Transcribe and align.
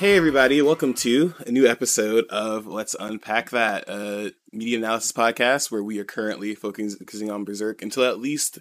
Hey, 0.00 0.16
everybody, 0.16 0.62
welcome 0.62 0.94
to 0.94 1.34
a 1.46 1.50
new 1.50 1.66
episode 1.66 2.24
of 2.28 2.66
Let's 2.66 2.96
Unpack 2.98 3.50
That, 3.50 3.86
a 3.86 4.32
media 4.50 4.78
analysis 4.78 5.12
podcast 5.12 5.70
where 5.70 5.84
we 5.84 5.98
are 5.98 6.04
currently 6.04 6.54
focusing 6.54 7.30
on 7.30 7.44
Berserk 7.44 7.82
until 7.82 8.04
at 8.04 8.18
least, 8.18 8.60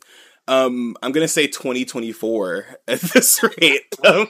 um, 0.49 0.97
I'm 1.01 1.13
going 1.13 1.23
to 1.23 1.29
say 1.29 1.47
2024 1.47 2.65
at 2.89 2.99
this 2.99 3.41
rate. 3.41 3.95
Um, 4.05 4.27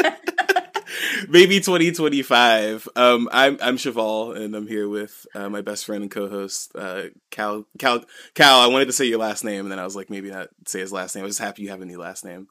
maybe 1.28 1.60
2025. 1.60 2.88
Um, 2.96 3.28
I'm, 3.32 3.58
I'm 3.60 3.76
Chevall, 3.76 4.34
and 4.34 4.54
I'm 4.56 4.66
here 4.66 4.88
with 4.88 5.26
uh, 5.34 5.50
my 5.50 5.60
best 5.60 5.84
friend 5.84 6.04
and 6.04 6.10
co 6.10 6.26
host, 6.26 6.72
uh, 6.74 7.08
Cal. 7.30 7.66
Cal, 7.78 8.02
Cal, 8.34 8.60
I 8.60 8.68
wanted 8.68 8.86
to 8.86 8.94
say 8.94 9.04
your 9.04 9.18
last 9.18 9.44
name, 9.44 9.66
and 9.66 9.70
then 9.70 9.78
I 9.78 9.84
was 9.84 9.94
like, 9.94 10.08
maybe 10.08 10.30
not 10.30 10.48
say 10.64 10.80
his 10.80 10.90
last 10.90 11.14
name. 11.14 11.22
I 11.22 11.26
was 11.26 11.36
just 11.36 11.46
happy 11.46 11.64
you 11.64 11.68
have 11.68 11.82
a 11.82 11.86
new 11.86 11.98
last 11.98 12.24
name. 12.24 12.48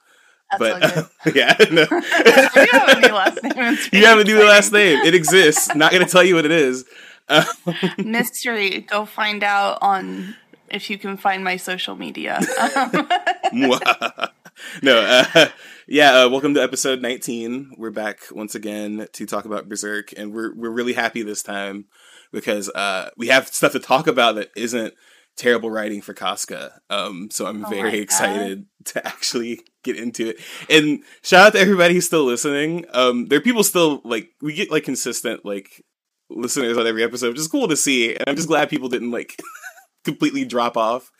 That's 0.51 1.09
but 1.23 1.35
yeah, 1.35 1.55
no. 1.71 1.81
you 1.81 2.01
have 2.71 2.89
a 2.89 2.99
new 2.99 3.13
last 3.13 3.43
name. 3.43 3.77
You 3.91 4.05
have 4.05 4.19
a 4.19 4.23
new 4.23 4.43
last 4.43 4.71
name. 4.71 4.99
It 5.05 5.15
exists. 5.15 5.73
Not 5.75 5.91
gonna 5.91 6.05
tell 6.05 6.23
you 6.23 6.35
what 6.35 6.45
it 6.45 6.51
is. 6.51 6.85
Exciting. 7.29 8.11
Mystery. 8.11 8.81
Go 8.81 9.05
find 9.05 9.43
out 9.43 9.79
on 9.81 10.35
if 10.69 10.89
you 10.89 10.97
can 10.97 11.17
find 11.17 11.43
my 11.43 11.57
social 11.57 11.95
media. 11.95 12.39
no, 13.51 14.99
uh, 14.99 15.47
yeah. 15.87 16.13
Uh, 16.13 16.29
welcome 16.29 16.53
to 16.53 16.61
episode 16.61 17.01
19. 17.01 17.75
We're 17.77 17.89
back 17.91 18.19
once 18.31 18.53
again 18.53 19.07
to 19.13 19.25
talk 19.25 19.45
about 19.45 19.67
Berserk, 19.67 20.13
and 20.15 20.33
we're 20.33 20.53
we're 20.53 20.69
really 20.69 20.93
happy 20.93 21.23
this 21.23 21.41
time 21.41 21.85
because 22.31 22.69
uh, 22.69 23.09
we 23.17 23.27
have 23.27 23.47
stuff 23.47 23.71
to 23.71 23.79
talk 23.79 24.07
about 24.07 24.35
that 24.35 24.51
isn't 24.55 24.93
terrible 25.37 25.69
writing 25.69 26.01
for 26.01 26.13
Casca. 26.13 26.79
Um, 26.89 27.29
so 27.31 27.45
I'm 27.45 27.65
Oh 27.65 27.69
very 27.69 27.99
excited 27.99 28.65
to 28.85 29.05
actually 29.07 29.59
get 29.83 29.97
into 29.97 30.29
it. 30.29 30.37
And 30.69 31.03
shout 31.23 31.47
out 31.47 31.53
to 31.53 31.59
everybody 31.59 31.93
who's 31.93 32.05
still 32.05 32.23
listening. 32.25 32.85
Um, 32.93 33.25
there 33.27 33.39
are 33.39 33.43
people 33.43 33.63
still 33.63 34.01
like 34.03 34.29
we 34.41 34.53
get 34.53 34.71
like 34.71 34.83
consistent 34.83 35.45
like 35.45 35.83
listeners 36.29 36.77
on 36.77 36.87
every 36.87 37.03
episode, 37.03 37.29
which 37.29 37.39
is 37.39 37.47
cool 37.47 37.67
to 37.67 37.75
see. 37.75 38.15
And 38.15 38.23
I'm 38.27 38.35
just 38.35 38.47
glad 38.47 38.69
people 38.69 38.89
didn't 38.89 39.11
like 39.11 39.35
completely 40.05 40.45
drop 40.45 40.77
off. 40.77 41.11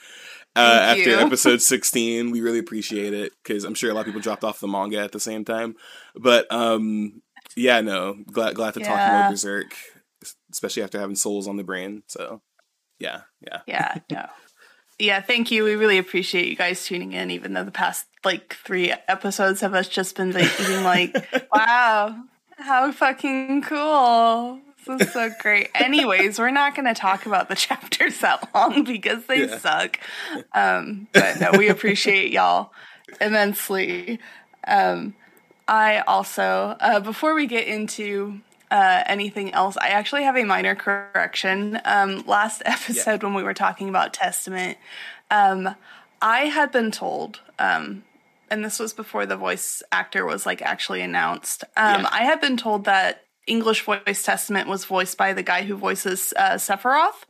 Uh, 0.58 0.80
after 0.96 1.10
episode 1.20 1.62
16 1.62 2.32
we 2.32 2.40
really 2.40 2.60
appreciate 2.60 3.14
it 3.14 3.34
because 3.44 3.66
i'm 3.66 3.74
sure 3.74 3.92
a 3.92 3.94
lot 3.94 4.00
of 4.00 4.06
people 4.06 4.22
dropped 4.22 4.46
off 4.46 4.62
the 4.62 4.68
manga 4.70 4.98
at 5.00 5.12
the 5.12 5.20
same 5.20 5.44
time 5.44 5.76
but 6.16 6.50
um 6.50 7.22
yeah 7.58 7.82
no 7.82 8.16
glad 8.32 8.56
glad 8.56 8.74
to 8.74 8.80
talk 8.80 8.88
more 9.12 9.20
Yeah. 9.20 9.30
berserk 9.30 9.76
especially 10.54 10.84
after 10.84 10.98
having 10.98 11.18
souls 11.18 11.50
on 11.50 11.58
the 11.58 11.66
brain 11.66 12.04
so 12.08 12.42
yeah 13.00 13.22
yeah 13.42 13.62
yeah, 13.68 13.98
no. 14.12 14.26
Yeah, 14.98 15.20
thank 15.20 15.52
you. 15.52 15.66
We 15.66 15.76
really 15.76 15.98
appreciate 15.98 16.48
you 16.48 16.56
guys 16.56 16.86
tuning 16.86 17.12
in, 17.12 17.30
even 17.30 17.52
though 17.54 17.66
the 17.66 17.72
past 17.72 18.06
like 18.24 18.56
three 18.64 18.94
episodes 19.10 19.60
have 19.60 19.74
us 19.74 19.90
just 19.90 20.16
been 20.16 20.32
like 20.32 20.50
being 20.58 20.84
like, 20.84 21.14
wow, 21.54 22.16
how 22.58 22.92
fucking 22.94 23.62
cool. 23.64 24.62
This 24.88 25.08
is 25.08 25.14
so 25.14 25.30
great. 25.42 25.70
Anyways, 25.76 26.40
we're 26.40 26.52
not 26.52 26.76
going 26.76 26.86
to 26.86 26.94
talk 26.94 27.26
about 27.26 27.50
the 27.50 27.56
chapters 27.56 28.20
that 28.20 28.48
long 28.56 28.86
because 28.86 29.26
they 29.26 29.42
Yeah. 29.48 29.58
suck. 29.58 30.00
Um, 30.54 31.08
but 31.12 31.42
no, 31.42 31.52
we 31.58 31.68
appreciate 31.68 32.32
y'all 32.32 32.72
immensely. 33.20 34.20
Um, 34.66 35.14
I 35.68 36.00
also, 36.02 36.78
uh, 36.80 37.00
before 37.02 37.34
we 37.34 37.48
get 37.48 37.68
into 37.68 38.40
uh, 38.72 39.04
anything 39.06 39.54
else, 39.54 39.78
I 39.78 39.90
actually 39.90 40.24
have 40.24 40.36
a 40.36 40.44
minor 40.44 40.76
correction. 40.76 41.80
Um, 41.86 42.24
last 42.26 42.62
episode, 42.66 43.24
when 43.24 43.34
we 43.34 43.44
were 43.44 43.54
talking 43.54 43.90
about 43.90 44.14
Testament, 44.14 44.78
um, 45.32 45.76
I 46.22 46.46
had 46.46 46.72
been 46.72 46.92
told, 46.92 47.42
um, 47.60 48.04
and 48.50 48.64
this 48.64 48.80
was 48.80 48.94
before 48.94 49.26
the 49.26 49.38
voice 49.38 49.84
actor 49.92 50.26
was 50.26 50.46
like 50.46 50.62
actually 50.62 51.02
announced. 51.02 51.64
Um, 51.76 52.02
Yeah. 52.02 52.10
I 52.12 52.24
had 52.24 52.42
been 52.42 52.58
told 52.58 52.86
that 52.86 53.24
English 53.48 53.84
voice 53.84 54.24
Testament 54.24 54.68
was 54.68 54.86
voiced 54.86 55.18
by 55.18 55.34
the 55.34 55.44
guy 55.44 55.64
who 55.64 55.76
voices 55.76 56.34
uh, 56.36 56.54
Sephiroth. 56.54 57.26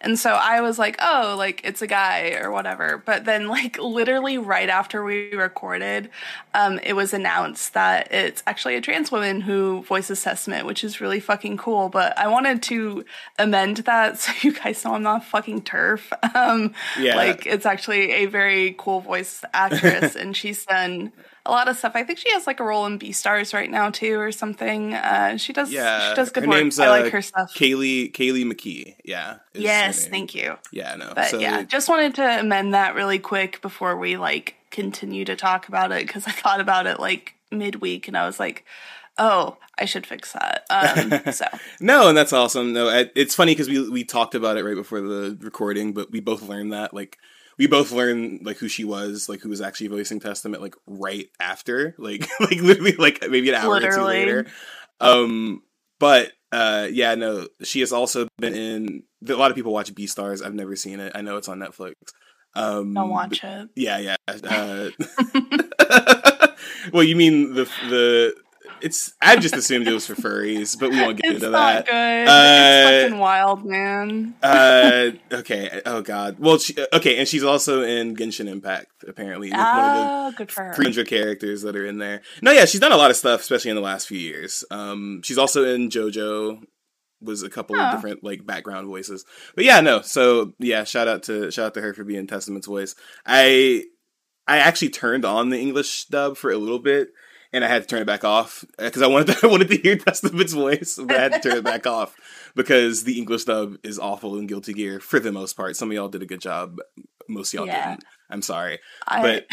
And 0.00 0.18
so 0.18 0.30
I 0.30 0.60
was 0.60 0.78
like, 0.78 0.96
oh, 1.00 1.34
like 1.38 1.60
it's 1.64 1.82
a 1.82 1.86
guy 1.86 2.32
or 2.40 2.50
whatever. 2.50 3.02
But 3.04 3.24
then, 3.24 3.48
like, 3.48 3.78
literally 3.78 4.38
right 4.38 4.68
after 4.68 5.02
we 5.04 5.34
recorded, 5.34 6.10
um, 6.54 6.78
it 6.82 6.94
was 6.94 7.12
announced 7.12 7.74
that 7.74 8.12
it's 8.12 8.42
actually 8.46 8.76
a 8.76 8.80
trans 8.80 9.10
woman 9.10 9.40
who 9.40 9.82
voices 9.82 10.22
Testament, 10.22 10.66
which 10.66 10.84
is 10.84 11.00
really 11.00 11.20
fucking 11.20 11.56
cool. 11.56 11.88
But 11.88 12.16
I 12.18 12.28
wanted 12.28 12.62
to 12.64 13.04
amend 13.38 13.78
that 13.78 14.18
so 14.20 14.32
you 14.42 14.52
guys 14.52 14.84
know 14.84 14.94
I'm 14.94 15.02
not 15.02 15.24
fucking 15.24 15.62
turf. 15.62 16.12
Um, 16.34 16.74
Yeah. 16.98 17.16
Like, 17.16 17.46
it's 17.46 17.66
actually 17.66 18.12
a 18.12 18.26
very 18.26 18.74
cool 18.78 19.00
voice 19.00 19.42
actress, 19.54 20.14
and 20.14 20.36
she's 20.36 20.64
done 20.66 21.12
a 21.48 21.50
lot 21.50 21.68
of 21.68 21.76
stuff. 21.76 21.92
I 21.94 22.04
think 22.04 22.18
she 22.18 22.30
has 22.32 22.46
like 22.46 22.60
a 22.60 22.64
role 22.64 22.86
in 22.86 22.98
Beastars 22.98 23.52
right 23.54 23.70
now 23.70 23.90
too, 23.90 24.18
or 24.20 24.30
something. 24.30 24.94
Uh, 24.94 25.36
she 25.38 25.52
does. 25.52 25.72
yeah 25.72 26.10
she 26.10 26.14
does 26.14 26.30
good 26.30 26.44
her 26.44 26.48
work. 26.48 26.58
name's 26.58 26.78
I 26.78 26.86
uh, 26.86 26.90
like 27.02 27.12
her 27.12 27.22
stuff. 27.22 27.52
kaylee 27.54 28.12
Kayleigh 28.12 28.44
McKee 28.44 28.96
yeah 29.04 29.38
Yes, 29.54 30.06
thank 30.06 30.34
you. 30.34 30.56
yeah 30.72 30.94
no 30.96 31.12
But 31.14 31.30
so 31.30 31.38
yeah, 31.40 31.62
just 31.62 31.88
wanted 31.88 32.14
to 32.16 32.40
amend 32.40 32.74
that 32.74 32.94
really 32.94 33.18
quick 33.18 33.60
before 33.62 33.96
we 33.96 34.16
like 34.16 34.54
continue 34.70 35.24
to 35.24 35.34
talk 35.34 35.66
about 35.68 35.90
it 35.92 36.06
because 36.06 36.26
I 36.26 36.30
thought 36.30 36.60
about 36.60 36.86
it 36.86 37.00
like 37.00 37.34
midweek 37.50 38.06
and 38.08 38.16
I 38.16 38.26
was 38.26 38.38
like, 38.38 38.64
oh, 39.16 39.56
I 39.78 39.86
should 39.86 40.06
fix 40.06 40.32
that. 40.34 40.64
Um, 40.70 41.32
so 41.32 41.46
No, 41.80 42.08
and 42.08 42.16
that's 42.16 42.32
awesome. 42.32 42.72
No, 42.74 42.88
I, 42.88 43.10
it's 43.14 43.34
funny 43.34 43.52
because 43.52 43.68
we 43.68 43.88
we 43.88 44.04
talked 44.04 44.34
about 44.34 44.58
it 44.58 44.64
right 44.64 44.74
before 44.76 45.00
the 45.00 45.36
recording, 45.40 45.92
but 45.94 46.10
we 46.12 46.20
both 46.20 46.42
learned 46.42 46.72
that 46.72 46.92
like 46.92 47.16
we 47.58 47.66
both 47.66 47.92
learned 47.92 48.46
like 48.46 48.56
who 48.58 48.68
she 48.68 48.84
was, 48.84 49.28
like 49.28 49.40
who 49.40 49.48
was 49.48 49.60
actually 49.60 49.88
voicing 49.88 50.20
Testament, 50.20 50.62
like 50.62 50.76
right 50.86 51.28
after, 51.40 51.94
like 51.98 52.26
like 52.40 52.60
literally 52.60 52.92
like 52.92 53.20
maybe 53.28 53.48
an 53.48 53.56
hour 53.56 53.74
or 53.74 53.80
two 53.80 54.02
later. 54.02 54.46
Um, 55.00 55.62
but 55.98 56.32
uh, 56.52 56.88
yeah, 56.90 57.14
no, 57.16 57.48
she 57.62 57.80
has 57.80 57.92
also 57.92 58.28
been 58.38 58.54
in. 58.54 59.02
A 59.28 59.34
lot 59.34 59.50
of 59.50 59.56
people 59.56 59.72
watch 59.72 59.92
Beastars. 59.94 60.44
I've 60.44 60.54
never 60.54 60.76
seen 60.76 61.00
it. 61.00 61.12
I 61.14 61.20
know 61.20 61.36
it's 61.36 61.48
on 61.48 61.58
Netflix. 61.58 61.94
Um, 62.54 62.94
don't 62.94 63.10
watch 63.10 63.42
it. 63.42 63.68
Yeah, 63.74 63.98
yeah. 63.98 64.16
Uh, 64.28 64.90
well, 66.92 67.02
you 67.02 67.16
mean 67.16 67.54
the 67.54 67.64
the? 67.88 68.34
It's 68.82 69.12
I 69.20 69.36
just 69.36 69.56
assumed 69.56 69.86
it 69.88 69.92
was 69.92 70.06
for 70.06 70.14
furries, 70.14 70.78
but 70.78 70.90
we 70.90 71.00
won't 71.00 71.20
get 71.20 71.32
It's 71.34 71.42
into 71.44 71.50
not 71.50 71.86
that. 71.86 71.86
good. 71.86 72.28
Uh, 72.28 72.90
it's 72.92 73.02
fucking 73.04 73.18
wild, 73.18 73.64
man. 73.64 74.34
uh, 74.42 75.10
okay. 75.32 75.80
Oh 75.86 76.02
God. 76.02 76.36
Well, 76.38 76.58
she, 76.58 76.74
okay, 76.92 77.18
and 77.18 77.26
she's 77.28 77.44
also 77.44 77.82
in 77.82 78.16
Genshin 78.16 78.48
Impact. 78.48 78.88
Apparently, 79.06 79.50
like, 79.50 79.58
one 79.58 79.84
of 79.96 80.06
Oh, 80.10 80.32
good 80.36 80.50
for 80.52 80.64
her. 80.64 80.74
300 80.74 81.06
characters 81.08 81.62
that 81.62 81.76
are 81.76 81.86
in 81.86 81.98
there. 81.98 82.22
No, 82.42 82.50
yeah, 82.52 82.64
she's 82.64 82.80
done 82.80 82.92
a 82.92 82.96
lot 82.96 83.10
of 83.10 83.16
stuff, 83.16 83.40
especially 83.40 83.70
in 83.70 83.76
the 83.76 83.82
last 83.82 84.06
few 84.08 84.18
years. 84.18 84.64
Um, 84.70 85.20
she's 85.22 85.38
also 85.38 85.64
in 85.64 85.88
JoJo. 85.90 86.62
Was 87.20 87.42
a 87.42 87.50
couple 87.50 87.74
Oh. 87.74 87.80
of 87.80 87.94
different 87.96 88.22
like 88.22 88.46
background 88.46 88.86
voices, 88.86 89.24
but 89.56 89.64
yeah, 89.64 89.80
no. 89.80 90.02
So 90.02 90.52
yeah, 90.60 90.84
shout 90.84 91.08
out 91.08 91.24
to 91.24 91.50
shout 91.50 91.66
out 91.66 91.74
to 91.74 91.80
her 91.80 91.92
for 91.92 92.04
being 92.04 92.28
Testament's 92.28 92.68
voice. 92.68 92.94
I 93.26 93.86
I 94.46 94.58
actually 94.58 94.90
turned 94.90 95.24
on 95.24 95.48
the 95.50 95.58
English 95.58 96.04
dub 96.04 96.36
for 96.36 96.52
a 96.52 96.56
little 96.58 96.78
bit, 96.78 97.08
and 97.52 97.64
I 97.64 97.68
had 97.68 97.82
to 97.82 97.88
turn 97.88 98.02
it 98.02 98.06
back 98.06 98.24
off 98.24 98.64
because 98.78 99.02
I 99.02 99.06
wanted 99.06 99.34
to, 99.34 99.38
I 99.46 99.50
wanted 99.50 99.68
to 99.68 99.76
hear 99.76 99.96
Testament's 99.96 100.52
voice, 100.52 100.98
but 101.02 101.16
I 101.16 101.20
had 101.22 101.32
to 101.34 101.40
turn 101.40 101.58
it 101.58 101.64
back 101.64 101.86
off 101.86 102.14
because 102.54 103.04
the 103.04 103.18
English 103.18 103.44
dub 103.44 103.76
is 103.82 103.98
awful 103.98 104.38
in 104.38 104.46
Guilty 104.46 104.72
Gear 104.74 105.00
for 105.00 105.18
the 105.20 105.32
most 105.32 105.54
part. 105.56 105.76
Some 105.76 105.90
of 105.90 105.94
y'all 105.94 106.08
did 106.08 106.22
a 106.22 106.26
good 106.26 106.40
job, 106.40 106.78
most 107.28 107.52
of 107.54 107.58
y'all 107.58 107.66
Yeah. 107.66 107.90
didn't. 107.90 108.04
I'm 108.30 108.42
sorry, 108.42 108.78
I, 109.06 109.22
but 109.22 109.46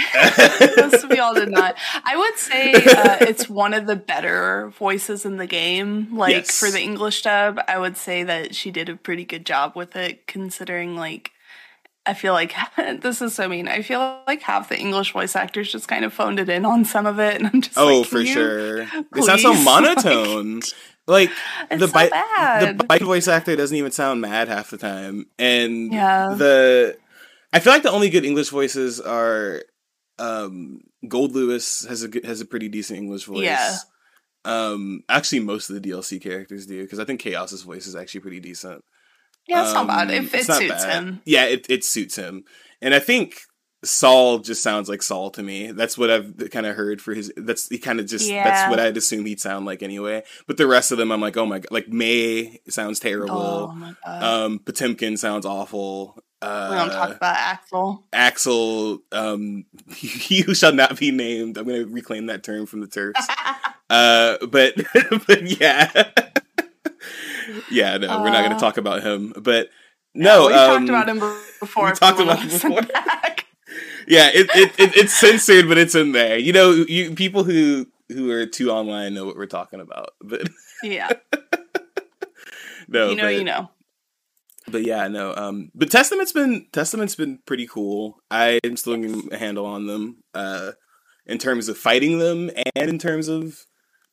most 0.92 1.06
of 1.06 1.12
y'all 1.12 1.34
did 1.34 1.48
not. 1.50 1.75
I 2.04 2.18
would 2.18 2.36
say 2.38 2.74
uh, 2.74 3.18
it's 3.22 3.48
one 3.48 3.74
of 3.74 3.88
the 3.88 3.96
better 3.96 4.70
voices 4.78 5.25
in 5.25 5.38
the 5.38 5.48
game. 5.48 6.14
Like 6.14 6.34
Yes. 6.34 6.60
for 6.60 6.70
the 6.70 6.81
English 6.81 7.22
dub, 7.22 7.58
I 7.70 7.78
would 7.78 7.96
say 7.96 8.25
that 8.25 8.54
she 8.54 8.72
did 8.72 8.90
a 8.90 8.98
pretty 8.98 9.24
good 9.24 9.46
job 9.46 9.78
with 9.78 9.96
it, 9.96 10.28
considering 10.28 10.98
like. 10.98 11.31
I 12.06 12.13
feel 12.13 12.34
like 12.34 12.54
this 13.02 13.22
is 13.22 13.34
so 13.34 13.48
mean. 13.48 13.68
I 13.68 13.81
feel 13.81 14.19
like 14.28 14.42
half 14.42 14.69
the 14.69 14.78
English 14.80 15.13
voice 15.13 15.36
actors 15.36 15.72
just 15.72 15.88
kind 15.88 16.06
of 16.06 16.13
phoned 16.13 16.40
it 16.40 16.50
in 16.50 16.66
on 16.66 16.86
some 16.86 17.06
of 17.06 17.19
it, 17.19 17.36
and 17.38 17.48
I'm 17.48 17.62
just 17.62 17.78
oh, 17.78 18.00
like, 18.00 18.07
for 18.07 18.18
"Can 18.18 18.25
you 18.28 18.34
sure, 18.34 18.78
it 18.81 19.24
sounds 19.24 19.42
so 19.42 19.54
monotone. 19.63 20.62
Like 21.07 21.30
It's 21.69 21.80
the 21.81 21.88
so 21.88 21.94
bite, 21.94 22.12
bad. 22.12 22.80
the 22.80 22.84
bite 22.84 23.02
voice 23.04 23.28
actor 23.28 23.56
doesn't 23.56 23.78
even 23.78 23.92
sound 23.92 24.22
mad 24.22 24.48
half 24.48 24.72
the 24.72 24.78
time, 24.78 25.25
and 25.38 25.92
Yeah. 25.94 26.34
the 26.36 26.98
I 27.54 27.60
feel 27.60 27.74
like 27.74 27.84
the 27.84 27.92
only 27.92 28.10
good 28.10 28.25
English 28.25 28.50
voices 28.50 29.00
are 29.00 29.62
um 30.18 30.81
Gold 31.08 31.34
Lewis 31.34 31.86
has 31.86 32.01
a 32.04 32.08
good, 32.08 32.25
has 32.25 32.42
a 32.42 32.46
pretty 32.46 32.69
decent 32.69 32.98
English 33.00 33.25
voice. 33.25 33.44
Yeah. 33.44 33.75
Um, 34.46 35.01
actually, 35.10 35.40
most 35.40 35.69
of 35.69 35.81
the 35.81 35.90
DLC 35.90 36.22
characters 36.22 36.66
do 36.68 36.81
because 36.84 37.00
I 37.00 37.06
think 37.06 37.22
Chaos's 37.22 37.63
voice 37.63 37.88
is 37.88 37.96
actually 37.96 38.22
pretty 38.22 38.40
decent. 38.40 38.84
Yeah, 39.48 39.64
it's 39.64 39.74
not 39.74 39.88
bad 39.88 40.10
Um, 40.10 40.16
if 40.16 40.34
it 40.34 40.48
not 40.48 40.58
suits 40.58 40.84
bad. 40.86 41.04
him. 41.04 41.22
Yeah, 41.26 41.46
it 41.46 41.66
it 41.70 41.84
suits 41.84 42.16
him, 42.16 42.44
and 42.82 42.94
I 42.96 43.00
think 43.00 43.42
Saul 43.84 44.40
just 44.40 44.64
sounds 44.64 44.90
like 44.90 45.04
Saul 45.04 45.30
to 45.32 45.44
me. 45.44 45.72
That's 45.72 45.98
what 45.98 46.10
I've 46.10 46.50
kind 46.52 46.66
of 46.66 46.76
heard 46.76 47.02
for 47.02 47.14
his. 47.14 47.32
That's 47.38 47.68
he 47.70 47.78
kind 47.78 48.00
of 48.00 48.08
just. 48.08 48.28
Yeah. 48.28 48.44
That's 48.44 48.70
what 48.72 48.80
I'd 48.80 48.98
assume 48.98 49.26
he'd 49.26 49.40
sound 49.40 49.66
like 49.68 49.84
anyway. 49.84 50.24
But 50.48 50.58
the 50.58 50.66
rest 50.68 50.92
of 50.92 50.98
them, 50.98 51.12
I'm 51.12 51.22
like, 51.22 51.38
oh 51.38 51.46
my 51.46 51.60
god, 51.60 51.72
like 51.72 51.88
May 51.90 52.60
sounds 52.68 53.00
Oh 53.00 53.04
terrible. 53.08 53.68
my 53.76 53.94
god. 54.04 54.24
um, 54.24 54.60
Potemkin 54.60 55.18
sounds 55.18 55.46
awful. 55.46 56.18
Uh, 56.42 56.68
we 56.72 56.76
don't 56.78 56.90
talk 56.92 57.16
about 57.16 57.36
Axl. 57.38 58.04
Axl, 58.14 59.00
um, 59.12 59.66
he 59.96 60.42
who 60.42 60.54
shall 60.56 60.74
not 60.74 61.00
be 61.00 61.12
named. 61.12 61.58
I'm 61.58 61.66
going 61.68 61.86
to 61.88 61.92
reclaim 61.92 62.26
that 62.28 62.44
term 62.44 62.66
from 62.66 62.82
the 62.82 62.88
turfs. 62.88 63.26
Uh, 63.88 64.44
but 64.48 64.74
but 65.28 65.44
yeah, 65.62 66.10
yeah. 67.72 67.98
No, 67.98 68.10
uh, 68.10 68.22
we're 68.22 68.30
not 68.30 68.44
going 68.44 68.56
to 68.56 68.60
talk 68.60 68.78
about 68.78 69.04
him. 69.04 69.34
But 69.38 69.70
no, 70.14 70.48
we 70.48 70.54
um, 70.54 70.88
talked 70.88 70.90
about 70.90 71.10
him 71.10 71.20
before. 71.60 71.86
We 71.86 71.92
talked 71.94 72.20
about 72.20 72.40
him 72.40 72.50
before. 72.50 72.82
yeah, 74.08 74.30
it, 74.34 74.50
it, 74.56 74.80
it, 74.80 74.98
it's 74.98 75.14
censored, 75.14 75.68
but 75.68 75.78
it's 75.78 75.96
in 75.96 76.12
there. 76.12 76.38
You 76.38 76.54
know, 76.54 76.72
you 76.72 77.16
people 77.16 77.44
who 77.44 77.88
who 78.10 78.32
are 78.32 78.46
too 78.46 78.72
online 78.72 79.14
know 79.14 79.26
what 79.26 79.36
we're 79.36 79.46
talking 79.46 79.80
about. 79.80 80.12
But 80.22 80.50
yeah, 80.84 81.10
no, 82.88 83.10
you 83.10 83.16
know, 83.16 83.24
but, 83.24 83.36
you 83.36 83.44
know. 83.44 83.70
But 84.68 84.84
yeah, 84.84 85.08
no. 85.08 85.34
Um, 85.36 85.72
but 85.76 85.92
Testament's 85.92 86.32
been 86.32 86.68
Testament's 86.72 87.16
been 87.16 87.40
pretty 87.46 87.68
cool. 87.68 88.20
I'm 88.32 88.78
still 88.78 88.98
getting 88.98 89.32
a 89.34 89.38
handle 89.38 89.66
on 89.66 89.88
them. 89.88 90.24
Uh, 90.34 90.72
in 91.26 91.38
terms 91.38 91.68
of 91.70 91.78
fighting 91.78 92.20
them 92.20 92.52
and 92.76 92.90
in 92.90 93.00
terms 93.00 93.28
of 93.28 93.66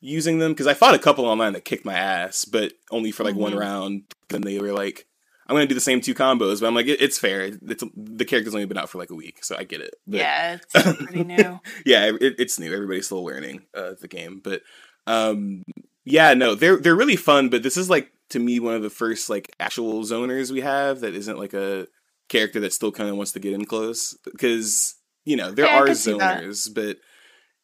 using 0.03 0.39
them 0.39 0.53
because 0.53 0.67
I 0.67 0.75
fought 0.75 0.95
a 0.95 0.99
couple 0.99 1.25
online 1.25 1.55
that 1.55 1.65
kicked 1.65 1.87
my 1.87 1.95
ass, 1.95 2.45
but 2.45 2.75
only 2.91 3.13
for 3.13 3.25
like 3.25 3.33
mm-hmm. 3.35 3.43
one 3.43 3.57
round. 3.57 4.03
Then 4.29 4.43
they 4.43 4.59
were 4.59 4.73
like, 4.73 5.07
I'm 5.47 5.55
gonna 5.55 5.67
do 5.67 5.75
the 5.75 5.81
same 5.81 6.01
two 6.01 6.15
combos, 6.15 6.61
but 6.61 6.67
I'm 6.67 6.75
like, 6.75 6.87
it, 6.87 7.01
it's 7.01 7.19
fair. 7.19 7.43
It's 7.43 7.85
the 7.97 8.25
character's 8.25 8.55
only 8.55 8.67
been 8.67 8.79
out 8.79 8.91
for 8.91 8.99
like 8.99 9.11
a 9.11 9.15
week, 9.15 9.45
so 9.45 9.57
I 9.57 9.65
get 9.65 9.81
it. 9.81 9.95
But, 10.07 10.19
yeah, 10.19 10.59
it's 10.73 10.97
pretty 11.05 11.25
new. 11.25 11.61
yeah, 11.87 12.11
it, 12.21 12.35
it's 12.39 12.59
new. 12.59 12.73
Everybody's 12.73 13.07
still 13.07 13.25
learning 13.25 13.63
uh, 13.75 13.93
the 14.01 14.09
game, 14.09 14.41
but 14.43 14.63
um, 15.07 15.63
yeah, 16.05 16.35
no, 16.35 16.55
they're 16.55 16.77
they're 16.77 16.97
really 16.97 17.17
fun. 17.17 17.49
But 17.49 17.63
this 17.63 17.77
is 17.77 17.89
like 17.89 18.13
to 18.31 18.39
me 18.39 18.61
one 18.61 18.75
of 18.75 18.83
the 18.83 18.91
first 18.91 19.31
like 19.31 19.55
actual 19.61 20.03
zoners 20.03 20.51
we 20.51 20.63
have 20.63 21.01
that 21.01 21.15
isn't 21.15 21.39
like 21.39 21.55
a 21.55 21.87
character 22.29 22.61
that 22.61 22.73
still 22.73 22.91
kind 22.91 23.11
of 23.11 23.17
wants 23.17 23.33
to 23.33 23.41
get 23.41 23.53
in 23.53 23.65
close 23.65 24.17
because 24.25 24.95
you 25.25 25.37
know 25.37 25.53
there 25.53 25.67
yeah, 25.67 25.79
are 25.79 25.89
zoners, 25.89 26.73
but 26.75 26.99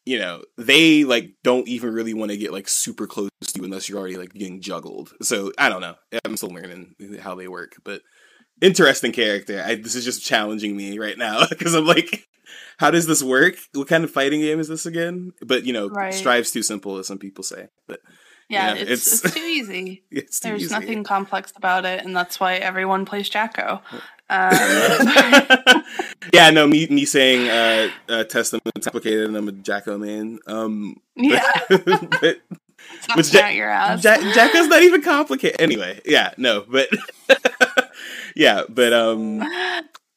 you 0.09 0.17
know 0.17 0.41
they 0.57 1.03
like 1.03 1.29
don't 1.43 1.67
even 1.67 1.93
really 1.93 2.15
want 2.15 2.31
to 2.31 2.37
get 2.37 2.51
like 2.51 2.67
super 2.67 3.05
close 3.05 3.29
to 3.43 3.59
you 3.59 3.63
unless 3.63 3.87
you're 3.87 3.99
already 3.99 4.17
like 4.17 4.33
getting 4.33 4.59
juggled 4.59 5.13
so 5.21 5.51
i 5.59 5.69
don't 5.69 5.81
know 5.81 5.93
i'm 6.25 6.35
still 6.35 6.49
learning 6.49 6.95
how 7.21 7.35
they 7.35 7.47
work 7.47 7.75
but 7.83 8.01
interesting 8.59 9.11
character 9.11 9.63
I, 9.63 9.75
this 9.75 9.93
is 9.93 10.03
just 10.03 10.25
challenging 10.25 10.75
me 10.75 10.97
right 10.97 11.15
now 11.15 11.45
because 11.49 11.75
i'm 11.75 11.85
like 11.85 12.27
how 12.79 12.89
does 12.89 13.05
this 13.05 13.21
work 13.21 13.53
what 13.75 13.87
kind 13.87 14.03
of 14.03 14.09
fighting 14.09 14.41
game 14.41 14.59
is 14.59 14.67
this 14.67 14.87
again 14.87 15.31
but 15.45 15.63
you 15.63 15.73
know 15.73 15.89
right. 15.89 16.11
strive's 16.11 16.49
too 16.49 16.63
simple 16.63 16.97
as 16.97 17.05
some 17.05 17.19
people 17.19 17.43
say 17.43 17.67
but 17.87 17.99
yeah, 18.51 18.73
you 18.73 18.85
know, 18.85 18.91
it's, 18.91 19.13
it's, 19.13 19.25
it's 19.25 19.33
too 19.35 19.41
easy. 19.41 20.03
It's 20.09 20.39
too 20.39 20.49
There's 20.49 20.63
easy. 20.63 20.73
nothing 20.73 21.03
complex 21.03 21.53
about 21.55 21.85
it, 21.85 22.03
and 22.03 22.15
that's 22.15 22.39
why 22.39 22.55
everyone 22.55 23.05
plays 23.05 23.29
Jack-O. 23.29 23.79
Um, 24.31 25.83
yeah, 26.33 26.49
no, 26.49 26.67
me 26.67 26.87
me 26.87 27.05
saying 27.05 27.49
uh, 27.49 27.89
uh, 28.07 28.23
Testament's 28.25 28.85
complicated, 28.85 29.27
and 29.27 29.37
I'm 29.37 29.47
a 29.47 29.51
Jack-O 29.51 29.97
man. 29.97 30.39
Um, 30.47 30.97
yeah, 31.15 31.49
but, 31.69 32.41
but 33.15 33.33
ja- 33.33 33.47
your 33.47 33.69
ass. 33.69 34.03
Ja- 34.03 34.33
Jack-O's 34.33 34.67
not 34.67 34.81
even 34.83 35.01
complicated. 35.01 35.61
Anyway, 35.61 36.01
yeah, 36.05 36.33
no, 36.37 36.65
but 36.69 36.89
yeah, 38.35 38.63
but 38.69 38.93
um, 38.93 39.39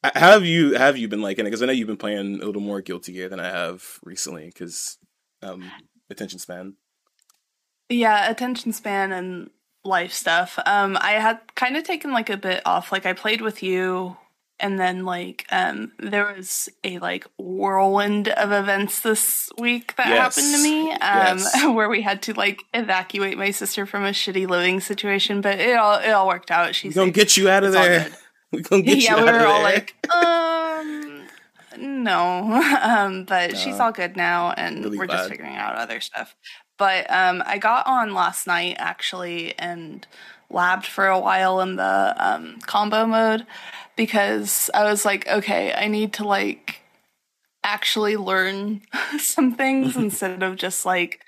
how 0.03 0.31
have 0.31 0.45
you 0.45 0.73
have 0.73 0.97
you 0.97 1.07
been 1.07 1.21
liking 1.21 1.45
it? 1.45 1.49
Because 1.49 1.61
I 1.63 1.65
know 1.65 1.71
you've 1.73 1.87
been 1.87 1.97
playing 1.97 2.41
a 2.41 2.45
little 2.45 2.61
more 2.61 2.81
Guilty 2.81 3.13
Gear 3.13 3.29
than 3.29 3.39
I 3.39 3.49
have 3.49 3.83
recently. 4.03 4.45
Because 4.45 4.97
um, 5.41 5.69
attention 6.09 6.39
span. 6.39 6.75
Yeah, 7.89 8.29
attention 8.29 8.73
span 8.73 9.11
and 9.11 9.49
life 9.85 10.13
stuff. 10.13 10.57
Um, 10.65 10.97
I 10.99 11.13
had 11.13 11.39
kind 11.55 11.77
of 11.77 11.83
taken 11.83 12.11
like 12.11 12.29
a 12.29 12.37
bit 12.37 12.61
off. 12.65 12.91
Like 12.91 13.05
I 13.05 13.13
played 13.13 13.41
with 13.41 13.61
you, 13.63 14.17
and 14.59 14.79
then 14.79 15.05
like 15.05 15.45
um, 15.51 15.91
there 15.99 16.33
was 16.35 16.69
a 16.83 16.99
like 16.99 17.27
whirlwind 17.37 18.29
of 18.29 18.51
events 18.51 19.01
this 19.01 19.49
week 19.57 19.95
that 19.97 20.07
yes. 20.07 20.35
happened 20.35 20.55
to 20.55 20.63
me. 20.63 20.91
Um, 20.91 21.37
yes. 21.37 21.65
where 21.75 21.89
we 21.89 22.01
had 22.01 22.21
to 22.23 22.33
like 22.33 22.63
evacuate 22.73 23.37
my 23.37 23.51
sister 23.51 23.85
from 23.85 24.05
a 24.05 24.09
shitty 24.09 24.47
living 24.47 24.79
situation, 24.79 25.41
but 25.41 25.59
it 25.59 25.77
all 25.77 25.99
it 25.99 26.11
all 26.11 26.27
worked 26.27 26.51
out. 26.51 26.75
She's 26.75 26.95
gonna 26.95 27.11
get 27.11 27.37
you 27.37 27.49
out 27.49 27.63
of 27.63 27.73
there. 27.73 28.09
We 28.51 28.61
gonna 28.61 28.83
get 28.83 28.99
yeah, 28.99 29.17
you 29.17 29.23
we 29.23 29.29
out 29.29 29.33
were 29.33 29.39
of 29.39 29.47
all 29.47 29.63
there. 29.63 29.73
like, 29.73 30.13
um, 30.13 31.23
no, 31.79 32.53
um, 32.83 33.25
but 33.25 33.57
she's 33.57 33.79
all 33.79 33.91
good 33.91 34.15
now, 34.15 34.51
and 34.51 34.83
Really 34.83 34.95
we're 34.95 35.07
glad. 35.07 35.17
just 35.17 35.29
figuring 35.31 35.55
out 35.55 35.73
other 35.75 35.99
stuff. 35.99 36.35
But 36.77 37.09
um, 37.09 37.41
I 37.47 37.57
got 37.57 37.87
on 37.87 38.13
last 38.13 38.45
night 38.45 38.75
actually 38.77 39.57
and 39.57 40.05
labbed 40.51 40.85
for 40.85 41.07
a 41.07 41.19
while 41.19 41.61
in 41.61 41.77
the 41.77 42.15
um, 42.17 42.59
combo 42.67 43.07
mode 43.07 43.47
because 43.95 44.69
I 44.73 44.83
was 44.83 45.05
like, 45.05 45.27
okay, 45.27 45.73
I 45.73 45.87
need 45.87 46.13
to 46.13 46.23
like 46.23 46.81
actually 47.63 48.17
learn 48.17 48.81
some 49.19 49.53
things 49.53 49.95
instead 49.97 50.43
of 50.43 50.55
just 50.55 50.85
like 50.85 51.23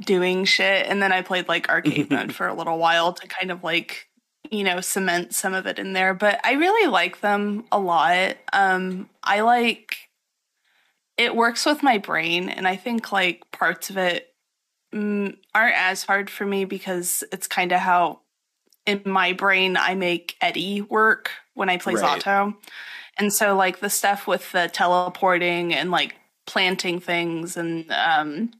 doing 0.00 0.44
shit. 0.44 0.86
And 0.86 1.02
then 1.02 1.12
I 1.12 1.22
played 1.22 1.48
like 1.48 1.68
arcade 1.68 2.10
mode 2.10 2.34
for 2.34 2.46
a 2.46 2.54
little 2.54 2.78
while 2.78 3.12
to 3.12 3.28
kind 3.28 3.50
of 3.50 3.62
like 3.62 4.08
you 4.50 4.64
know 4.64 4.80
cement 4.80 5.32
some 5.34 5.54
of 5.54 5.66
it 5.66 5.78
in 5.78 5.92
there 5.92 6.12
but 6.14 6.40
i 6.44 6.52
really 6.54 6.90
like 6.90 7.20
them 7.20 7.64
a 7.70 7.78
lot 7.78 8.36
um 8.52 9.08
i 9.22 9.40
like 9.40 9.96
it 11.16 11.36
works 11.36 11.64
with 11.64 11.82
my 11.82 11.96
brain 11.96 12.48
and 12.48 12.66
i 12.66 12.74
think 12.74 13.12
like 13.12 13.40
parts 13.52 13.88
of 13.88 13.96
it 13.96 14.34
mm, 14.92 15.36
aren't 15.54 15.76
as 15.76 16.02
hard 16.04 16.28
for 16.28 16.44
me 16.44 16.64
because 16.64 17.22
it's 17.32 17.46
kind 17.46 17.72
of 17.72 17.78
how 17.78 18.20
in 18.86 19.02
my 19.04 19.32
brain 19.32 19.76
I 19.76 19.94
make 19.94 20.36
Eddie 20.40 20.82
work 20.82 21.30
when 21.54 21.68
I 21.68 21.78
play 21.78 21.94
Right. 21.94 22.22
Zato. 22.22 22.54
And 23.18 23.32
so 23.32 23.54
like 23.54 23.80
the 23.80 23.90
stuff 23.90 24.26
with 24.26 24.52
the 24.52 24.70
teleporting 24.72 25.74
and 25.74 25.90
like 25.90 26.16
planting 26.46 26.98
things 27.00 27.56
and 27.56 27.90
um 27.92 28.50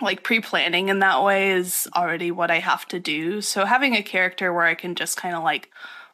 like 0.00 0.22
pre-planning 0.22 0.88
in 0.88 0.98
that 1.00 1.22
way 1.22 1.52
is 1.52 1.88
already 1.96 2.30
what 2.30 2.50
I 2.50 2.58
have 2.58 2.86
to 2.88 2.98
do. 2.98 3.40
So 3.40 3.64
having 3.64 3.94
a 3.94 4.02
character 4.02 4.52
where 4.52 4.66
I 4.66 4.74
can 4.74 4.94
just 4.94 5.16
kind 5.16 5.36
of 5.36 5.42
like 5.42 5.70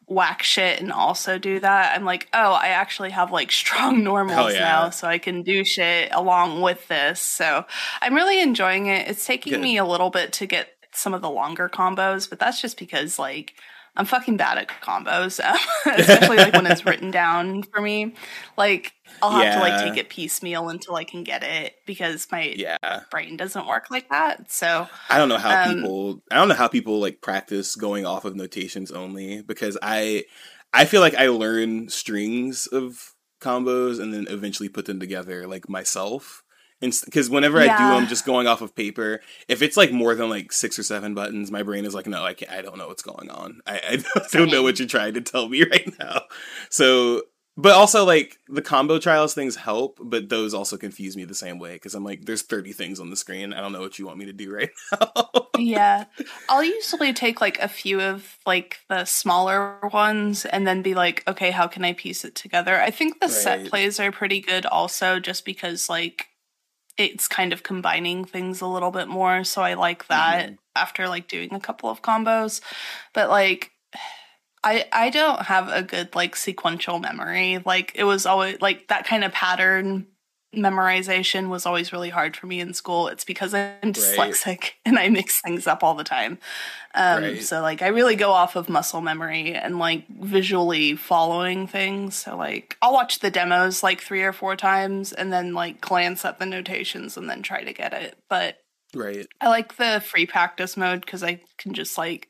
whack 0.06 0.42
shit 0.42 0.80
and 0.80 0.92
also 0.92 1.38
do 1.38 1.61
that, 1.61 1.96
I'm 1.96 2.04
like, 2.04 2.28
oh, 2.35 2.52
I 2.52 2.68
actually 2.68 3.11
have 3.11 3.30
like 3.30 3.50
strong 3.62 4.04
normals 4.04 4.52
yeah. 4.52 4.61
now, 4.61 4.90
so 4.90 5.08
I 5.08 5.18
can 5.18 5.42
do 5.42 5.64
shit 5.64 6.11
along 6.12 6.61
with 6.61 6.87
this. 6.88 7.20
So 7.20 7.64
I'm 8.02 8.14
really 8.14 8.40
enjoying 8.40 8.87
it. 8.87 9.08
It's 9.08 9.25
taking 9.25 9.54
Good. 9.54 9.62
me 9.62 9.78
a 9.78 9.85
little 9.85 10.11
bit 10.11 10.32
to 10.35 10.46
get 10.46 10.68
some 11.00 11.14
of 11.14 11.23
the 11.23 11.30
longer 11.30 11.69
combos, 11.69 12.28
but 12.28 12.38
that's 12.38 12.61
just 12.61 12.78
because 12.78 13.19
like 13.19 13.54
I'm 13.97 14.07
fucking 14.07 14.37
bad 14.37 14.59
at 14.59 14.69
combos, 14.69 15.40
especially 15.87 16.38
like 16.38 16.54
when 16.54 16.66
it's 16.66 16.85
written 16.87 17.11
down 17.11 17.62
for 17.64 17.80
me. 17.80 18.14
Like 18.57 18.92
I'll 19.23 19.33
have 19.33 19.50
to 19.50 19.59
like 19.61 19.76
take 19.76 19.97
it 19.97 20.09
piecemeal 20.11 20.69
until 20.69 20.95
I 20.97 21.04
can 21.04 21.25
get 21.25 21.42
it 21.42 21.75
because 21.87 22.26
my 22.30 22.57
Yeah. 22.57 22.76
brain 23.11 23.37
doesn't 23.37 23.66
work 23.66 23.87
like 23.90 24.09
that. 24.11 24.50
So 24.50 24.88
I 25.09 25.19
don't 25.19 25.28
know 25.28 25.38
how 25.38 25.57
Um, 25.57 25.80
people 25.80 26.23
I 26.30 26.37
don't 26.37 26.49
know 26.49 26.54
how 26.54 26.69
people 26.69 27.00
like 27.00 27.21
practice 27.21 27.75
going 27.75 28.07
off 28.07 28.25
of 28.25 28.37
notations 28.37 28.90
only 28.92 29.42
because 29.42 29.76
I 29.83 30.25
I 30.73 30.85
feel 30.85 31.00
like 31.00 31.14
I 31.14 31.28
learn 31.28 31.88
strings 31.88 32.66
of 32.69 33.14
combos 33.40 34.00
and 34.00 34.12
then 34.14 34.26
eventually 34.28 34.69
put 34.69 34.85
them 34.87 35.00
together 35.00 35.47
like 35.47 35.69
myself. 35.69 36.42
Because 36.80 37.28
whenever 37.28 37.58
I 37.60 37.68
do 37.68 37.88
Yeah. 37.88 37.94
them 37.94 38.06
just 38.06 38.25
going 38.25 38.46
off 38.46 38.62
of 38.62 38.75
paper, 38.75 39.20
if 39.49 39.60
it's 39.62 39.76
like 39.76 39.92
more 39.92 40.14
than 40.14 40.30
like 40.30 40.52
six 40.52 40.78
or 40.78 40.82
seven 40.82 41.14
buttons, 41.14 41.50
my 41.50 41.62
brain 41.62 41.84
is 41.84 41.94
like, 41.94 42.06
no, 42.06 42.25
I 42.25 42.34
can't. 42.34 42.50
I 42.50 42.62
don't 42.62 42.78
know 42.78 42.88
what's 42.88 43.02
going 43.02 43.30
on. 43.30 43.60
I, 43.66 44.02
I 44.16 44.22
don't 44.32 44.50
know 44.50 44.62
what 44.62 44.78
you're 44.78 44.88
trying 44.88 45.14
to 45.14 45.20
tell 45.20 45.49
me 45.49 45.62
right 45.70 45.92
now. 45.99 46.22
So, 46.70 47.22
but 47.56 47.72
also 47.72 48.04
like 48.06 48.38
the 48.49 48.62
combo 48.62 48.99
trials 48.99 49.34
things 49.34 49.56
help, 49.56 49.99
but 50.02 50.28
those 50.30 50.54
also 50.54 50.78
confuse 50.78 51.16
me 51.16 51.25
the 51.25 51.34
same 51.34 51.58
way 51.58 51.75
because 51.75 51.94
I'm 51.94 52.04
like, 52.04 52.25
there's 52.25 52.42
30 52.42 52.72
things 52.72 52.99
on 53.00 53.10
the 53.10 53.16
screen. 53.16 53.52
I 53.52 53.60
don't 53.60 53.72
know 53.72 53.80
what 53.80 53.99
you 53.99 54.06
want 54.06 54.18
me 54.18 54.25
to 54.26 54.32
do 54.32 54.50
right 54.54 54.70
now. 55.00 55.49
yeah, 55.58 56.06
I'll 56.49 56.64
usually 56.64 57.12
take 57.12 57.40
like 57.40 57.58
a 57.58 57.68
few 57.68 58.00
of 58.00 58.38
like 58.46 58.78
the 58.88 59.04
smaller 59.04 59.78
ones 59.92 60.46
and 60.46 60.66
then 60.66 60.80
be 60.80 60.94
like, 60.94 61.22
okay, 61.28 61.50
how 61.50 61.66
can 61.66 61.84
I 61.84 61.92
piece 61.92 62.25
it 62.25 62.34
together? 62.34 62.80
I 62.80 62.90
think 62.90 63.20
the 63.20 63.28
set 63.28 63.66
plays 63.66 64.00
are 64.00 64.10
pretty 64.12 64.40
good 64.40 64.64
also, 64.64 65.20
just 65.20 65.44
because 65.44 65.88
like 65.90 66.28
it's 67.00 67.28
kind 67.28 67.52
of 67.52 67.62
combining 67.62 68.25
things 68.25 68.61
a 68.61 68.66
little 68.66 68.90
bit 68.90 69.09
more. 69.09 69.45
So 69.45 69.62
I 69.62 69.75
like 69.75 70.07
that 70.09 70.50
Mhm. 70.50 70.59
after 70.76 71.09
like 71.09 71.28
doing 71.28 71.52
a 71.54 71.61
couple 71.61 71.90
of 71.90 72.02
combos, 72.02 72.61
but 73.12 73.28
like. 73.30 73.73
I 74.62 74.85
I 74.92 75.09
don't 75.09 75.40
have 75.47 75.69
a 75.71 75.83
good 75.83 76.14
like 76.14 76.37
sequential 76.37 76.99
memory. 76.99 77.62
Like 77.64 77.92
it 77.95 78.04
was 78.04 78.26
always 78.26 78.61
like 78.61 78.88
that 78.88 79.07
kind 79.07 79.25
of 79.25 79.33
pattern 79.33 80.07
memorization 80.54 81.49
was 81.49 81.64
always 81.64 81.92
really 81.92 82.11
hard 82.11 82.37
for 82.37 82.47
me 82.47 82.61
in 82.61 82.75
school. 82.75 83.09
It's 83.09 83.25
because 83.25 83.54
I'm 83.54 83.92
dyslexic 83.92 84.73
and 84.85 84.99
I 84.99 85.09
mix 85.09 85.40
things 85.40 85.66
up 85.66 85.85
all 85.85 85.95
the 85.95 86.04
time. 86.04 86.38
Um, 86.95 87.23
Right. 87.23 87.42
So 87.42 87.61
like 87.61 87.83
I 87.83 87.88
really 87.88 88.16
go 88.16 88.33
off 88.33 88.57
of 88.57 88.69
muscle 88.69 89.00
memory 89.00 89.54
and 89.54 89.78
like 89.78 90.09
visually 90.09 90.97
following 90.97 91.66
things. 91.66 92.16
So 92.16 92.37
like 92.37 92.76
I'll 92.83 92.92
watch 92.92 93.21
the 93.21 93.30
demos 93.30 93.83
like 93.83 94.00
three 94.00 94.23
or 94.23 94.33
four 94.33 94.57
times 94.57 95.12
and 95.12 95.33
then 95.33 95.54
like 95.54 95.80
glance 95.80 96.25
at 96.25 96.38
the 96.38 96.47
notations 96.47 97.16
and 97.16 97.30
then 97.30 97.42
try 97.42 97.62
to 97.62 97.73
get 97.73 97.92
it. 97.92 98.16
But 98.28 98.59
right. 98.95 99.26
I 99.40 99.49
like 99.49 99.76
the 99.76 100.02
free 100.04 100.26
practice 100.26 100.76
mode 100.76 101.02
because 101.02 101.23
I 101.23 101.40
can 101.59 101.75
just 101.75 101.97
like 101.97 102.28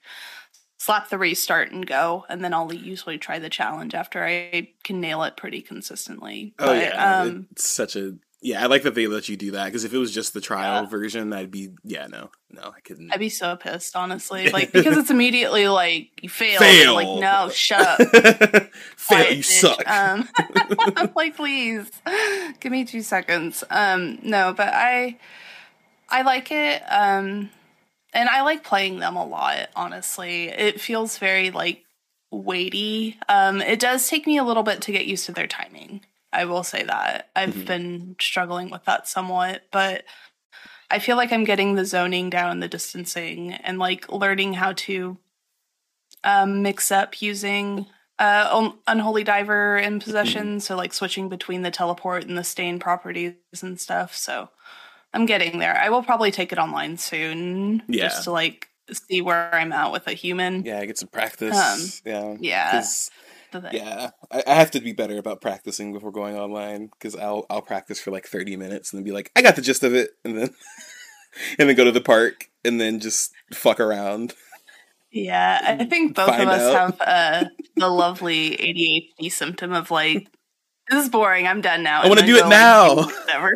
slap 0.80 1.10
the 1.10 1.18
restart 1.18 1.70
and 1.70 1.86
go, 1.86 2.24
and 2.30 2.42
then 2.42 2.54
I'll 2.54 2.72
usually 2.72 3.18
try 3.18 3.38
the 3.38 3.50
challenge 3.50 3.94
after 3.94 4.24
I 4.24 4.70
can 4.82 4.98
nail 4.98 5.22
it 5.24 5.36
pretty 5.36 5.60
consistently. 5.60 6.54
Oh 6.58 6.66
but, 6.68 6.82
yeah, 6.82 7.20
um, 7.20 7.46
it's 7.52 7.68
such 7.68 7.96
a 7.96 8.14
yeah, 8.42 8.62
I 8.62 8.66
like 8.68 8.84
that 8.84 8.94
they 8.94 9.06
let 9.06 9.28
you 9.28 9.36
do 9.36 9.50
that 9.50 9.66
because 9.66 9.84
if 9.84 9.92
it 9.92 9.98
was 9.98 10.10
just 10.14 10.32
the 10.32 10.40
trial 10.40 10.84
Yeah. 10.84 10.88
version, 10.88 11.34
I'd 11.34 11.50
be 11.50 11.72
yeah, 11.84 12.06
no, 12.06 12.30
no, 12.50 12.72
I 12.74 12.80
couldn't. 12.80 13.12
I'd 13.12 13.20
be 13.20 13.28
so 13.28 13.54
pissed, 13.56 13.94
honestly. 13.94 14.48
Like 14.48 14.72
because 14.72 14.96
it's 14.96 15.10
immediately 15.10 15.68
like 15.68 16.08
you 16.22 16.30
failed. 16.30 16.64
Fail. 16.64 16.94
Like 16.94 17.20
no, 17.20 17.50
shut 17.52 17.82
up. 17.82 18.00
Fail, 18.16 18.70
Quiet, 19.06 19.36
you 19.36 19.42
bitch. 19.42 19.60
suck. 19.60 19.86
Um, 19.86 20.26
I'm 20.96 21.12
like, 21.14 21.36
please, 21.36 21.90
give 22.60 22.72
me 22.72 22.86
two 22.86 23.02
seconds. 23.02 23.62
Um, 23.68 24.18
no, 24.22 24.54
but 24.54 24.72
I, 24.72 25.18
I 26.08 26.22
like 26.22 26.50
it. 26.50 26.82
Um, 26.88 27.50
and 28.12 28.28
I 28.28 28.42
like 28.42 28.64
playing 28.64 28.98
them 28.98 29.16
a 29.16 29.24
lot. 29.26 29.68
Honestly, 29.76 30.48
it 30.48 30.80
feels 30.80 31.18
very 31.18 31.50
like 31.50 31.84
weighty. 32.30 33.18
Um, 33.28 33.60
it 33.60 33.80
does 33.80 34.08
take 34.08 34.26
me 34.26 34.38
a 34.38 34.44
little 34.44 34.62
bit 34.62 34.80
to 34.82 34.92
get 34.92 35.06
used 35.06 35.26
to 35.26 35.32
their 35.32 35.46
timing. 35.46 36.02
I 36.32 36.44
will 36.44 36.62
say 36.62 36.84
that 36.84 37.28
I've 37.34 37.54
Mhm. 37.54 37.66
been 37.66 38.16
struggling 38.20 38.70
with 38.70 38.84
that 38.84 39.08
somewhat, 39.08 39.62
but 39.72 40.04
I 40.90 40.98
feel 40.98 41.16
like 41.16 41.32
I'm 41.32 41.44
getting 41.44 41.74
the 41.74 41.84
zoning 41.84 42.30
down, 42.30 42.60
the 42.60 42.68
distancing, 42.68 43.52
and 43.52 43.78
like 43.78 44.10
learning 44.10 44.54
how 44.54 44.72
to 44.74 45.18
um, 46.24 46.62
mix 46.62 46.90
up 46.90 47.22
using 47.22 47.86
uh, 48.18 48.48
Un- 48.52 48.78
Unholy 48.86 49.24
Diver 49.24 49.78
in 49.78 49.98
possession. 50.00 50.60
So, 50.60 50.76
like, 50.76 50.92
switching 50.92 51.30
between 51.30 51.62
the 51.62 51.70
teleport 51.70 52.26
and 52.26 52.36
the 52.36 52.44
stain 52.44 52.78
properties 52.78 53.34
and 53.62 53.80
stuff. 53.80 54.14
So, 54.14 54.50
I'm 55.12 55.26
getting 55.26 55.58
there. 55.58 55.76
I 55.76 55.88
will 55.90 56.02
probably 56.02 56.30
take 56.30 56.52
it 56.52 56.58
online 56.58 56.96
soon. 56.98 57.82
Yeah. 57.88 58.08
Just 58.08 58.24
to, 58.24 58.30
like, 58.30 58.68
see 58.92 59.20
where 59.22 59.54
I'm 59.54 59.72
at 59.72 59.92
with 59.92 60.06
a 60.06 60.12
human. 60.12 60.64
yeah, 60.64 60.78
I 60.80 60.86
get 60.86 60.98
some 60.98 61.08
practice. 61.08 61.56
Um, 61.56 61.80
yeah, 62.12 62.36
Yeah. 62.40 62.70
'Cause, 62.72 63.10
the 63.52 63.60
thing. 63.60 63.70
yeah, 63.74 64.10
I, 64.30 64.42
I 64.46 64.54
have 64.54 64.70
to 64.72 64.80
be 64.80 64.92
better 64.92 65.18
about 65.18 65.40
practicing 65.40 65.92
before 65.92 66.12
going 66.12 66.36
online 66.36 66.86
because 66.86 67.16
I'll 67.16 67.46
I'll 67.50 67.62
practice 67.62 68.00
for 68.00 68.12
like 68.12 68.26
thirty 68.28 68.56
minutes 68.56 68.92
and 68.92 68.98
then 68.98 69.04
be 69.04 69.10
like, 69.10 69.32
I 69.34 69.42
got 69.42 69.56
the 69.56 69.62
gist 69.62 69.82
of 69.82 69.92
it, 69.94 70.10
and 70.24 70.38
then 70.38 70.50
and 71.58 71.68
then 71.68 71.74
go 71.76 71.82
to 71.84 71.90
the 71.90 72.00
park 72.00 72.48
and 72.64 72.80
then 72.80 73.00
just 73.00 73.32
fuck 73.52 73.80
around. 73.80 74.34
Yeah, 75.12 75.76
I 75.80 75.84
think 75.86 76.14
both 76.14 76.28
of 76.28 76.46
us 76.48 76.62
out. 76.74 76.96
have 77.00 77.44
uh, 77.44 77.48
the 77.74 77.88
lovely 77.88 78.50
ADHD 78.56 79.32
symptom 79.32 79.72
of 79.72 79.90
like, 79.90 80.28
this 80.90 81.04
is 81.04 81.08
boring. 81.08 81.46
I'm 81.46 81.60
done 81.60 81.82
now. 81.82 82.02
I 82.02 82.08
wanna 82.08 82.26
do 82.26 82.36
it 82.36 82.46
now. 82.48 82.94
like, 82.94 83.06
Whatever. 83.06 83.54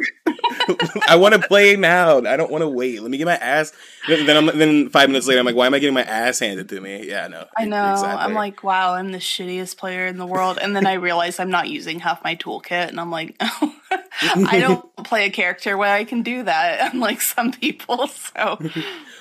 I 1.08 1.16
want 1.16 1.34
to 1.34 1.40
play 1.40 1.76
now. 1.76 2.18
I 2.18 2.36
don't 2.36 2.50
want 2.50 2.62
to 2.62 2.68
wait. 2.68 3.00
Let 3.00 3.10
me 3.10 3.18
get 3.18 3.26
my 3.26 3.36
ass. 3.36 3.72
Then 4.08 4.36
I'm 4.36 4.58
then 4.58 4.88
five 4.90 5.08
minutes 5.08 5.26
later, 5.26 5.40
I'm 5.40 5.46
like, 5.46 5.56
why 5.56 5.66
am 5.66 5.74
I 5.74 5.78
getting 5.78 5.94
my 5.94 6.02
ass 6.02 6.38
handed 6.38 6.68
to 6.70 6.80
me? 6.80 7.06
Yeah, 7.08 7.28
no. 7.28 7.46
I 7.56 7.64
know. 7.64 7.92
exactly. 7.92 8.22
I'm 8.22 8.34
like, 8.34 8.62
wow, 8.62 8.94
I'm 8.94 9.12
the 9.12 9.18
shittiest 9.18 9.76
player 9.76 10.06
in 10.06 10.18
the 10.18 10.26
world. 10.26 10.58
And 10.60 10.74
then 10.74 10.86
I 10.86 10.94
realize 10.94 11.40
I'm 11.40 11.50
not 11.50 11.68
using 11.68 12.00
half 12.00 12.22
my 12.24 12.36
toolkit, 12.36 12.88
and 12.88 13.00
I'm 13.00 13.10
like, 13.10 13.36
I 13.40 14.58
don't 14.60 14.96
play 15.04 15.26
a 15.26 15.30
character 15.30 15.76
where 15.76 15.92
I 15.92 16.04
can 16.04 16.22
do 16.22 16.42
that, 16.44 16.92
unlike 16.94 17.20
some 17.20 17.52
people. 17.52 18.08
So, 18.08 18.58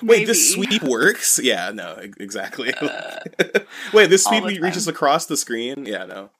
wait, 0.02 0.26
this 0.26 0.56
maybe. 0.56 0.78
sweep 0.78 0.82
works? 0.82 1.40
Yeah, 1.42 1.70
no, 1.72 1.96
exactly. 2.18 2.72
Uh, 2.74 3.18
wait, 3.92 4.10
this 4.10 4.24
sweep 4.24 4.44
reaches 4.44 4.88
across 4.88 5.26
the 5.26 5.36
screen? 5.36 5.86
Yeah, 5.86 6.04
no. 6.04 6.30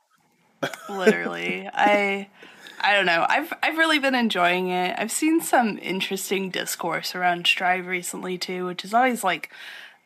Literally, 0.89 1.69
I. 1.73 2.29
I 2.81 2.93
don't 2.93 3.07
know. 3.07 3.25
I've 3.27 3.51
I've 3.63 3.79
really 3.79 3.99
been 3.99 4.15
enjoying 4.15 4.69
it. 4.69 4.95
I've 4.99 5.11
seen 5.11 5.41
some 5.41 5.79
interesting 5.79 6.51
discourse 6.51 7.15
around 7.15 7.47
Strive 7.47 7.87
recently 7.87 8.37
too, 8.37 8.67
which 8.67 8.85
is 8.85 8.93
always 8.93 9.25
like 9.25 9.51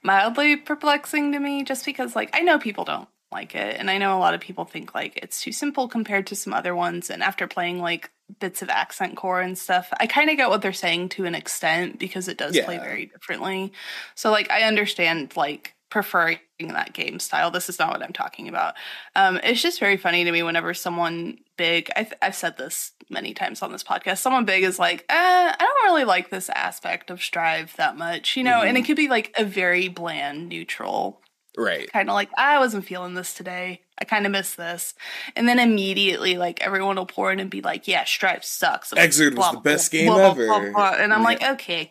mildly 0.02 0.56
perplexing 0.56 1.32
to 1.32 1.40
me 1.40 1.64
just 1.64 1.84
because 1.84 2.14
like 2.14 2.30
I 2.32 2.40
know 2.40 2.58
people 2.58 2.84
don't 2.84 3.08
like 3.30 3.54
it 3.54 3.76
and 3.78 3.90
I 3.90 3.98
know 3.98 4.16
a 4.16 4.20
lot 4.20 4.34
of 4.34 4.40
people 4.40 4.64
think 4.64 4.94
like 4.94 5.18
it's 5.22 5.42
too 5.42 5.52
simple 5.52 5.88
compared 5.88 6.26
to 6.28 6.36
some 6.36 6.54
other 6.54 6.74
ones 6.74 7.10
and 7.10 7.22
after 7.22 7.46
playing 7.46 7.78
like 7.78 8.10
bits 8.40 8.62
of 8.62 8.70
accent 8.70 9.16
core 9.16 9.40
and 9.40 9.58
stuff 9.58 9.92
I 10.00 10.06
kind 10.06 10.30
of 10.30 10.36
get 10.36 10.48
what 10.48 10.62
they're 10.62 10.72
saying 10.72 11.10
to 11.10 11.26
an 11.26 11.34
extent 11.34 11.98
because 11.98 12.28
it 12.28 12.38
does 12.38 12.58
play 12.58 12.78
very 12.78 13.06
differently. 13.06 13.72
So 14.14 14.30
like 14.30 14.50
I 14.50 14.62
understand 14.62 15.36
like 15.36 15.74
preferring 15.90 16.38
that 16.60 16.92
game 16.92 17.18
style. 17.18 17.50
This 17.50 17.68
is 17.68 17.78
not 17.78 17.90
what 17.90 18.02
I'm 18.02 18.12
talking 18.12 18.48
about. 18.48 18.74
Um 19.16 19.38
it's 19.42 19.62
just 19.62 19.80
very 19.80 19.96
funny 19.96 20.24
to 20.24 20.32
me 20.32 20.42
whenever 20.42 20.74
someone 20.74 21.38
big 21.56 21.90
I 21.96 22.02
th- 22.04 22.14
I've 22.20 22.34
said 22.34 22.56
this 22.58 22.92
many 23.10 23.32
times 23.34 23.62
on 23.62 23.72
this 23.72 23.84
podcast. 23.84 24.18
Someone 24.18 24.44
big 24.44 24.64
is 24.64 24.78
like, 24.78 25.04
eh, 25.08 25.14
I 25.14 25.56
don't 25.58 25.84
really 25.92 26.04
like 26.04 26.30
this 26.30 26.50
aspect 26.50 27.10
of 27.10 27.22
Strive 27.22 27.74
that 27.76 27.96
much, 27.96 28.36
you 28.36 28.44
know, 28.44 28.60
and 28.62 28.76
Mhm. 28.76 28.80
it 28.80 28.86
could 28.86 28.96
be 28.96 29.08
like 29.08 29.32
a 29.38 29.44
very 29.44 29.88
bland, 29.88 30.48
neutral 30.48 31.22
Right. 31.58 31.90
kind 31.92 32.08
of 32.08 32.14
like 32.14 32.30
I 32.38 32.58
wasn't 32.60 32.84
feeling 32.86 33.14
this 33.14 33.34
today. 33.34 33.82
I 34.00 34.04
kind 34.04 34.26
of 34.26 34.30
miss 34.32 34.54
this, 34.54 34.94
and 35.34 35.48
then 35.48 35.58
immediately 35.58 36.38
like 36.38 36.60
everyone 36.62 36.94
will 36.94 37.04
pour 37.06 37.32
in 37.32 37.40
and 37.40 37.50
be 37.50 37.60
like, 37.62 37.88
"Yeah, 37.88 38.04
Strive 38.04 38.44
sucks." 38.44 38.92
Xrd 38.92 39.30
was 39.30 39.34
Blah, 39.34 39.52
the 39.52 39.60
best 39.60 39.90
blah, 39.90 39.98
game 40.00 40.06
blah, 40.12 40.34
blah, 40.34 40.56
ever. 40.56 40.70
blah, 40.72 40.94
and 41.00 41.12
I'm 41.12 41.20
Yeah. 41.20 41.24
like, 41.26 41.42
okay, 41.42 41.90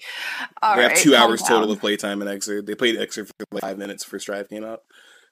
all 0.61 0.77
we 0.77 0.83
right, 0.83 0.91
have 0.91 0.99
two 0.99 1.15
hours 1.15 1.41
total 1.41 1.67
down. 1.67 1.71
of 1.71 1.79
playtime 1.81 2.21
in 2.21 2.29
Xrd. 2.29 2.65
They 2.65 2.75
played 2.75 2.95
Xrd 2.97 3.27
for 3.27 3.33
like 3.51 3.61
five 3.61 3.77
minutes 3.77 4.05
for 4.05 4.19
Strive 4.19 4.47
came 4.47 4.63
out. 4.63 4.83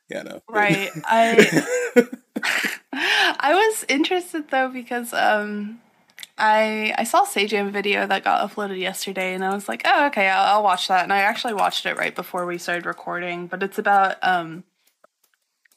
Yeah, 0.09 0.23
no. 0.23 0.41
Right. 0.49 0.91
I 1.05 1.65
I 2.93 3.53
was 3.53 3.85
interested 3.87 4.49
though 4.49 4.69
because 4.69 5.13
um 5.13 5.79
I 6.37 6.93
I 6.97 7.03
saw 7.05 7.23
Sajam 7.23 7.71
video 7.71 8.05
that 8.07 8.23
got 8.23 8.49
uploaded 8.49 8.79
yesterday 8.79 9.33
and 9.33 9.43
I 9.43 9.53
was 9.53 9.69
like, 9.69 9.83
oh 9.85 10.07
okay, 10.07 10.27
I'll, 10.27 10.57
I'll 10.57 10.63
watch 10.63 10.87
that. 10.89 11.03
And 11.03 11.13
I 11.13 11.19
actually 11.19 11.53
watched 11.53 11.85
it 11.85 11.97
right 11.97 12.13
before 12.13 12.45
we 12.45 12.57
started 12.57 12.85
recording. 12.85 13.47
But 13.47 13.63
it's 13.63 13.79
about 13.79 14.17
um 14.21 14.63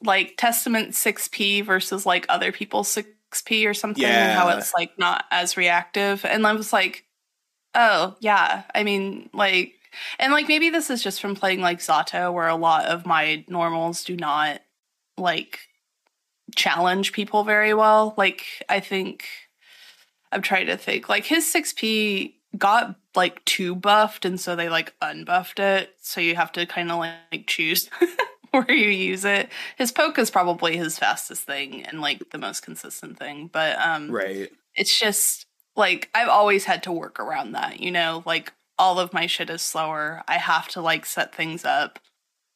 like 0.02 0.34
Testament 0.36 0.92
6P 0.92 1.64
versus 1.64 2.06
like 2.06 2.26
other 2.28 2.52
people's 2.52 2.88
6P 2.94 3.68
or 3.68 3.74
something, 3.74 4.04
and 4.04 4.38
how 4.38 4.48
it's 4.48 4.72
like 4.74 4.98
not 4.98 5.24
as 5.30 5.56
reactive. 5.56 6.24
And 6.24 6.46
I 6.46 6.52
was 6.52 6.72
like, 6.72 7.04
oh 7.74 8.16
yeah, 8.20 8.64
I 8.74 8.82
mean 8.82 9.30
like 9.32 9.74
and 10.18 10.32
like 10.32 10.48
maybe 10.48 10.70
this 10.70 10.90
is 10.90 11.02
just 11.02 11.20
from 11.20 11.36
playing 11.36 11.60
like 11.60 11.78
Zato, 11.78 12.32
where 12.32 12.48
a 12.48 12.56
lot 12.56 12.86
of 12.86 13.06
my 13.06 13.44
normals 13.48 14.04
do 14.04 14.16
not 14.16 14.60
like 15.16 15.60
challenge 16.56 17.12
people 17.12 17.44
very 17.44 17.74
well. 17.74 18.14
Like 18.16 18.44
I 18.68 18.80
think 18.80 19.24
I'm 20.32 20.42
trying 20.42 20.66
to 20.66 20.76
think. 20.76 21.08
Like 21.08 21.24
his 21.24 21.44
6P 21.52 22.34
got 22.56 22.96
like 23.14 23.44
too 23.44 23.74
buffed 23.74 24.24
and 24.24 24.40
so 24.40 24.56
they 24.56 24.68
like 24.68 24.94
unbuffed 25.02 25.58
it. 25.58 25.94
So 26.00 26.20
you 26.20 26.36
have 26.36 26.52
to 26.52 26.66
kind 26.66 26.90
of 26.90 26.98
like 26.98 27.46
choose 27.46 27.90
where 28.50 28.70
you 28.70 28.88
use 28.88 29.24
it. 29.24 29.50
His 29.76 29.92
poke 29.92 30.18
is 30.18 30.30
probably 30.30 30.76
his 30.76 30.98
fastest 30.98 31.42
thing 31.42 31.84
and 31.84 32.00
like 32.00 32.30
the 32.30 32.38
most 32.38 32.62
consistent 32.62 33.18
thing. 33.18 33.50
But 33.52 33.78
um 33.78 34.10
right. 34.10 34.50
it's 34.74 34.98
just 34.98 35.46
like 35.76 36.08
I've 36.14 36.28
always 36.28 36.64
had 36.64 36.82
to 36.84 36.92
work 36.92 37.20
around 37.20 37.52
that, 37.52 37.80
you 37.80 37.90
know, 37.90 38.22
like 38.24 38.52
all 38.78 38.98
of 38.98 39.12
my 39.12 39.26
shit 39.26 39.50
is 39.50 39.62
slower. 39.62 40.22
I 40.28 40.38
have 40.38 40.68
to 40.68 40.80
like 40.80 41.04
set 41.04 41.34
things 41.34 41.64
up, 41.64 41.98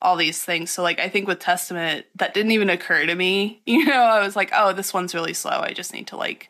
all 0.01 0.17
these 0.17 0.43
things. 0.43 0.71
So 0.71 0.83
like 0.83 1.01
I 1.01 1.09
think 1.09 1.29
with 1.29 1.41
Testament 1.41 2.07
that 2.17 2.35
didn't 2.35 2.53
even 2.53 2.71
occur 2.71 3.07
to 3.07 3.15
me. 3.15 3.63
You 3.67 3.85
know, 3.85 4.03
I 4.03 4.25
was 4.25 4.37
like, 4.37 4.51
"Oh, 4.55 4.73
this 4.73 4.95
one's 4.95 5.15
really 5.15 5.35
slow. 5.35 5.61
I 5.61 5.73
just 5.73 5.93
need 5.93 6.07
to 6.09 6.17
like 6.17 6.49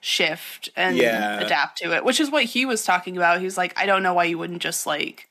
shift 0.00 0.68
and 0.76 0.96
Yeah. 0.96 1.40
adapt 1.40 1.78
to 1.78 1.94
it." 1.94 2.04
Which 2.04 2.20
is 2.20 2.30
what 2.30 2.44
he 2.44 2.64
was 2.66 2.84
talking 2.84 3.16
about. 3.16 3.38
He 3.38 3.44
was 3.44 3.56
like, 3.56 3.72
"I 3.78 3.86
don't 3.86 4.02
know 4.02 4.14
why 4.14 4.24
you 4.24 4.38
wouldn't 4.38 4.62
just 4.62 4.86
like 4.86 5.26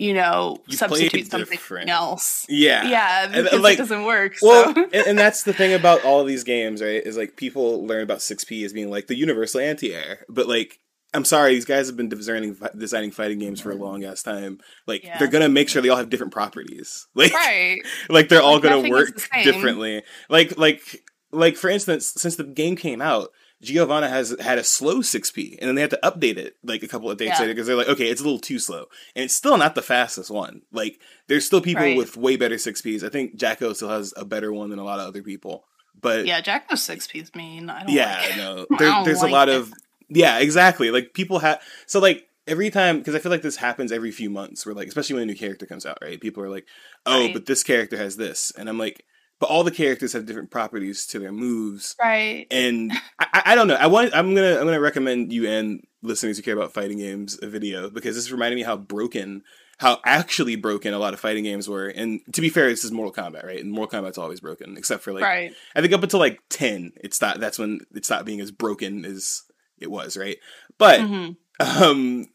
you 0.00 0.14
know, 0.14 0.56
You 0.68 0.76
substitute 0.76 1.28
something 1.28 1.50
different. 1.50 1.90
else." 1.90 2.46
Yeah. 2.48 2.88
Yeah, 2.88 3.24
And, 3.24 3.44
because 3.44 3.60
like, 3.60 3.74
it 3.74 3.78
doesn't 3.78 4.04
work. 4.04 4.34
Well, 4.40 4.72
so. 4.72 4.82
and, 4.92 5.06
and 5.08 5.18
that's 5.18 5.42
the 5.42 5.52
thing 5.52 5.74
about 5.74 6.04
all 6.04 6.20
of 6.20 6.28
these 6.28 6.44
games, 6.44 6.80
right? 6.80 7.02
Is 7.04 7.16
like 7.16 7.36
people 7.36 7.84
learn 7.84 8.04
about 8.04 8.18
6P 8.20 8.64
as 8.64 8.72
being 8.72 8.90
like 8.90 9.08
the 9.08 9.16
universal 9.16 9.60
anti-air, 9.60 10.24
but 10.28 10.46
like 10.46 10.78
I'm 11.14 11.24
sorry, 11.24 11.54
these 11.54 11.64
guys 11.64 11.88
have 11.88 11.96
been 11.96 12.08
designing 12.10 12.56
designing 12.76 13.10
fighting 13.10 13.40
games 13.40 13.60
for 13.60 13.70
a 13.72 13.74
long 13.74 14.04
ass 14.04 14.22
time. 14.22 14.60
Like 14.86 15.02
Yeah. 15.02 15.18
they're 15.18 15.26
gonna 15.26 15.48
make 15.48 15.68
sure 15.68 15.82
they 15.82 15.88
all 15.88 15.96
have 15.96 16.10
different 16.10 16.32
properties. 16.32 17.08
Like 17.16 17.32
right. 17.32 17.80
like 18.08 18.28
they're 18.28 18.40
all 18.42 18.54
Like, 18.60 18.62
gonna 18.62 18.88
work 18.88 19.16
the 19.16 19.42
differently. 19.42 20.02
Like 20.28 20.56
like 20.56 21.02
like 21.32 21.56
for 21.56 21.68
instance, 21.70 22.12
since 22.16 22.36
the 22.36 22.44
game 22.44 22.76
came 22.76 23.00
out, 23.00 23.30
Giovanna 23.60 24.08
has 24.08 24.36
had 24.40 24.58
a 24.58 24.64
slow 24.64 24.98
6P, 25.00 25.58
and 25.58 25.68
then 25.68 25.74
they 25.74 25.80
had 25.80 25.90
to 25.90 25.98
update 26.04 26.36
it 26.36 26.56
like 26.62 26.82
a 26.82 26.88
couple 26.88 27.10
of 27.10 27.18
days 27.18 27.28
Yeah. 27.30 27.40
later 27.40 27.54
because 27.54 27.66
they're 27.66 27.76
like, 27.76 27.88
okay, 27.88 28.08
it's 28.08 28.20
a 28.20 28.24
little 28.24 28.38
too 28.38 28.58
slow, 28.58 28.86
and 29.16 29.24
it's 29.24 29.34
still 29.34 29.56
not 29.56 29.74
the 29.74 29.82
fastest 29.82 30.30
one. 30.30 30.62
Like 30.72 31.00
there's 31.26 31.44
still 31.44 31.60
people 31.60 31.82
Right. 31.82 31.96
with 31.96 32.16
way 32.16 32.36
better 32.36 32.54
6Ps. 32.56 33.02
I 33.02 33.08
think 33.08 33.34
Jack-O 33.36 33.72
still 33.72 33.88
has 33.88 34.14
a 34.16 34.24
better 34.24 34.52
one 34.52 34.70
than 34.70 34.78
a 34.78 34.84
lot 34.84 35.00
of 35.00 35.06
other 35.08 35.22
people, 35.22 35.64
but 36.00 36.24
Yeah, 36.26 36.40
Jack-O's 36.40 36.82
six 36.82 37.06
P's 37.08 37.34
mean. 37.34 37.68
I 37.68 37.80
don't 37.80 37.90
yeah, 37.90 38.22
like 38.28 38.36
no, 38.36 38.66
there, 38.78 39.04
there's 39.04 39.22
like 39.22 39.30
a 39.30 39.34
lot 39.34 39.48
it. 39.48 39.56
of 39.56 39.72
yeah, 40.08 40.38
exactly. 40.38 40.90
Like 40.92 41.12
people 41.12 41.40
have 41.40 41.60
so 41.86 41.98
like 41.98 42.24
every 42.46 42.70
time 42.70 42.98
because 42.98 43.14
I 43.14 43.18
feel 43.18 43.32
like 43.32 43.42
this 43.42 43.56
happens 43.56 43.90
every 43.92 44.10
few 44.12 44.30
months 44.30 44.64
where 44.64 44.74
like 44.74 44.86
especially 44.88 45.14
when 45.14 45.24
a 45.24 45.26
new 45.26 45.34
character 45.36 45.66
comes 45.66 45.84
out, 45.84 45.98
right? 46.00 46.20
People 46.20 46.42
are 46.44 46.48
like, 46.48 46.66
oh, 47.04 47.24
Right. 47.24 47.34
but 47.34 47.46
this 47.46 47.62
character 47.64 47.96
has 47.96 48.16
this, 48.16 48.52
and 48.56 48.68
I'm 48.68 48.78
like, 48.78 49.04
but 49.40 49.48
all 49.48 49.64
the 49.64 49.70
characters 49.70 50.12
have 50.12 50.26
different 50.26 50.50
properties 50.50 51.06
to 51.06 51.18
their 51.18 51.32
moves, 51.32 51.94
Right. 52.00 52.46
and 52.50 52.92
I, 53.18 53.42
I, 53.46 53.54
don't 53.54 53.68
know. 53.68 53.74
I 53.76 53.86
want 53.86 54.14
I'm 54.14 54.34
gonna 54.34 54.56
I'm 54.58 54.64
gonna 54.64 54.80
recommend 54.80 55.32
you 55.32 55.46
and 55.48 55.84
listeners 56.02 56.36
who 56.36 56.42
care 56.42 56.54
about 56.54 56.72
fighting 56.72 56.98
games 56.98 57.38
a 57.42 57.46
video 57.48 57.90
because 57.90 58.14
this 58.16 58.30
reminded 58.30 58.56
me 58.56 58.62
how 58.62 58.76
broken. 58.76 59.42
How 59.80 60.00
actually 60.04 60.56
broken 60.56 60.92
a 60.92 60.98
lot 60.98 61.14
of 61.14 61.20
fighting 61.20 61.44
games 61.44 61.68
were, 61.68 61.86
and 61.86 62.18
to 62.32 62.40
be 62.40 62.48
fair, 62.48 62.68
this 62.68 62.82
is 62.82 62.90
Mortal 62.90 63.12
Kombat, 63.12 63.44
right? 63.46 63.60
And 63.60 63.70
Mortal 63.70 64.00
Kombat's 64.02 64.18
always 64.18 64.40
broken, 64.40 64.76
except 64.76 65.04
for 65.04 65.12
like 65.12 65.22
right. 65.22 65.52
I 65.72 65.80
think 65.80 65.92
up 65.92 66.02
until 66.02 66.18
like 66.18 66.40
ten, 66.48 66.90
it's 66.96 67.14
stopped. 67.14 67.38
That's 67.38 67.60
when 67.60 67.78
it 67.94 68.04
stopped 68.04 68.24
being 68.24 68.40
as 68.40 68.50
broken 68.50 69.04
as 69.04 69.42
it 69.78 69.88
was, 69.88 70.16
right? 70.16 70.38
But 70.78 70.98
Mhm. 70.98 71.36
um 71.60 72.26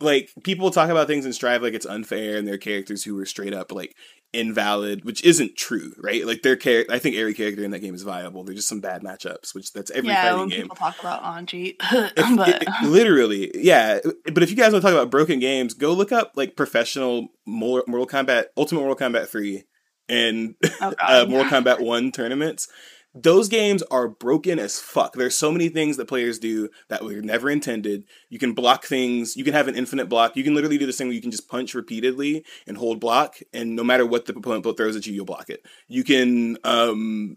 like 0.00 0.28
people 0.42 0.70
talk 0.70 0.90
about 0.90 1.06
things 1.06 1.24
in 1.24 1.32
strive 1.32 1.62
like 1.62 1.72
it's 1.72 1.86
unfair 1.86 2.36
and 2.36 2.46
there 2.46 2.56
are 2.56 2.58
characters 2.58 3.02
who 3.02 3.14
were 3.14 3.24
straight 3.24 3.54
up 3.54 3.72
like 3.72 3.94
invalid 4.34 5.04
which 5.04 5.24
isn't 5.24 5.56
true 5.56 5.92
right? 5.98 6.26
Like 6.26 6.42
their 6.42 6.56
character 6.56 6.92
i 6.92 6.98
think 6.98 7.16
every 7.16 7.34
character 7.34 7.64
in 7.64 7.70
that 7.70 7.78
game 7.80 7.94
is 7.94 8.02
viable. 8.02 8.44
There's 8.44 8.56
just 8.56 8.68
some 8.68 8.80
bad 8.80 9.02
matchups 9.02 9.54
which 9.54 9.72
that's 9.72 9.90
every 9.90 10.10
yeah, 10.10 10.32
fighting 10.32 10.48
game. 10.48 10.62
people 10.62 10.76
talk 10.76 10.98
about 11.00 11.22
Anji, 11.22 11.76
but 12.36 12.62
it- 12.62 12.68
literally 12.88 13.50
yeah 13.54 14.00
but 14.32 14.42
if 14.42 14.50
you 14.50 14.56
guys 14.56 14.72
want 14.72 14.82
to 14.82 14.88
talk 14.88 14.96
about 14.96 15.10
broken 15.10 15.38
games 15.38 15.74
go 15.74 15.92
look 15.92 16.12
up 16.12 16.32
like 16.34 16.56
professional 16.56 17.28
mortal 17.46 18.06
kombat 18.06 18.46
ultimate 18.56 18.80
mortal 18.80 19.08
kombat 19.08 19.28
3 19.28 19.64
and 20.08 20.54
oh 20.80 20.94
uh, 21.00 21.26
Mortal 21.28 21.50
Kombat 21.50 21.80
1 21.80 22.12
tournaments, 22.12 22.68
those 23.14 23.48
games 23.48 23.82
are 23.92 24.08
broken 24.08 24.58
as 24.58 24.80
fuck. 24.80 25.14
There's 25.14 25.36
so 25.38 25.52
many 25.52 25.68
things 25.68 25.96
that 25.98 26.08
players 26.08 26.38
do 26.40 26.68
that 26.88 27.04
were 27.04 27.12
never 27.22 27.48
intended. 27.48 28.04
You 28.28 28.40
can 28.40 28.54
block 28.54 28.84
things, 28.84 29.36
you 29.36 29.44
can 29.44 29.54
have 29.54 29.68
an 29.68 29.76
infinite 29.76 30.08
block. 30.08 30.36
You 30.36 30.42
can 30.42 30.54
literally 30.54 30.78
do 30.78 30.86
this 30.86 30.98
thing 30.98 31.06
where 31.06 31.14
you 31.14 31.20
can 31.22 31.30
just 31.30 31.48
punch 31.48 31.74
repeatedly 31.74 32.44
and 32.66 32.76
hold 32.76 32.98
block, 33.00 33.36
and 33.52 33.76
no 33.76 33.84
matter 33.84 34.04
what 34.04 34.26
the 34.26 34.34
opponent 34.34 34.64
throws 34.76 34.96
at 34.96 35.06
you, 35.06 35.12
you'll 35.14 35.24
block 35.24 35.48
it. 35.48 35.64
You 35.86 36.02
can 36.02 36.58
um, 36.64 37.36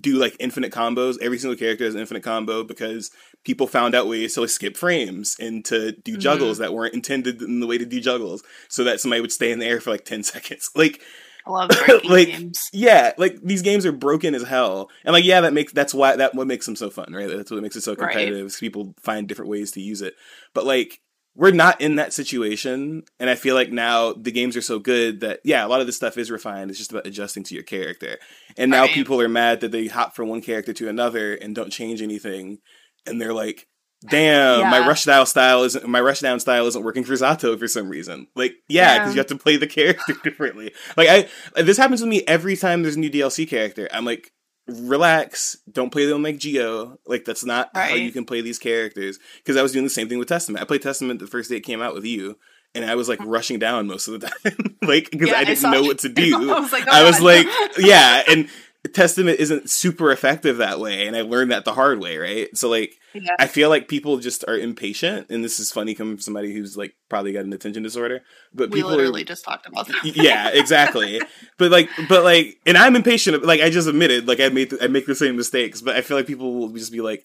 do 0.00 0.16
like 0.16 0.36
infinite 0.40 0.72
combos. 0.72 1.16
Every 1.22 1.38
single 1.38 1.56
character 1.56 1.84
has 1.84 1.94
an 1.94 2.00
infinite 2.00 2.24
combo 2.24 2.64
because 2.64 3.12
people 3.44 3.68
found 3.68 3.94
out 3.94 4.08
ways 4.08 4.34
to 4.34 4.40
like 4.40 4.50
skip 4.50 4.76
frames 4.76 5.36
and 5.38 5.64
to 5.66 5.92
do 5.92 6.16
Mhm. 6.16 6.20
juggles 6.20 6.58
that 6.58 6.74
weren't 6.74 6.94
intended 6.94 7.40
in 7.40 7.60
the 7.60 7.66
way 7.68 7.78
to 7.78 7.86
do 7.86 8.00
juggles 8.00 8.42
so 8.68 8.82
that 8.82 8.98
somebody 9.00 9.20
would 9.20 9.30
stay 9.30 9.52
in 9.52 9.60
the 9.60 9.66
air 9.66 9.80
for 9.80 9.90
like 9.90 10.04
10 10.04 10.22
seconds. 10.24 10.70
Like, 10.74 11.00
I 11.46 11.50
love 11.50 11.70
breaking 11.78 12.10
like, 12.10 12.28
games. 12.28 12.70
yeah, 12.72 13.12
like 13.18 13.38
these 13.42 13.62
games 13.62 13.84
are 13.86 13.92
broken 13.92 14.34
as 14.34 14.42
hell, 14.42 14.90
and 15.04 15.12
like 15.12 15.24
yeah, 15.24 15.42
that 15.42 15.52
makes 15.52 15.72
that's 15.72 15.92
why 15.94 16.16
that 16.16 16.34
what 16.34 16.46
makes 16.46 16.66
them 16.66 16.76
so 16.76 16.90
fun, 16.90 17.12
right? 17.12 17.28
That's 17.28 17.50
what 17.50 17.62
makes 17.62 17.76
it 17.76 17.82
so 17.82 17.94
Right. 17.96 18.12
competitive. 18.12 18.46
is 18.46 18.56
People 18.56 18.94
find 19.02 19.28
different 19.28 19.50
ways 19.50 19.72
to 19.72 19.80
use 19.80 20.00
it, 20.02 20.14
but 20.54 20.64
like 20.64 21.00
we're 21.36 21.50
not 21.50 21.80
in 21.80 21.96
that 21.96 22.12
situation, 22.12 23.02
and 23.18 23.28
I 23.28 23.34
feel 23.34 23.54
like 23.56 23.70
now 23.72 24.12
the 24.12 24.30
games 24.32 24.56
are 24.56 24.62
so 24.62 24.78
good 24.78 25.20
that 25.20 25.40
yeah, 25.44 25.66
a 25.66 25.68
lot 25.68 25.80
of 25.80 25.86
this 25.86 25.96
stuff 25.96 26.16
is 26.16 26.30
refined. 26.30 26.70
It's 26.70 26.78
just 26.78 26.92
about 26.92 27.06
adjusting 27.06 27.42
to 27.44 27.54
your 27.54 27.64
character, 27.64 28.18
and 28.56 28.70
now 28.70 28.82
Right. 28.82 28.94
people 28.94 29.20
are 29.20 29.28
mad 29.28 29.60
that 29.60 29.72
they 29.72 29.86
hop 29.88 30.14
from 30.14 30.28
one 30.28 30.40
character 30.40 30.72
to 30.72 30.88
another 30.88 31.34
and 31.34 31.54
don't 31.54 31.70
change 31.72 32.00
anything, 32.02 32.58
and 33.06 33.20
they're 33.20 33.34
like. 33.34 33.66
Damn, 34.10 34.70
my 34.70 34.78
Yeah. 34.80 34.88
rush 34.88 35.04
down 35.04 35.26
style 35.26 35.62
isn't 35.64 35.86
my 35.86 36.00
rush 36.00 36.20
down 36.20 36.38
style 36.40 36.66
isn't 36.66 36.82
working 36.84 37.04
for 37.04 37.14
Zato 37.14 37.58
for 37.58 37.66
some 37.68 37.88
reason. 37.88 38.26
Like, 38.36 38.54
yeah, 38.68 38.98
because 38.98 39.08
Yeah. 39.10 39.14
you 39.14 39.18
have 39.20 39.26
to 39.28 39.36
play 39.38 39.56
the 39.56 39.66
character 39.78 40.14
differently. 40.22 40.72
Like, 40.96 41.08
I 41.56 41.62
this 41.62 41.76
happens 41.78 42.00
to 42.00 42.06
me 42.06 42.22
every 42.26 42.56
time 42.56 42.82
there's 42.82 42.96
a 42.96 43.00
new 43.00 43.10
DLC 43.10 43.48
character. 43.48 43.88
I'm 43.92 44.04
like, 44.04 44.30
relax, 44.66 45.56
don't 45.70 45.90
play 45.90 46.06
them 46.06 46.22
like 46.22 46.36
Gio. 46.38 46.96
Like, 47.06 47.24
that's 47.24 47.44
not 47.44 47.70
how 47.74 47.94
you 47.94 48.12
can 48.12 48.24
play 48.24 48.40
these 48.40 48.58
characters. 48.58 49.18
Because 49.38 49.56
I 49.56 49.62
was 49.62 49.72
doing 49.72 49.84
the 49.84 49.90
same 49.90 50.08
thing 50.08 50.18
with 50.18 50.28
Testament. 50.28 50.62
I 50.62 50.66
played 50.66 50.82
Testament 50.82 51.20
the 51.20 51.26
first 51.26 51.50
day 51.50 51.56
it 51.56 51.60
came 51.60 51.82
out 51.82 51.94
with 51.94 52.04
you, 52.04 52.36
and 52.74 52.84
I 52.84 52.94
was 52.94 53.08
like 53.08 53.18
rushing 53.24 53.58
down 53.58 53.86
most 53.86 54.08
of 54.08 54.20
the 54.20 54.26
time, 54.28 54.76
like 54.82 55.10
because 55.10 55.28
Yeah, 55.28 55.36
I 55.36 55.40
I 55.40 55.44
didn't 55.44 55.58
saw- 55.58 55.70
know 55.70 55.82
what 55.82 55.98
to 56.00 56.08
do. 56.08 56.50
I 56.52 56.60
was 56.60 56.72
like, 56.72 56.84
oh, 56.86 56.90
I 56.92 57.04
was 57.04 57.20
like, 57.20 57.46
yeah, 57.78 58.22
and 58.28 58.48
Testament 58.92 59.40
isn't 59.40 59.70
super 59.70 60.12
effective 60.12 60.58
that 60.58 60.78
way, 60.78 61.06
and 61.06 61.16
I 61.16 61.22
learned 61.22 61.50
that 61.50 61.64
the 61.64 61.74
hard 61.74 62.00
way, 62.00 62.18
right? 62.18 62.56
So 62.56 62.68
like. 62.68 62.94
yeah. 63.14 63.36
I 63.38 63.46
feel 63.46 63.68
like 63.68 63.86
people 63.86 64.18
just 64.18 64.44
are 64.48 64.58
impatient, 64.58 65.30
and 65.30 65.44
this 65.44 65.60
is 65.60 65.70
funny 65.70 65.94
coming 65.94 66.16
from 66.16 66.20
somebody 66.20 66.52
who's 66.52 66.76
like 66.76 66.94
probably 67.08 67.32
got 67.32 67.44
an 67.44 67.52
attention 67.52 67.84
disorder. 67.84 68.22
But 68.52 68.70
we 68.70 68.78
people 68.78 68.90
literally 68.90 69.22
are, 69.22 69.24
just 69.24 69.44
talked 69.44 69.66
about 69.66 69.86
that. 69.86 70.16
yeah, 70.16 70.48
exactly. 70.48 71.20
but 71.56 71.70
like, 71.70 71.88
but 72.08 72.24
like, 72.24 72.58
and 72.66 72.76
I'm 72.76 72.96
impatient. 72.96 73.44
Like 73.44 73.60
I 73.60 73.70
just 73.70 73.88
admitted, 73.88 74.26
like 74.26 74.40
I 74.40 74.48
made 74.48 74.74
I 74.82 74.88
make 74.88 75.06
the 75.06 75.14
same 75.14 75.36
mistakes, 75.36 75.80
but 75.80 75.94
I 75.94 76.00
feel 76.00 76.16
like 76.16 76.26
people 76.26 76.54
will 76.54 76.70
just 76.70 76.90
be 76.90 77.00
like, 77.00 77.24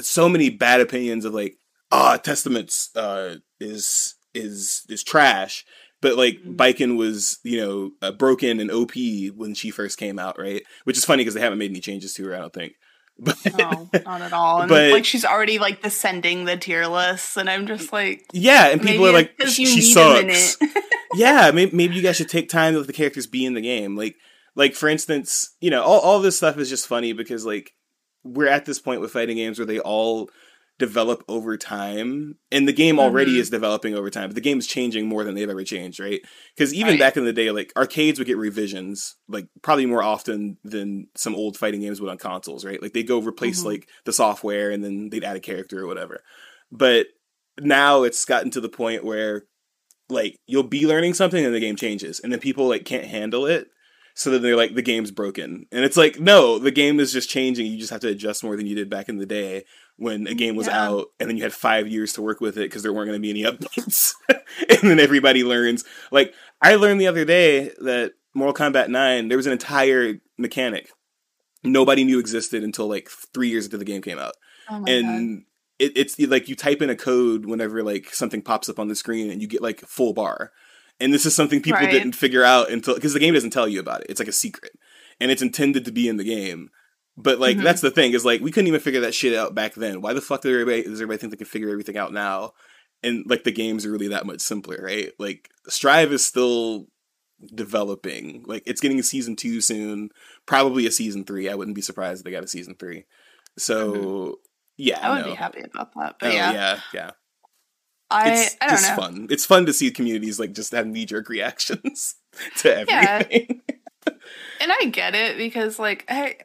so 0.00 0.28
many 0.28 0.50
bad 0.50 0.80
opinions 0.80 1.24
of 1.24 1.34
like, 1.34 1.58
ah, 1.90 2.16
Testaments 2.16 2.94
uh, 2.96 3.36
is 3.60 4.14
is 4.34 4.84
is 4.88 5.02
trash. 5.02 5.64
But 6.04 6.16
like, 6.16 6.36
Mhm. 6.44 6.56
Baiken 6.56 6.96
was 6.96 7.38
you 7.42 7.58
know 7.60 7.90
uh, 8.02 8.12
broken 8.12 8.60
and 8.60 8.70
OP 8.70 8.92
when 9.34 9.54
she 9.54 9.70
first 9.70 9.98
came 9.98 10.18
out, 10.18 10.38
right? 10.38 10.62
Which 10.84 10.96
is 10.98 11.04
funny 11.04 11.22
because 11.22 11.34
they 11.34 11.40
haven't 11.40 11.58
made 11.58 11.70
any 11.70 11.80
changes 11.80 12.14
to 12.14 12.24
her. 12.26 12.36
I 12.36 12.40
don't 12.40 12.52
think. 12.52 12.74
But 13.18 13.36
No, 13.56 13.88
not 14.04 14.22
at 14.22 14.32
all. 14.32 14.60
And 14.62 14.68
But- 14.68 14.90
like 14.92 15.04
she's 15.04 15.24
already 15.24 15.58
like 15.58 15.82
descending 15.82 16.44
the 16.44 16.56
tier 16.56 16.86
list, 16.86 17.36
and 17.36 17.48
I'm 17.48 17.66
just 17.66 17.92
like, 17.92 18.24
yeah, 18.32 18.66
and 18.68 18.82
people 18.82 19.06
are 19.06 19.12
like, 19.12 19.36
because 19.36 19.52
"Sh- 19.54 19.68
she 19.74 19.80
sucks. 19.82 20.56
yeah, 21.14 21.50
maybe, 21.54 21.74
maybe 21.76 21.94
you 21.94 22.02
guys 22.02 22.16
should 22.16 22.28
take 22.28 22.48
time 22.48 22.72
to 22.72 22.78
let 22.78 22.86
the 22.88 22.92
characters 22.92 23.26
be 23.28 23.44
in 23.46 23.54
the 23.54 23.60
game. 23.60 23.96
Like, 23.96 24.16
like 24.56 24.74
for 24.74 24.88
instance, 24.88 25.54
you 25.60 25.70
know, 25.70 25.82
all, 25.82 26.00
all 26.00 26.20
this 26.20 26.36
stuff 26.36 26.58
is 26.58 26.68
just 26.68 26.88
funny 26.88 27.12
because 27.12 27.46
like 27.46 27.72
we're 28.24 28.48
at 28.48 28.64
this 28.66 28.78
point 28.80 29.00
with 29.00 29.12
fighting 29.12 29.36
games 29.36 29.58
where 29.58 29.66
they 29.66 29.78
all 29.78 30.28
develop 30.78 31.22
over 31.28 31.56
time, 31.56 32.36
and 32.50 32.66
the 32.66 32.72
game 32.72 32.98
already 32.98 33.34
Mhm. 33.36 33.38
is 33.40 33.50
developing 33.50 33.94
over 33.94 34.10
time. 34.10 34.28
But 34.28 34.34
the 34.34 34.40
game's 34.40 34.66
changing 34.66 35.06
more 35.06 35.22
than 35.22 35.34
they've 35.34 35.48
ever 35.48 35.62
changed, 35.64 36.00
right? 36.00 36.20
Because 36.56 36.74
even 36.74 36.92
Right. 36.92 36.98
back 36.98 37.16
in 37.16 37.24
the 37.24 37.32
day, 37.32 37.50
like 37.52 37.72
arcades 37.76 38.18
would 38.18 38.26
get 38.26 38.36
revisions, 38.36 39.14
like 39.28 39.46
probably 39.62 39.86
more 39.86 40.02
often 40.02 40.56
than 40.64 41.06
some 41.14 41.34
old 41.36 41.56
fighting 41.56 41.80
games 41.80 42.00
would 42.00 42.10
on 42.10 42.18
consoles, 42.18 42.64
right? 42.64 42.82
Like 42.82 42.92
they 42.92 43.04
go 43.04 43.20
replace 43.20 43.62
Mhm. 43.62 43.66
like 43.66 43.88
the 44.04 44.12
software 44.12 44.70
and 44.70 44.82
then 44.84 45.10
they'd 45.10 45.24
add 45.24 45.36
a 45.36 45.40
character 45.40 45.80
or 45.80 45.86
whatever. 45.86 46.22
But 46.72 47.06
now 47.60 48.02
it's 48.02 48.24
gotten 48.24 48.50
to 48.50 48.60
the 48.60 48.68
point 48.68 49.04
where 49.04 49.44
like 50.08 50.36
you'll 50.46 50.64
be 50.64 50.86
learning 50.86 51.14
something 51.14 51.44
and 51.44 51.54
the 51.54 51.60
game 51.60 51.76
changes 51.76 52.20
and 52.20 52.32
then 52.32 52.40
people 52.40 52.68
like 52.68 52.84
can't 52.84 53.04
handle 53.06 53.46
it 53.46 53.68
so 54.14 54.28
then 54.30 54.42
they're 54.42 54.54
like 54.56 54.74
the 54.74 54.82
game's 54.82 55.10
broken 55.10 55.64
and 55.72 55.84
it's 55.84 55.96
like 55.96 56.20
no 56.20 56.58
the 56.58 56.70
game 56.70 57.00
is 57.00 57.10
just 57.12 57.30
changing 57.30 57.64
you 57.64 57.78
just 57.78 57.90
have 57.90 58.00
to 58.02 58.08
adjust 58.08 58.44
more 58.44 58.54
than 58.56 58.66
you 58.66 58.74
did 58.74 58.90
back 58.90 59.08
in 59.08 59.16
the 59.16 59.24
day 59.24 59.64
when 59.96 60.26
a 60.26 60.34
game 60.34 60.56
was 60.56 60.66
Yeah. 60.66 60.86
out 60.88 61.06
and 61.20 61.28
then 61.28 61.36
you 61.36 61.42
had 61.42 61.52
five 61.52 61.86
years 61.88 62.12
to 62.14 62.22
work 62.22 62.40
with 62.40 62.56
it 62.56 62.62
because 62.68 62.82
there 62.82 62.92
weren't 62.92 63.08
going 63.08 63.20
to 63.20 63.22
be 63.22 63.30
any 63.30 63.42
updates. 63.50 64.12
And 64.68 64.88
then 64.88 65.00
everybody 65.00 65.42
learns. 65.42 65.84
Like 66.12 66.32
i 66.62 66.76
learned 66.76 67.00
the 67.00 67.08
other 67.08 67.24
day 67.24 67.70
that 67.80 68.12
mortal 68.34 68.54
kombat 68.54 68.88
9 68.88 69.28
there 69.28 69.36
was 69.36 69.46
an 69.46 69.52
entire 69.52 70.14
mechanic 70.38 70.90
nobody 71.64 72.04
knew 72.04 72.18
existed 72.18 72.62
until 72.62 72.86
like 72.86 73.08
three 73.32 73.48
years 73.48 73.64
after 73.66 73.76
the 73.78 73.84
game 73.84 74.02
came 74.02 74.18
out. 74.18 74.34
Oh 74.70 74.84
and 74.86 75.44
it, 75.78 75.92
it's 75.96 76.18
like 76.20 76.48
you 76.48 76.54
type 76.54 76.82
in 76.82 76.90
a 76.90 76.96
code 76.96 77.46
whenever 77.46 77.82
like 77.82 78.12
something 78.14 78.42
pops 78.42 78.68
up 78.68 78.78
on 78.78 78.88
the 78.88 78.94
screen 78.94 79.30
and 79.30 79.40
you 79.42 79.48
get 79.48 79.62
like 79.62 79.80
full 79.80 80.12
bar. 80.12 80.52
And 81.00 81.12
this 81.12 81.26
is 81.26 81.34
something 81.34 81.60
people 81.60 81.80
Right. 81.80 81.90
didn't 81.90 82.12
figure 82.14 82.44
out 82.44 82.70
until 82.70 82.94
because 82.94 83.12
the 83.14 83.18
game 83.18 83.34
doesn't 83.34 83.50
tell 83.50 83.66
you 83.66 83.80
about 83.80 84.02
it. 84.02 84.06
It's 84.10 84.20
like 84.20 84.28
a 84.28 84.32
secret. 84.32 84.72
And 85.20 85.30
it's 85.30 85.42
intended 85.42 85.84
to 85.86 85.92
be 85.92 86.06
in 86.08 86.16
the 86.16 86.24
game 86.24 86.68
but 87.16 87.38
like 87.38 87.56
Mhm. 87.56 87.62
that's 87.62 87.80
the 87.80 87.90
thing 87.90 88.12
is 88.12 88.24
like 88.24 88.40
we 88.40 88.50
couldn't 88.50 88.68
even 88.68 88.80
figure 88.80 89.00
that 89.02 89.14
shit 89.14 89.34
out 89.34 89.54
back 89.54 89.74
then 89.74 90.00
why 90.00 90.12
the 90.12 90.20
fuck 90.20 90.42
did 90.42 90.52
everybody 90.52 90.82
does 90.82 91.00
everybody 91.00 91.18
think 91.18 91.30
they 91.32 91.36
can 91.36 91.46
figure 91.46 91.70
everything 91.70 91.96
out 91.96 92.12
now 92.12 92.52
and 93.02 93.24
like 93.26 93.44
the 93.44 93.52
games 93.52 93.84
are 93.86 93.92
really 93.92 94.08
that 94.08 94.26
much 94.26 94.40
simpler 94.40 94.78
right 94.82 95.12
like 95.18 95.48
strive 95.68 96.12
is 96.12 96.24
still 96.24 96.86
developing 97.54 98.42
like 98.46 98.62
it's 98.66 98.80
getting 98.80 98.98
a 98.98 99.02
season 99.02 99.36
two 99.36 99.60
soon 99.60 100.08
probably 100.46 100.86
a 100.86 100.90
season 100.90 101.24
three 101.24 101.48
i 101.48 101.54
wouldn't 101.54 101.74
be 101.74 101.82
surprised 101.82 102.20
if 102.20 102.24
they 102.24 102.30
got 102.30 102.44
a 102.44 102.48
season 102.48 102.74
three 102.78 103.04
so 103.58 104.38
yeah 104.76 104.96
Mm-hmm. 104.96 105.06
I 105.06 105.10
would 105.16 105.24
no. 105.26 105.30
be 105.30 105.36
happy 105.36 105.60
about 105.60 105.92
that. 105.94 106.16
But 106.18 106.30
Oh, 106.30 106.34
yeah, 106.34 106.52
yeah, 106.52 106.80
yeah. 106.92 107.10
I 108.10 108.32
It's 108.32 108.56
I 108.60 108.66
don't 108.66 108.76
just 108.76 108.88
know. 108.90 108.96
fun. 108.96 109.26
It's 109.30 109.46
fun 109.46 109.66
to 109.66 109.72
see 109.72 109.90
communities 109.92 110.40
like 110.40 110.52
just 110.52 110.72
have 110.72 110.86
knee 110.86 111.04
jerk 111.06 111.28
reactions 111.36 112.16
to 112.58 112.84
Yeah. 112.88 113.18
everything. 113.20 113.60
And 114.60 114.70
I 114.72 114.86
get 114.86 115.14
it 115.14 115.36
because 115.36 115.78
like 115.78 116.04
I 116.08 116.36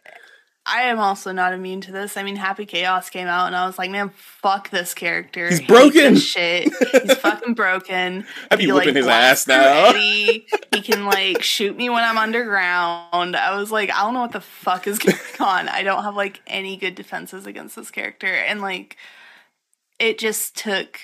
I 0.72 0.84
am 0.84 1.00
also 1.00 1.32
not 1.32 1.54
immune 1.54 1.82
to 1.82 1.92
this. 1.92 2.16
I 2.16 2.24
mean, 2.24 2.36
Happy 2.36 2.66
Chaos 2.66 3.10
came 3.10 3.28
out 3.28 3.48
and 3.48 3.56
I 3.56 3.66
was 3.66 3.80
like, 3.80 3.90
man, 3.90 4.10
fuck 4.10 4.70
this 4.70 4.94
character. 4.94 5.50
He's 5.50 5.62
broken. 5.62 6.16
shit. 6.16 6.72
He's 6.92 7.14
fucking 7.18 7.56
broken. 7.56 8.26
Be 8.56 8.68
He, 8.94 8.94
his 8.94 9.08
ass 9.08 9.48
now. 9.48 9.94
He 9.94 10.46
can 10.82 11.06
like 11.06 11.42
shoot 11.42 11.76
me 11.76 11.90
when 11.90 12.04
I'm 12.04 12.18
underground. 12.18 13.36
I 13.36 13.58
was 13.58 13.72
like, 13.72 13.92
I 13.92 14.02
don't 14.02 14.14
know 14.14 14.22
what 14.22 14.32
the 14.32 14.42
fuck 14.42 14.86
is 14.86 15.00
going 15.00 15.18
on. 15.40 15.70
I 15.70 15.82
don't 15.82 16.04
have 16.04 16.16
like 16.16 16.42
any 16.46 16.78
good 16.78 16.94
defenses 16.94 17.48
against 17.48 17.76
this 17.76 17.90
character. 17.90 18.28
And 18.28 18.62
like 18.62 18.98
it 19.98 20.20
just 20.20 20.56
took 20.56 21.00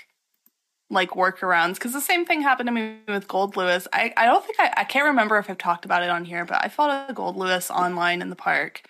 like 0.91 1.11
workarounds 1.11 1.75
because 1.75 1.93
the 1.93 2.01
same 2.01 2.25
thing 2.25 2.41
happened 2.41 2.67
to 2.67 2.71
me 2.71 2.97
with 3.07 3.27
Gold 3.27 3.57
Lewis. 3.57 3.87
I, 3.91 4.13
I 4.15 4.25
don't 4.25 4.45
think 4.45 4.59
I, 4.59 4.73
I 4.77 4.83
can't 4.83 5.05
remember 5.05 5.37
if 5.37 5.49
I've 5.49 5.57
talked 5.57 5.85
about 5.85 6.03
it 6.03 6.09
on 6.09 6.25
here, 6.25 6.45
but 6.45 6.63
I 6.63 6.69
fought 6.69 7.09
a 7.09 7.13
Gold 7.13 7.35
Lewis 7.35 7.71
online 7.71 8.21
in 8.21 8.29
the 8.29 8.35
park 8.35 8.83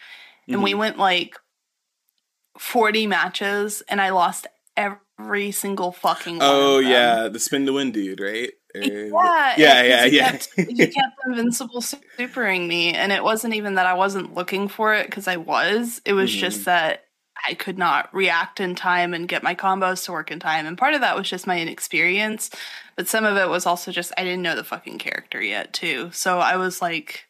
and 0.47 0.62
we 0.63 0.73
Mhm. 0.73 0.77
went 0.77 0.97
like 0.97 1.38
40 2.60 3.08
matches 3.08 3.84
and 3.89 3.99
I 4.01 4.10
lost 4.12 4.47
every 4.77 5.51
single 5.51 5.91
fucking 5.91 6.38
one. 6.38 6.45
Oh 6.47 6.77
of 6.77 6.84
them. 6.84 6.91
yeah, 6.91 7.27
the 7.27 7.39
spin 7.39 7.65
to 7.65 7.73
win 7.73 7.91
dude, 7.91 8.19
right? 8.19 8.51
Or- 8.75 8.81
Yeah, 8.84 9.53
yeah, 9.58 9.84
yeah, 9.84 10.05
he 10.05 10.17
yeah. 10.17 10.31
Kept, 10.31 10.49
he 10.55 10.75
kept 10.88 11.15
invincible 11.27 11.81
supering 11.81 12.67
me, 12.67 12.93
and 12.93 13.12
it 13.13 13.23
wasn't 13.23 13.53
even 13.55 13.75
that 13.75 13.86
I 13.86 13.93
wasn't 13.93 14.34
looking 14.34 14.67
for 14.67 14.93
it 14.93 15.05
because 15.08 15.27
I 15.29 15.38
was. 15.38 16.01
It 16.05 16.12
was 16.13 16.29
Mhm. 16.29 16.39
just 16.39 16.65
that 16.65 17.05
I 17.47 17.53
could 17.53 17.77
not 17.77 18.13
react 18.13 18.60
in 18.60 18.75
time 18.75 19.13
and 19.13 19.27
get 19.29 19.43
my 19.43 19.55
combos 19.55 20.03
to 20.05 20.12
work 20.12 20.29
in 20.29 20.39
time, 20.41 20.65
and 20.65 20.77
part 20.77 20.93
of 20.93 21.01
that 21.01 21.15
was 21.15 21.29
just 21.29 21.47
my 21.47 21.60
inexperience, 21.60 22.49
but 22.97 23.08
some 23.08 23.23
of 23.23 23.38
it 23.38 23.47
was 23.49 23.65
also 23.65 23.91
just 23.93 24.12
I 24.17 24.23
didn't 24.25 24.41
know 24.41 24.55
the 24.55 24.63
fucking 24.65 24.97
character 24.97 25.41
yet 25.41 25.71
too. 25.73 26.12
So 26.12 26.39
I 26.39 26.58
was 26.58 26.81
like 26.81 27.27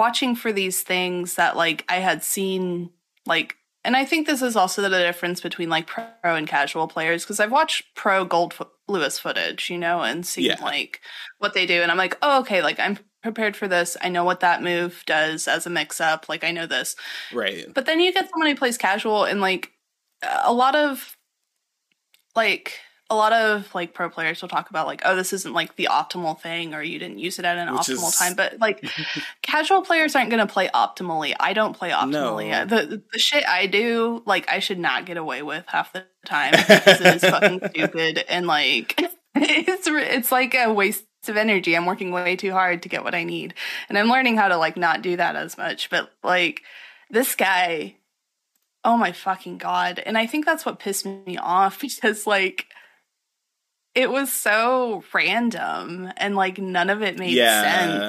watching 0.00 0.34
for 0.34 0.50
these 0.52 0.82
things 0.82 1.34
that 1.36 1.56
like 1.56 1.84
I 1.88 1.96
had 1.96 2.22
seen 2.24 2.90
like 3.26 3.56
and 3.84 3.96
I 3.96 4.04
think 4.04 4.26
this 4.26 4.42
is 4.42 4.56
also 4.56 4.82
the 4.82 4.88
difference 4.90 5.40
between 5.40 5.68
like 5.70 5.86
pro 5.86 6.04
and 6.22 6.46
casual 6.48 6.86
players 6.88 7.22
because 7.24 7.40
I've 7.40 7.52
watched 7.52 7.94
pro 7.94 8.24
Gold 8.26 8.52
Fo- 8.52 8.70
Lewis 8.88 9.18
footage, 9.18 9.70
you 9.70 9.78
know, 9.78 10.02
and 10.02 10.26
seen 10.26 10.44
Yeah. 10.46 10.62
like 10.62 11.00
what 11.38 11.54
they 11.54 11.64
do, 11.66 11.80
and 11.82 11.90
I'm 11.90 11.96
like, 11.96 12.18
oh, 12.20 12.40
okay, 12.40 12.60
like 12.62 12.78
I'm 12.78 12.98
prepared 13.22 13.56
for 13.56 13.68
this. 13.68 13.96
I 14.02 14.08
know 14.10 14.24
what 14.24 14.40
that 14.40 14.62
move 14.62 15.02
does 15.06 15.48
as 15.48 15.66
a 15.66 15.70
mix 15.70 15.98
up. 16.00 16.28
Like 16.28 16.44
I 16.44 16.50
know 16.50 16.66
this, 16.66 16.94
Right. 17.32 17.66
but 17.72 17.86
then 17.86 18.00
you 18.00 18.12
get 18.12 18.28
someone 18.30 18.48
who 18.50 18.56
plays 18.56 18.76
casual, 18.78 19.24
and 19.24 19.40
like 19.40 19.70
a 20.22 20.52
lot 20.52 20.74
of 20.76 21.16
like 22.36 22.78
a 23.10 23.16
lot 23.16 23.32
of 23.32 23.74
like 23.74 23.92
pro 23.92 24.08
players 24.08 24.40
will 24.40 24.48
talk 24.48 24.70
about 24.70 24.86
like 24.86 25.02
oh 25.04 25.16
this 25.16 25.32
isn't 25.32 25.52
like 25.52 25.74
the 25.76 25.88
optimal 25.90 26.40
thing 26.40 26.72
or 26.72 26.82
you 26.82 26.98
didn't 26.98 27.18
use 27.18 27.38
it 27.40 27.44
at 27.44 27.58
an 27.58 27.72
Which 27.72 27.82
optimal 27.82 28.08
is- 28.08 28.16
time 28.16 28.34
but 28.34 28.58
like 28.60 28.88
casual 29.42 29.82
players 29.82 30.14
aren't 30.14 30.30
going 30.30 30.46
to 30.46 30.52
play 30.52 30.68
optimally. 30.72 31.34
I 31.38 31.52
don't 31.52 31.76
play 31.76 31.90
optimally. 31.90 32.52
Uh, 32.54 32.64
no. 32.64 32.86
the 32.86 33.02
the 33.12 33.18
shit 33.18 33.44
i 33.48 33.66
do 33.66 34.22
like 34.26 34.48
i 34.48 34.60
should 34.60 34.78
not 34.78 35.06
get 35.06 35.16
away 35.16 35.42
with 35.42 35.64
half 35.66 35.92
the 35.92 36.06
time 36.24 36.52
because 36.56 37.00
it 37.00 37.16
is 37.16 37.22
fucking 37.22 37.60
stupid 37.70 38.24
and 38.28 38.46
like 38.46 39.00
it's 39.34 39.86
it's 39.88 40.32
like 40.32 40.54
a 40.54 40.72
waste 40.72 41.04
of 41.28 41.36
energy. 41.36 41.76
I'm 41.76 41.84
working 41.84 42.12
way 42.12 42.34
too 42.34 42.52
hard 42.52 42.82
to 42.82 42.88
get 42.88 43.04
what 43.04 43.14
i 43.14 43.24
need. 43.24 43.54
And 43.88 43.98
i'm 43.98 44.08
learning 44.08 44.36
how 44.36 44.48
to 44.48 44.56
like 44.56 44.76
not 44.76 45.02
do 45.02 45.16
that 45.16 45.34
as 45.36 45.58
much 45.58 45.90
but 45.90 46.10
like 46.22 46.62
this 47.10 47.34
guy 47.34 47.96
oh 48.84 48.96
my 48.96 49.12
fucking 49.12 49.58
god. 49.58 49.98
And 49.98 50.16
i 50.16 50.26
think 50.26 50.46
that's 50.46 50.64
what 50.64 50.78
pissed 50.78 51.04
me 51.04 51.36
off 51.36 51.80
because 51.80 52.26
like 52.26 52.66
it 53.94 54.10
was 54.10 54.32
so 54.32 55.02
random 55.12 56.12
and 56.16 56.36
like 56.36 56.58
none 56.58 56.90
of 56.90 57.02
it 57.02 57.18
made 57.18 57.32
Yeah. 57.32 57.62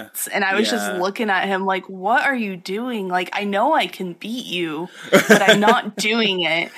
sense 0.10 0.28
and 0.28 0.44
i 0.44 0.56
was 0.56 0.68
Yeah. 0.68 0.78
just 0.78 0.94
looking 1.02 1.30
at 1.30 1.48
him 1.48 1.66
like 1.66 1.86
what 1.90 2.24
are 2.24 2.36
you 2.36 2.56
doing 2.56 3.08
like 3.08 3.30
i 3.34 3.44
know 3.44 3.74
i 3.74 3.88
can 3.88 4.14
beat 4.14 4.46
you 4.46 4.90
but 5.12 5.42
i'm 5.42 5.60
not 5.60 5.96
doing 6.10 6.42
it 6.42 6.72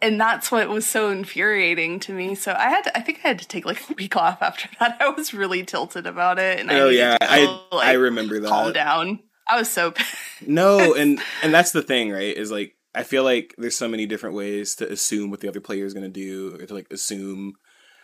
and 0.00 0.20
that's 0.20 0.52
what 0.52 0.68
was 0.68 0.86
so 0.86 1.10
infuriating 1.10 1.98
to 2.00 2.12
me 2.12 2.34
so 2.36 2.52
i 2.52 2.68
had 2.68 2.82
to, 2.82 2.96
i 2.96 3.00
think 3.00 3.18
i 3.24 3.28
had 3.28 3.38
to 3.40 3.48
take 3.48 3.64
like 3.66 3.82
a 3.90 3.92
week 3.94 4.14
off 4.16 4.40
after 4.40 4.68
that 4.80 4.96
i 5.00 5.08
was 5.08 5.34
really 5.34 5.64
tilted 5.64 6.06
about 6.06 6.38
it 6.38 6.60
and 6.60 6.70
oh 6.70 6.86
needed 6.90 6.98
yeah, 6.98 7.16
to, 7.18 7.26
I 7.30 7.60
like, 7.72 7.88
I 7.88 7.92
remember 7.94 8.38
that. 8.40 8.48
calm 8.48 8.72
down 8.72 9.20
i 9.48 9.58
was 9.58 9.68
so 9.70 9.90
pissed. 9.92 10.14
No, 10.46 10.94
and 10.94 11.20
and 11.42 11.52
that's 11.52 11.72
the 11.72 11.82
thing, 11.82 12.12
right? 12.12 12.36
Is 12.36 12.50
like 12.52 12.76
I 12.94 13.02
feel 13.02 13.24
like 13.24 13.54
there's 13.58 13.74
so 13.76 13.88
many 13.88 14.06
different 14.06 14.36
ways 14.36 14.76
to 14.76 14.90
assume 14.90 15.30
what 15.30 15.40
the 15.40 15.48
other 15.48 15.60
player 15.60 15.84
is 15.84 15.94
going 15.94 16.04
to 16.04 16.08
do, 16.10 16.54
or 16.60 16.66
to 16.66 16.74
like 16.74 16.86
assume 16.92 17.54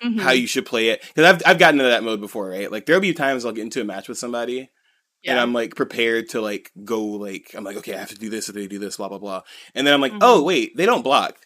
Mhm. 0.05 0.21
how 0.21 0.33
you 0.33 0.47
should 0.47 0.67
play 0.67 0.89
it. 0.89 1.03
Because 1.15 1.35
I've 1.35 1.43
I've 1.47 1.59
gotten 1.59 1.81
into 1.81 1.91
that 1.91 2.05
mode 2.05 2.21
before, 2.21 2.49
right? 2.51 2.71
Like 2.71 2.87
there'll 2.87 3.01
be 3.01 3.13
times 3.15 3.45
I'll 3.45 3.53
get 3.53 3.63
into 3.63 3.81
a 3.81 3.85
match 3.85 4.09
with 4.09 4.19
somebody, 4.19 4.71
and 5.25 5.39
I'm 5.41 5.53
like 5.53 5.75
prepared 5.75 6.29
to 6.31 6.41
like 6.41 6.71
go 6.85 7.05
like 7.05 7.55
I'm 7.57 7.65
like 7.65 7.77
okay 7.79 7.95
I 7.95 7.99
have 7.99 8.11
to 8.11 8.15
do 8.17 8.29
this 8.31 8.49
if 8.49 8.55
they 8.55 8.67
do 8.67 8.79
this 8.79 8.97
blah 8.99 9.09
blah 9.09 9.19
blah, 9.19 9.43
and 9.75 9.87
then 9.87 9.95
I'm 9.95 10.01
like 10.01 10.13
Mhm. 10.13 10.19
oh 10.21 10.43
wait 10.43 10.77
they 10.77 10.87
don't 10.87 11.03
block. 11.03 11.37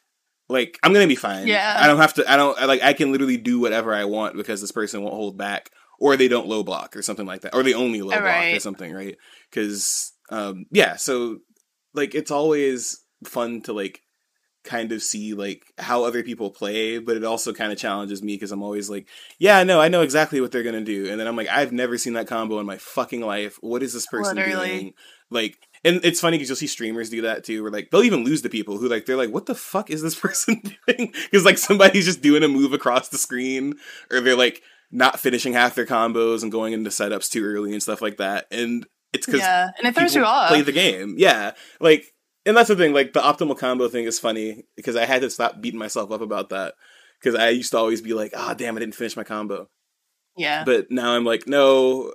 Like 0.48 0.78
I'm 0.82 0.92
gonna 0.92 1.06
be 1.06 1.14
fine. 1.14 1.46
Yeah. 1.46 1.76
I 1.78 1.86
don't 1.86 1.98
have 1.98 2.14
to. 2.14 2.30
I 2.30 2.36
don't 2.36 2.58
I, 2.58 2.64
like. 2.64 2.82
I 2.82 2.94
can 2.94 3.12
literally 3.12 3.36
do 3.36 3.60
whatever 3.60 3.94
I 3.94 4.04
want 4.06 4.34
because 4.34 4.60
this 4.62 4.72
person 4.72 5.02
won't 5.02 5.14
hold 5.14 5.36
back, 5.36 5.70
or 6.00 6.16
they 6.16 6.26
don't 6.28 6.48
low 6.48 6.62
block 6.62 6.96
or 6.96 7.02
something 7.02 7.26
like 7.26 7.42
that, 7.42 7.54
or 7.54 7.62
they 7.62 7.74
only 7.74 8.00
low 8.00 8.18
block 8.18 8.24
or 8.56 8.60
something, 8.60 8.92
right? 8.92 9.16
Because 9.50 10.12
um, 10.30 10.64
yeah. 10.72 10.96
So 10.96 11.40
like 11.92 12.14
it's 12.14 12.30
always 12.30 13.04
fun 13.26 13.60
to 13.62 13.74
like 13.74 14.00
kind 14.64 14.92
of 14.92 15.02
see 15.02 15.34
like 15.34 15.62
how 15.78 16.04
other 16.04 16.22
people 16.22 16.50
play, 16.50 16.98
but 16.98 17.16
it 17.16 17.24
also 17.24 17.52
kind 17.52 17.72
of 17.72 17.78
challenges 17.78 18.22
me 18.22 18.34
because 18.34 18.52
I'm 18.52 18.62
always 18.62 18.90
like, 18.90 19.08
yeah, 19.38 19.62
no, 19.62 19.80
I 19.80 19.88
know 19.88 20.02
exactly 20.02 20.40
what 20.40 20.52
they're 20.52 20.62
gonna 20.62 20.82
do, 20.82 21.10
and 21.10 21.18
then 21.18 21.26
I'm 21.26 21.36
like, 21.36 21.48
I've 21.48 21.72
never 21.72 21.96
seen 21.98 22.14
that 22.14 22.26
combo 22.26 22.58
in 22.58 22.66
my 22.66 22.78
fucking 22.78 23.20
life. 23.20 23.58
What 23.60 23.82
is 23.82 23.92
this 23.92 24.06
person 24.06 24.36
Literally. 24.36 24.68
doing? 24.68 24.94
Like, 25.30 25.58
and 25.84 26.00
it's 26.04 26.20
funny 26.20 26.36
because 26.36 26.48
you'll 26.48 26.56
see 26.56 26.66
streamers 26.66 27.10
do 27.10 27.22
that 27.22 27.44
too, 27.44 27.62
where 27.62 27.72
like 27.72 27.90
they'll 27.90 28.02
even 28.02 28.24
lose 28.24 28.42
the 28.42 28.48
people 28.48 28.78
who 28.78 28.88
like 28.88 29.06
they're 29.06 29.16
like, 29.16 29.32
what 29.32 29.46
the 29.46 29.54
fuck 29.54 29.90
is 29.90 30.02
this 30.02 30.14
person 30.20 30.60
doing? 30.86 31.12
Because 31.30 31.44
like 31.44 31.58
somebody's 31.58 32.06
just 32.06 32.22
doing 32.22 32.42
a 32.42 32.48
move 32.48 32.72
across 32.72 33.08
the 33.08 33.18
screen, 33.18 33.74
or 34.10 34.20
they're 34.20 34.36
like 34.36 34.62
not 34.90 35.20
finishing 35.20 35.52
half 35.52 35.74
their 35.74 35.86
combos 35.86 36.42
and 36.42 36.50
going 36.52 36.72
into 36.72 36.90
setups 36.90 37.30
too 37.30 37.44
early 37.44 37.72
and 37.72 37.82
stuff 37.82 38.02
like 38.02 38.16
that, 38.16 38.46
and 38.50 38.86
it's 39.12 39.26
because 39.26 39.40
yeah 39.40 39.70
and 39.78 39.86
it 39.86 39.94
throws 39.94 40.14
you 40.14 40.24
off 40.24 40.48
play 40.48 40.62
the 40.62 40.72
game. 40.72 41.14
Yeah, 41.18 41.52
like, 41.80 42.12
and 42.48 42.56
that's 42.56 42.68
the 42.68 42.74
thing. 42.76 42.92
Like 42.92 43.12
the 43.12 43.20
optimal 43.20 43.56
combo 43.56 43.88
thing 43.88 44.04
is 44.06 44.18
funny 44.18 44.64
because 44.76 44.96
I 44.96 45.04
had 45.04 45.22
to 45.22 45.30
stop 45.30 45.60
beating 45.60 45.78
myself 45.78 46.10
up 46.10 46.20
about 46.20 46.48
that 46.48 46.74
because 47.20 47.38
I 47.38 47.50
used 47.50 47.70
to 47.72 47.78
always 47.78 48.00
be 48.00 48.14
like, 48.14 48.32
ah, 48.36 48.54
damn, 48.54 48.76
I 48.76 48.80
didn't 48.80 48.96
finish 48.96 49.16
my 49.16 49.24
combo. 49.24 49.68
yeah 50.36 50.64
But 50.64 50.90
now 50.90 51.12
I'm 51.12 51.24
like, 51.24 51.46
no, 51.46 52.12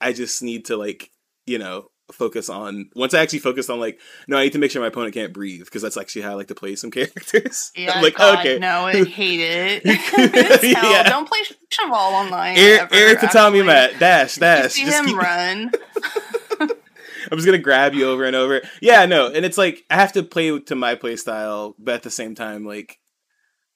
I 0.00 0.12
just 0.12 0.42
need 0.42 0.66
to 0.66 0.76
like, 0.76 1.10
you 1.46 1.58
know, 1.58 1.90
focus 2.12 2.48
on. 2.48 2.88
Once 2.94 3.14
I 3.14 3.20
actually 3.20 3.40
focused 3.40 3.68
on 3.70 3.80
like, 3.80 3.98
no, 4.28 4.36
I 4.38 4.44
need 4.44 4.52
to 4.52 4.58
make 4.58 4.70
sure 4.70 4.80
my 4.80 4.88
opponent 4.88 5.14
can't 5.14 5.32
breathe 5.32 5.64
because 5.64 5.82
that's 5.82 5.96
actually 5.96 6.22
how 6.22 6.32
I 6.32 6.34
like 6.34 6.48
to 6.48 6.54
play 6.54 6.76
some 6.76 6.90
characters. 6.98 7.72
Yeah, 7.76 7.92
I'm 7.94 8.02
like, 8.02 8.14
God, 8.16 8.38
okay. 8.40 8.58
no, 8.58 8.86
I 8.86 9.04
hate 9.04 9.40
it. 9.40 9.82
Yeah. 10.62 11.02
Don't 11.08 11.28
play 11.28 11.40
Chevall 11.70 12.12
online. 12.12 12.56
Air, 12.58 12.80
ever, 12.82 12.94
air 12.94 13.14
Tatami 13.16 13.60
actually. 13.60 13.62
Mat, 13.66 13.98
dash, 13.98 14.36
You 14.36 14.40
dash. 14.40 14.72
see 14.72 14.84
Just 14.84 14.98
him 14.98 15.06
keep- 15.06 15.16
run. 15.18 15.70
I'm 17.30 17.38
just 17.38 17.46
gonna 17.46 17.58
grab 17.58 17.94
you 17.94 18.08
over 18.08 18.24
and 18.24 18.36
over. 18.36 18.62
Yeah, 18.80 19.06
no, 19.06 19.28
and 19.28 19.44
it's 19.44 19.58
like 19.58 19.84
I 19.90 19.96
have 19.96 20.12
to 20.12 20.22
play 20.22 20.58
to 20.58 20.74
my 20.74 20.94
play 20.94 21.16
style, 21.16 21.74
but 21.78 21.94
at 21.94 22.02
the 22.02 22.10
same 22.10 22.34
time, 22.34 22.64
like 22.64 22.98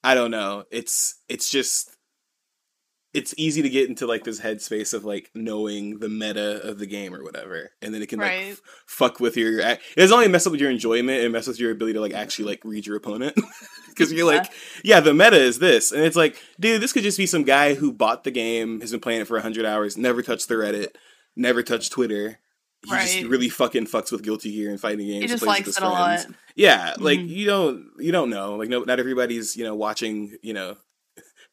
I 0.02 0.14
don't 0.14 0.30
know. 0.30 0.64
It's 0.70 1.16
it's 1.28 1.50
just 1.50 1.96
it's 3.12 3.34
easy 3.36 3.60
to 3.62 3.68
get 3.68 3.88
into 3.88 4.06
like 4.06 4.22
this 4.22 4.40
headspace 4.40 4.94
of 4.94 5.04
like 5.04 5.30
knowing 5.34 5.98
the 5.98 6.08
meta 6.08 6.62
of 6.62 6.78
the 6.78 6.86
game 6.86 7.12
or 7.14 7.24
whatever, 7.24 7.70
and 7.82 7.92
then 7.92 8.02
it 8.02 8.08
can 8.08 8.20
like 8.20 8.32
f- 8.32 8.60
fuck 8.86 9.18
with 9.18 9.36
your. 9.36 9.58
It 9.58 9.80
doesn't 9.96 10.14
only 10.14 10.28
mess 10.28 10.46
up 10.46 10.52
with 10.52 10.60
your 10.60 10.70
enjoyment; 10.70 11.22
it 11.22 11.28
messes 11.30 11.48
with 11.48 11.60
your 11.60 11.72
ability 11.72 11.94
to 11.94 12.00
like 12.00 12.14
actually 12.14 12.44
like 12.46 12.64
read 12.64 12.86
your 12.86 12.96
opponent. 12.96 13.36
Because 13.90 14.14
you're 14.14 14.24
like, 14.24 14.50
yeah, 14.82 15.00
the 15.00 15.12
meta 15.12 15.36
is 15.36 15.58
this, 15.58 15.92
and 15.92 16.02
it's 16.02 16.16
like, 16.16 16.40
dude, 16.58 16.80
this 16.80 16.92
could 16.92 17.02
just 17.02 17.18
be 17.18 17.26
some 17.26 17.42
guy 17.42 17.74
who 17.74 17.92
bought 17.92 18.24
the 18.24 18.30
game, 18.30 18.80
has 18.80 18.92
been 18.92 19.00
playing 19.00 19.20
it 19.20 19.26
for 19.26 19.38
hundred 19.40 19.66
hours, 19.66 19.98
never 19.98 20.22
touched 20.22 20.48
the 20.48 20.54
Reddit, 20.54 20.94
never 21.36 21.62
touched 21.62 21.92
Twitter. 21.92 22.38
He 22.85 22.90
just 22.90 23.23
really 23.25 23.49
fucking 23.51 23.87
fucks 23.87 24.11
with 24.11 24.23
Guilty 24.23 24.53
Gear 24.53 24.71
and 24.71 24.81
fighting 24.81 25.07
games. 25.07 25.23
He 25.23 25.29
just 25.29 25.45
likes 25.45 25.69
it 25.77 25.83
a 25.83 25.88
lot. 25.88 26.25
Yeah, 26.55 26.95
like 26.99 27.21
Mhm. 27.21 27.29
you 27.29 27.47
don't 27.47 27.87
you 27.99 28.11
don't 28.12 28.31
know. 28.31 28.57
Like 28.57 28.69
no, 28.69 28.81
not 28.83 28.99
everybody's 28.99 29.57
you 29.57 29.64
know 29.64 29.75
watching 29.75 30.37
you 30.43 30.55
know 30.55 30.77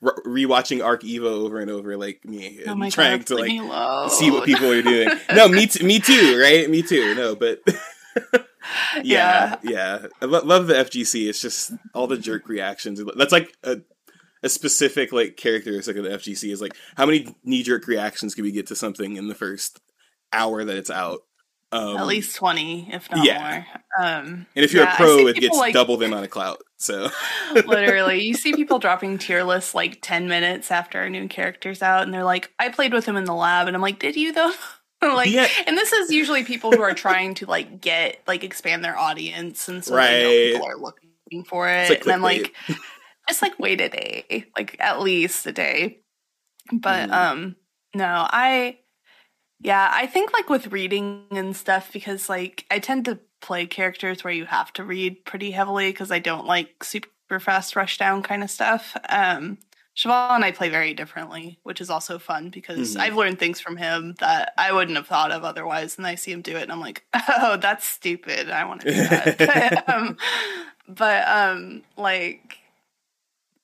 rewatching 0.01 0.83
Arc 0.83 1.01
Evo 1.03 1.23
over 1.25 1.59
and 1.59 1.71
over 1.71 1.97
like 1.97 2.23
me 2.23 2.59
Oh 2.67 2.71
and 2.71 2.79
my 2.79 2.89
trying 2.89 3.19
God, 3.19 3.27
to 3.27 3.35
like 3.35 4.11
see 4.11 4.31
what 4.31 4.45
people 4.45 4.71
are 4.71 4.81
doing. 4.81 5.09
no, 5.33 5.47
me 5.47 5.65
t- 5.67 5.83
me 5.83 5.99
too, 5.99 6.39
right? 6.39 6.69
Me 6.69 6.81
too. 6.81 7.13
No, 7.15 7.35
but 7.35 7.59
yeah, 9.03 9.57
yeah. 9.63 10.07
I 10.21 10.25
lo- 10.25 10.43
love 10.43 10.67
the 10.67 10.75
FGC. 10.75 11.27
It's 11.29 11.41
just 11.41 11.71
all 11.93 12.07
the 12.07 12.17
jerk 12.17 12.47
reactions. 12.47 13.01
That's 13.15 13.31
like 13.31 13.53
a 13.63 13.77
a 14.43 14.49
specific 14.49 15.11
like 15.11 15.35
characteristic 15.35 15.97
of 15.97 16.03
the 16.03 16.11
FGC 16.11 16.51
is 16.51 16.61
like 16.61 16.75
how 16.95 17.05
many 17.05 17.35
knee 17.43 17.63
jerk 17.63 17.87
reactions 17.87 18.35
can 18.35 18.43
we 18.43 18.51
get 18.51 18.67
to 18.67 18.75
something 18.75 19.17
in 19.17 19.27
the 19.27 19.35
first 19.35 19.81
hour 20.33 20.63
that 20.63 20.77
it's 20.77 20.89
out? 20.89 21.19
Um, 21.73 21.97
At 21.97 22.07
least 22.07 22.35
twenty, 22.37 22.87
if 22.93 23.11
not 23.11 23.25
yeah. 23.25 23.63
more. 23.99 24.05
Um, 24.07 24.45
and 24.55 24.63
if 24.63 24.71
you're 24.73 24.83
yeah, 24.85 24.93
a 24.93 24.95
pro, 24.95 25.27
it 25.27 25.35
gets 25.35 25.57
like- 25.57 25.73
double 25.73 25.97
the 25.97 26.05
amount 26.05 26.23
of 26.23 26.29
clout. 26.31 26.61
So 26.77 27.09
literally, 27.53 28.21
you 28.25 28.35
see 28.35 28.53
people 28.53 28.79
dropping 28.79 29.17
tier 29.17 29.43
lists 29.43 29.75
like 29.75 29.99
ten 30.01 30.29
minutes 30.29 30.71
after 30.71 31.01
a 31.03 31.09
new 31.09 31.27
character's 31.27 31.81
out, 31.81 32.03
and 32.03 32.13
they're 32.13 32.23
like, 32.23 32.51
"I 32.57 32.69
played 32.69 32.93
with 32.93 33.05
him 33.05 33.17
in 33.17 33.25
the 33.25 33.33
lab," 33.33 33.67
and 33.67 33.75
I'm 33.75 33.81
like, 33.81 33.99
"Did 33.99 34.15
you 34.15 34.31
though?" 34.31 34.53
like, 35.01 35.29
Yeah. 35.29 35.47
and 35.67 35.77
this 35.77 35.91
is 35.91 36.09
usually 36.09 36.43
people 36.45 36.71
who 36.71 36.81
are 36.81 36.93
trying 36.93 37.33
to 37.35 37.45
like 37.45 37.81
get 37.81 38.21
like 38.27 38.45
expand 38.45 38.85
their 38.85 38.97
audience, 38.97 39.67
and 39.67 39.83
so 39.83 39.95
they 39.97 40.53
know 40.53 40.53
people 40.59 40.67
are 40.69 40.77
looking 40.77 41.43
for 41.49 41.67
it, 41.67 41.89
like 41.89 42.03
and 42.03 42.11
I'm 42.13 42.21
like, 42.21 42.53
just 43.27 43.41
like 43.41 43.59
wait 43.59 43.81
a 43.81 43.89
day, 43.89 44.45
like 44.55 44.77
at 44.79 45.01
least 45.01 45.45
a 45.45 45.51
day. 45.51 45.99
But 46.71 47.09
Mhm. 47.09 47.13
um, 47.13 47.55
no, 47.93 48.05
I 48.29 48.77
yeah, 49.59 49.89
I 49.91 50.05
think 50.07 50.33
like 50.33 50.49
with 50.49 50.67
reading 50.67 51.25
and 51.31 51.55
stuff 51.55 51.91
because 51.91 52.29
like 52.29 52.65
I 52.71 52.79
tend 52.79 53.05
to 53.05 53.19
play 53.41 53.65
characters 53.65 54.23
where 54.23 54.33
you 54.33 54.45
have 54.45 54.71
to 54.73 54.83
read 54.83 55.25
pretty 55.25 55.51
heavily 55.51 55.91
because 55.91 56.11
I 56.11 56.19
don't 56.19 56.45
like 56.45 56.83
super 56.83 57.39
fast 57.39 57.75
rush 57.75 57.97
down 57.97 58.23
kind 58.23 58.43
of 58.43 58.49
stuff. 58.51 58.95
Um 59.09 59.57
Chevall 59.97 60.35
and 60.35 60.45
I 60.45 60.51
play 60.51 60.69
very 60.69 60.93
differently, 60.93 61.59
which 61.63 61.81
is 61.81 61.89
also 61.89 62.19
fun 62.19 62.49
because 62.51 62.95
Mhm. 62.95 62.99
I've 62.99 63.15
learned 63.15 63.39
things 63.39 63.59
from 63.59 63.77
him 63.77 64.13
that 64.19 64.53
I 64.55 64.71
wouldn't 64.71 64.95
have 64.97 65.07
thought 65.07 65.31
of 65.31 65.43
otherwise. 65.43 65.97
And 65.97 66.05
I 66.05 66.13
see 66.13 66.31
him 66.31 66.43
do 66.43 66.55
it, 66.55 66.61
and 66.63 66.71
I'm 66.71 66.79
like, 66.79 67.03
"Oh, 67.27 67.57
that's 67.57 67.87
stupid. 67.87 68.51
I 68.51 68.63
want 68.65 68.81
to 68.81 68.87
do 68.87 69.01
that." 69.05 69.33
but, 69.43 69.89
um, 69.89 70.17
but 70.87 71.27
um, 71.27 71.83
like, 71.97 72.59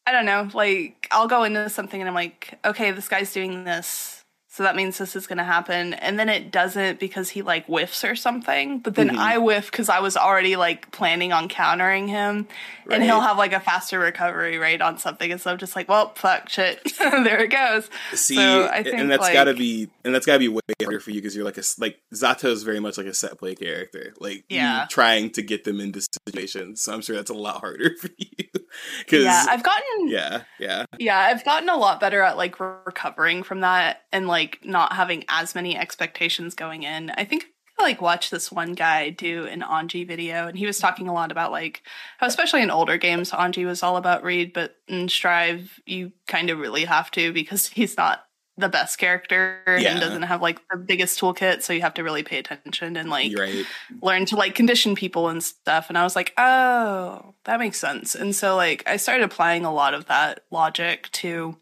I 0.06 0.12
don't 0.12 0.26
know. 0.26 0.50
Like, 0.54 1.08
I'll 1.12 1.28
go 1.28 1.44
into 1.44 1.70
something 1.70 2.00
and 2.02 2.08
I'm 2.10 2.14
like, 2.16 2.60
"Okay, 2.66 2.92
this 2.92 3.08
guy's 3.08 3.32
doing 3.32 3.64
this, 3.64 4.13
so 4.56 4.62
that 4.62 4.76
means 4.76 5.00
this 5.00 5.16
is 5.16 5.26
going 5.26 5.40
to 5.40 5.44
happen 5.44 5.96
and 5.96 6.20
then 6.20 6.30
it 6.30 6.52
doesn't 6.52 7.00
because 7.00 7.30
he 7.30 7.42
like 7.42 7.66
whiffs 7.66 8.04
or 8.04 8.16
something 8.16 8.78
but 8.80 8.94
then 8.94 9.10
Mhm. 9.10 9.18
i 9.18 9.38
whiff 9.40 9.72
because 9.72 9.90
i 9.90 10.00
was 10.00 10.16
already 10.16 10.56
like 10.56 10.92
planning 10.92 11.34
on 11.34 11.48
countering 11.50 12.08
him 12.08 12.48
Right. 12.86 12.96
and 12.96 13.04
he'll 13.04 13.22
have 13.22 13.38
like 13.38 13.54
a 13.54 13.60
faster 13.60 13.98
recovery 13.98 14.58
rate 14.58 14.82
on 14.82 14.98
something 15.00 15.32
and 15.32 15.42
so 15.42 15.52
i'm 15.52 15.58
just 15.58 15.76
like 15.76 15.90
well 15.90 16.14
fuck 16.16 16.50
shit 16.50 16.82
there 17.00 17.40
it 17.44 17.48
goes 17.50 17.90
See, 18.14 18.36
So 18.36 18.68
I 18.72 18.84
think, 18.84 18.98
and 19.00 19.10
that's 19.10 19.22
like- 19.22 19.34
gotta 19.34 19.54
be, 19.56 19.90
and 20.06 20.14
that's 20.14 20.26
gotta 20.26 20.40
be 20.40 20.50
way 20.50 20.60
harder 20.82 21.00
for 21.00 21.10
you 21.12 21.16
because 21.22 21.36
you're 21.36 21.46
like 21.46 21.58
a 21.58 21.64
like 21.80 21.98
zato 22.14 22.46
is 22.50 22.62
very 22.64 22.80
much 22.80 22.98
like 22.98 23.08
a 23.08 23.14
set 23.14 23.38
play 23.40 23.56
character, 23.56 24.14
like 24.20 24.44
Yeah. 24.50 24.86
trying 24.90 25.32
to 25.32 25.42
get 25.42 25.64
them 25.64 25.80
into 25.80 26.00
situations. 26.02 26.82
So 26.82 26.94
I'm 26.94 27.02
sure 27.02 27.16
that's 27.16 27.30
a 27.32 27.34
lot 27.34 27.60
harder 27.62 27.96
for 28.02 28.10
you. 28.18 28.46
Because 29.00 29.24
yeah 29.24 29.46
i've 29.50 29.64
gotten 29.64 29.84
yeah, 30.08 30.44
yeah, 30.60 30.86
Yeah, 31.00 31.18
I've 31.18 31.44
gotten 31.46 31.70
a 31.70 31.78
lot 31.78 32.00
better 32.00 32.22
at 32.22 32.38
like 32.38 32.60
recovering 32.60 33.44
from 33.44 33.62
that 33.62 34.04
and 34.12 34.28
like 34.28 34.60
not 34.64 34.94
having 34.94 35.26
as 35.30 35.56
many 35.56 35.78
expectations 35.78 36.54
going 36.54 36.84
in. 36.84 37.10
I 37.12 37.26
think 37.26 37.46
I 37.80 37.84
like 37.84 38.02
watched 38.02 38.32
this 38.32 38.52
one 38.52 38.74
guy 38.74 39.10
do 39.10 39.46
an 39.46 39.62
Anji 39.62 40.08
video 40.08 40.48
and 40.48 40.58
he 40.58 40.66
was 40.66 40.80
talking 40.80 41.08
a 41.08 41.14
lot 41.14 41.32
about 41.32 41.52
like 41.52 41.84
how 42.18 42.28
especially 42.28 42.62
in 42.62 42.70
older 42.70 42.98
games 42.98 43.32
Anji 43.32 43.66
was 43.66 43.84
all 43.84 43.98
about 43.98 44.24
read, 44.24 44.54
but 44.54 44.76
in 44.88 45.10
Strive 45.10 45.80
you 45.86 46.12
kind 46.28 46.50
of 46.50 46.60
really 46.60 46.86
have 46.86 47.10
to 47.12 47.34
because 47.34 47.68
he's 47.70 47.98
not 47.98 48.26
the 48.58 48.70
best 48.70 49.00
character 49.00 49.62
Yeah. 49.68 49.92
and 49.94 50.00
doesn't 50.00 50.22
have 50.24 50.42
like 50.42 50.60
the 50.70 50.78
biggest 50.78 51.20
toolkit, 51.20 51.64
so 51.64 51.74
you 51.74 51.82
have 51.82 51.96
to 51.96 52.04
really 52.04 52.22
pay 52.22 52.38
attention 52.38 52.96
and 52.98 53.10
like 53.10 53.36
right. 53.38 53.66
learn 54.02 54.26
to 54.28 54.36
like 54.36 54.54
condition 54.54 54.94
people 54.94 55.28
and 55.30 55.44
stuff 55.44 55.90
and 55.90 55.98
i 55.98 56.04
was 56.04 56.16
like 56.16 56.34
oh 56.38 57.34
that 57.46 57.58
makes 57.60 57.80
sense 57.80 58.14
and 58.14 58.36
so 58.36 58.56
like 58.56 58.84
i 58.86 58.96
started 58.98 59.24
applying 59.24 59.66
a 59.66 59.74
lot 59.74 59.96
of 59.96 60.06
that 60.06 60.42
logic 60.52 61.10
to 61.14 61.58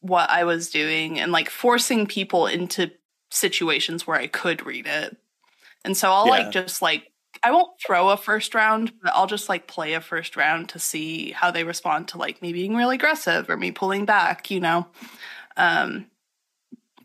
what 0.00 0.28
i 0.28 0.44
was 0.44 0.68
doing 0.68 1.18
and 1.18 1.32
like 1.32 1.48
forcing 1.48 2.06
people 2.06 2.46
into 2.46 2.90
situations 3.30 4.06
where 4.06 4.18
i 4.18 4.26
could 4.26 4.66
read 4.66 4.86
it 4.86 5.16
and 5.84 5.96
so 5.96 6.10
i'll 6.10 6.26
Yeah. 6.26 6.32
like 6.32 6.50
just 6.50 6.82
like 6.82 7.10
i 7.42 7.50
won't 7.50 7.70
throw 7.84 8.10
a 8.10 8.16
first 8.18 8.54
round 8.54 8.92
but 9.02 9.12
i'll 9.14 9.26
just 9.26 9.48
like 9.48 9.66
play 9.66 9.94
a 9.94 10.00
first 10.02 10.36
round 10.36 10.68
to 10.70 10.78
see 10.78 11.30
how 11.30 11.50
they 11.50 11.64
respond 11.64 12.08
to 12.08 12.18
like 12.18 12.42
me 12.42 12.52
being 12.52 12.76
really 12.76 12.96
aggressive 12.96 13.48
or 13.48 13.56
me 13.56 13.70
pulling 13.72 14.04
back 14.04 14.50
you 14.50 14.60
know 14.60 14.86
um 15.56 16.06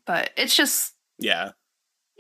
but 0.05 0.31
it's 0.37 0.55
just 0.55 0.93
Yeah, 1.19 1.51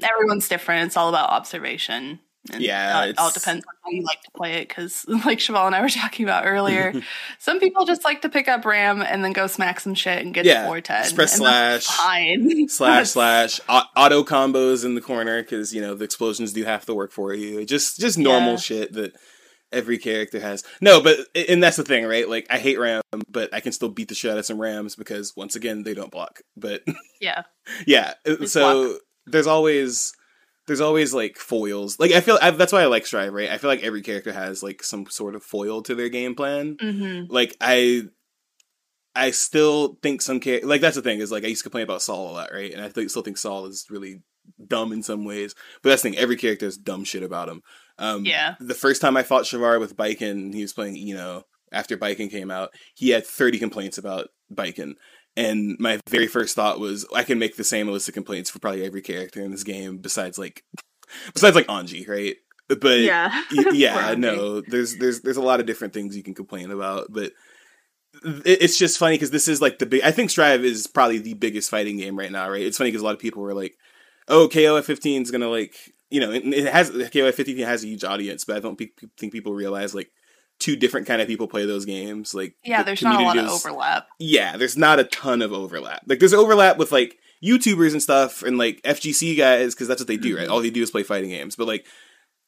everyone's 0.01 0.47
different. 0.49 0.87
It's 0.87 0.97
all 0.97 1.09
about 1.09 1.29
observation. 1.29 2.19
And 2.51 2.61
Yeah, 2.61 3.05
it 3.05 3.17
all 3.17 3.31
depends 3.31 3.63
on 3.65 3.73
how 3.85 3.89
you 3.91 4.03
like 4.03 4.21
to 4.23 4.31
play 4.35 4.55
it. 4.55 4.67
Because, 4.67 5.05
like 5.25 5.39
Chevall 5.39 5.65
and 5.65 5.73
I 5.73 5.81
were 5.81 5.87
talking 5.87 6.25
about 6.25 6.45
earlier, 6.45 6.93
some 7.39 7.57
people 7.61 7.85
just 7.85 8.03
like 8.03 8.21
to 8.23 8.29
pick 8.29 8.49
up 8.49 8.65
Ram 8.65 9.01
and 9.01 9.23
then 9.23 9.31
go 9.31 9.47
smack 9.47 9.79
some 9.79 9.93
shit 9.95 10.21
and 10.25 10.33
get 10.33 10.43
Yeah, 10.43 10.65
four 10.65 10.81
ten. 10.81 11.03
just 11.03 11.15
press 11.15 11.37
slash, 11.37 11.85
fine. 11.85 12.67
slash 12.67 13.09
slash 13.11 13.61
auto 13.69 14.25
combos 14.25 14.83
in 14.83 14.95
the 14.95 14.99
corner 15.01 15.41
because 15.41 15.73
you 15.73 15.79
know 15.79 15.95
the 15.95 16.03
explosions 16.03 16.51
do 16.51 16.65
half 16.65 16.85
the 16.85 16.93
work 16.93 17.13
for 17.13 17.33
you. 17.33 17.65
Just 17.65 17.97
just 18.01 18.17
normal 18.17 18.53
Yeah. 18.53 18.57
shit 18.59 18.93
that 18.93 19.15
every 19.73 19.97
character 19.97 20.39
has. 20.39 20.63
No, 20.81 21.01
but 21.01 21.17
and 21.35 21.61
that's 21.61 21.77
the 21.77 21.83
thing, 21.83 22.05
right? 22.05 22.27
Like 22.27 22.47
I 22.49 22.59
hate 22.59 22.79
Ram, 22.79 23.01
but 23.29 23.53
I 23.53 23.59
can 23.59 23.71
still 23.71 23.89
beat 23.89 24.09
the 24.09 24.15
shit 24.15 24.31
out 24.31 24.37
of 24.37 24.45
some 24.45 24.59
Rams 24.61 24.95
because 24.95 25.35
once 25.35 25.55
again 25.55 25.83
they 25.83 25.93
don't 25.93 26.11
block. 26.11 26.41
But 26.55 26.83
yeah, 27.21 27.43
yeah, 27.85 28.13
uh, 28.27 28.35
Just 28.37 28.53
so 28.53 28.97
there's 29.25 29.47
always 29.47 30.13
there's 30.67 30.81
always 30.81 31.13
like 31.13 31.37
foils. 31.37 31.99
Like 31.99 32.11
I 32.11 32.21
feel 32.21 32.39
I, 32.41 32.51
that's 32.51 32.73
why 32.73 32.83
I 32.83 32.87
like 32.87 33.05
Strive, 33.05 33.33
right? 33.33 33.49
I 33.49 33.57
feel 33.57 33.69
like 33.69 33.83
every 33.83 34.01
character 34.01 34.31
has 34.31 34.63
like 34.63 34.83
some 34.83 35.05
sort 35.07 35.35
of 35.35 35.43
foil 35.43 35.81
to 35.83 35.95
their 35.95 36.09
game 36.09 36.35
plan 36.35 36.77
hmm 36.79 37.23
like 37.29 37.55
I 37.59 38.03
I 39.15 39.31
still 39.31 39.99
think 40.01 40.21
some 40.21 40.39
char- 40.39 40.61
like 40.63 40.81
that's 40.81 40.95
the 40.95 41.01
thing 41.01 41.19
is 41.19 41.31
like 41.31 41.43
I 41.43 41.47
used 41.47 41.61
to 41.61 41.69
complain 41.69 41.83
about 41.83 42.01
Saul 42.01 42.31
a 42.31 42.33
lot, 42.33 42.51
right? 42.51 42.71
And 42.71 42.83
I 42.83 42.89
think, 42.89 43.09
still 43.09 43.21
think 43.21 43.37
Saul 43.37 43.67
is 43.67 43.85
really 43.89 44.21
dumb 44.65 44.91
in 44.91 45.03
some 45.03 45.25
ways. 45.25 45.53
But 45.81 45.89
that's 45.89 46.01
the 46.01 46.09
thing, 46.09 46.17
every 46.17 46.35
character 46.35 46.65
has 46.65 46.77
dumb 46.77 47.03
shit 47.03 47.23
about 47.23 47.49
him. 47.49 47.61
Um 47.97 48.25
yeah, 48.25 48.55
the 48.59 48.73
first 48.73 49.01
time 49.01 49.17
I 49.17 49.23
fought 49.23 49.43
Shavar 49.43 49.79
with 49.79 49.95
Baiken, 49.95 50.53
he 50.53 50.61
was 50.61 50.73
playing 50.73 50.95
I-No 50.95 51.45
after 51.73 51.97
Baiken 51.97 52.29
came 52.29 52.51
out, 52.51 52.73
he 52.95 53.09
had 53.09 53.25
30 53.25 53.59
complaints 53.59 53.97
about 53.97 54.29
Baiken. 54.53 54.93
And 55.35 55.75
my 55.79 55.99
very 56.07 56.27
first 56.27 56.55
thought 56.55 56.79
was 56.79 57.07
I 57.13 57.23
can 57.23 57.39
make 57.39 57.57
the 57.57 57.63
same 57.63 57.87
list 57.87 58.07
of 58.07 58.13
complaints 58.13 58.51
for 58.51 58.59
probably 58.59 58.85
every 58.85 59.01
character 59.01 59.41
in 59.41 59.49
this 59.51 59.63
game 59.63 59.97
besides 59.97 60.37
like 60.37 60.63
besides 61.33 61.55
like 61.55 61.67
Anji, 61.67 62.07
right? 62.07 62.35
But 62.69 62.99
yeah, 62.99 63.43
Y- 63.51 63.65
yeah, 63.73 64.15
no, 64.15 64.61
there's 64.61 64.95
there's 64.97 65.21
there's 65.21 65.37
a 65.37 65.41
lot 65.41 65.59
of 65.59 65.65
different 65.65 65.93
things 65.93 66.15
you 66.15 66.23
can 66.23 66.35
complain 66.35 66.69
about, 66.69 67.07
but 67.09 67.31
it's 68.23 68.77
just 68.77 68.99
funny 68.99 69.15
because 69.15 69.31
this 69.31 69.47
is 69.47 69.59
like 69.59 69.79
the 69.79 69.87
big. 69.87 70.03
I 70.03 70.11
think 70.11 70.29
Strive 70.29 70.63
is 70.63 70.85
probably 70.85 71.17
the 71.17 71.33
biggest 71.33 71.71
fighting 71.71 71.97
game 71.97 72.17
right 72.17 72.31
now, 72.31 72.47
right? 72.47 72.61
It's 72.61 72.77
funny 72.77 72.91
because 72.91 73.01
a 73.01 73.05
lot 73.05 73.15
of 73.15 73.19
people 73.19 73.41
were 73.41 73.55
like, 73.55 73.75
"Oh, 74.27 74.47
KOF 74.51 74.83
15 74.83 75.23
is 75.23 75.31
gonna 75.31 75.49
like," 75.49 75.75
you 76.13 76.19
know, 76.19 76.31
it, 76.31 76.43
it 76.45 76.71
has 76.71 76.91
KOF 76.91 77.33
15 77.33 77.57
has 77.59 77.83
a 77.83 77.87
huge 77.87 78.03
audience, 78.03 78.45
but 78.45 78.55
I 78.55 78.59
don't 78.59 78.77
pe- 78.77 78.91
think 79.17 79.33
people 79.33 79.53
realize 79.53 79.95
like 79.95 80.11
two 80.59 80.75
different 80.75 81.07
kind 81.07 81.21
of 81.21 81.27
people 81.27 81.47
play 81.47 81.65
those 81.65 81.85
games. 81.85 82.33
Like, 82.35 82.55
yeah. 82.63 82.83
the 82.83 82.87
There's 82.87 83.01
not 83.01 83.19
a 83.19 83.23
lot 83.23 83.37
of 83.37 83.49
overlap. 83.49 84.07
yeah, 84.19 84.55
there's 84.55 84.77
not 84.77 84.99
a 84.99 85.05
ton 85.05 85.41
of 85.41 85.51
overlap. 85.51 86.03
Like 86.05 86.19
there's 86.19 86.33
overlap 86.33 86.77
with 86.77 86.91
like 86.91 87.17
YouTubers 87.43 87.93
and 87.93 88.01
stuff 88.01 88.43
and 88.43 88.57
like 88.59 88.79
FGC 88.83 89.35
guys 89.37 89.73
because 89.73 89.87
that's 89.87 89.99
what 89.99 90.07
they 90.07 90.17
do, 90.17 90.37
right? 90.37 90.47
Mhm. 90.47 90.51
All 90.51 90.61
they 90.61 90.69
do 90.69 90.83
is 90.83 90.91
play 90.91 91.03
fighting 91.03 91.31
games. 91.31 91.55
But 91.55 91.67
like 91.67 91.85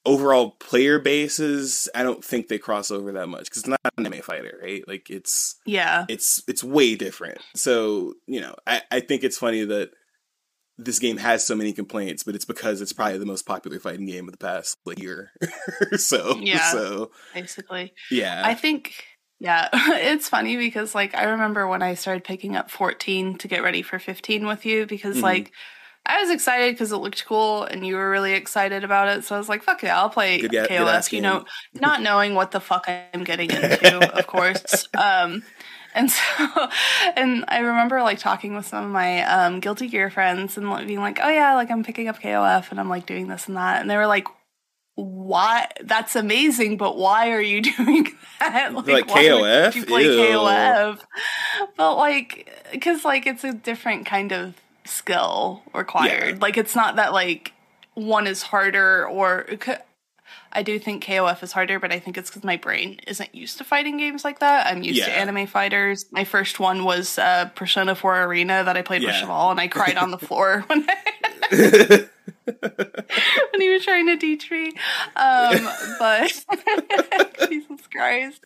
overall 0.05 0.51
player 0.51 0.99
bases, 0.99 1.89
I 1.95 2.03
don't 2.03 2.23
think 2.23 2.47
they 2.47 2.59
cross 2.59 2.91
over 2.91 3.11
that 3.13 3.27
much 3.27 3.45
because 3.45 3.63
it's 3.63 3.67
not 3.67 3.79
an 3.97 4.05
anime 4.05 4.21
fighter, 4.21 4.59
right? 4.61 4.87
Like 4.87 5.09
it's 5.09 5.55
Yeah, 5.65 6.05
it's 6.07 6.43
it's 6.47 6.63
way 6.63 6.95
different. 6.95 7.39
So 7.55 8.13
you 8.27 8.41
know, 8.41 8.55
I 8.67 8.83
I 8.91 8.99
think 8.99 9.23
it's 9.23 9.37
funny 9.39 9.65
that 9.65 9.89
this 10.77 10.99
game 10.99 11.17
has 11.17 11.45
so 11.45 11.55
many 11.55 11.71
complaints, 11.73 12.23
but 12.23 12.35
it's 12.35 12.45
because 12.45 12.81
it's 12.81 12.93
probably 12.93 13.17
the 13.17 13.25
most 13.25 13.45
popular 13.45 13.79
fighting 13.79 14.05
game 14.05 14.27
of 14.27 14.31
the 14.33 14.37
past 14.37 14.77
like 14.85 14.99
year. 14.99 15.31
so 15.97 16.37
Yeah. 16.37 16.71
so 16.71 17.11
basically. 17.33 17.93
yeah, 18.11 18.41
I 18.45 18.53
think 18.55 18.93
yeah, 19.39 19.69
it's 19.73 20.29
funny 20.29 20.57
because 20.57 20.93
like 20.95 21.15
I 21.15 21.25
remember 21.25 21.67
when 21.67 21.81
I 21.81 21.93
started 21.95 22.23
picking 22.23 22.55
up 22.55 22.69
14 22.71 23.37
to 23.39 23.47
get 23.47 23.63
ready 23.63 23.81
for 23.81 23.99
15 23.99 24.47
with 24.47 24.65
you 24.65 24.85
because 24.85 25.17
Mhm. 25.17 25.23
like 25.23 25.51
I 26.07 26.21
was 26.21 26.29
excited 26.29 26.73
because 26.75 26.91
it 26.91 26.97
looked 26.97 27.25
cool 27.25 27.63
and 27.63 27.85
you 27.85 27.95
were 27.95 28.09
really 28.11 28.33
excited 28.33 28.83
about 28.83 29.07
it. 29.07 29.23
So 29.23 29.33
I 29.33 29.39
was 29.39 29.49
like, 29.49 29.63
fuck 29.63 29.81
yeah, 29.81 29.97
I'll 29.99 30.09
play 30.09 30.39
Good 30.39 30.51
ga- 30.51 30.67
good 30.67 31.11
you 31.11 31.21
know, 31.21 31.45
not 31.73 32.01
knowing 32.01 32.35
what 32.35 32.51
the 32.51 32.59
fuck 32.59 32.87
I'm 32.87 33.23
getting 33.23 33.49
into, 33.51 33.97
of 34.17 34.27
course. 34.27 34.87
Um 34.93 35.41
and 35.95 36.11
so 36.11 36.69
and 37.15 37.45
I 37.47 37.59
remember 37.59 38.01
like 38.03 38.19
talking 38.19 38.55
with 38.55 38.67
some 38.67 38.85
of 38.85 38.91
my 38.91 39.23
um 39.23 39.59
guilty 39.59 39.87
gear 39.87 40.09
friends 40.11 40.57
and 40.57 40.69
like, 40.69 40.85
being 40.85 40.99
like, 40.99 41.19
Oh 41.23 41.29
yeah, 41.29 41.55
like 41.55 41.71
I'm 41.71 41.83
picking 41.83 42.07
up 42.07 42.19
KOF 42.21 42.69
and 42.71 42.79
I'm 42.79 42.89
like 42.89 43.05
doing 43.07 43.27
this 43.27 43.47
and 43.47 43.57
that 43.57 43.81
and 43.81 43.89
they 43.89 43.97
were 43.97 44.07
like 44.07 44.27
why 44.97 45.67
that's 45.83 46.15
amazing 46.15 46.77
but 46.77 46.97
why 46.97 47.31
are 47.31 47.41
you 47.41 47.61
doing 47.77 48.07
that 48.39 48.73
Like 48.73 49.07
why 49.09 49.23
would 49.33 49.43
KOF? 49.43 49.75
you 49.75 49.85
play 49.85 50.03
Ew. 50.05 50.09
KOF 50.37 50.99
but 51.75 51.95
like 51.95 52.49
because 52.71 53.03
like 53.03 53.25
it's 53.27 53.43
a 53.43 53.53
different 53.53 54.05
kind 54.05 54.31
of 54.31 54.53
skill 54.85 55.63
required 55.73 56.35
Yeah. 56.35 56.41
like 56.41 56.55
it's 56.57 56.75
not 56.75 56.95
that 56.95 57.11
like 57.11 57.51
one 57.93 58.25
is 58.27 58.41
harder 58.41 59.05
or 59.07 59.45
I 60.55 60.63
do 60.63 60.79
think 60.79 61.03
KOF 61.03 61.43
is 61.43 61.51
harder, 61.51 61.79
but 61.79 61.91
I 61.91 61.99
think 61.99 62.17
it's 62.17 62.29
because 62.29 62.43
my 62.45 62.55
brain 62.55 62.99
isn't 63.07 63.35
used 63.35 63.57
to 63.57 63.63
fighting 63.65 63.97
games 63.97 64.23
like 64.23 64.39
that. 64.39 64.67
I'm 64.67 64.81
used 64.83 65.03
to 65.03 65.11
anime 65.11 65.47
fighters. 65.47 66.05
My 66.11 66.23
first 66.23 66.59
one 66.59 66.85
was 66.85 67.19
uh, 67.19 67.49
Persona 67.55 67.93
4 67.93 68.23
Arena 68.23 68.63
that 68.63 68.77
I 68.77 68.81
played 68.81 69.03
with 69.03 69.13
Yeah. 69.13 69.21
Chevall, 69.23 69.51
and 69.51 69.59
I 69.59 69.67
cried 69.67 69.97
on 69.97 70.11
the 70.11 70.17
floor 70.27 70.63
when 70.67 70.87
I, 70.89 70.95
when 72.45 73.61
he 73.61 73.69
was 73.69 73.83
trying 73.83 74.07
to 74.07 74.17
teach 74.17 74.49
me. 74.49 74.69
Um, 75.15 75.69
but 75.99 76.31
Jesus 77.49 77.81
Christ. 77.91 78.43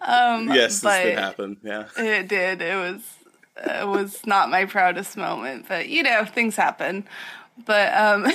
Um, 0.00 0.48
yes, 0.48 0.80
this 0.80 0.82
but 0.82 1.02
did 1.02 1.18
happen. 1.18 1.56
Yeah. 1.62 1.84
it 1.98 2.28
did. 2.28 2.62
It 2.62 2.74
was 2.76 3.02
it 3.56 3.86
was 3.86 4.24
not 4.26 4.48
my 4.50 4.64
proudest 4.64 5.16
moment, 5.16 5.66
but 5.68 5.88
you 5.88 6.02
know 6.02 6.24
things 6.24 6.56
happen. 6.56 7.06
But 7.66 7.92
um, 7.94 8.26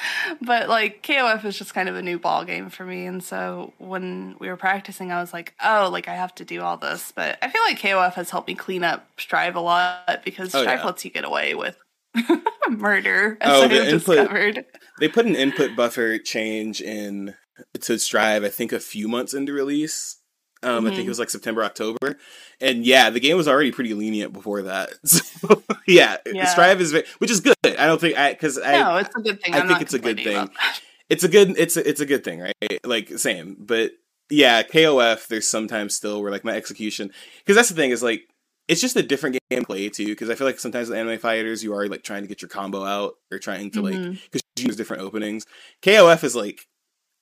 but 0.42 0.68
like 0.68 1.02
KOF 1.02 1.44
is 1.44 1.58
just 1.58 1.74
kind 1.74 1.88
of 1.88 1.96
a 1.96 2.02
new 2.02 2.18
ball 2.18 2.44
game 2.44 2.70
for 2.70 2.84
me, 2.84 3.06
and 3.06 3.22
so 3.22 3.72
when 3.78 4.36
we 4.38 4.48
were 4.48 4.56
practicing, 4.56 5.12
I 5.12 5.20
was 5.20 5.32
like, 5.32 5.54
oh, 5.64 5.88
like 5.92 6.08
I 6.08 6.14
have 6.14 6.34
to 6.36 6.44
do 6.44 6.62
all 6.62 6.76
this. 6.76 7.12
But 7.14 7.38
I 7.42 7.48
feel 7.48 7.62
like 7.62 7.78
KOF 7.80 8.14
has 8.14 8.30
helped 8.30 8.48
me 8.48 8.54
clean 8.54 8.84
up 8.84 9.08
Strive 9.18 9.56
a 9.56 9.60
lot 9.60 10.22
because 10.24 10.54
Oh, 10.54 10.62
Strive 10.62 10.80
yeah. 10.80 10.86
lets 10.86 11.04
you 11.04 11.10
get 11.10 11.24
away 11.24 11.54
with 11.54 11.76
murder, 12.68 13.38
as 13.40 13.52
Oh, 13.52 13.64
I 13.64 13.68
the 13.68 13.88
input- 13.90 14.16
discovered. 14.16 14.64
They 15.00 15.08
put 15.08 15.26
an 15.26 15.36
input 15.36 15.76
buffer 15.76 16.18
change 16.18 16.80
in 16.80 17.34
to 17.80 17.98
Strive, 17.98 18.44
I 18.44 18.48
think 18.48 18.72
a 18.72 18.80
few 18.80 19.08
months 19.08 19.34
into 19.34 19.52
release. 19.52 20.16
Um, 20.62 20.86
I 20.86 20.90
think 20.90 21.04
it 21.06 21.08
was 21.08 21.18
like 21.18 21.30
September, 21.30 21.62
October. 21.62 22.16
And 22.60 22.84
yeah, 22.84 23.10
the 23.10 23.20
game 23.20 23.36
was 23.36 23.46
already 23.46 23.72
pretty 23.72 23.94
lenient 23.94 24.32
before 24.32 24.62
that. 24.62 24.90
So 25.04 25.62
yeah, 25.86 26.16
Yeah. 26.26 26.46
Strive 26.46 26.80
is 26.80 26.92
very, 26.92 27.04
which 27.18 27.30
is 27.30 27.40
good. 27.40 27.54
I 27.64 27.86
don't 27.86 28.00
think 28.00 28.18
I 28.18 28.32
because 28.32 28.58
I 28.58 28.72
no, 28.72 28.96
it's 28.96 29.14
a 29.14 29.20
good 29.20 29.40
thing. 29.40 29.54
I 29.54 29.60
I'm 29.60 29.68
think 29.68 29.82
it's 29.82 29.94
a 29.94 29.98
good 29.98 30.16
thing. 30.18 30.50
it's 31.08 31.22
a 31.24 31.28
good 31.28 31.56
it's 31.58 31.76
a, 31.76 31.88
it's 31.88 32.00
a 32.00 32.06
good 32.06 32.24
thing, 32.24 32.40
right? 32.40 32.84
Like 32.84 33.10
same, 33.18 33.56
but 33.58 33.92
yeah, 34.30 34.62
KOF. 34.62 35.28
There's 35.28 35.46
sometimes 35.46 35.94
still 35.94 36.22
where 36.22 36.32
like 36.32 36.44
my 36.44 36.56
execution 36.56 37.12
because 37.38 37.54
that's 37.54 37.68
the 37.68 37.74
thing 37.76 37.90
is 37.90 38.02
like 38.02 38.22
it's 38.66 38.80
just 38.80 38.96
a 38.96 39.02
different 39.02 39.38
game 39.50 39.60
to 39.60 39.66
play 39.66 39.88
too 39.88 40.06
because 40.06 40.28
I 40.30 40.34
feel 40.34 40.46
like 40.46 40.58
sometimes 40.58 40.88
with 40.88 40.98
anime 40.98 41.18
fighters 41.18 41.62
you 41.62 41.72
are 41.74 41.86
like 41.86 42.02
trying 42.02 42.22
to 42.22 42.28
get 42.28 42.42
your 42.42 42.48
combo 42.48 42.84
out 42.84 43.14
or 43.30 43.38
trying 43.38 43.70
to 43.72 43.82
like 43.82 43.94
because 43.94 44.42
you 44.56 44.66
use 44.66 44.76
different 44.76 45.02
openings. 45.02 45.46
KOF 45.82 46.24
is 46.24 46.34
like 46.34 46.66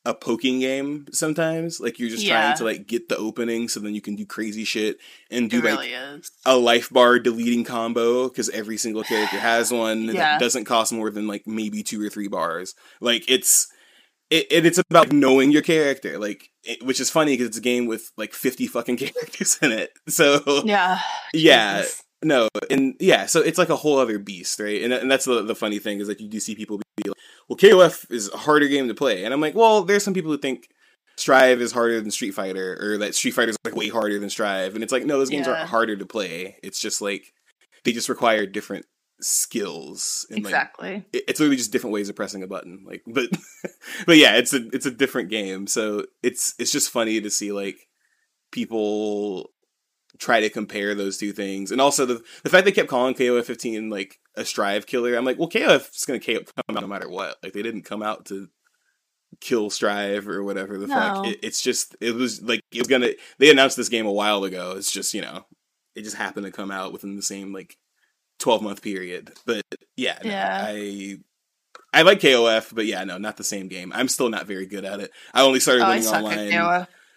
a 0.04 0.14
poking 0.14 0.60
game 0.60 1.06
sometimes. 1.12 1.80
Like 1.80 1.98
you're 1.98 2.10
just 2.10 2.22
Yeah. 2.24 2.40
trying 2.40 2.56
to 2.58 2.64
like 2.64 2.86
get 2.86 3.08
the 3.08 3.16
opening 3.16 3.68
so 3.68 3.80
then 3.80 3.94
you 3.94 4.00
can 4.02 4.16
do 4.16 4.26
crazy 4.26 4.64
shit 4.64 4.98
and 5.30 5.50
do 5.50 5.62
like 5.62 5.88
is. 5.90 6.30
a 6.44 6.56
life 6.56 6.90
bar 6.90 7.18
deleting 7.18 7.64
combo 7.64 8.28
because 8.28 8.50
every 8.50 8.76
single 8.76 9.02
character 9.02 9.38
has 9.38 9.72
one 9.72 10.02
Yeah. 10.04 10.12
that 10.12 10.40
doesn't 10.40 10.64
cost 10.66 10.92
more 10.92 11.10
than 11.10 11.26
like 11.26 11.46
maybe 11.46 11.82
two 11.82 12.04
or 12.04 12.10
three 12.10 12.28
bars. 12.28 12.74
Like 13.00 13.24
it's 13.30 13.66
it, 14.30 14.46
it 14.50 14.66
it's 14.66 14.78
about 14.78 15.12
knowing 15.12 15.52
your 15.52 15.62
character, 15.62 16.18
like 16.18 16.50
it, 16.64 16.82
which 16.82 16.98
is 17.00 17.10
funny 17.10 17.32
because 17.32 17.48
it's 17.48 17.58
a 17.58 17.62
game 17.62 17.86
with 17.86 18.10
like 18.16 18.32
fifty 18.32 18.66
fucking 18.66 18.96
characters 18.98 19.58
in 19.62 19.72
it. 19.72 19.90
So 20.08 20.62
Yeah. 20.64 21.00
yeah. 21.32 21.84
No, 22.24 22.48
and 22.70 22.94
yeah, 23.00 23.26
so 23.26 23.40
it's 23.40 23.58
like 23.58 23.68
a 23.70 23.76
whole 23.76 23.98
other 23.98 24.18
beast, 24.18 24.58
right? 24.58 24.82
And, 24.82 24.92
and 24.92 25.10
that's 25.10 25.24
the 25.26 25.42
the 25.42 25.54
funny 25.54 25.78
thing 25.78 26.00
is 26.00 26.08
like 26.08 26.20
you 26.20 26.28
do 26.28 26.40
see 26.40 26.54
people 26.54 26.78
be 26.96 27.08
like, 27.08 27.16
"Well, 27.48 27.56
KOF 27.56 28.10
is 28.10 28.30
a 28.32 28.36
harder 28.38 28.66
game 28.68 28.88
to 28.88 28.94
play," 28.94 29.24
and 29.24 29.32
I'm 29.32 29.40
like, 29.40 29.54
"Well, 29.54 29.82
there's 29.84 30.02
some 30.02 30.14
people 30.14 30.30
who 30.32 30.38
think 30.38 30.68
Strive 31.16 31.60
is 31.60 31.72
harder 31.72 32.00
than 32.00 32.10
Street 32.10 32.32
Fighter, 32.32 32.76
or 32.80 32.98
that 32.98 33.14
Street 33.14 33.32
Fighter 33.32 33.50
is 33.50 33.56
like 33.64 33.76
way 33.76 33.88
harder 33.88 34.18
than 34.18 34.30
Strive," 34.30 34.74
and 34.74 34.82
it's 34.82 34.92
like, 34.92 35.04
no, 35.04 35.18
those 35.18 35.30
games 35.30 35.46
Yeah. 35.46 35.54
aren't 35.54 35.68
harder 35.68 35.96
to 35.96 36.06
play. 36.06 36.56
It's 36.62 36.80
just 36.80 37.00
like 37.00 37.32
they 37.84 37.92
just 37.92 38.08
require 38.08 38.46
different 38.46 38.86
skills 39.20 40.26
and 40.30 40.38
like 40.44 40.50
Exactly. 40.50 41.04
it- 41.12 41.24
it's 41.28 41.38
literally 41.40 41.56
just 41.56 41.70
different 41.72 41.94
ways 41.94 42.08
of 42.08 42.16
pressing 42.16 42.42
a 42.42 42.46
button 42.48 42.82
like 42.84 43.02
but 43.06 43.28
but 44.06 44.16
yeah 44.16 44.34
it's 44.36 44.52
a 44.52 44.66
it's 44.74 44.86
a 44.86 44.90
different 44.90 45.30
game 45.30 45.66
so 45.68 46.04
it's 46.22 46.54
it's 46.58 46.72
just 46.72 46.90
funny 46.90 47.20
to 47.20 47.30
see 47.30 47.52
like 47.52 47.76
people 48.50 49.50
try 50.18 50.40
to 50.40 50.48
compare 50.50 50.94
those 50.94 51.18
two 51.18 51.32
things 51.32 51.72
and 51.72 51.80
also 51.80 52.06
the 52.06 52.22
the 52.44 52.50
fact 52.50 52.64
they 52.64 52.72
kept 52.72 52.88
calling 52.88 53.14
KOF 53.14 53.44
15 53.44 53.90
like 53.90 54.20
a 54.36 54.44
strive 54.44 54.86
killer 54.86 55.14
I'm 55.16 55.24
like 55.24 55.38
well 55.38 55.48
KOF 55.48 55.94
is 55.94 56.04
going 56.04 56.20
to 56.20 56.44
come 56.44 56.76
out 56.76 56.80
no 56.82 56.86
matter 56.86 57.08
what 57.08 57.36
like 57.42 57.52
they 57.52 57.62
didn't 57.62 57.82
come 57.82 58.02
out 58.02 58.26
to 58.26 58.48
kill 59.40 59.70
strive 59.70 60.28
or 60.28 60.44
whatever 60.44 60.78
the 60.78 60.86
fuck 60.86 61.26
it, 61.26 61.38
it's 61.42 61.60
just 61.60 61.96
it 62.00 62.14
was 62.14 62.40
like 62.42 62.60
it 62.72 62.78
was 62.78 62.86
gonna 62.88 63.10
they 63.38 63.50
announced 63.50 63.76
this 63.76 63.88
game 63.88 64.06
a 64.06 64.12
while 64.12 64.44
ago 64.44 64.74
it's 64.76 64.92
just 64.92 65.12
you 65.14 65.20
know 65.20 65.44
it 65.96 66.02
just 66.02 66.16
happened 66.16 66.46
to 66.46 66.52
come 66.52 66.70
out 66.70 66.92
within 66.92 67.16
the 67.16 67.22
same 67.22 67.52
like 67.52 67.76
12 68.38 68.62
month 68.62 68.82
period 68.82 69.32
but 69.46 69.62
yeah, 69.96 70.18
no, 70.24 70.30
Yeah. 70.30 70.64
I 70.68 71.16
I 71.92 72.02
like 72.02 72.20
KOF, 72.20 72.74
but 72.74 72.86
yeah, 72.86 73.04
no, 73.04 73.18
not 73.18 73.36
the 73.36 73.44
same 73.44 73.68
game. 73.68 73.92
I'm 73.94 74.08
still 74.08 74.28
not 74.28 74.46
very 74.46 74.66
good 74.66 74.84
at 74.84 74.98
it. 74.98 75.12
I 75.32 75.42
only 75.42 75.60
started 75.60 75.84
Oh, 75.84 75.88
winning 75.90 76.06
online. 76.06 76.48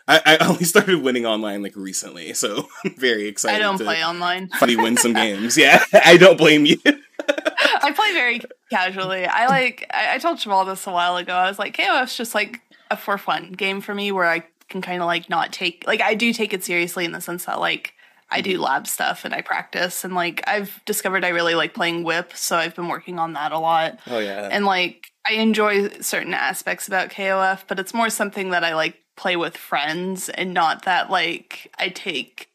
I, 0.08 0.22
I 0.26 0.38
only 0.48 0.64
started 0.64 1.02
winning 1.02 1.26
online 1.26 1.62
like 1.62 1.76
recently, 1.76 2.34
so 2.34 2.68
I'm 2.86 2.96
very 2.96 3.28
excited. 3.28 3.58
I 3.58 3.60
don't 3.60 3.78
play 3.78 4.04
online. 4.04 4.50
finally 4.50 4.78
win 4.78 4.98
some 4.98 5.14
games. 5.26 5.58
Yeah, 5.58 5.84
I 5.94 6.18
don't 6.18 6.38
blame 6.38 6.66
you. 6.66 6.78
I 6.86 7.92
play 7.92 8.14
very 8.14 8.42
casually. 8.70 9.26
I 9.26 9.48
like. 9.48 9.86
I, 9.94 10.16
I 10.16 10.18
told 10.18 10.40
Jamal 10.40 10.66
this 10.66 10.88
a 10.88 10.92
while 10.92 11.18
ago. 11.18 11.34
I 11.34 11.48
was 11.48 11.60
like, 11.60 11.76
KOF's 11.76 12.16
just 12.16 12.34
like 12.34 12.62
a 12.90 12.98
for 12.98 13.18
fun 13.18 13.52
game 13.52 13.82
for 13.82 13.94
me, 13.94 14.12
where 14.12 14.26
I 14.28 14.44
can 14.70 14.82
kind 14.82 15.02
of 15.02 15.06
like 15.08 15.30
not 15.30 15.52
take 15.54 15.84
like 15.88 16.02
I 16.02 16.14
do 16.14 16.34
take 16.34 16.54
it 16.54 16.64
seriously 16.64 17.06
in 17.06 17.12
the 17.12 17.22
sense 17.22 17.46
that 17.46 17.60
like 17.60 17.94
I 18.30 18.42
do 18.42 18.60
lab 18.60 18.88
stuff 18.88 19.24
and 19.24 19.34
I 19.34 19.42
practice 19.42 20.04
and 20.04 20.14
like 20.14 20.42
I've 20.48 20.82
discovered 20.86 21.24
I 21.24 21.30
really 21.30 21.56
like 21.56 21.74
playing 21.74 22.04
Whip, 22.04 22.36
so 22.36 22.58
I've 22.58 22.76
been 22.76 22.90
working 22.90 23.20
on 23.20 23.34
that 23.34 23.52
a 23.52 23.60
lot. 23.60 24.00
Oh 24.08 24.20
yeah, 24.20 24.50
And 24.52 24.66
like 24.66 25.12
I 25.26 25.34
enjoy 25.34 25.90
certain 26.00 26.34
aspects 26.34 26.88
about 26.88 27.10
KOF, 27.10 27.64
but 27.68 27.80
it's 27.80 27.94
more 27.94 28.10
something 28.10 28.50
that 28.52 28.64
I 28.64 28.76
like 28.76 28.96
play 29.18 29.36
with 29.36 29.58
friends 29.58 30.30
and 30.30 30.54
not 30.54 30.86
that 30.86 31.10
like 31.10 31.74
I 31.78 31.90
take 31.90 32.50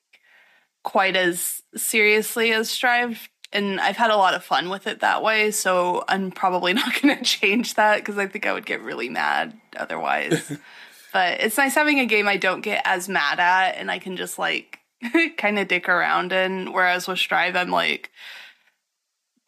quite 0.83 1.17
as 1.17 1.63
seriously 1.77 2.53
as 2.53 2.71
Strive. 2.71 3.29
And 3.53 3.79
I've 3.79 3.99
had 3.99 4.11
a 4.11 4.17
lot 4.17 4.33
of 4.33 4.43
fun 4.43 4.71
with 4.71 4.87
it 4.87 5.01
that 5.01 5.23
way, 5.23 5.51
so 5.51 6.05
I'm 6.09 6.31
probably 6.31 6.73
not 6.73 7.01
going 7.03 7.19
to 7.19 7.23
change 7.23 7.75
that 7.75 7.99
because 7.99 8.17
I 8.17 8.27
think 8.27 8.47
I 8.47 8.53
would 8.55 8.65
get 8.65 8.81
really 8.81 9.11
mad 9.11 9.61
otherwise. 9.77 10.57
but 11.13 11.41
it's 11.41 11.59
nice 11.59 11.75
having 11.75 11.99
a 11.99 12.07
game 12.07 12.27
I 12.27 12.39
don't 12.39 12.63
get 12.63 12.81
as 12.87 13.11
mad 13.11 13.39
at 13.39 13.77
and 13.77 13.91
I 13.91 13.99
can 13.99 14.17
just 14.17 14.39
like 14.39 14.79
kind 15.37 15.59
of 15.59 15.69
dick 15.69 15.89
around 15.89 16.33
in. 16.33 16.73
Whereas 16.73 17.07
with 17.07 17.19
Strive, 17.19 17.57
I'm 17.57 17.71
like, 17.71 18.11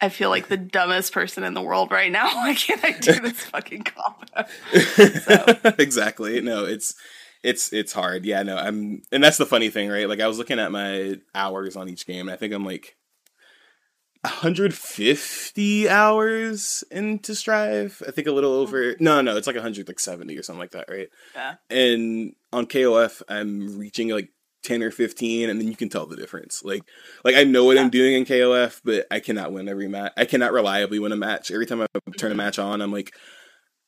I 0.05 0.09
feel 0.09 0.29
like 0.29 0.49
the 0.49 0.57
dumbest 0.57 1.11
person 1.13 1.43
in 1.43 1.55
the 1.55 1.61
world 1.61 1.91
right 1.91 2.11
now. 2.11 2.27
Why 2.35 2.53
can't 2.53 2.83
I 2.83 2.91
do 2.91 3.13
this 3.19 3.39
fucking 3.45 3.83
combo? 3.83 4.47
exactly. 5.81 6.41
No, 6.41 6.63
it's 6.63 6.93
it's 7.43 7.73
it's 7.73 7.91
hard. 7.91 8.23
Yeah, 8.23 8.43
no, 8.43 8.55
I'm, 8.57 9.01
and 9.11 9.23
that's 9.23 9.37
the 9.37 9.45
funny 9.45 9.69
thing, 9.69 9.89
right? 9.89 10.07
Like 10.07 10.19
I 10.21 10.27
was 10.27 10.37
looking 10.37 10.59
at 10.59 10.71
my 10.71 11.15
hours 11.33 11.75
on 11.75 11.89
each 11.89 12.05
game, 12.05 12.27
and 12.27 12.31
I 12.31 12.37
think 12.37 12.53
I'm 12.53 12.65
like 12.65 12.95
150 14.21 15.89
hours 15.89 16.83
into 16.91 17.33
Strive. 17.33 18.01
I 18.07 18.11
think 18.11 18.27
a 18.27 18.31
little 18.31 18.53
over. 18.53 18.93
Hmm. 18.93 19.03
No, 19.03 19.21
no, 19.21 19.37
it's 19.37 19.47
like 19.47 19.55
100, 19.55 19.87
like 19.87 19.99
70 19.99 20.37
or 20.37 20.43
something 20.43 20.59
like 20.59 20.71
that, 20.71 20.89
right? 20.89 21.09
Yeah. 21.33 21.55
And 21.69 22.35
on 22.53 22.67
KOF, 22.67 23.21
I'm 23.27 23.77
reaching 23.79 24.09
like 24.09 24.29
10 24.65 24.83
or 24.83 24.91
15, 24.91 25.49
and 25.49 25.59
then 25.59 25.67
you 25.67 25.75
can 25.75 25.89
tell 25.89 26.05
the 26.05 26.15
difference. 26.15 26.63
Like, 26.63 26.83
like 27.23 27.35
I 27.35 27.43
know 27.43 27.65
what 27.65 27.77
I'm 27.77 27.89
doing 27.89 28.13
in 28.13 28.25
KOF, 28.25 28.81
but 28.83 29.05
I 29.11 29.19
cannot 29.19 29.53
win 29.53 29.69
every 29.69 29.87
match. 29.87 30.13
I 30.17 30.25
cannot 30.25 30.53
reliably 30.53 30.99
win 30.99 31.11
a 31.11 31.17
match. 31.17 31.51
Every 31.51 31.65
time 31.65 31.81
I 31.81 31.87
turn 32.17 32.31
a 32.31 32.35
match 32.35 32.59
on, 32.59 32.81
I'm 32.81 32.91
like, 32.91 33.15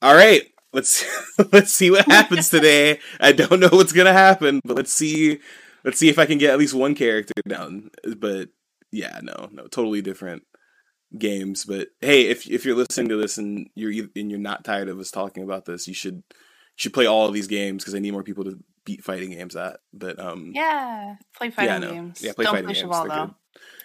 all 0.01 0.15
right, 0.15 0.43
let's 0.73 1.03
let's 1.51 1.73
see 1.73 1.91
what 1.91 2.05
happens 2.05 2.49
today. 2.51 2.99
I 3.19 3.31
don't 3.31 3.59
know 3.59 3.69
what's 3.71 3.93
gonna 3.93 4.13
happen, 4.13 4.61
but 4.63 4.77
let's 4.77 4.93
see 4.93 5.39
let's 5.83 5.99
see 5.99 6.09
if 6.09 6.19
I 6.19 6.25
can 6.25 6.37
get 6.37 6.51
at 6.51 6.59
least 6.59 6.73
one 6.73 6.95
character 6.95 7.33
down. 7.47 7.89
But 8.17 8.49
yeah, 8.91 9.19
no, 9.23 9.49
no, 9.51 9.67
totally 9.67 10.01
different 10.01 10.43
games. 11.17 11.65
But 11.65 11.89
hey, 12.01 12.27
if 12.27 12.49
if 12.49 12.65
you're 12.65 12.75
listening 12.75 13.09
to 13.09 13.17
this 13.17 13.37
and 13.37 13.69
you're 13.75 14.07
and 14.15 14.29
you're 14.29 14.39
not 14.39 14.63
tired 14.63 14.89
of 14.89 14.99
us 14.99 15.11
talking 15.11 15.43
about 15.43 15.65
this, 15.65 15.87
you 15.87 15.93
should 15.93 16.23
should 16.75 16.93
play 16.93 17.07
all 17.07 17.27
of 17.27 17.33
these 17.33 17.47
games 17.47 17.83
because 17.83 17.95
I 17.95 17.99
need 17.99 18.11
more 18.11 18.23
people 18.23 18.43
to 18.43 18.59
beat 18.87 19.03
fighting 19.03 19.29
games 19.29 19.55
at. 19.55 19.79
But 19.93 20.17
um, 20.19 20.51
Yeah. 20.55 21.17
Play 21.37 21.51
fighting 21.51 21.81
no. 21.81 21.91
games. 21.91 22.21
Yeah, 22.23 22.33
play 22.33 22.45
Don't 22.45 22.53
fighting 22.55 22.67
games. 22.73 22.81
They're 22.81 22.89
though. 22.89 23.25
good. 23.25 23.33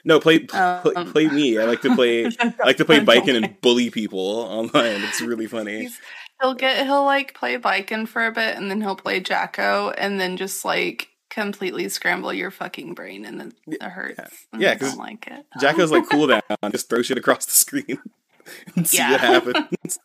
no, 0.05 0.21
play 0.21 0.39
play, 0.39 0.61
Um, 0.97 1.13
play 1.13 1.29
me. 1.29 1.59
I 1.59 1.65
like 1.65 1.83
to 1.83 1.95
play. 1.95 2.25
I 2.27 2.55
like 2.65 2.79
to 2.79 2.85
play 2.87 3.01
Baiken 3.05 3.37
and 3.37 3.61
bully 3.61 3.91
people 3.91 4.21
online. 4.21 5.03
It's 5.03 5.21
really 5.21 5.47
funny. 5.47 5.81
He's- 5.81 5.99
He'll 6.41 6.55
get 6.55 6.85
he'll 6.87 7.05
like 7.05 7.35
play 7.35 7.57
Baiken 7.57 8.09
for 8.09 8.27
a 8.27 8.33
bit 8.33 8.57
and 8.57 8.69
then 8.69 8.81
he'll 8.81 8.97
play 8.97 9.21
Jack-O 9.21 9.91
and 9.97 10.19
then 10.19 10.37
just 10.37 10.65
like 10.65 11.07
completely 11.31 11.89
scramble 11.89 12.33
your 12.33 12.51
fucking 12.51 12.95
brain 12.95 13.25
and 13.25 13.41
it, 13.41 13.55
it 13.69 13.83
hurts. 13.83 14.19
Yeah, 14.59 14.73
I 14.73 14.75
'cause 14.75 14.89
don't 14.91 14.99
like 14.99 15.25
it. 15.29 15.47
Jack-O's 15.61 15.93
like 15.93 16.09
cooldown. 16.09 16.41
Just 16.73 16.89
throw 16.91 17.01
shit 17.03 17.17
across 17.17 17.47
the 17.47 17.53
screen 17.53 17.99
and 18.77 18.89
see 18.89 18.97
Yeah. 18.99 19.13
what 19.13 19.21
happens. 19.21 19.99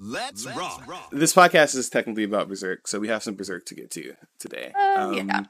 Let's 0.00 0.46
rock. 0.46 1.10
this 1.10 1.34
podcast 1.34 1.74
is 1.74 1.88
technically 1.90 2.24
about 2.24 2.48
Berserk, 2.48 2.86
so 2.86 2.98
we 3.00 3.08
have 3.08 3.22
some 3.22 3.34
Berserk 3.34 3.66
to 3.66 3.74
get 3.74 3.90
to 3.92 4.14
today. 4.38 4.72
Uh, 4.78 5.12
yeah. 5.14 5.42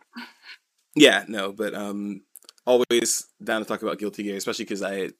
yeah, 0.96 1.24
no, 1.28 1.52
but 1.52 1.74
um, 1.74 2.22
always 2.66 3.26
down 3.42 3.60
to 3.60 3.68
talk 3.68 3.82
about 3.82 3.98
Guilty 3.98 4.22
Gear, 4.22 4.36
especially 4.36 4.64
because 4.64 4.82
I, 4.82 5.10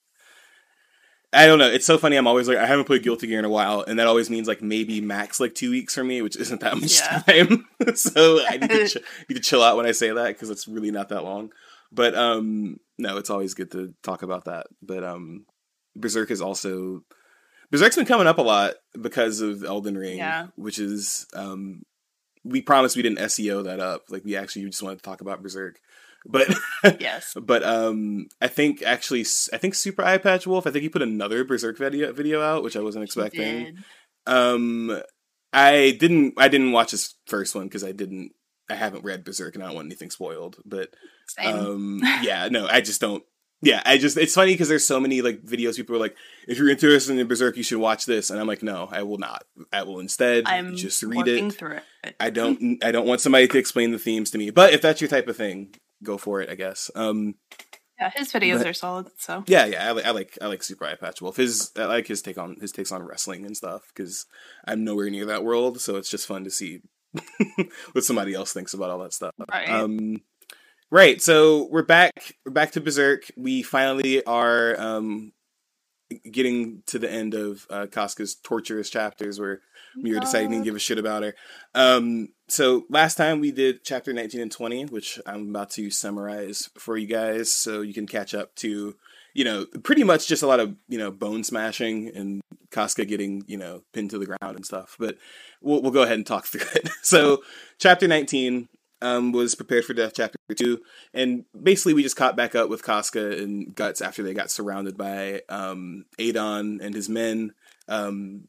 I 1.32 1.44
don't 1.46 1.58
know. 1.58 1.68
It's 1.68 1.84
so 1.84 1.98
funny. 1.98 2.16
I'm 2.16 2.26
always 2.26 2.48
like, 2.48 2.56
I 2.56 2.64
haven't 2.64 2.86
played 2.86 3.02
Guilty 3.02 3.26
Gear 3.26 3.38
in 3.38 3.44
a 3.44 3.50
while, 3.50 3.82
and 3.86 3.98
that 3.98 4.06
always 4.06 4.30
means 4.30 4.48
like 4.48 4.62
maybe 4.62 5.02
max 5.02 5.40
like 5.40 5.54
two 5.54 5.70
weeks 5.70 5.94
for 5.94 6.04
me, 6.04 6.22
which 6.22 6.36
isn't 6.36 6.60
that 6.62 6.78
much 6.80 6.98
Yeah. 6.98 7.18
time. 7.26 7.66
so 7.96 8.40
I 8.48 8.56
need 8.56 8.70
to, 8.70 8.88
ch- 9.00 9.28
need 9.28 9.34
to 9.34 9.40
chill 9.42 9.62
out 9.62 9.76
when 9.76 9.84
I 9.86 9.92
say 9.92 10.10
that 10.10 10.28
because 10.28 10.48
it's 10.48 10.66
really 10.66 10.90
not 10.90 11.10
that 11.10 11.24
long. 11.24 11.52
But 11.92 12.14
um, 12.14 12.80
no, 12.96 13.18
it's 13.18 13.30
always 13.30 13.52
good 13.52 13.72
to 13.72 13.92
talk 14.02 14.22
about 14.22 14.46
that. 14.46 14.68
But 14.80 15.04
um, 15.04 15.44
Berserk 15.96 16.30
is 16.30 16.40
also 16.40 17.02
Berserk's 17.70 17.96
been 17.96 18.06
coming 18.06 18.26
up 18.26 18.38
a 18.38 18.42
lot 18.42 18.74
because 19.00 19.40
of 19.40 19.62
Elden 19.64 19.96
Ring, 19.96 20.18
Yeah. 20.18 20.46
which 20.56 20.78
is 20.78 21.26
um, 21.34 21.82
we 22.44 22.62
promised 22.62 22.96
we 22.96 23.02
didn't 23.02 23.18
SEO 23.18 23.64
that 23.64 23.80
up. 23.80 24.04
Like 24.08 24.24
we 24.24 24.36
actually 24.36 24.64
just 24.66 24.82
wanted 24.82 24.96
to 24.96 25.02
talk 25.02 25.20
about 25.20 25.42
Berserk, 25.42 25.78
but 26.26 26.48
Yes. 27.00 27.34
but 27.40 27.62
um, 27.62 28.28
I 28.40 28.48
think 28.48 28.82
actually 28.82 29.26
I 29.52 29.58
think 29.58 29.74
Super 29.74 30.02
Eye 30.02 30.18
Patch 30.18 30.46
Wolf. 30.46 30.66
I 30.66 30.70
think 30.70 30.82
he 30.82 30.88
put 30.88 31.02
another 31.02 31.44
Berserk 31.44 31.76
video 31.78 32.12
video 32.12 32.40
out, 32.40 32.62
which 32.62 32.76
I 32.76 32.80
wasn't 32.80 33.04
expecting. 33.04 33.78
Um, 34.26 35.00
I 35.52 35.96
didn't 35.98 36.34
I 36.36 36.48
didn't 36.48 36.72
watch 36.72 36.90
his 36.92 37.14
first 37.26 37.54
one 37.54 37.64
because 37.64 37.84
I 37.84 37.92
didn't 37.92 38.32
I 38.70 38.74
haven't 38.74 39.04
read 39.04 39.24
Berserk 39.24 39.54
and 39.54 39.64
I 39.64 39.68
don't 39.68 39.76
want 39.76 39.86
anything 39.86 40.10
spoiled. 40.10 40.56
But 40.64 40.90
Same. 41.28 41.54
um, 41.54 42.00
yeah, 42.22 42.48
no, 42.50 42.66
I 42.66 42.80
just 42.80 43.00
don't. 43.00 43.22
Yeah, 43.60 43.82
I 43.84 43.98
just 43.98 44.16
it's 44.16 44.34
funny 44.34 44.52
because 44.52 44.68
there's 44.68 44.86
so 44.86 45.00
many 45.00 45.20
like 45.20 45.42
videos 45.42 45.76
people 45.76 45.96
are 45.96 45.98
like, 45.98 46.16
if 46.46 46.58
you're 46.58 46.68
interested 46.68 47.18
in 47.18 47.26
Berserk, 47.26 47.56
you 47.56 47.62
should 47.64 47.78
watch 47.80 48.06
this, 48.06 48.30
and 48.30 48.38
I'm 48.38 48.46
like, 48.46 48.62
no, 48.62 48.88
I 48.90 49.02
will 49.02 49.18
not. 49.18 49.44
I 49.72 49.82
will 49.82 49.98
instead 49.98 50.44
I'm 50.46 50.76
just 50.76 51.02
read 51.02 51.26
it. 51.26 51.52
through 51.54 51.78
it. 52.04 52.16
I 52.20 52.30
don't 52.30 52.78
I 52.84 52.92
don't 52.92 53.06
want 53.06 53.20
somebody 53.20 53.48
to 53.48 53.58
explain 53.58 53.90
the 53.90 53.98
themes 53.98 54.30
to 54.30 54.38
me. 54.38 54.50
But 54.50 54.72
if 54.74 54.80
that's 54.82 55.00
your 55.00 55.08
type 55.10 55.26
of 55.26 55.36
thing, 55.36 55.74
go 56.04 56.18
for 56.18 56.40
it, 56.40 56.50
I 56.50 56.54
guess. 56.54 56.88
Um, 56.94 57.34
Yeah, 57.98 58.10
his 58.14 58.32
videos 58.32 58.58
but- 58.58 58.66
are 58.68 58.72
solid. 58.74 59.08
So 59.18 59.42
yeah, 59.48 59.66
yeah, 59.66 59.88
I, 59.88 59.92
li- 59.92 60.04
I 60.04 60.10
like 60.12 60.38
I 60.40 60.46
like 60.46 60.62
Super 60.62 60.84
Eye 60.84 60.94
Patch 60.94 61.20
Wolf. 61.20 61.36
His 61.36 61.72
I 61.76 61.86
like 61.86 62.06
his 62.06 62.22
take 62.22 62.38
on 62.38 62.58
his 62.60 62.70
takes 62.70 62.92
on 62.92 63.02
wrestling 63.02 63.44
and 63.44 63.56
stuff 63.56 63.82
because 63.92 64.26
I'm 64.66 64.84
nowhere 64.84 65.10
near 65.10 65.26
that 65.26 65.42
world, 65.42 65.80
so 65.80 65.96
it's 65.96 66.10
just 66.10 66.28
fun 66.28 66.44
to 66.44 66.50
see 66.52 66.82
what 67.92 68.04
somebody 68.04 68.34
else 68.34 68.52
thinks 68.52 68.72
about 68.74 68.90
all 68.90 69.00
that 69.00 69.12
stuff. 69.14 69.32
Right. 69.50 69.68
Um, 69.68 70.18
Right. 70.90 71.20
So 71.20 71.68
we're 71.70 71.82
back. 71.82 72.36
We're 72.46 72.52
back 72.52 72.72
to 72.72 72.80
Berserk. 72.80 73.30
We 73.36 73.62
finally 73.62 74.24
are 74.24 74.74
um, 74.80 75.32
getting 76.32 76.82
to 76.86 76.98
the 76.98 77.12
end 77.12 77.34
of 77.34 77.66
uh, 77.68 77.88
Casca's 77.92 78.36
torturous 78.36 78.88
chapters, 78.88 79.38
where 79.38 79.60
Miura 79.96 80.20
decided 80.20 80.50
to 80.50 80.64
give 80.64 80.74
a 80.74 80.78
shit 80.78 80.98
about 80.98 81.24
her. 81.24 81.34
Um, 81.74 82.28
so 82.48 82.86
last 82.88 83.16
time 83.16 83.40
we 83.40 83.52
did 83.52 83.84
chapter 83.84 84.14
19 84.14 84.40
and 84.40 84.50
20, 84.50 84.86
which 84.86 85.20
I'm 85.26 85.50
about 85.50 85.68
to 85.72 85.90
summarize 85.90 86.70
for 86.78 86.96
you 86.96 87.06
guys, 87.06 87.52
so 87.52 87.82
you 87.82 87.92
can 87.92 88.06
catch 88.06 88.32
up 88.32 88.54
to, 88.56 88.96
you 89.34 89.44
know, 89.44 89.66
pretty 89.82 90.04
much 90.04 90.26
just 90.26 90.42
a 90.42 90.46
lot 90.46 90.58
of 90.58 90.74
you 90.88 90.96
know 90.96 91.10
bone 91.10 91.44
smashing 91.44 92.08
and 92.16 92.40
Casca 92.70 93.04
getting 93.04 93.44
you 93.46 93.58
know 93.58 93.82
pinned 93.92 94.08
to 94.12 94.18
the 94.18 94.24
ground 94.24 94.56
and 94.56 94.64
stuff. 94.64 94.96
But 94.98 95.18
we'll 95.60 95.82
we'll 95.82 95.90
go 95.90 96.02
ahead 96.04 96.16
and 96.16 96.26
talk 96.26 96.46
through 96.46 96.66
it. 96.76 96.88
so 97.02 97.42
chapter 97.78 98.08
19 98.08 98.70
um, 99.00 99.32
was 99.32 99.54
prepared 99.54 99.84
for 99.84 99.94
death 99.94 100.12
chapter 100.14 100.38
two, 100.56 100.80
and 101.14 101.44
basically 101.60 101.94
we 101.94 102.02
just 102.02 102.16
caught 102.16 102.36
back 102.36 102.54
up 102.54 102.68
with 102.68 102.84
Casca 102.84 103.38
and 103.38 103.74
Guts 103.74 104.00
after 104.00 104.22
they 104.22 104.34
got 104.34 104.50
surrounded 104.50 104.96
by 104.96 105.42
um, 105.48 106.04
Adon 106.18 106.80
and 106.82 106.94
his 106.94 107.08
men. 107.08 107.52
Um, 107.88 108.48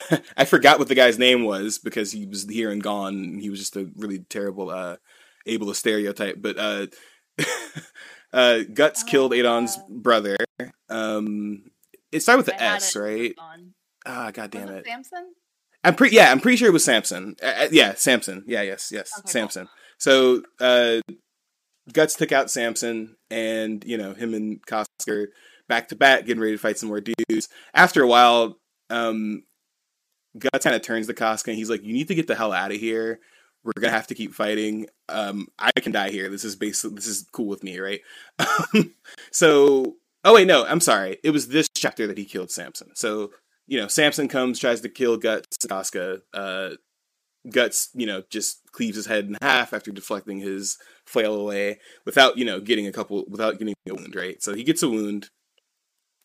I 0.36 0.44
forgot 0.44 0.78
what 0.78 0.88
the 0.88 0.94
guy's 0.94 1.18
name 1.18 1.44
was 1.44 1.78
because 1.78 2.12
he 2.12 2.26
was 2.26 2.48
here 2.48 2.70
and 2.70 2.82
gone. 2.82 3.14
And 3.14 3.40
he 3.40 3.50
was 3.50 3.58
just 3.58 3.76
a 3.76 3.90
really 3.96 4.20
terrible, 4.20 4.70
uh, 4.70 4.96
able 5.46 5.68
to 5.68 5.74
stereotype. 5.74 6.36
But 6.38 6.58
uh, 6.58 6.86
uh, 8.32 8.60
Guts 8.72 9.04
oh, 9.04 9.10
killed 9.10 9.34
Adon's 9.34 9.78
brother. 9.88 10.36
Um, 10.88 11.64
it 12.12 12.20
started 12.20 12.38
with 12.38 12.46
the 12.46 12.62
S, 12.62 12.96
right? 12.96 13.34
Ah, 14.04 14.30
god 14.30 14.50
damn 14.50 14.68
it. 14.68 14.86
Samson. 14.86 15.32
I'm 15.86 15.94
pretty 15.94 16.16
yeah, 16.16 16.32
I'm 16.32 16.40
pretty 16.40 16.56
sure 16.56 16.68
it 16.68 16.72
was 16.72 16.84
Samson. 16.84 17.36
Uh, 17.40 17.46
uh, 17.46 17.68
yeah, 17.70 17.94
Samson. 17.94 18.42
Yeah, 18.44 18.62
yes, 18.62 18.90
yes, 18.92 19.08
okay, 19.20 19.30
Samson. 19.30 19.66
Cool. 19.66 19.72
So 19.98 20.42
uh, 20.60 21.00
Guts 21.92 22.16
took 22.16 22.32
out 22.32 22.50
Samson, 22.50 23.16
and 23.30 23.84
you 23.84 23.96
know 23.96 24.12
him 24.12 24.34
and 24.34 24.64
Casca 24.66 25.26
back 25.68 25.88
to 25.88 25.96
back, 25.96 26.26
getting 26.26 26.40
ready 26.40 26.54
to 26.54 26.58
fight 26.58 26.76
some 26.76 26.88
more 26.88 27.00
dudes. 27.00 27.48
After 27.72 28.02
a 28.02 28.06
while, 28.08 28.58
um, 28.90 29.44
Guts 30.36 30.64
kind 30.64 30.74
of 30.74 30.82
turns 30.82 31.06
to 31.06 31.14
Casca, 31.14 31.50
and 31.50 31.58
he's 31.58 31.70
like, 31.70 31.84
"You 31.84 31.92
need 31.92 32.08
to 32.08 32.16
get 32.16 32.26
the 32.26 32.34
hell 32.34 32.52
out 32.52 32.72
of 32.72 32.78
here. 32.80 33.20
We're 33.62 33.80
gonna 33.80 33.92
have 33.92 34.08
to 34.08 34.16
keep 34.16 34.34
fighting. 34.34 34.88
Um, 35.08 35.46
I 35.56 35.70
can 35.70 35.92
die 35.92 36.10
here. 36.10 36.28
This 36.28 36.44
is 36.44 36.56
basically 36.56 36.96
this 36.96 37.06
is 37.06 37.28
cool 37.30 37.46
with 37.46 37.62
me, 37.62 37.78
right?" 37.78 38.00
so, 39.30 39.94
oh 40.24 40.34
wait, 40.34 40.48
no, 40.48 40.66
I'm 40.66 40.80
sorry. 40.80 41.18
It 41.22 41.30
was 41.30 41.46
this 41.46 41.68
chapter 41.76 42.08
that 42.08 42.18
he 42.18 42.24
killed 42.24 42.50
Samson. 42.50 42.90
So 42.96 43.30
you 43.66 43.78
know, 43.78 43.88
Samson 43.88 44.28
comes, 44.28 44.58
tries 44.58 44.80
to 44.82 44.88
kill 44.88 45.16
Guts, 45.16 45.56
Casca. 45.68 46.20
Uh, 46.32 46.70
Guts, 47.50 47.90
you 47.94 48.06
know, 48.06 48.22
just 48.30 48.60
cleaves 48.72 48.96
his 48.96 49.06
head 49.06 49.26
in 49.26 49.36
half 49.40 49.72
after 49.72 49.90
deflecting 49.92 50.40
his 50.40 50.78
flail 51.04 51.34
away 51.34 51.78
without, 52.04 52.36
you 52.38 52.44
know, 52.44 52.60
getting 52.60 52.86
a 52.86 52.92
couple, 52.92 53.24
without 53.28 53.58
getting 53.58 53.74
a 53.88 53.94
wound, 53.94 54.14
right? 54.14 54.42
So 54.42 54.54
he 54.54 54.64
gets 54.64 54.82
a 54.82 54.88
wound 54.88 55.30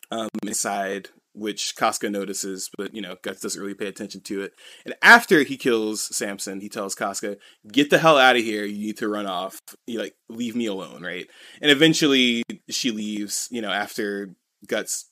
um, 0.10 0.30
inside, 0.44 1.10
which 1.34 1.76
Casca 1.76 2.10
notices, 2.10 2.70
but, 2.78 2.96
you 2.96 3.02
know, 3.02 3.18
Guts 3.22 3.42
doesn't 3.42 3.62
really 3.62 3.76
pay 3.76 3.88
attention 3.88 4.22
to 4.22 4.42
it. 4.42 4.54
And 4.84 4.96
after 5.02 5.44
he 5.44 5.58
kills 5.58 6.16
Samson, 6.16 6.60
he 6.60 6.70
tells 6.70 6.96
Casca, 6.96 7.38
get 7.72 7.90
the 7.90 8.00
hell 8.00 8.18
out 8.18 8.36
of 8.36 8.44
here. 8.44 8.66
You 8.66 8.88
need 8.88 8.98
to 8.98 9.08
run 9.08 9.28
off. 9.28 9.60
You, 9.86 10.00
like, 10.00 10.16
leave 10.28 10.56
me 10.56 10.66
alone, 10.66 11.04
right? 11.04 11.28
And 11.62 11.70
eventually 11.70 12.44
she 12.70 12.92
leaves, 12.92 13.48
you 13.52 13.62
know, 13.62 13.72
after 13.72 14.36
Guts 14.68 15.11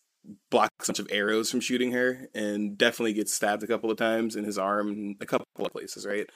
blocks 0.51 0.87
a 0.87 0.91
bunch 0.91 0.99
of 0.99 1.07
arrows 1.11 1.49
from 1.49 1.59
shooting 1.59 1.91
her 1.91 2.27
and 2.33 2.77
definitely 2.77 3.13
gets 3.13 3.33
stabbed 3.33 3.63
a 3.63 3.67
couple 3.67 3.89
of 3.89 3.97
times 3.97 4.35
in 4.35 4.43
his 4.43 4.57
arm 4.57 5.15
a 5.21 5.25
couple 5.25 5.45
of 5.59 5.71
places, 5.71 6.05
right? 6.05 6.29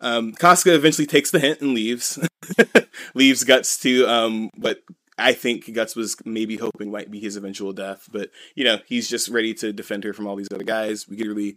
Um, 0.00 0.32
Casca 0.32 0.74
eventually 0.74 1.06
takes 1.06 1.30
the 1.30 1.40
hint 1.40 1.60
and 1.60 1.72
leaves, 1.74 2.18
leaves 3.14 3.44
Guts 3.44 3.78
to 3.78 4.06
um, 4.06 4.50
what 4.56 4.78
I 5.18 5.32
think 5.32 5.72
Guts 5.72 5.96
was 5.96 6.16
maybe 6.24 6.56
hoping 6.56 6.90
might 6.90 7.10
be 7.10 7.20
his 7.20 7.36
eventual 7.36 7.72
death, 7.72 8.08
but 8.12 8.30
you 8.54 8.64
know 8.64 8.78
he's 8.86 9.08
just 9.08 9.28
ready 9.28 9.54
to 9.54 9.72
defend 9.72 10.04
her 10.04 10.12
from 10.12 10.26
all 10.26 10.36
these 10.36 10.52
other 10.52 10.64
guys. 10.64 11.08
We 11.08 11.16
get 11.16 11.28
really 11.28 11.56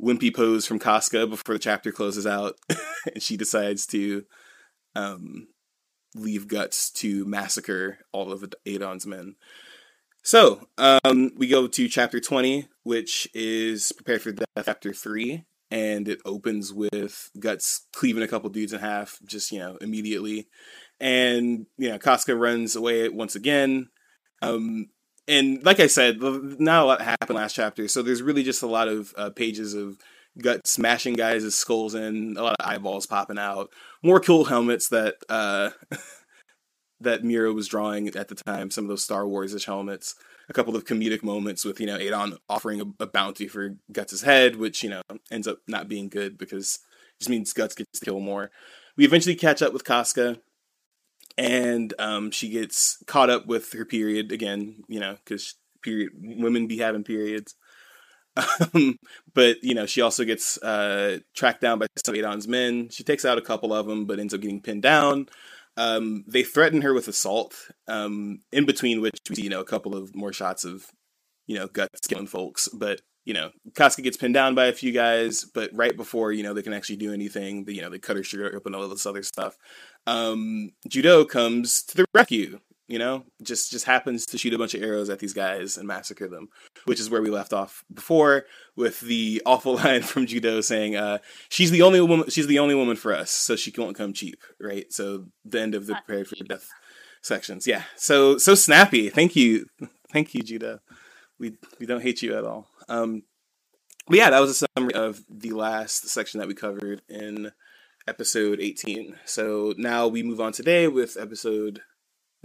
wimpy 0.00 0.34
pose 0.34 0.66
from 0.66 0.78
Casca 0.78 1.26
before 1.26 1.54
the 1.54 1.60
chapter 1.60 1.92
closes 1.92 2.26
out, 2.26 2.56
and 3.14 3.22
she 3.22 3.36
decides 3.36 3.86
to 3.88 4.24
um, 4.96 5.48
leave 6.14 6.48
Guts 6.48 6.90
to 6.90 7.24
massacre 7.24 7.98
all 8.12 8.32
of 8.32 8.44
Adon's 8.66 9.06
men. 9.06 9.36
So 10.26 10.66
um, 10.76 11.30
we 11.36 11.46
go 11.46 11.68
to 11.68 11.88
chapter 11.88 12.18
20, 12.18 12.66
which 12.82 13.28
is 13.32 13.92
Prepared 13.92 14.22
for 14.22 14.32
Death, 14.32 14.64
chapter 14.64 14.92
3. 14.92 15.44
And 15.70 16.08
it 16.08 16.18
opens 16.24 16.72
with 16.72 17.30
Guts 17.38 17.86
cleaving 17.92 18.24
a 18.24 18.26
couple 18.26 18.50
dudes 18.50 18.72
in 18.72 18.80
half, 18.80 19.20
just, 19.24 19.52
you 19.52 19.60
know, 19.60 19.76
immediately. 19.80 20.48
And, 20.98 21.66
you 21.78 21.90
know, 21.90 21.98
Casca 22.00 22.34
runs 22.34 22.74
away 22.74 23.08
once 23.08 23.36
again. 23.36 23.90
Um, 24.42 24.88
and 25.28 25.64
like 25.64 25.78
I 25.78 25.86
said, 25.86 26.20
not 26.20 26.82
a 26.82 26.86
lot 26.86 27.02
happened 27.02 27.36
last 27.36 27.54
chapter. 27.54 27.86
So 27.86 28.02
there's 28.02 28.20
really 28.20 28.42
just 28.42 28.64
a 28.64 28.66
lot 28.66 28.88
of 28.88 29.14
uh, 29.16 29.30
pages 29.30 29.74
of 29.74 29.96
Guts 30.42 30.72
smashing 30.72 31.14
guys' 31.14 31.54
skulls 31.54 31.94
in, 31.94 32.36
a 32.36 32.42
lot 32.42 32.56
of 32.58 32.66
eyeballs 32.66 33.06
popping 33.06 33.38
out, 33.38 33.70
more 34.02 34.18
cool 34.18 34.46
helmets 34.46 34.88
that 34.88 35.14
uh, 35.28 35.70
that 37.00 37.24
Miura 37.24 37.52
was 37.52 37.68
drawing 37.68 38.08
at 38.08 38.28
the 38.28 38.34
time, 38.34 38.70
some 38.70 38.84
of 38.84 38.88
those 38.88 39.04
Star 39.04 39.26
Wars-ish 39.26 39.66
helmets. 39.66 40.14
A 40.48 40.52
couple 40.52 40.76
of 40.76 40.84
comedic 40.84 41.24
moments 41.24 41.64
with, 41.64 41.80
you 41.80 41.86
know, 41.86 41.96
Adon 41.96 42.38
offering 42.48 42.80
a, 42.80 43.02
a 43.02 43.06
bounty 43.06 43.48
for 43.48 43.76
Guts' 43.90 44.22
head, 44.22 44.54
which, 44.54 44.84
you 44.84 44.90
know, 44.90 45.02
ends 45.30 45.48
up 45.48 45.58
not 45.66 45.88
being 45.88 46.08
good 46.08 46.38
because 46.38 46.78
it 47.14 47.18
just 47.18 47.30
means 47.30 47.52
Guts 47.52 47.74
gets 47.74 47.98
to 47.98 48.04
kill 48.04 48.20
more. 48.20 48.50
We 48.96 49.04
eventually 49.04 49.34
catch 49.34 49.60
up 49.60 49.72
with 49.72 49.84
Casca, 49.84 50.38
and 51.36 51.92
um, 51.98 52.30
she 52.30 52.48
gets 52.48 53.02
caught 53.06 53.28
up 53.28 53.46
with 53.46 53.72
her 53.72 53.84
period 53.84 54.30
again, 54.30 54.84
you 54.88 55.00
know, 55.00 55.16
because 55.24 55.54
period 55.82 56.12
women 56.16 56.66
be 56.66 56.78
having 56.78 57.04
periods. 57.04 57.56
Um, 58.36 58.98
but 59.34 59.56
you 59.62 59.74
know, 59.74 59.86
she 59.86 60.00
also 60.00 60.24
gets 60.24 60.62
uh, 60.62 61.18
tracked 61.34 61.60
down 61.60 61.78
by 61.78 61.86
some 62.04 62.14
Adon's 62.14 62.46
men. 62.46 62.88
She 62.90 63.02
takes 63.02 63.24
out 63.24 63.38
a 63.38 63.42
couple 63.42 63.72
of 63.72 63.86
them, 63.86 64.04
but 64.04 64.18
ends 64.18 64.34
up 64.34 64.40
getting 64.40 64.60
pinned 64.60 64.82
down. 64.82 65.28
Um, 65.76 66.24
they 66.26 66.42
threaten 66.42 66.82
her 66.82 66.94
with 66.94 67.08
assault. 67.08 67.54
Um, 67.88 68.40
in 68.52 68.64
between 68.64 69.00
which 69.00 69.18
we 69.28 69.36
see, 69.36 69.42
you 69.42 69.50
know, 69.50 69.60
a 69.60 69.64
couple 69.64 69.94
of 69.94 70.14
more 70.14 70.32
shots 70.32 70.64
of, 70.64 70.86
you 71.46 71.56
know, 71.56 71.66
guts 71.66 72.06
killing 72.06 72.26
folks. 72.26 72.68
But 72.68 73.00
you 73.26 73.34
know, 73.34 73.50
Casca 73.74 74.02
gets 74.02 74.16
pinned 74.16 74.34
down 74.34 74.54
by 74.54 74.66
a 74.66 74.72
few 74.72 74.92
guys, 74.92 75.44
but 75.44 75.70
right 75.74 75.96
before 75.96 76.30
you 76.30 76.44
know 76.44 76.54
they 76.54 76.62
can 76.62 76.72
actually 76.72 76.96
do 76.96 77.12
anything, 77.12 77.64
you 77.68 77.82
know, 77.82 77.90
they 77.90 77.98
cut 77.98 78.16
her 78.16 78.22
shirt 78.22 78.54
and 78.64 78.74
all 78.74 78.88
this 78.88 79.04
other 79.04 79.24
stuff. 79.24 79.56
Um, 80.06 80.70
Judeau 80.88 81.24
comes 81.24 81.82
to 81.82 81.96
the 81.96 82.04
rescue 82.14 82.60
you 82.88 82.98
know 82.98 83.24
just 83.42 83.70
just 83.70 83.84
happens 83.84 84.26
to 84.26 84.38
shoot 84.38 84.54
a 84.54 84.58
bunch 84.58 84.74
of 84.74 84.82
arrows 84.82 85.10
at 85.10 85.18
these 85.18 85.32
guys 85.32 85.76
and 85.76 85.88
massacre 85.88 86.28
them 86.28 86.48
which 86.84 87.00
is 87.00 87.10
where 87.10 87.22
we 87.22 87.30
left 87.30 87.52
off 87.52 87.84
before 87.92 88.44
with 88.76 89.00
the 89.00 89.42
awful 89.46 89.74
line 89.76 90.02
from 90.02 90.26
judeau 90.26 90.60
saying 90.60 90.96
uh, 90.96 91.18
she's 91.48 91.70
the 91.70 91.82
only 91.82 92.00
woman 92.00 92.28
she's 92.28 92.46
the 92.46 92.58
only 92.58 92.74
woman 92.74 92.96
for 92.96 93.14
us 93.14 93.30
so 93.30 93.56
she 93.56 93.72
won't 93.76 93.96
come 93.96 94.12
cheap 94.12 94.40
right? 94.60 94.92
So 94.92 95.26
the 95.44 95.60
end 95.60 95.74
of 95.74 95.86
the 95.86 95.94
prepared 95.94 96.28
for 96.28 96.36
death 96.44 96.68
sections. 97.22 97.66
Yeah 97.66 97.82
so 97.96 98.38
so 98.38 98.54
snappy. 98.54 99.08
Thank 99.08 99.36
you 99.36 99.66
thank 100.12 100.34
you 100.34 100.42
judeau. 100.42 100.78
We 101.38 101.56
we 101.78 101.86
don't 101.86 102.02
hate 102.02 102.22
you 102.22 102.36
at 102.36 102.44
all. 102.44 102.68
Um 102.88 103.22
but 104.06 104.18
yeah 104.18 104.30
that 104.30 104.40
was 104.40 104.50
a 104.50 104.66
summary 104.76 104.94
of 104.94 105.22
the 105.28 105.52
last 105.52 106.08
section 106.08 106.38
that 106.38 106.48
we 106.48 106.54
covered 106.54 107.02
in 107.08 107.52
episode 108.08 108.60
18 108.60 109.16
so 109.24 109.74
now 109.76 110.06
we 110.06 110.22
move 110.22 110.40
on 110.40 110.52
today 110.52 110.86
with 110.86 111.16
episode 111.18 111.80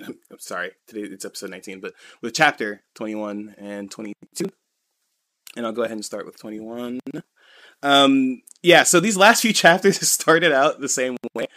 I'm 0.32 0.40
sorry, 0.40 0.72
today 0.88 1.02
it's 1.02 1.26
episode 1.26 1.50
19, 1.50 1.80
but 1.80 1.94
with 2.22 2.34
chapter 2.34 2.84
21 2.96 3.56
and 3.58 3.92
22. 3.92 4.46
And 5.56 5.66
I'll 5.66 5.74
go 5.74 5.84
ahead 5.84 5.98
and 5.98 6.06
start 6.06 6.26
with 6.26 6.40
21. 6.40 7.00
Um, 7.84 8.42
yeah, 8.64 8.84
so 8.84 9.00
these 9.00 9.18
last 9.18 9.42
few 9.42 9.54
chapters 9.54 10.00
started 10.08 10.52
out 10.52 10.80
the 10.80 10.90
same 10.90 11.18
way. 11.34 11.48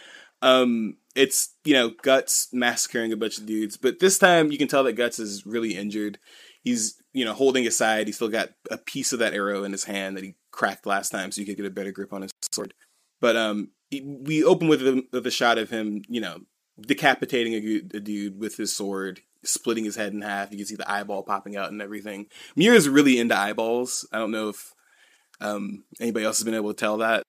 Um, 0.41 0.97
it's, 1.15 1.53
you 1.63 1.73
know, 1.73 1.91
Guts 2.01 2.49
massacring 2.51 3.13
a 3.13 3.17
bunch 3.17 3.37
of 3.37 3.45
dudes, 3.45 3.77
but 3.77 3.99
this 3.99 4.19
time 4.19 4.51
you 4.51 4.57
can 4.57 4.67
tell 4.67 4.83
that 4.83 4.93
Guts 4.93 5.17
is 5.17 5.45
really 5.45 5.75
injured. 5.75 6.19
He's, 6.61 7.01
you 7.13 7.23
know, 7.23 7.33
holding 7.33 7.63
his 7.63 7.77
side. 7.77 8.07
He's 8.07 8.15
still 8.15 8.27
got 8.27 8.49
a 8.69 8.77
piece 8.77 9.13
of 9.13 9.19
that 9.19 9.33
arrow 9.33 9.63
in 9.63 9.71
his 9.71 9.85
hand 9.85 10.17
that 10.17 10.23
he 10.23 10.35
cracked 10.51 10.85
last 10.85 11.11
time 11.11 11.31
so 11.31 11.39
you 11.39 11.47
could 11.47 11.57
get 11.57 11.65
a 11.65 11.71
better 11.71 11.91
grip 11.91 12.11
on 12.11 12.23
his 12.23 12.31
sword. 12.51 12.73
But 13.21 13.37
um, 13.37 13.69
we 13.91 14.43
open 14.43 14.67
with 14.67 14.81
with 15.11 15.25
a 15.25 15.31
shot 15.31 15.57
of 15.57 15.69
him, 15.69 16.03
you 16.09 16.19
know, 16.19 16.39
decapitating 16.79 17.53
a, 17.53 17.97
a, 17.97 17.99
dude 17.99 18.39
with 18.39 18.57
his 18.57 18.75
sword, 18.75 19.21
splitting 19.43 19.85
his 19.85 19.95
head 19.95 20.13
in 20.13 20.21
half. 20.21 20.51
You 20.51 20.57
can 20.57 20.65
see 20.65 20.75
the 20.75 20.89
eyeball 20.89 21.23
popping 21.23 21.55
out 21.55 21.71
and 21.71 21.81
everything. 21.81 22.27
Miura's 22.55 22.89
really 22.89 23.19
into 23.19 23.37
eyeballs. 23.37 24.07
I 24.11 24.17
don't 24.17 24.31
know 24.31 24.49
if 24.49 24.73
um, 25.41 25.83
anybody 25.99 26.25
else 26.25 26.37
has 26.39 26.45
been 26.45 26.53
able 26.53 26.73
to 26.73 26.79
tell 26.79 26.97
that 26.97 27.23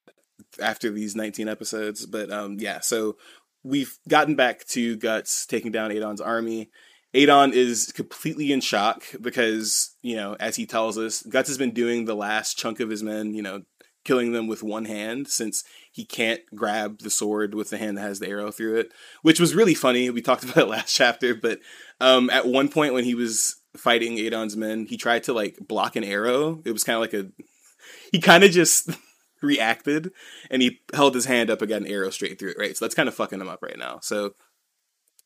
after 0.61 0.91
these 0.91 1.17
19 1.17 1.49
episodes, 1.49 2.07
but 2.07 2.31
um, 2.31 2.57
yeah. 2.59 2.81
So 2.81 3.17
we've 3.63 3.99
gotten 4.09 4.37
back 4.37 4.65
to 4.69 4.97
Guts 4.97 5.47
taking 5.47 5.73
down 5.73 5.91
Adon's 5.91 6.21
army. 6.21 6.71
Adon 7.15 7.53
is 7.53 7.93
completely 7.93 8.53
in 8.53 8.61
shock 8.61 9.05
because, 9.21 9.97
you 10.03 10.17
know, 10.17 10.37
as 10.39 10.57
he 10.57 10.67
tells 10.67 10.99
us, 10.99 11.23
Guts 11.23 11.49
has 11.49 11.57
been 11.57 11.73
doing 11.73 12.05
the 12.05 12.17
last 12.17 12.59
chunk 12.59 12.81
of 12.81 12.91
his 12.91 13.03
men, 13.03 13.33
you 13.33 13.43
know, 13.43 13.63
killing 14.07 14.31
them 14.31 14.47
with 14.47 14.63
one 14.63 14.85
hand 14.85 15.27
since 15.27 15.65
he 15.91 16.05
can't 16.05 16.41
grab 16.55 17.01
the 17.01 17.11
sword 17.11 17.55
with 17.55 17.71
the 17.71 17.77
hand 17.77 17.99
that 17.99 18.03
has 18.03 18.21
the 18.21 18.29
arrow 18.29 18.53
through 18.53 18.77
it, 18.77 18.93
which 19.23 19.41
was 19.41 19.55
really 19.55 19.75
funny. 19.75 20.09
We 20.11 20.23
talked 20.23 20.45
about 20.45 20.57
it 20.57 20.69
last 20.69 20.95
chapter, 20.95 21.35
but 21.35 21.59
um, 22.01 22.31
at 22.31 22.47
one 22.47 22.69
point 22.69 22.95
when 22.95 23.05
he 23.05 23.17
was 23.17 23.57
fighting 23.77 24.19
Adon's 24.19 24.57
men, 24.57 24.87
he 24.87 24.97
tried 24.97 25.25
to 25.25 25.33
like 25.33 25.59
block 25.61 25.97
an 25.97 26.05
arrow. 26.05 26.63
It 26.65 26.71
was 26.71 26.85
kind 26.85 26.95
of 26.95 27.01
like 27.01 27.15
a 27.15 27.27
he 28.13 28.21
kind 28.21 28.45
of 28.45 28.53
just 28.53 28.91
reacted 29.43 30.13
and 30.51 30.63
he 30.63 30.81
held 30.95 31.15
his 31.15 31.27
hand 31.27 31.51
up 31.51 31.61
and 31.61 31.69
got 31.69 31.83
an 31.83 31.89
arrow 31.89 32.11
straight 32.11 32.39
through 32.39 32.51
it, 32.51 32.59
right? 32.59 32.77
So 32.77 32.85
that's 32.85 32.95
kind 32.95 33.09
of 33.09 33.15
fucking 33.15 33.41
him 33.41 33.49
up 33.49 33.63
right 33.63 33.79
now. 33.79 33.99
So 34.03 34.35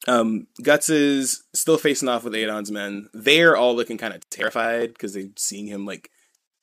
um, 0.08 0.46
Guts 0.62 0.88
is 0.88 1.42
still 1.52 1.76
facing 1.76 2.08
off 2.08 2.24
with 2.24 2.34
Adon's 2.34 2.70
men. 2.70 3.10
They're 3.12 3.56
all 3.56 3.76
looking 3.76 3.98
kind 3.98 4.14
of 4.14 4.28
terrified 4.30 4.94
because 4.94 5.12
they're 5.12 5.28
seeing 5.36 5.66
him 5.66 5.84
like 5.84 6.10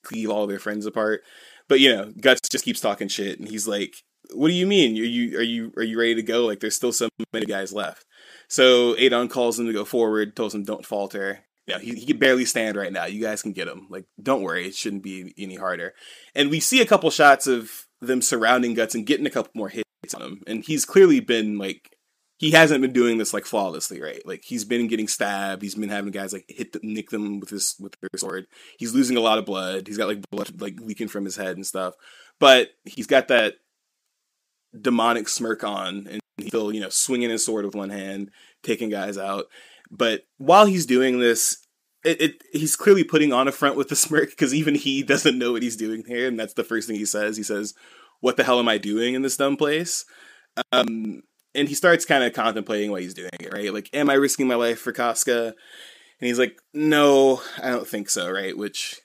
cleave 0.03 0.29
all 0.29 0.47
their 0.47 0.59
friends 0.59 0.85
apart. 0.85 1.21
But 1.67 1.79
you 1.79 1.95
know, 1.95 2.11
Guts 2.19 2.49
just 2.49 2.65
keeps 2.65 2.79
talking 2.79 3.07
shit, 3.07 3.39
and 3.39 3.47
he's 3.47 3.67
like, 3.67 3.95
"What 4.33 4.47
do 4.47 4.53
you 4.53 4.67
mean? 4.67 4.97
Are 4.97 5.05
you 5.05 5.37
are 5.37 5.43
you 5.43 5.73
are 5.77 5.83
you 5.83 5.99
ready 5.99 6.15
to 6.15 6.23
go? 6.23 6.45
Like, 6.45 6.59
there's 6.59 6.75
still 6.75 6.93
so 6.93 7.09
many 7.33 7.45
guys 7.45 7.73
left." 7.73 8.05
So 8.47 8.97
Adon 8.97 9.27
calls 9.27 9.59
him 9.59 9.67
to 9.67 9.73
go 9.73 9.85
forward, 9.85 10.35
tells 10.35 10.55
him, 10.55 10.63
"Don't 10.63 10.85
falter." 10.85 11.39
You 11.67 11.73
know, 11.73 11.79
he, 11.81 11.95
he 11.95 12.05
can 12.05 12.17
barely 12.17 12.45
stand 12.45 12.77
right 12.77 12.93
now. 12.93 13.05
You 13.05 13.21
guys 13.21 13.41
can 13.41 13.51
get 13.51 13.67
him. 13.67 13.87
Like, 13.89 14.05
don't 14.21 14.41
worry, 14.41 14.67
it 14.67 14.75
shouldn't 14.75 15.03
be 15.03 15.33
any 15.37 15.55
harder. 15.55 15.93
And 16.33 16.49
we 16.49 16.61
see 16.61 16.81
a 16.81 16.85
couple 16.85 17.09
shots 17.11 17.45
of 17.45 17.87
them 17.99 18.21
surrounding 18.21 18.73
Guts 18.73 18.95
and 18.95 19.05
getting 19.05 19.25
a 19.25 19.29
couple 19.29 19.51
more 19.53 19.67
hits 19.67 20.13
on 20.13 20.21
him. 20.21 20.43
And 20.47 20.63
he's 20.63 20.85
clearly 20.85 21.19
been 21.19 21.57
like 21.57 21.96
he 22.37 22.51
hasn't 22.51 22.81
been 22.81 22.93
doing 22.93 23.17
this 23.17 23.33
like 23.33 23.45
flawlessly, 23.45 23.99
right? 24.01 24.25
Like 24.25 24.43
he's 24.43 24.63
been 24.63 24.87
getting 24.87 25.07
stabbed. 25.07 25.63
He's 25.63 25.75
been 25.75 25.89
having 25.89 26.11
guys 26.11 26.33
like 26.33 26.45
hit 26.47 26.71
the, 26.71 26.79
nick 26.83 27.09
them 27.09 27.39
with 27.39 27.49
his 27.49 27.75
with 27.79 27.95
their 27.99 28.09
sword. 28.15 28.45
He's 28.77 28.93
losing 28.93 29.17
a 29.17 29.21
lot 29.21 29.39
of 29.39 29.45
blood. 29.45 29.87
He's 29.87 29.97
got 29.97 30.07
like 30.07 30.21
blood 30.29 30.61
like 30.61 30.79
leaking 30.79 31.07
from 31.07 31.25
his 31.25 31.35
head 31.35 31.55
and 31.55 31.65
stuff. 31.65 31.95
But 32.39 32.69
he's 32.85 33.07
got 33.07 33.27
that 33.29 33.55
demonic 34.79 35.27
smirk 35.27 35.63
on, 35.63 36.07
and 36.07 36.19
he's 36.37 36.49
still 36.49 36.71
you 36.71 36.79
know 36.79 36.89
swinging 36.89 37.31
his 37.31 37.43
sword 37.43 37.65
with 37.65 37.75
one 37.75 37.89
hand, 37.89 38.29
taking 38.61 38.89
guys 38.89 39.17
out. 39.17 39.45
But 39.89 40.21
while 40.37 40.67
he's 40.67 40.85
doing 40.85 41.19
this, 41.19 41.65
it, 42.05 42.21
it 42.21 42.43
he's 42.53 42.75
clearly 42.75 43.03
putting 43.03 43.33
on 43.33 43.47
a 43.47 43.51
front 43.51 43.77
with 43.77 43.89
the 43.89 43.95
smirk 43.97 44.29
because 44.29 44.53
even 44.53 44.75
he 44.75 45.01
doesn't 45.01 45.39
know 45.39 45.53
what 45.53 45.63
he's 45.63 45.75
doing 45.75 46.03
here, 46.05 46.27
and 46.27 46.39
that's 46.39 46.53
the 46.53 46.63
first 46.63 46.87
thing 46.87 46.97
he 46.97 47.05
says. 47.05 47.35
He 47.35 47.43
says, 47.43 47.73
"What 48.19 48.37
the 48.37 48.43
hell 48.43 48.59
am 48.59 48.69
I 48.69 48.77
doing 48.77 49.15
in 49.15 49.23
this 49.23 49.37
dumb 49.37 49.57
place?" 49.57 50.05
Um, 50.71 51.23
and 51.57 51.67
he 51.67 51.73
starts 51.73 52.05
kind 52.05 52.23
of 52.23 52.33
contemplating 52.33 52.91
why 52.91 53.01
he's 53.01 53.15
doing 53.15 53.31
it, 53.39 53.51
right? 53.51 53.73
Like, 53.73 53.89
am 53.91 54.09
I 54.11 54.13
risking 54.13 54.47
my 54.47 54.55
life 54.55 54.79
for 54.79 54.91
Casca? 54.93 55.47
And 55.47 56.27
he's 56.27 56.37
like, 56.37 56.61
no, 56.73 57.41
I 57.61 57.71
don't 57.71 57.87
think 57.87 58.09
so, 58.09 58.29
right? 58.29 58.55
Which, 58.55 59.01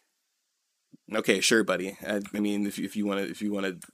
okay, 1.12 1.40
sure, 1.40 1.64
buddy. 1.64 1.96
I, 2.06 2.20
I 2.34 2.40
mean, 2.40 2.66
if 2.66 2.78
if 2.78 2.94
you 2.94 3.06
want 3.06 3.20
to, 3.20 3.30
if 3.30 3.40
you 3.40 3.52
want 3.52 3.66
to, 3.66 3.88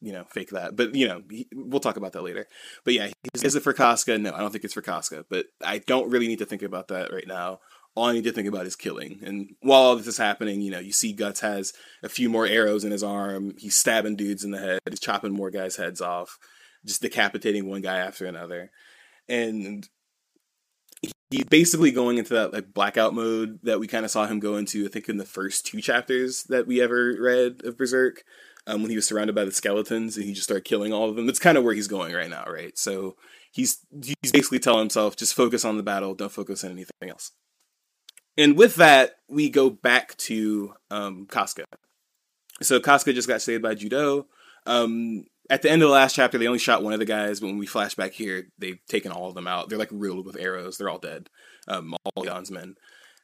you 0.00 0.12
know, 0.12 0.24
fake 0.30 0.50
that, 0.50 0.76
but 0.76 0.94
you 0.94 1.06
know, 1.06 1.22
he, 1.30 1.46
we'll 1.54 1.80
talk 1.80 1.98
about 1.98 2.12
that 2.12 2.22
later. 2.22 2.46
But 2.84 2.94
yeah, 2.94 3.10
is 3.34 3.54
it 3.54 3.62
for 3.62 3.74
Casca? 3.74 4.16
No, 4.18 4.32
I 4.32 4.40
don't 4.40 4.50
think 4.50 4.64
it's 4.64 4.74
for 4.74 4.82
Casca. 4.82 5.26
But 5.28 5.46
I 5.62 5.78
don't 5.78 6.10
really 6.10 6.26
need 6.26 6.38
to 6.38 6.46
think 6.46 6.62
about 6.62 6.88
that 6.88 7.12
right 7.12 7.28
now. 7.28 7.60
All 7.94 8.06
I 8.06 8.12
need 8.12 8.24
to 8.24 8.32
think 8.32 8.48
about 8.48 8.66
is 8.66 8.76
killing. 8.76 9.20
And 9.22 9.54
while 9.60 9.82
all 9.82 9.96
this 9.96 10.08
is 10.08 10.16
happening, 10.16 10.62
you 10.62 10.70
know, 10.70 10.80
you 10.80 10.90
see 10.90 11.12
Guts 11.12 11.40
has 11.40 11.74
a 12.02 12.08
few 12.08 12.28
more 12.28 12.46
arrows 12.46 12.82
in 12.82 12.90
his 12.90 13.04
arm. 13.04 13.54
He's 13.56 13.76
stabbing 13.76 14.16
dudes 14.16 14.42
in 14.42 14.50
the 14.50 14.58
head. 14.58 14.80
He's 14.90 14.98
chopping 14.98 15.32
more 15.32 15.50
guys' 15.50 15.76
heads 15.76 16.00
off 16.00 16.38
just 16.84 17.02
decapitating 17.02 17.68
one 17.68 17.80
guy 17.80 17.98
after 17.98 18.26
another. 18.26 18.70
And 19.28 19.88
he's 21.30 21.44
basically 21.44 21.90
going 21.90 22.18
into 22.18 22.34
that 22.34 22.52
like 22.52 22.72
blackout 22.72 23.14
mode 23.14 23.58
that 23.62 23.80
we 23.80 23.86
kind 23.86 24.04
of 24.04 24.10
saw 24.10 24.26
him 24.26 24.40
go 24.40 24.56
into, 24.56 24.86
I 24.86 24.88
think, 24.88 25.08
in 25.08 25.16
the 25.16 25.24
first 25.24 25.66
two 25.66 25.80
chapters 25.80 26.44
that 26.44 26.66
we 26.66 26.80
ever 26.80 27.16
read 27.18 27.62
of 27.64 27.76
Berserk. 27.76 28.24
Um, 28.66 28.80
when 28.80 28.88
he 28.88 28.96
was 28.96 29.06
surrounded 29.06 29.34
by 29.34 29.44
the 29.44 29.52
skeletons 29.52 30.16
and 30.16 30.24
he 30.24 30.32
just 30.32 30.44
started 30.44 30.64
killing 30.64 30.90
all 30.90 31.10
of 31.10 31.16
them. 31.16 31.26
That's 31.26 31.38
kind 31.38 31.58
of 31.58 31.64
where 31.64 31.74
he's 31.74 31.86
going 31.86 32.14
right 32.14 32.30
now, 32.30 32.44
right? 32.46 32.78
So 32.78 33.14
he's 33.52 33.84
he's 34.22 34.32
basically 34.32 34.58
telling 34.58 34.80
himself, 34.80 35.16
just 35.16 35.34
focus 35.34 35.66
on 35.66 35.76
the 35.76 35.82
battle, 35.82 36.14
don't 36.14 36.32
focus 36.32 36.64
on 36.64 36.70
anything 36.70 37.10
else. 37.10 37.32
And 38.38 38.56
with 38.56 38.76
that, 38.76 39.16
we 39.28 39.50
go 39.50 39.68
back 39.68 40.16
to 40.16 40.72
um, 40.90 41.26
Casca. 41.26 41.64
So 42.62 42.80
Casca 42.80 43.12
just 43.12 43.28
got 43.28 43.42
saved 43.42 43.62
by 43.62 43.74
Judeau. 43.74 44.26
Um, 44.66 45.26
at 45.50 45.62
the 45.62 45.70
end 45.70 45.82
of 45.82 45.88
the 45.88 45.94
last 45.94 46.14
chapter, 46.14 46.38
they 46.38 46.46
only 46.46 46.58
shot 46.58 46.82
one 46.82 46.92
of 46.92 46.98
the 46.98 47.04
guys, 47.04 47.40
but 47.40 47.46
when 47.46 47.58
we 47.58 47.66
flash 47.66 47.94
back 47.94 48.12
here, 48.12 48.48
they've 48.58 48.80
taken 48.88 49.12
all 49.12 49.28
of 49.28 49.34
them 49.34 49.46
out. 49.46 49.68
They're 49.68 49.78
like 49.78 49.90
riddled 49.92 50.26
with 50.26 50.40
arrows. 50.40 50.78
They're 50.78 50.88
all 50.88 50.98
dead. 50.98 51.28
Um, 51.68 51.94
all 52.14 52.24
Jan's 52.24 52.50
men. 52.50 52.76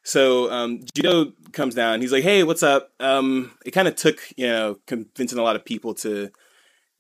So 0.03 0.51
um, 0.51 0.81
Judeau 0.95 1.33
comes 1.53 1.75
down. 1.75 2.01
He's 2.01 2.13
like, 2.13 2.25
"Hey, 2.25 2.43
what's 2.43 2.63
up?" 2.63 2.91
Um, 3.01 3.53
it 3.67 3.73
kind 3.73 3.89
of 3.89 3.97
took 3.97 4.19
you 4.37 4.47
know 4.47 4.79
convincing 4.87 5.39
a 5.39 5.43
lot 5.43 5.57
of 5.57 5.65
people 5.65 5.95
to 5.97 6.31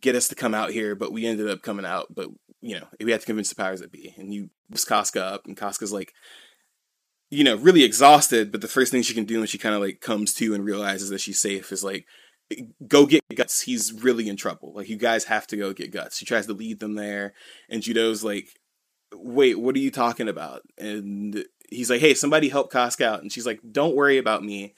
get 0.00 0.14
us 0.14 0.28
to 0.28 0.34
come 0.34 0.54
out 0.54 0.70
here, 0.70 0.94
but 0.94 1.12
we 1.12 1.26
ended 1.26 1.48
up 1.48 1.62
coming 1.62 1.86
out. 1.86 2.08
But 2.14 2.28
you 2.60 2.78
know, 2.78 2.86
we 3.02 3.10
had 3.10 3.20
to 3.20 3.26
convince 3.26 3.48
the 3.48 3.54
powers 3.54 3.80
that 3.80 3.92
be. 3.92 4.14
And 4.18 4.32
you 4.32 4.50
was 4.68 4.84
Casca 4.84 5.24
up, 5.24 5.46
and 5.46 5.56
Casca's 5.56 5.92
like, 5.92 6.12
you 7.30 7.44
know, 7.44 7.56
really 7.56 7.84
exhausted. 7.84 8.52
But 8.52 8.60
the 8.60 8.68
first 8.68 8.92
thing 8.92 9.02
she 9.02 9.14
can 9.14 9.24
do 9.24 9.38
when 9.38 9.46
she 9.46 9.58
kind 9.58 9.74
of 9.74 9.80
like 9.80 10.00
comes 10.00 10.34
to 10.34 10.54
and 10.54 10.64
realizes 10.64 11.08
that 11.10 11.20
she's 11.20 11.38
safe 11.38 11.72
is 11.72 11.82
like 11.82 12.06
go 12.86 13.07
get 13.07 13.22
guts 13.34 13.61
he's 13.61 13.92
really 13.92 14.28
in 14.28 14.36
trouble. 14.36 14.72
Like 14.74 14.88
you 14.88 14.96
guys 14.96 15.24
have 15.24 15.46
to 15.48 15.57
go 15.57 15.72
get 15.72 15.92
guts. 15.92 16.18
He 16.18 16.26
tries 16.26 16.46
to 16.46 16.53
lead 16.53 16.80
them 16.80 16.94
there 16.94 17.34
and 17.68 17.82
judeau's 17.82 18.24
like 18.24 18.48
wait 19.14 19.59
what 19.59 19.74
are 19.74 19.80
you 19.80 19.90
talking 19.90 20.28
about? 20.28 20.62
And 20.78 21.44
he's 21.68 21.90
like 21.90 22.01
hey 22.01 22.14
somebody 22.14 22.48
help 22.48 22.72
Casca 22.72 23.09
out. 23.09 23.22
And 23.22 23.32
she's 23.32 23.46
like 23.46 23.61
don't 23.70 23.96
worry 23.96 24.18
about 24.18 24.44
me. 24.44 24.74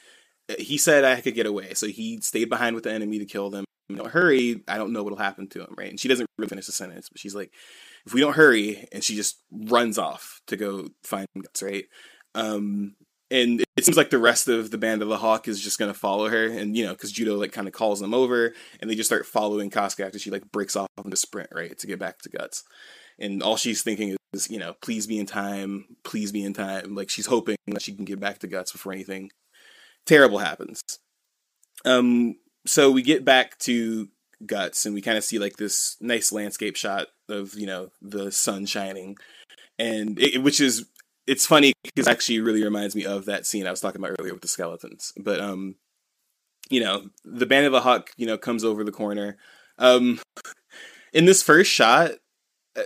He 0.58 0.76
said 0.78 1.04
i 1.04 1.20
could 1.20 1.34
get 1.34 1.46
away. 1.46 1.74
So 1.74 1.86
he 1.86 2.20
stayed 2.20 2.48
behind 2.48 2.74
with 2.74 2.84
the 2.84 2.92
enemy 2.92 3.18
to 3.18 3.24
kill 3.24 3.50
them. 3.50 3.64
You 3.88 3.96
know 3.96 4.04
hurry 4.04 4.62
i 4.68 4.78
don't 4.78 4.92
know 4.92 5.02
what'll 5.02 5.18
happen 5.18 5.48
to 5.48 5.60
him 5.60 5.74
right? 5.76 5.90
And 5.90 6.00
she 6.00 6.08
doesn't 6.08 6.26
really 6.38 6.48
finish 6.48 6.66
the 6.66 6.72
sentence 6.72 7.08
but 7.08 7.18
she's 7.18 7.34
like 7.34 7.52
if 8.06 8.14
we 8.14 8.20
don't 8.20 8.36
hurry 8.36 8.88
and 8.92 9.02
she 9.02 9.14
just 9.16 9.40
runs 9.50 9.98
off 9.98 10.40
to 10.46 10.56
go 10.56 10.88
find 11.02 11.26
guts 11.42 11.62
right? 11.62 11.84
Um 12.34 12.96
and 13.32 13.64
it 13.76 13.84
seems 13.84 13.96
like 13.96 14.10
the 14.10 14.18
rest 14.18 14.46
of 14.46 14.70
the 14.70 14.78
band 14.78 15.00
of 15.00 15.08
the 15.08 15.16
hawk 15.16 15.48
is 15.48 15.60
just 15.60 15.78
going 15.78 15.92
to 15.92 15.98
follow 15.98 16.28
her 16.28 16.46
and 16.46 16.76
you 16.76 16.84
know 16.84 16.92
because 16.92 17.10
judeau 17.10 17.36
like 17.36 17.50
kind 17.50 17.66
of 17.66 17.72
calls 17.72 17.98
them 17.98 18.12
over 18.12 18.52
and 18.78 18.88
they 18.88 18.94
just 18.94 19.08
start 19.08 19.26
following 19.26 19.70
casca 19.70 20.04
after 20.04 20.18
she 20.18 20.30
like 20.30 20.52
breaks 20.52 20.76
off 20.76 20.86
the 21.04 21.16
sprint 21.16 21.48
right 21.52 21.78
to 21.78 21.86
get 21.86 21.98
back 21.98 22.18
to 22.18 22.28
guts. 22.28 22.62
And 23.18 23.42
all 23.42 23.56
she's 23.56 23.82
thinking 23.82 24.16
is 24.32 24.50
you 24.50 24.58
know 24.58 24.74
please 24.82 25.06
be 25.06 25.18
in 25.18 25.26
time 25.26 25.96
please 26.04 26.30
be 26.30 26.44
in 26.44 26.52
time. 26.52 26.94
Like 26.94 27.10
she's 27.10 27.26
hoping 27.26 27.56
that 27.68 27.82
she 27.82 27.94
can 27.94 28.04
get 28.04 28.20
back 28.20 28.38
to 28.40 28.46
guts 28.46 28.70
before 28.70 28.92
anything 28.92 29.30
terrible 30.06 30.38
happens. 30.38 30.82
Um 31.84 32.36
so 32.66 32.90
we 32.90 33.02
get 33.02 33.24
back 33.24 33.58
to 33.60 34.08
guts 34.44 34.84
and 34.84 34.94
we 34.94 35.00
kind 35.00 35.16
of 35.16 35.24
see 35.24 35.38
like 35.38 35.56
this 35.56 35.96
nice 36.00 36.32
landscape 36.32 36.76
shot 36.76 37.06
of 37.28 37.54
you 37.54 37.66
know 37.66 37.88
the 38.02 38.30
sun 38.30 38.66
shining. 38.66 39.16
And 39.78 40.18
it, 40.20 40.42
which 40.42 40.60
is 40.60 40.86
it's 41.32 41.46
funny 41.46 41.72
because 41.82 42.06
actually 42.06 42.40
really 42.40 42.62
reminds 42.62 42.94
me 42.94 43.06
of 43.06 43.24
that 43.24 43.46
scene 43.46 43.66
I 43.66 43.70
was 43.70 43.80
talking 43.80 44.00
about 44.00 44.14
earlier 44.18 44.34
with 44.34 44.42
the 44.42 44.48
skeletons. 44.48 45.14
But 45.16 45.40
um, 45.40 45.76
you 46.68 46.80
know, 46.80 47.08
the 47.24 47.46
band 47.46 47.64
of 47.64 47.72
the 47.72 47.80
hawk, 47.80 48.10
you 48.16 48.26
know, 48.26 48.36
comes 48.36 48.64
over 48.64 48.84
the 48.84 48.92
corner. 48.92 49.38
Um, 49.78 50.20
in 51.12 51.24
this 51.24 51.42
first 51.42 51.70
shot, 51.70 52.12
uh, 52.76 52.82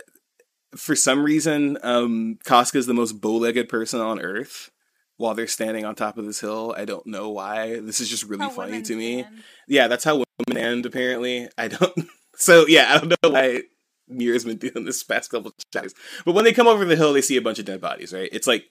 for 0.77 0.95
some 0.95 1.25
reason, 1.25 1.77
um, 1.83 2.39
Casca 2.45 2.79
is 2.79 2.87
the 2.87 2.95
most 2.95 3.21
bow-legged 3.21 3.69
person 3.69 4.01
on 4.01 4.21
Earth 4.21 4.71
while 5.17 5.35
they're 5.35 5.49
standing 5.49 5.85
on 5.85 5.97
top 5.97 6.17
of 6.17 6.25
this 6.25 6.41
hill. 6.41 6.73
I 6.77 6.85
don't 6.85 7.07
know 7.07 7.31
why. 7.31 7.81
This 7.81 8.01
is 8.01 8.09
just 8.09 8.25
really 8.25 8.45
how 8.45 8.51
funny 8.51 8.81
to 8.83 8.97
me. 8.97 9.25
Yeah, 9.67 9.89
that's 9.89 10.05
how 10.05 10.23
women 10.47 10.63
end. 10.63 10.87
Apparently, 10.87 11.49
I 11.59 11.69
don't. 11.69 11.93
So 12.39 12.67
yeah, 12.67 12.93
I 12.93 12.99
don't 12.99 13.09
know 13.09 13.31
why 13.31 13.63
Miura's 14.09 14.45
been 14.45 14.59
doing 14.59 14.85
this 14.85 15.03
past 15.03 15.31
couple 15.31 15.49
of 15.49 15.55
chapters. 15.73 15.95
But 16.25 16.33
when 16.33 16.45
they 16.45 16.53
come 16.53 16.67
over 16.67 16.85
the 16.85 16.97
hill, 16.97 17.13
they 17.13 17.23
see 17.23 17.37
a 17.37 17.43
bunch 17.43 17.59
of 17.59 17.65
dead 17.65 17.81
bodies, 17.81 18.13
right? 18.13 18.29
It's 18.33 18.47
like 18.47 18.65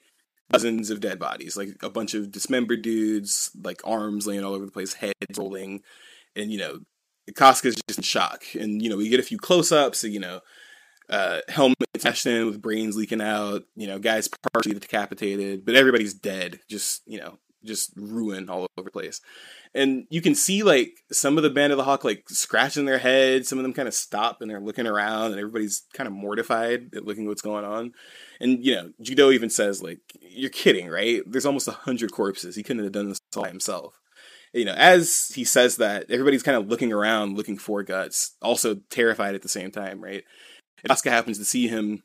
dozens 0.50 0.90
of 0.90 1.00
dead 1.00 1.18
bodies, 1.18 1.56
like 1.56 1.76
a 1.82 1.90
bunch 1.90 2.14
of 2.14 2.30
dismembered 2.30 2.82
dudes, 2.82 3.50
like 3.62 3.80
arms 3.84 4.26
laying 4.26 4.44
all 4.44 4.54
over 4.54 4.64
the 4.64 4.72
place, 4.72 4.94
heads 4.94 5.14
rolling, 5.36 5.82
and 6.34 6.52
you 6.52 6.58
know, 6.58 6.80
Casca's 7.34 7.80
just 7.88 7.98
in 7.98 8.02
shock. 8.02 8.44
And 8.58 8.82
you 8.82 8.88
know, 8.88 8.96
we 8.96 9.08
get 9.08 9.20
a 9.20 9.24
few 9.24 9.38
close-ups, 9.38 10.00
so, 10.00 10.06
you 10.06 10.20
know, 10.20 10.40
uh, 11.08 11.40
helmet 11.48 11.76
smashed 11.98 12.26
in 12.26 12.46
with 12.46 12.62
brains 12.62 12.96
leaking 12.96 13.20
out, 13.20 13.62
you 13.74 13.86
know, 13.86 13.98
guys 13.98 14.28
partially 14.52 14.78
decapitated, 14.78 15.64
but 15.64 15.76
everybody's 15.76 16.14
dead, 16.14 16.60
just 16.68 17.02
you 17.06 17.18
know, 17.18 17.38
just 17.66 17.92
ruin 17.96 18.48
all 18.48 18.66
over 18.76 18.86
the 18.86 18.90
place. 18.90 19.20
And 19.74 20.06
you 20.08 20.22
can 20.22 20.34
see 20.34 20.62
like 20.62 21.00
some 21.12 21.36
of 21.36 21.42
the 21.42 21.50
band 21.50 21.72
of 21.72 21.76
the 21.76 21.84
hawk 21.84 22.04
like 22.04 22.28
scratching 22.28 22.86
their 22.86 22.98
heads 22.98 23.48
some 23.48 23.58
of 23.58 23.62
them 23.62 23.74
kind 23.74 23.88
of 23.88 23.94
stop 23.94 24.40
and 24.40 24.50
they're 24.50 24.60
looking 24.60 24.86
around 24.86 25.32
and 25.32 25.38
everybody's 25.38 25.82
kind 25.92 26.06
of 26.06 26.14
mortified 26.14 26.94
at 26.94 27.04
looking 27.04 27.26
what's 27.26 27.42
going 27.42 27.64
on. 27.64 27.92
And 28.40 28.64
you 28.64 28.74
know 28.74 28.92
judeau 29.00 29.30
even 29.30 29.50
says 29.50 29.82
like 29.82 30.00
you're 30.20 30.50
kidding 30.50 30.88
right? 30.88 31.22
There's 31.26 31.46
almost 31.46 31.68
a 31.68 31.72
hundred 31.72 32.12
corpses. 32.12 32.56
He 32.56 32.62
couldn't 32.62 32.84
have 32.84 32.92
done 32.92 33.08
this 33.08 33.20
all 33.36 33.42
by 33.42 33.48
himself. 33.48 34.00
You 34.52 34.64
know 34.64 34.74
as 34.74 35.32
he 35.34 35.44
says 35.44 35.76
that 35.76 36.10
everybody's 36.10 36.42
kind 36.42 36.56
of 36.56 36.68
looking 36.68 36.92
around 36.92 37.36
looking 37.36 37.58
for 37.58 37.82
guts 37.82 38.36
also 38.40 38.76
terrified 38.90 39.34
at 39.34 39.42
the 39.42 39.48
same 39.48 39.70
time 39.70 40.02
right? 40.02 40.24
And 40.82 40.88
Casca 40.88 41.10
happens 41.10 41.38
to 41.38 41.44
see 41.44 41.68
him 41.68 42.02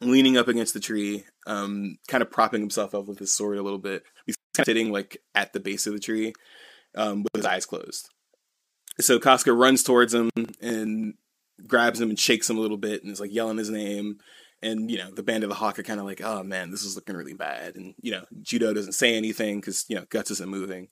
leaning 0.00 0.36
up 0.36 0.48
against 0.48 0.74
the 0.74 0.80
tree 0.80 1.24
um, 1.46 1.96
kind 2.08 2.22
of 2.22 2.30
propping 2.30 2.60
himself 2.60 2.94
up 2.94 3.06
with 3.06 3.18
his 3.18 3.32
sword 3.32 3.58
a 3.58 3.62
little 3.62 3.78
bit 3.78 4.02
he's 4.26 4.36
kind 4.54 4.64
of 4.64 4.66
sitting 4.66 4.92
like 4.92 5.18
at 5.34 5.52
the 5.52 5.60
base 5.60 5.86
of 5.86 5.92
the 5.92 6.00
tree 6.00 6.32
um, 6.96 7.22
with 7.22 7.32
his 7.34 7.46
eyes 7.46 7.66
closed. 7.66 8.08
so 9.00 9.18
Casca 9.18 9.52
runs 9.52 9.82
towards 9.82 10.14
him 10.14 10.30
and 10.60 11.14
grabs 11.66 12.00
him 12.00 12.10
and 12.10 12.18
shakes 12.18 12.48
him 12.48 12.58
a 12.58 12.60
little 12.60 12.76
bit 12.76 13.02
and 13.02 13.12
is 13.12 13.20
like 13.20 13.32
yelling 13.32 13.58
his 13.58 13.70
name. 13.70 14.18
And 14.62 14.90
you 14.90 14.96
know 14.96 15.10
the 15.10 15.22
band 15.22 15.44
of 15.44 15.50
the 15.50 15.56
hawk 15.56 15.78
are 15.78 15.82
kind 15.82 16.00
of 16.00 16.06
like, 16.06 16.22
oh 16.22 16.42
man, 16.42 16.70
this 16.70 16.84
is 16.84 16.96
looking 16.96 17.16
really 17.16 17.34
bad. 17.34 17.76
And 17.76 17.94
you 18.00 18.12
know 18.12 18.24
Judeau 18.40 18.72
doesn't 18.72 18.92
say 18.92 19.14
anything 19.14 19.60
because 19.60 19.84
you 19.88 19.96
know 19.96 20.06
Guts 20.08 20.30
isn't 20.30 20.48
moving. 20.48 20.88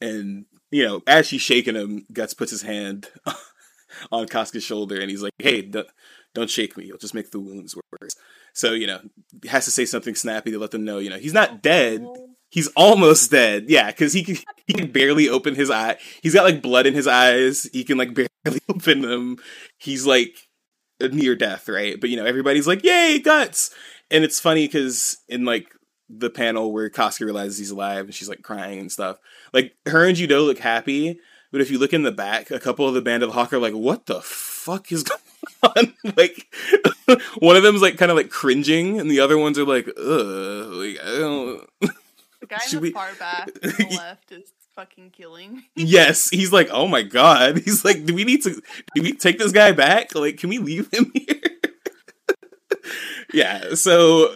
And 0.00 0.46
you 0.70 0.86
know 0.86 1.02
as 1.06 1.26
she's 1.26 1.42
shaking 1.42 1.74
him, 1.74 2.06
Guts 2.12 2.34
puts 2.34 2.50
his 2.50 2.62
hand 2.62 3.08
on 4.10 4.26
Casca's 4.28 4.64
shoulder 4.64 5.00
and 5.00 5.10
he's 5.10 5.22
like, 5.22 5.32
hey, 5.38 5.62
don't, 5.62 5.88
don't 6.34 6.50
shake 6.50 6.76
me. 6.76 6.86
You'll 6.86 6.98
just 6.98 7.14
make 7.14 7.30
the 7.30 7.40
wounds 7.40 7.76
worse. 7.76 8.16
So 8.52 8.72
you 8.72 8.86
know 8.86 9.00
has 9.48 9.64
to 9.64 9.70
say 9.70 9.84
something 9.84 10.14
snappy 10.14 10.50
to 10.50 10.58
let 10.58 10.70
them 10.70 10.84
know 10.84 10.98
you 10.98 11.10
know 11.10 11.18
he's 11.18 11.32
not 11.32 11.62
dead. 11.62 12.06
He's 12.50 12.68
almost 12.76 13.30
dead. 13.30 13.64
Yeah, 13.68 13.90
because 13.90 14.12
he 14.12 14.22
can 14.22 14.36
he 14.66 14.74
can 14.74 14.90
barely 14.90 15.28
open 15.28 15.54
his 15.54 15.70
eye. 15.70 15.96
He's 16.22 16.34
got 16.34 16.44
like 16.44 16.62
blood 16.62 16.86
in 16.86 16.94
his 16.94 17.06
eyes. 17.06 17.68
He 17.72 17.84
can 17.84 17.96
like 17.98 18.14
barely 18.44 18.60
open 18.68 19.00
them. 19.00 19.38
He's 19.78 20.06
like 20.06 20.36
near 21.00 21.34
death, 21.34 21.68
right? 21.68 22.00
But 22.00 22.10
you 22.10 22.16
know, 22.16 22.26
everybody's 22.26 22.66
like, 22.66 22.84
"Yay, 22.84 23.18
guts!" 23.20 23.70
And 24.10 24.22
it's 24.22 24.38
funny 24.38 24.66
because 24.66 25.18
in 25.28 25.44
like 25.46 25.74
the 26.10 26.30
panel 26.30 26.72
where 26.72 26.90
Casca 26.90 27.24
realizes 27.24 27.56
he's 27.56 27.70
alive 27.70 28.04
and 28.04 28.14
she's 28.14 28.28
like 28.28 28.42
crying 28.42 28.78
and 28.78 28.92
stuff, 28.92 29.16
like 29.54 29.74
her 29.86 30.04
and 30.06 30.16
Judeau 30.16 30.42
look 30.42 30.58
happy. 30.58 31.18
But 31.52 31.60
if 31.60 31.70
you 31.70 31.78
look 31.78 31.92
in 31.92 32.02
the 32.02 32.10
back, 32.10 32.50
a 32.50 32.58
couple 32.58 32.88
of 32.88 32.94
the 32.94 33.02
band 33.02 33.22
of 33.22 33.34
Hawk 33.34 33.52
are 33.52 33.58
like, 33.58 33.74
"What 33.74 34.06
the 34.06 34.20
fuck 34.22 34.90
is 34.90 35.02
going 35.62 35.94
on?" 36.02 36.12
like, 36.16 36.52
one 37.38 37.56
of 37.56 37.62
them's 37.62 37.82
like 37.82 37.98
kind 37.98 38.10
of 38.10 38.16
like 38.16 38.30
cringing, 38.30 38.98
and 38.98 39.10
the 39.10 39.20
other 39.20 39.38
ones 39.38 39.58
are 39.58 39.66
like, 39.66 39.86
"Ugh." 39.88 40.72
Like, 40.72 40.98
I 41.00 41.18
don't. 41.18 41.68
The 42.40 42.46
guy 42.48 42.58
in 42.64 42.76
the 42.76 42.80
we... 42.80 42.90
far 42.90 43.14
back 43.14 43.50
on 43.62 43.70
the 43.78 43.96
left 43.96 44.32
is 44.32 44.52
fucking 44.74 45.10
killing. 45.10 45.62
yes, 45.76 46.30
he's 46.30 46.52
like, 46.52 46.68
oh 46.72 46.88
my 46.88 47.02
god. 47.02 47.58
He's 47.58 47.84
like, 47.84 48.04
do 48.04 48.14
we 48.14 48.24
need 48.24 48.42
to? 48.42 48.60
Do 48.94 49.02
we 49.02 49.12
take 49.12 49.38
this 49.38 49.52
guy 49.52 49.72
back? 49.72 50.14
Like, 50.14 50.38
can 50.38 50.48
we 50.48 50.58
leave 50.58 50.92
him 50.92 51.12
here? 51.14 51.40
yeah. 53.32 53.74
So, 53.74 54.34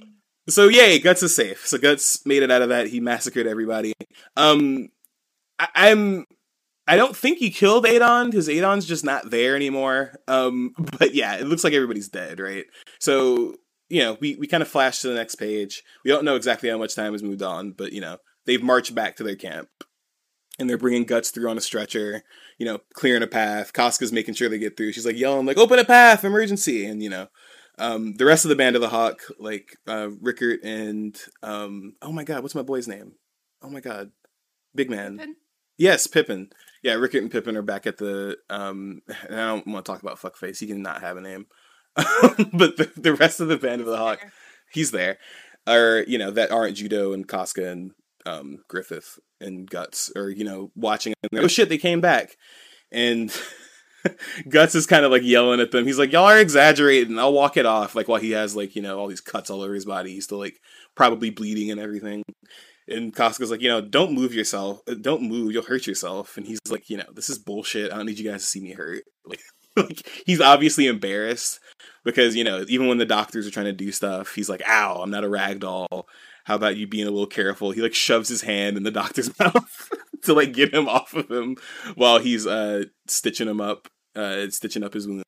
so 0.48 0.68
yay, 0.68 0.98
Guts 0.98 1.22
is 1.22 1.34
safe. 1.34 1.66
So 1.66 1.78
Guts 1.78 2.24
made 2.26 2.42
it 2.42 2.50
out 2.50 2.62
of 2.62 2.68
that. 2.68 2.88
He 2.88 3.00
massacred 3.00 3.46
everybody. 3.46 3.94
Um, 4.36 4.90
I, 5.58 5.68
I'm. 5.74 6.26
I 6.87 6.97
don't 6.97 7.16
think 7.16 7.39
he 7.39 7.51
killed 7.51 7.87
Adon 7.87 8.30
because 8.30 8.49
Adon's 8.49 8.87
just 8.87 9.05
not 9.05 9.30
there 9.30 9.57
anymore. 9.57 10.14
Um, 10.28 10.72
but 10.99 11.14
yeah, 11.14 11.37
it 11.37 11.47
looks 11.47 11.64
like 11.64 11.72
everybody's 11.72 12.09
dead, 12.09 12.41
right? 12.41 12.64
So 13.01 13.55
you 13.89 14.03
know, 14.03 14.16
we, 14.20 14.37
we 14.37 14.47
kind 14.47 14.62
of 14.62 14.68
flash 14.68 15.01
to 15.01 15.09
the 15.09 15.14
next 15.14 15.37
page. 15.37 15.82
We 16.05 16.11
don't 16.11 16.24
know 16.24 16.37
exactly 16.37 16.68
how 16.68 16.78
much 16.78 16.95
time 16.95 17.12
has 17.12 17.22
moved 17.22 17.43
on, 17.43 17.72
but 17.72 17.93
you 17.93 18.01
know, 18.01 18.18
they've 18.45 18.62
marched 18.62 18.95
back 18.95 19.16
to 19.16 19.22
their 19.22 19.37
camp 19.37 19.68
and 20.59 20.68
they're 20.68 20.78
bringing 20.78 21.05
guts 21.05 21.30
through 21.30 21.49
on 21.49 21.59
a 21.59 21.62
stretcher, 21.62 22.22
you 22.59 22.66
know, 22.66 22.80
clearing 22.95 23.22
a 23.22 23.26
path. 23.26 23.72
Casca's 23.72 24.12
making 24.12 24.34
sure 24.34 24.49
they 24.49 24.59
get 24.59 24.76
through. 24.76 24.93
She's 24.93 25.07
like 25.07 25.18
yelling, 25.18 25.47
like, 25.47 25.59
open 25.59 25.78
a 25.78 25.84
path, 25.84 26.24
emergency. 26.24 26.87
And, 26.87 27.03
you 27.03 27.11
know, 27.11 27.28
um, 27.78 28.14
the 28.14 28.24
rest 28.24 28.45
of 28.45 28.49
the 28.49 28.57
band 28.57 28.74
of 28.74 28.82
the 28.82 28.89
Hawk, 28.89 29.20
like 29.39 29.76
uh, 29.87 30.09
Rickert 30.20 30.64
and, 30.64 31.16
um, 31.43 31.95
oh 32.03 32.12
my 32.12 32.24
God, 32.24 32.43
what's 32.43 32.55
my 32.55 32.62
boy's 32.62 32.89
name? 32.89 33.12
Oh 33.62 33.68
my 33.68 33.80
God, 33.80 34.11
big 34.74 34.91
man. 34.91 35.18
Pippin? 35.18 35.37
Yes, 35.78 36.07
Pippin. 36.07 36.51
Yeah, 36.82 36.94
Rickert 36.94 37.22
and 37.22 37.30
Pippin 37.30 37.56
are 37.56 37.62
back 37.62 37.86
at 37.86 37.98
the, 37.98 38.36
um, 38.50 39.02
and 39.28 39.40
I 39.40 39.46
don't 39.46 39.66
want 39.66 39.84
to 39.84 39.92
talk 39.92 40.02
about 40.02 40.20
fuckface. 40.20 40.58
He 40.58 40.66
can 40.66 40.82
not 40.82 41.00
have 41.00 41.16
a 41.16 41.20
name. 41.20 41.46
but 41.96 42.76
the, 42.76 42.90
the 42.96 43.14
rest 43.14 43.40
of 43.40 43.48
the 43.48 43.56
band 43.56 43.80
of 43.80 43.86
the 43.86 43.96
Hawk, 43.96 44.20
he's 44.70 44.90
there. 44.90 45.18
Are 45.66 46.04
you 46.06 46.18
know 46.18 46.30
that 46.30 46.52
aren't 46.52 46.76
Judeau 46.76 47.12
and 47.12 47.26
Casca 47.26 47.68
and 47.68 47.92
um, 48.26 48.58
Griffith 48.68 49.18
and 49.40 49.68
Guts, 49.68 50.12
or 50.14 50.28
you 50.28 50.44
know 50.44 50.70
watching 50.76 51.14
and 51.22 51.42
oh 51.42 51.48
shit, 51.48 51.68
they 51.68 51.78
came 51.78 52.00
back, 52.00 52.36
and 52.92 53.34
Guts 54.48 54.74
is 54.74 54.86
kind 54.86 55.04
of 55.04 55.10
like 55.10 55.22
yelling 55.22 55.60
at 55.60 55.70
them. 55.70 55.86
He's 55.86 55.98
like, 55.98 56.12
"Y'all 56.12 56.24
are 56.26 56.38
exaggerating. 56.38 57.18
I'll 57.18 57.32
walk 57.32 57.56
it 57.56 57.66
off." 57.66 57.94
Like 57.94 58.08
while 58.08 58.20
he 58.20 58.32
has 58.32 58.54
like 58.54 58.76
you 58.76 58.82
know 58.82 58.98
all 58.98 59.08
these 59.08 59.20
cuts 59.20 59.50
all 59.50 59.62
over 59.62 59.74
his 59.74 59.86
body, 59.86 60.12
he's 60.12 60.24
still 60.24 60.38
like 60.38 60.60
probably 60.94 61.30
bleeding 61.30 61.70
and 61.70 61.80
everything. 61.80 62.22
And 62.89 63.14
Casca's 63.14 63.51
like, 63.51 63.61
you 63.61 63.68
know, 63.68 63.80
don't 63.80 64.12
move 64.12 64.32
yourself. 64.32 64.80
Don't 65.01 65.22
move. 65.22 65.53
You'll 65.53 65.64
hurt 65.64 65.87
yourself. 65.87 66.37
And 66.37 66.47
he's 66.47 66.61
like, 66.70 66.89
you 66.89 66.97
know, 66.97 67.07
this 67.12 67.28
is 67.28 67.39
bullshit. 67.39 67.93
I 67.93 67.97
don't 67.97 68.07
need 68.07 68.18
you 68.18 68.30
guys 68.30 68.43
to 68.43 68.47
see 68.47 68.61
me 68.61 68.72
hurt. 68.72 69.03
Like, 69.28 69.41
like 69.76 70.09
he's 70.24 70.41
obviously 70.41 70.87
embarrassed 70.87 71.59
because 72.05 72.37
you 72.37 72.45
know 72.45 72.64
even 72.68 72.87
when 72.87 72.99
the 72.99 73.05
doctors 73.05 73.47
are 73.47 73.51
trying 73.51 73.66
to 73.66 73.72
do 73.72 73.91
stuff, 73.91 74.34
he's 74.34 74.49
like, 74.49 74.62
"Ow, 74.66 75.03
I'm 75.03 75.11
not 75.11 75.24
a 75.24 75.28
rag 75.28 75.59
doll." 75.61 76.07
How 76.45 76.55
about 76.55 76.76
you 76.76 76.87
being 76.87 77.09
a 77.09 77.11
little 77.11 77.26
careful? 77.26 77.72
He 77.72 77.82
like 77.82 77.93
shoves 77.93 78.28
his 78.28 78.43
hand 78.43 78.76
in 78.76 78.84
the 78.84 78.93
doctor's 78.93 79.37
mouth 79.41 79.91
to 80.22 80.32
like 80.32 80.53
get 80.53 80.72
him 80.72 80.89
off 80.89 81.12
of 81.12 81.28
him 81.28 81.57
while 81.97 82.20
he's 82.20 82.47
uh 82.47 82.84
stitching 83.09 83.49
him 83.49 83.61
up, 83.61 83.89
uh 84.14 84.49
stitching 84.51 84.84
up 84.84 84.95
his 84.95 85.09
wound. 85.09 85.24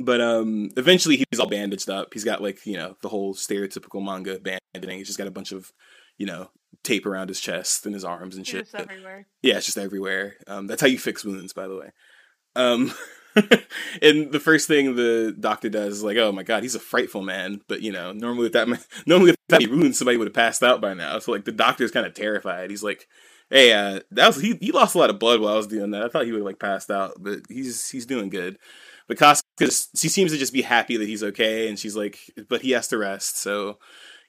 But 0.00 0.20
um 0.20 0.70
eventually 0.76 1.24
he's 1.30 1.38
all 1.38 1.48
bandaged 1.48 1.88
up. 1.88 2.08
He's 2.12 2.24
got 2.24 2.42
like, 2.42 2.66
you 2.66 2.76
know, 2.76 2.96
the 3.02 3.08
whole 3.08 3.34
stereotypical 3.34 4.04
manga 4.04 4.40
bandaging. 4.40 4.98
He's 4.98 5.06
just 5.06 5.18
got 5.18 5.28
a 5.28 5.32
bunch 5.32 5.52
of, 5.52 5.70
you 6.18 6.26
know, 6.26 6.50
tape 6.82 7.06
around 7.06 7.28
his 7.28 7.40
chest 7.40 7.86
and 7.86 7.94
his 7.94 8.04
arms 8.04 8.36
and 8.36 8.46
shit. 8.46 8.68
everywhere. 8.74 9.26
Yeah, 9.42 9.56
it's 9.56 9.66
just 9.66 9.78
everywhere. 9.78 10.36
Um 10.46 10.66
that's 10.66 10.82
how 10.82 10.88
you 10.88 10.98
fix 10.98 11.24
wounds, 11.24 11.52
by 11.52 11.66
the 11.66 11.76
way. 11.76 11.90
Um, 12.56 12.92
and 14.02 14.32
the 14.32 14.40
first 14.40 14.66
thing 14.66 14.96
the 14.96 15.34
doctor 15.38 15.68
does 15.68 15.94
is 15.94 16.02
like, 16.02 16.16
"Oh 16.16 16.32
my 16.32 16.42
god, 16.42 16.62
he's 16.62 16.74
a 16.74 16.80
frightful 16.80 17.22
man." 17.22 17.60
But 17.68 17.82
you 17.82 17.92
know, 17.92 18.12
normally 18.12 18.44
with 18.44 18.52
that, 18.54 18.68
normally 19.06 19.30
with 19.30 19.38
that 19.48 19.68
wound, 19.68 19.96
somebody 19.96 20.16
would 20.16 20.26
have 20.26 20.34
passed 20.34 20.62
out 20.62 20.80
by 20.80 20.94
now. 20.94 21.18
So 21.18 21.32
like, 21.32 21.44
the 21.44 21.52
doctor's 21.52 21.90
kind 21.90 22.06
of 22.06 22.14
terrified. 22.14 22.70
He's 22.70 22.82
like, 22.82 23.06
"Hey, 23.50 23.72
uh, 23.72 24.00
that 24.10 24.26
was 24.26 24.40
he. 24.40 24.56
He 24.60 24.72
lost 24.72 24.94
a 24.94 24.98
lot 24.98 25.10
of 25.10 25.18
blood 25.18 25.40
while 25.40 25.54
I 25.54 25.56
was 25.56 25.66
doing 25.66 25.92
that. 25.92 26.02
I 26.02 26.08
thought 26.08 26.24
he 26.24 26.32
would 26.32 26.38
have 26.38 26.46
like 26.46 26.58
passed 26.58 26.90
out, 26.90 27.14
but 27.18 27.40
he's 27.48 27.88
he's 27.88 28.06
doing 28.06 28.28
good." 28.28 28.58
But 29.06 29.18
Casca, 29.18 29.44
she 29.96 30.08
seems 30.08 30.32
to 30.32 30.38
just 30.38 30.52
be 30.52 30.62
happy 30.62 30.96
that 30.98 31.08
he's 31.08 31.22
okay, 31.22 31.68
and 31.68 31.78
she's 31.78 31.96
like, 31.96 32.18
"But 32.48 32.62
he 32.62 32.72
has 32.72 32.88
to 32.88 32.98
rest." 32.98 33.38
So, 33.38 33.78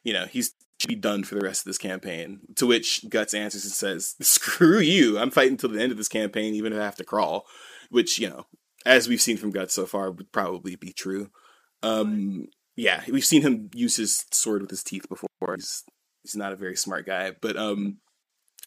you 0.04 0.14
know, 0.14 0.26
he's 0.26 0.54
should 0.80 0.89
be 0.89 0.95
done 0.95 1.23
for 1.23 1.36
the 1.36 1.41
rest 1.41 1.61
of 1.61 1.65
this 1.65 1.77
campaign. 1.77 2.39
To 2.55 2.65
which 2.65 3.07
Guts 3.09 3.34
answers 3.34 3.65
and 3.65 3.73
says, 3.73 4.15
"Screw 4.21 4.80
you! 4.80 5.17
I'm 5.19 5.32
fighting 5.32 5.57
till 5.57 5.69
the 5.69 5.82
end 5.82 5.91
of 5.91 5.97
this 5.97 6.07
campaign, 6.07 6.55
even 6.55 6.73
if 6.73 6.80
I 6.80 6.84
have 6.84 6.95
to 6.95 7.03
crawl." 7.03 7.45
which 7.89 8.19
you 8.19 8.30
know, 8.30 8.45
as 8.86 9.07
we've 9.07 9.21
seen 9.21 9.38
from 9.38 9.51
Guts 9.51 9.73
so 9.73 9.86
far, 9.86 10.11
would 10.11 10.32
probably 10.32 10.75
be 10.75 10.93
true. 10.93 11.30
Um, 11.84 12.47
yeah, 12.75 13.03
we've 13.09 13.25
seen 13.25 13.41
him 13.41 13.69
use 13.73 13.97
his 13.97 14.25
sword 14.32 14.61
with 14.61 14.69
his 14.69 14.84
teeth 14.84 15.07
before. 15.09 15.30
He's 15.55 15.84
he's 16.23 16.36
not 16.36 16.53
a 16.53 16.57
very 16.57 16.75
smart 16.75 17.05
guy, 17.05 17.32
but 17.41 17.57
um, 17.57 17.97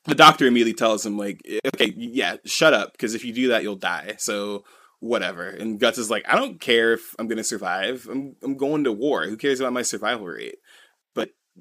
the 0.07 0.15
doctor 0.15 0.47
immediately 0.47 0.75
tells 0.75 1.07
him 1.07 1.17
like, 1.17 1.41
okay, 1.75 1.93
yeah, 1.97 2.37
shut 2.45 2.75
up, 2.75 2.93
because 2.93 3.15
if 3.15 3.25
you 3.25 3.33
do 3.33 3.49
that, 3.49 3.63
you'll 3.63 3.77
die. 3.77 4.17
So 4.19 4.65
whatever. 5.01 5.49
And 5.49 5.81
Guts 5.81 5.99
is 5.99 6.11
like, 6.11 6.25
I 6.29 6.37
don't 6.37 6.61
care 6.61 6.93
if 6.93 7.15
I'm 7.19 7.29
gonna 7.29 7.45
survive. 7.45 8.07
I'm 8.11 8.37
I'm 8.43 8.57
going 8.57 8.85
to 8.85 8.93
war. 8.93 9.25
Who 9.25 9.37
cares 9.37 9.61
about 9.61 9.73
my 9.73 9.83
survival 9.83 10.27
rate? 10.27 10.57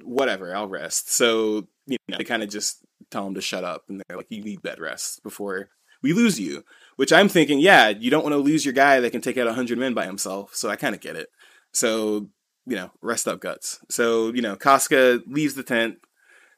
Whatever, 0.03 0.55
I'll 0.55 0.67
rest. 0.67 1.11
So 1.11 1.67
you 1.87 1.97
know, 2.07 2.17
they 2.17 2.23
kind 2.23 2.43
of 2.43 2.49
just 2.49 2.79
tell 3.09 3.27
him 3.27 3.33
to 3.35 3.41
shut 3.41 3.63
up, 3.63 3.83
and 3.89 4.01
they're 4.07 4.17
like, 4.17 4.27
you 4.29 4.43
need 4.43 4.61
bed 4.61 4.79
rest 4.79 5.23
before 5.23 5.69
we 6.01 6.13
lose 6.13 6.39
you. 6.39 6.63
Which 6.95 7.11
I'm 7.11 7.29
thinking, 7.29 7.59
yeah, 7.59 7.89
you 7.89 8.11
don't 8.11 8.23
want 8.23 8.33
to 8.33 8.37
lose 8.37 8.65
your 8.65 8.73
guy 8.73 8.99
that 8.99 9.11
can 9.11 9.21
take 9.21 9.37
out 9.37 9.47
100 9.47 9.77
men 9.77 9.93
by 9.93 10.05
himself. 10.05 10.55
So 10.55 10.69
I 10.69 10.75
kind 10.75 10.95
of 10.95 11.01
get 11.01 11.15
it. 11.15 11.29
So, 11.73 12.29
you 12.65 12.75
know, 12.75 12.91
rest 13.01 13.27
up 13.27 13.39
guts. 13.39 13.79
So, 13.89 14.33
you 14.33 14.41
know, 14.41 14.55
Casca 14.55 15.21
leaves 15.25 15.55
the 15.55 15.63
tent. 15.63 15.95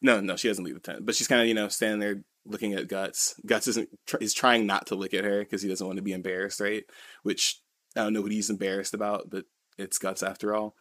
No, 0.02 0.20
no, 0.20 0.36
she 0.36 0.50
doesn't 0.50 0.66
leave 0.66 0.74
the 0.74 0.82
tent, 0.82 1.06
but 1.06 1.16
she's 1.16 1.30
kind 1.30 1.42
of, 1.42 1.48
you 1.48 1.54
know, 1.54 1.70
standing 1.70 2.00
there 2.00 2.24
looking 2.46 2.74
at 2.74 2.90
Guts. 2.90 3.36
Guts 3.46 3.68
isn't 3.70 3.90
is 4.20 4.34
trying 4.34 4.66
not 4.66 4.88
to 4.88 4.96
look 4.96 5.14
at 5.14 5.24
her 5.24 5.40
because 5.40 5.62
he 5.62 5.70
doesn't 5.70 5.86
want 5.86 5.98
to 5.98 6.04
be 6.04 6.12
embarrassed, 6.12 6.60
right? 6.60 6.84
Which 7.24 7.62
I 7.96 8.04
don't 8.04 8.14
know 8.14 8.22
what 8.22 8.34
he's 8.34 8.50
embarrassed 8.50 8.94
about, 8.94 9.30
but 9.30 9.46
it's 9.78 9.98
Guts 9.98 10.22
after 10.22 10.54
all. 10.54 10.76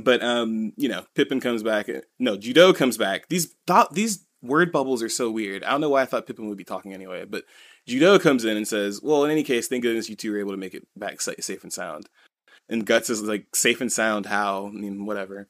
But 0.00 0.22
um, 0.22 0.72
you 0.76 0.88
know, 0.88 1.04
Pippin 1.14 1.40
comes 1.40 1.62
back. 1.62 1.88
No, 2.18 2.36
Judeau 2.36 2.72
comes 2.72 2.96
back. 2.96 3.28
These 3.28 3.54
these 3.92 4.24
word 4.42 4.72
bubbles 4.72 5.02
are 5.02 5.08
so 5.08 5.30
weird. 5.30 5.64
I 5.64 5.70
don't 5.70 5.80
know 5.80 5.90
why 5.90 6.02
I 6.02 6.06
thought 6.06 6.26
Pippin 6.26 6.48
would 6.48 6.58
be 6.58 6.64
talking 6.64 6.94
anyway, 6.94 7.24
but 7.24 7.44
Judeau 7.86 8.18
comes 8.18 8.44
in 8.44 8.56
and 8.56 8.68
says, 8.68 9.00
"Well, 9.02 9.24
in 9.24 9.30
any 9.30 9.42
case, 9.42 9.68
thank 9.68 9.82
goodness 9.82 10.08
you 10.08 10.16
two 10.16 10.32
were 10.32 10.38
able 10.38 10.52
to 10.52 10.56
make 10.56 10.74
it 10.74 10.86
back 10.96 11.20
safe 11.20 11.62
and 11.62 11.72
sound." 11.72 12.08
And 12.68 12.86
Guts 12.86 13.10
is 13.10 13.22
like, 13.22 13.54
"Safe 13.54 13.80
and 13.80 13.92
sound? 13.92 14.26
How? 14.26 14.66
I 14.66 14.70
mean, 14.70 15.06
whatever." 15.06 15.48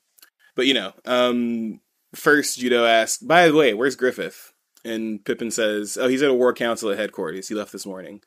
But 0.55 0.67
you 0.67 0.75
know, 0.75 0.93
um, 1.05 1.81
first 2.15 2.59
Judeau 2.59 2.85
asks, 2.85 3.23
"By 3.23 3.49
the 3.49 3.55
way, 3.55 3.75
where's 3.75 3.97
Griffith?" 3.97 4.53
And 4.85 5.25
Pippin 5.25 5.51
says, 5.51 5.99
"Oh, 6.01 6.09
he's 6.09 6.23
at 6.23 6.31
a 6.31 6.35
war 6.35 6.53
council 6.53 6.91
at 6.91 6.99
headquarters. 6.99 7.49
He 7.49 7.55
left 7.55 7.73
this 7.73 7.87
morning." 7.87 8.23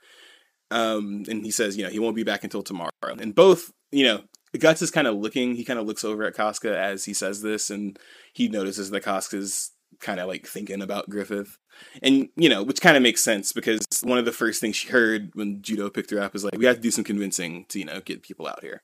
Um, 0.70 1.24
and 1.28 1.44
he 1.44 1.52
says, 1.52 1.78
"You 1.78 1.84
know, 1.84 1.90
he 1.90 2.00
won't 2.00 2.16
be 2.16 2.24
back 2.24 2.44
until 2.44 2.64
tomorrow." 2.64 2.92
And 3.04 3.36
both, 3.36 3.72
you 3.92 4.06
know, 4.06 4.24
Guts 4.60 4.82
is 4.82 4.92
kind 4.92 5.08
of 5.08 5.16
looking. 5.16 5.56
He 5.56 5.64
kind 5.64 5.80
of 5.80 5.86
looks 5.86 6.04
over 6.04 6.24
at 6.24 6.36
Casca 6.36 6.78
as 6.78 7.06
he 7.06 7.14
says 7.14 7.42
this, 7.42 7.70
and 7.70 7.98
he 8.34 8.48
notices 8.48 8.90
that 8.90 9.04
Casca's 9.04 9.72
kind 10.00 10.20
of 10.20 10.28
like 10.28 10.48
thinking 10.48 10.82
about 10.82 11.10
Griffith. 11.10 11.58
And, 12.02 12.30
you 12.36 12.50
know, 12.50 12.64
which 12.64 12.82
kind 12.82 12.98
of 12.98 13.04
makes 13.04 13.22
sense 13.22 13.54
because 13.54 13.86
one 14.04 14.18
of 14.18 14.26
the 14.26 14.32
first 14.32 14.62
things 14.62 14.76
she 14.76 14.90
heard 14.90 15.32
when 15.34 15.62
Judeau 15.62 15.90
picked 15.90 16.12
her 16.12 16.20
up 16.20 16.34
was 16.34 16.44
like, 16.44 16.58
we 16.58 16.66
have 16.66 16.76
to 16.76 16.82
do 16.82 16.92
some 16.92 17.04
convincing 17.04 17.66
to, 17.70 17.80
you 17.80 17.86
know, 17.86 18.02
get 18.02 18.24
people 18.24 18.48
out 18.48 18.62
here. 18.62 18.84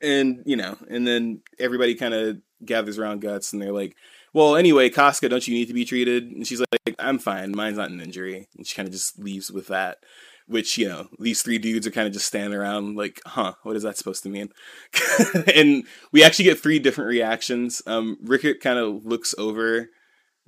And, 0.00 0.42
you 0.44 0.56
know, 0.56 0.76
and 0.88 1.06
then 1.06 1.42
everybody 1.58 1.94
kind 1.94 2.14
of 2.14 2.38
gathers 2.64 2.98
around 2.98 3.20
Guts 3.20 3.52
and 3.52 3.60
they're 3.60 3.72
like, 3.72 3.96
well, 4.32 4.56
anyway, 4.56 4.90
Casca, 4.90 5.28
don't 5.28 5.46
you 5.46 5.54
need 5.54 5.68
to 5.68 5.74
be 5.74 5.84
treated? 5.84 6.24
And 6.30 6.46
she's 6.46 6.60
like, 6.60 6.96
I'm 6.98 7.18
fine. 7.18 7.52
Mine's 7.52 7.78
not 7.78 7.90
an 7.90 8.00
injury. 8.00 8.48
And 8.56 8.66
she 8.66 8.74
kind 8.74 8.88
of 8.88 8.92
just 8.92 9.18
leaves 9.18 9.50
with 9.50 9.68
that. 9.68 9.98
Which, 10.46 10.76
you 10.76 10.88
know, 10.88 11.08
these 11.18 11.42
three 11.42 11.56
dudes 11.56 11.86
are 11.86 11.90
kind 11.90 12.06
of 12.06 12.12
just 12.12 12.26
standing 12.26 12.58
around 12.58 12.96
like, 12.96 13.20
huh, 13.24 13.54
what 13.62 13.76
is 13.76 13.82
that 13.82 13.96
supposed 13.96 14.22
to 14.24 14.28
mean? 14.28 14.50
and 15.54 15.84
we 16.12 16.22
actually 16.22 16.44
get 16.44 16.60
three 16.60 16.78
different 16.78 17.08
reactions. 17.08 17.80
Um, 17.86 18.18
Rickert 18.22 18.60
kind 18.60 18.78
of 18.78 19.06
looks 19.06 19.34
over 19.38 19.88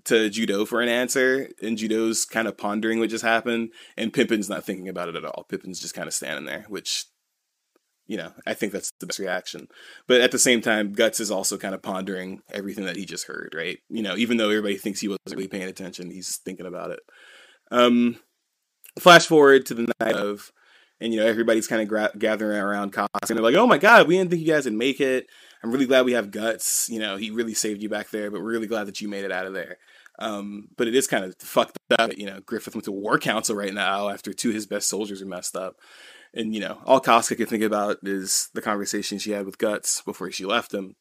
to 0.05 0.29
judeau 0.29 0.67
for 0.67 0.83
an 0.83 0.89
answer, 0.89 1.49
and 1.63 1.79
judeau's 1.79 2.25
kind 2.27 2.47
of 2.47 2.59
pondering 2.59 2.99
what 2.99 3.11
just 3.11 3.25
happened, 3.25 3.71
and 3.97 4.13
Pippin's 4.13 4.51
not 4.51 4.65
thinking 4.65 4.89
about 4.89 5.09
it 5.09 5.17
at 5.17 5.25
all. 5.25 5.47
Pippin's 5.49 5.81
just 5.81 5.95
kind 5.95 6.07
of 6.07 6.15
standing 6.15 6.45
there, 6.45 6.67
which 6.69 7.07
you 8.07 8.17
know, 8.17 8.33
I 8.47 8.55
think 8.55 8.73
that's 8.73 8.93
the 9.01 9.07
best 9.07 9.19
reaction. 9.19 9.69
But 10.07 10.21
at 10.21 10.31
the 10.31 10.39
same 10.39 10.61
time, 10.61 10.93
Guts 10.93 11.21
is 11.21 11.31
also 11.31 11.59
kind 11.59 11.75
of 11.75 11.83
pondering 11.83 12.41
everything 12.53 12.85
that 12.85 12.97
he 12.97 13.05
just 13.05 13.27
heard, 13.27 13.55
right? 13.57 13.79
You 13.89 14.03
know, 14.03 14.17
even 14.17 14.37
though 14.37 14.49
everybody 14.49 14.77
thinks 14.77 15.01
he 15.01 15.09
wasn't 15.09 15.37
really 15.37 15.49
paying 15.49 15.65
attention, 15.65 16.11
he's 16.11 16.37
thinking 16.37 16.67
about 16.67 16.93
it. 16.93 17.01
Um, 17.71 18.19
flash 18.99 19.27
forward 19.27 19.67
to 19.67 19.75
the 19.75 19.93
night 20.01 20.15
of, 20.15 20.53
and 21.01 21.13
you 21.13 21.21
know, 21.21 21.27
everybody's 21.27 21.67
kind 21.67 21.83
of 21.83 21.89
gra- 21.89 22.13
gathering 22.19 22.59
around 22.59 22.93
Cox, 22.93 23.31
and 23.31 23.37
they're 23.37 23.45
like, 23.45 23.57
"Oh 23.57 23.67
my 23.67 23.79
god, 23.79 24.09
we 24.09 24.17
didn't 24.17 24.31
think 24.31 24.43
you 24.43 24.53
guys 24.53 24.65
would 24.65 24.75
make 24.75 25.01
it. 25.01 25.27
I'm 25.63 25.71
really 25.71 25.87
glad 25.87 26.05
we 26.05 26.13
have 26.13 26.31
Guts. 26.31 26.89
You 26.89 27.01
know, 27.01 27.17
he 27.17 27.31
really 27.31 27.55
saved 27.55 27.83
you 27.83 27.89
back 27.89 28.11
there, 28.11 28.31
but 28.31 28.41
we're 28.41 28.53
really 28.53 28.67
glad 28.67 28.87
that 28.87 29.01
you 29.01 29.09
made 29.09 29.25
it 29.25 29.33
out 29.33 29.47
of 29.47 29.53
there." 29.53 29.79
Um, 30.19 30.69
but 30.77 30.89
it 30.89 30.95
is 30.95 31.07
kind 31.07 31.25
of 31.25 31.37
fucked 31.39 31.79
up. 31.99 32.17
You 32.17 32.27
know, 32.27 32.41
Griffith 32.41 32.75
went 32.75 32.85
to 32.87 32.93
war 32.93 33.19
council 33.19 33.55
right 33.55 33.75
now 33.75 34.09
after 34.09 34.33
two 34.33 34.49
of 34.49 34.55
his 34.55 34.67
best 34.67 34.89
soldiers 34.89 35.21
are 35.21 35.27
messed 35.27 35.57
up. 35.57 35.77
And 36.35 36.55
you 36.55 36.61
know, 36.61 36.79
all 36.85 37.01
Casca 37.01 37.37
could 37.37 37.49
think 37.49 37.63
about 37.63 37.99
is 38.03 38.51
the 38.55 38.63
conversation 38.63 39.19
she 39.19 39.33
had 39.33 39.47
with 39.47 39.59
Guts 39.59 40.03
before 40.03 40.31
she 40.31 40.45
left 40.45 40.73
him, 40.73 40.97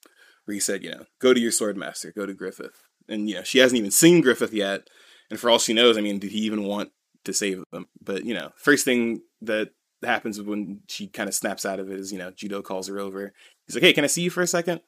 where 0.45 0.53
he 0.53 0.59
said, 0.59 0.83
you 0.83 0.91
know, 0.91 1.05
go 1.19 1.33
to 1.33 1.39
your 1.39 1.51
sword 1.51 1.77
master, 1.77 2.11
go 2.15 2.25
to 2.25 2.33
Griffith. 2.33 2.83
And 3.07 3.29
you 3.29 3.35
know, 3.35 3.43
she 3.43 3.59
hasn't 3.59 3.77
even 3.77 3.91
seen 3.91 4.21
Griffith 4.21 4.53
yet, 4.53 4.89
and 5.29 5.39
for 5.39 5.49
all 5.49 5.59
she 5.59 5.73
knows, 5.73 5.97
I 5.97 6.01
mean, 6.01 6.19
did 6.19 6.31
he 6.31 6.39
even 6.39 6.63
want 6.63 6.91
to 7.25 7.33
save 7.33 7.63
them? 7.71 7.87
But 8.01 8.25
you 8.25 8.33
know, 8.33 8.51
first 8.55 8.85
thing 8.85 9.21
that 9.41 9.69
happens 10.03 10.41
when 10.41 10.81
she 10.87 11.07
kind 11.07 11.29
of 11.29 11.35
snaps 11.35 11.65
out 11.65 11.79
of 11.79 11.89
it 11.89 11.99
is, 11.99 12.11
you 12.11 12.19
know, 12.19 12.31
Judeau 12.31 12.61
calls 12.61 12.87
her 12.87 12.99
over. 12.99 13.33
He's 13.65 13.75
like, 13.75 13.83
"Hey, 13.83 13.93
can 13.93 14.03
I 14.03 14.07
see 14.07 14.23
you 14.23 14.29
for 14.29 14.41
a 14.41 14.47
second? 14.47 14.81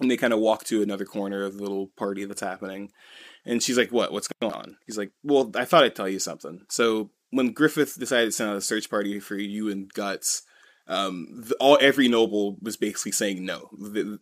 And 0.00 0.10
they 0.10 0.16
kind 0.16 0.32
of 0.32 0.40
walk 0.40 0.64
to 0.64 0.82
another 0.82 1.04
corner 1.04 1.44
of 1.44 1.56
the 1.56 1.62
little 1.62 1.88
party 1.96 2.24
that's 2.24 2.40
happening. 2.40 2.90
And 3.44 3.62
she's 3.62 3.78
like, 3.78 3.90
"What? 3.90 4.12
What's 4.12 4.28
going 4.40 4.52
on?" 4.52 4.76
He's 4.86 4.98
like, 4.98 5.12
"Well, 5.22 5.50
I 5.54 5.64
thought 5.64 5.84
I'd 5.84 5.96
tell 5.96 6.08
you 6.08 6.18
something." 6.18 6.62
So 6.70 7.10
when 7.30 7.52
Griffith 7.52 7.98
decided 7.98 8.26
to 8.26 8.32
send 8.32 8.50
out 8.50 8.56
a 8.56 8.60
search 8.60 8.90
party 8.90 9.18
for 9.18 9.36
you 9.36 9.70
and 9.70 9.92
Guts, 9.92 10.42
um, 10.86 11.26
the, 11.30 11.54
all 11.56 11.78
every 11.80 12.08
noble 12.08 12.56
was 12.60 12.76
basically 12.76 13.12
saying 13.12 13.44
no, 13.44 13.70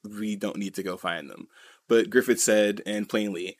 we 0.05 0.36
don't 0.36 0.57
need 0.57 0.74
to 0.74 0.82
go 0.82 0.97
find 0.97 1.28
them. 1.28 1.49
But 1.88 2.09
Griffith 2.09 2.41
said, 2.41 2.82
and 2.86 3.09
plainly, 3.09 3.57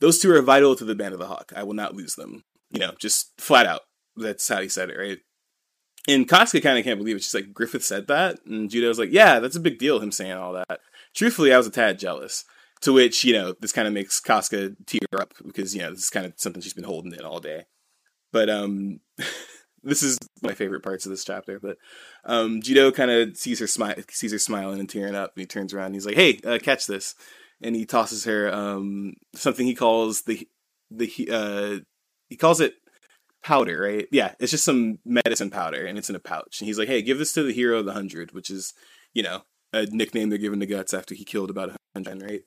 those 0.00 0.18
two 0.18 0.32
are 0.32 0.42
vital 0.42 0.74
to 0.76 0.84
the 0.84 0.94
Band 0.94 1.12
of 1.12 1.20
the 1.20 1.26
Hawk. 1.26 1.52
I 1.54 1.62
will 1.62 1.74
not 1.74 1.94
lose 1.94 2.14
them. 2.14 2.44
You 2.70 2.80
know, 2.80 2.92
just 2.98 3.32
flat 3.40 3.66
out. 3.66 3.82
That's 4.16 4.48
how 4.48 4.60
he 4.60 4.68
said 4.68 4.90
it, 4.90 4.98
right? 4.98 5.18
And 6.08 6.28
Casca 6.28 6.60
kind 6.60 6.78
of 6.78 6.84
can't 6.84 6.98
believe 6.98 7.16
it. 7.16 7.22
She's 7.22 7.34
like, 7.34 7.52
Griffith 7.52 7.84
said 7.84 8.06
that? 8.06 8.38
And 8.46 8.70
Judeau's 8.70 8.98
like, 8.98 9.10
yeah, 9.10 9.40
that's 9.40 9.56
a 9.56 9.60
big 9.60 9.78
deal, 9.78 9.98
him 9.98 10.12
saying 10.12 10.32
all 10.32 10.52
that. 10.52 10.80
Truthfully, 11.14 11.52
I 11.52 11.56
was 11.56 11.66
a 11.66 11.70
tad 11.70 11.98
jealous. 11.98 12.44
To 12.82 12.92
which, 12.92 13.24
you 13.24 13.32
know, 13.32 13.54
this 13.58 13.72
kind 13.72 13.88
of 13.88 13.94
makes 13.94 14.20
Casca 14.20 14.72
tear 14.86 15.00
up 15.18 15.32
because, 15.44 15.74
you 15.74 15.80
know, 15.80 15.90
this 15.90 16.04
is 16.04 16.10
kind 16.10 16.26
of 16.26 16.34
something 16.36 16.60
she's 16.60 16.74
been 16.74 16.84
holding 16.84 17.12
in 17.12 17.24
all 17.24 17.40
day. 17.40 17.64
But 18.32 18.50
um, 18.50 19.00
this 19.82 20.02
is 20.02 20.18
my 20.42 20.52
favorite 20.52 20.82
parts 20.82 21.06
of 21.06 21.10
this 21.10 21.24
chapter. 21.24 21.58
But 21.58 21.78
um, 22.24 22.60
Judeau 22.60 22.92
kind 22.92 23.10
of 23.10 23.36
sees 23.36 23.60
her 23.60 23.66
smile, 23.66 23.94
sees 24.10 24.32
her 24.32 24.38
smiling 24.38 24.78
and 24.78 24.88
tearing 24.88 25.14
up, 25.14 25.32
and 25.34 25.40
he 25.40 25.46
turns 25.46 25.72
around 25.72 25.86
and 25.86 25.94
he's 25.94 26.06
like, 26.06 26.16
"Hey, 26.16 26.40
uh, 26.44 26.58
catch 26.60 26.86
this!" 26.86 27.14
And 27.62 27.74
he 27.74 27.86
tosses 27.86 28.24
her 28.24 28.52
um, 28.52 29.14
something 29.34 29.66
he 29.66 29.74
calls 29.74 30.22
the 30.22 30.46
the 30.90 31.28
uh, 31.30 31.84
he 32.28 32.36
calls 32.36 32.60
it 32.60 32.74
powder, 33.42 33.80
right? 33.80 34.08
Yeah, 34.10 34.34
it's 34.40 34.50
just 34.50 34.64
some 34.64 34.98
medicine 35.04 35.50
powder, 35.50 35.84
and 35.84 35.96
it's 35.96 36.10
in 36.10 36.16
a 36.16 36.20
pouch. 36.20 36.60
And 36.60 36.66
he's 36.66 36.78
like, 36.78 36.88
"Hey, 36.88 37.02
give 37.02 37.18
this 37.18 37.32
to 37.34 37.42
the 37.42 37.52
hero 37.52 37.78
of 37.78 37.86
the 37.86 37.92
hundred, 37.92 38.32
which 38.32 38.50
is, 38.50 38.74
you 39.14 39.22
know, 39.22 39.42
a 39.72 39.86
nickname 39.86 40.28
they're 40.28 40.38
giving 40.38 40.60
to 40.60 40.66
Guts 40.66 40.92
after 40.92 41.14
he 41.14 41.24
killed 41.24 41.50
about 41.50 41.70
a 41.70 41.76
hundred, 41.94 42.22
right?" 42.22 42.42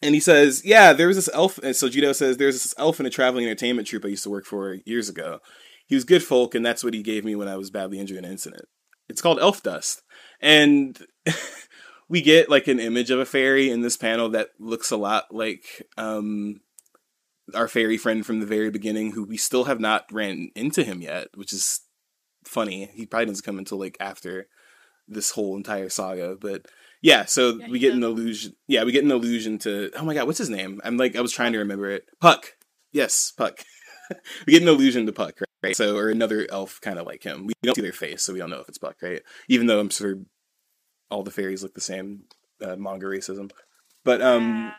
And 0.00 0.14
he 0.14 0.20
says, 0.20 0.62
"Yeah, 0.64 0.92
there 0.92 1.08
was 1.08 1.16
this 1.16 1.30
elf." 1.34 1.58
And 1.58 1.74
so 1.74 1.88
Judeau 1.88 2.12
says, 2.12 2.36
"There's 2.36 2.62
this 2.62 2.74
elf 2.78 3.00
in 3.00 3.06
a 3.06 3.10
traveling 3.10 3.44
entertainment 3.46 3.88
troupe 3.88 4.04
I 4.04 4.08
used 4.08 4.22
to 4.24 4.30
work 4.30 4.46
for 4.46 4.78
years 4.84 5.08
ago. 5.08 5.40
He 5.86 5.94
was 5.94 6.04
good 6.04 6.22
folk, 6.22 6.54
and 6.54 6.64
that's 6.64 6.84
what 6.84 6.94
he 6.94 7.02
gave 7.02 7.24
me 7.24 7.34
when 7.34 7.48
I 7.48 7.56
was 7.56 7.70
badly 7.70 7.98
injured 7.98 8.18
in 8.18 8.24
an 8.24 8.30
incident. 8.30 8.66
It's 9.08 9.22
called 9.22 9.40
elf 9.40 9.62
dust." 9.62 10.02
And 10.40 10.98
we 12.08 12.22
get 12.22 12.48
like 12.48 12.68
an 12.68 12.78
image 12.78 13.10
of 13.10 13.18
a 13.18 13.26
fairy 13.26 13.70
in 13.70 13.80
this 13.80 13.96
panel 13.96 14.28
that 14.30 14.50
looks 14.58 14.90
a 14.90 14.96
lot 14.96 15.34
like 15.34 15.86
um, 15.96 16.60
our 17.54 17.68
fairy 17.68 17.96
friend 17.96 18.24
from 18.24 18.40
the 18.40 18.46
very 18.46 18.70
beginning, 18.70 19.12
who 19.12 19.24
we 19.24 19.36
still 19.36 19.64
have 19.64 19.80
not 19.80 20.04
ran 20.12 20.50
into 20.54 20.82
him 20.84 21.00
yet, 21.02 21.28
which 21.34 21.52
is 21.52 21.80
funny. 22.44 22.90
He 22.94 23.06
probably 23.06 23.26
doesn't 23.26 23.44
come 23.44 23.58
until 23.58 23.78
like 23.78 23.96
after 24.00 24.48
this 25.06 25.30
whole 25.30 25.56
entire 25.56 25.88
saga, 25.88 26.36
but 26.40 26.66
yeah, 27.02 27.24
so 27.24 27.56
yeah, 27.56 27.68
we 27.68 27.78
get 27.78 27.88
does. 27.88 27.98
an 27.98 28.04
illusion. 28.04 28.56
Yeah, 28.66 28.84
we 28.84 28.92
get 28.92 29.04
an 29.04 29.10
illusion 29.10 29.58
to. 29.58 29.90
Oh 29.96 30.04
my 30.04 30.14
god, 30.14 30.26
what's 30.26 30.38
his 30.38 30.50
name? 30.50 30.80
I'm 30.84 30.96
like, 30.96 31.16
I 31.16 31.20
was 31.20 31.32
trying 31.32 31.52
to 31.52 31.58
remember 31.58 31.90
it. 31.90 32.04
Puck. 32.20 32.54
Yes, 32.92 33.32
Puck. 33.36 33.60
we 34.46 34.52
get 34.52 34.62
an 34.62 34.68
illusion 34.68 35.06
to 35.06 35.12
Puck, 35.12 35.38
right? 35.62 35.76
So, 35.76 35.96
or 35.96 36.10
another 36.10 36.46
elf 36.50 36.80
kind 36.80 36.98
of 36.98 37.06
like 37.06 37.22
him. 37.22 37.46
We 37.46 37.54
don't 37.62 37.74
see 37.74 37.82
their 37.82 37.92
face, 37.92 38.22
so 38.22 38.32
we 38.32 38.38
don't 38.38 38.50
know 38.50 38.60
if 38.60 38.68
it's 38.68 38.78
Puck, 38.78 38.96
right? 39.02 39.22
Even 39.48 39.66
though 39.66 39.80
I'm 39.80 39.90
sure 39.90 40.16
all 41.10 41.22
the 41.22 41.30
fairies 41.30 41.62
look 41.62 41.74
the 41.74 41.80
same. 41.80 42.24
Uh, 42.60 42.74
manga 42.74 43.06
racism, 43.06 43.52
but 44.04 44.20
um, 44.20 44.72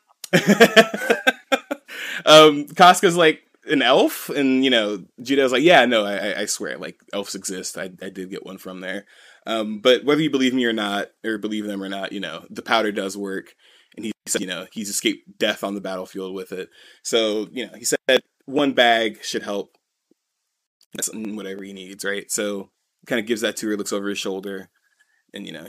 um, 2.30 2.67
Casca's 2.67 3.17
like 3.17 3.41
an 3.69 3.82
elf, 3.82 4.30
and 4.30 4.63
you 4.63 4.69
know, 4.69 5.03
Judeau's 5.21 5.51
like, 5.51 5.63
yeah, 5.63 5.86
no, 5.86 6.05
I, 6.05 6.41
I 6.41 6.45
swear, 6.45 6.77
like 6.77 6.99
elves 7.13 7.36
exist. 7.36 7.77
I, 7.77 7.91
I 8.01 8.09
did 8.09 8.30
get 8.30 8.45
one 8.45 8.57
from 8.57 8.82
there. 8.82 9.05
Um, 9.45 9.80
but 9.80 10.03
whether 10.05 10.21
you 10.21 10.30
believe 10.30 10.53
me 10.53 10.65
or 10.65 10.73
not, 10.73 11.09
or 11.25 11.38
believe 11.38 11.65
them 11.65 11.84
or 11.84 11.89
not, 11.89 12.11
you 12.11 12.19
know, 12.19 12.45
the 12.49 12.61
powder 12.61 12.91
does 12.91 13.17
work. 13.17 13.55
And 13.95 14.05
he 14.05 14.11
said, 14.27 14.41
you 14.41 14.47
know, 14.47 14.67
he's 14.71 14.89
escaped 14.89 15.39
death 15.39 15.63
on 15.63 15.73
the 15.73 15.82
battlefield 15.82 16.36
with 16.36 16.51
it. 16.51 16.69
So, 17.03 17.47
you 17.51 17.65
know, 17.65 17.73
he 17.75 17.86
said 17.86 18.21
one 18.45 18.73
bag 18.73 19.23
should 19.23 19.43
help 19.43 19.77
That's 20.93 21.09
whatever 21.13 21.63
he 21.63 21.73
needs, 21.73 22.03
right? 22.03 22.32
So 22.32 22.69
kind 23.05 23.19
of 23.19 23.25
gives 23.25 23.41
that 23.41 23.57
to 23.57 23.67
her, 23.67 23.77
looks 23.77 23.93
over 23.93 24.09
his 24.09 24.17
shoulder, 24.17 24.69
and, 25.34 25.45
you 25.45 25.53
know, 25.53 25.67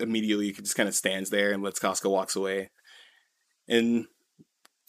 immediately 0.00 0.46
he 0.46 0.52
just 0.52 0.76
kind 0.76 0.88
of 0.88 0.94
stands 0.94 1.30
there 1.30 1.52
and 1.52 1.62
lets 1.62 1.78
Casca 1.78 2.08
walks 2.08 2.36
away. 2.36 2.70
And 3.68 4.06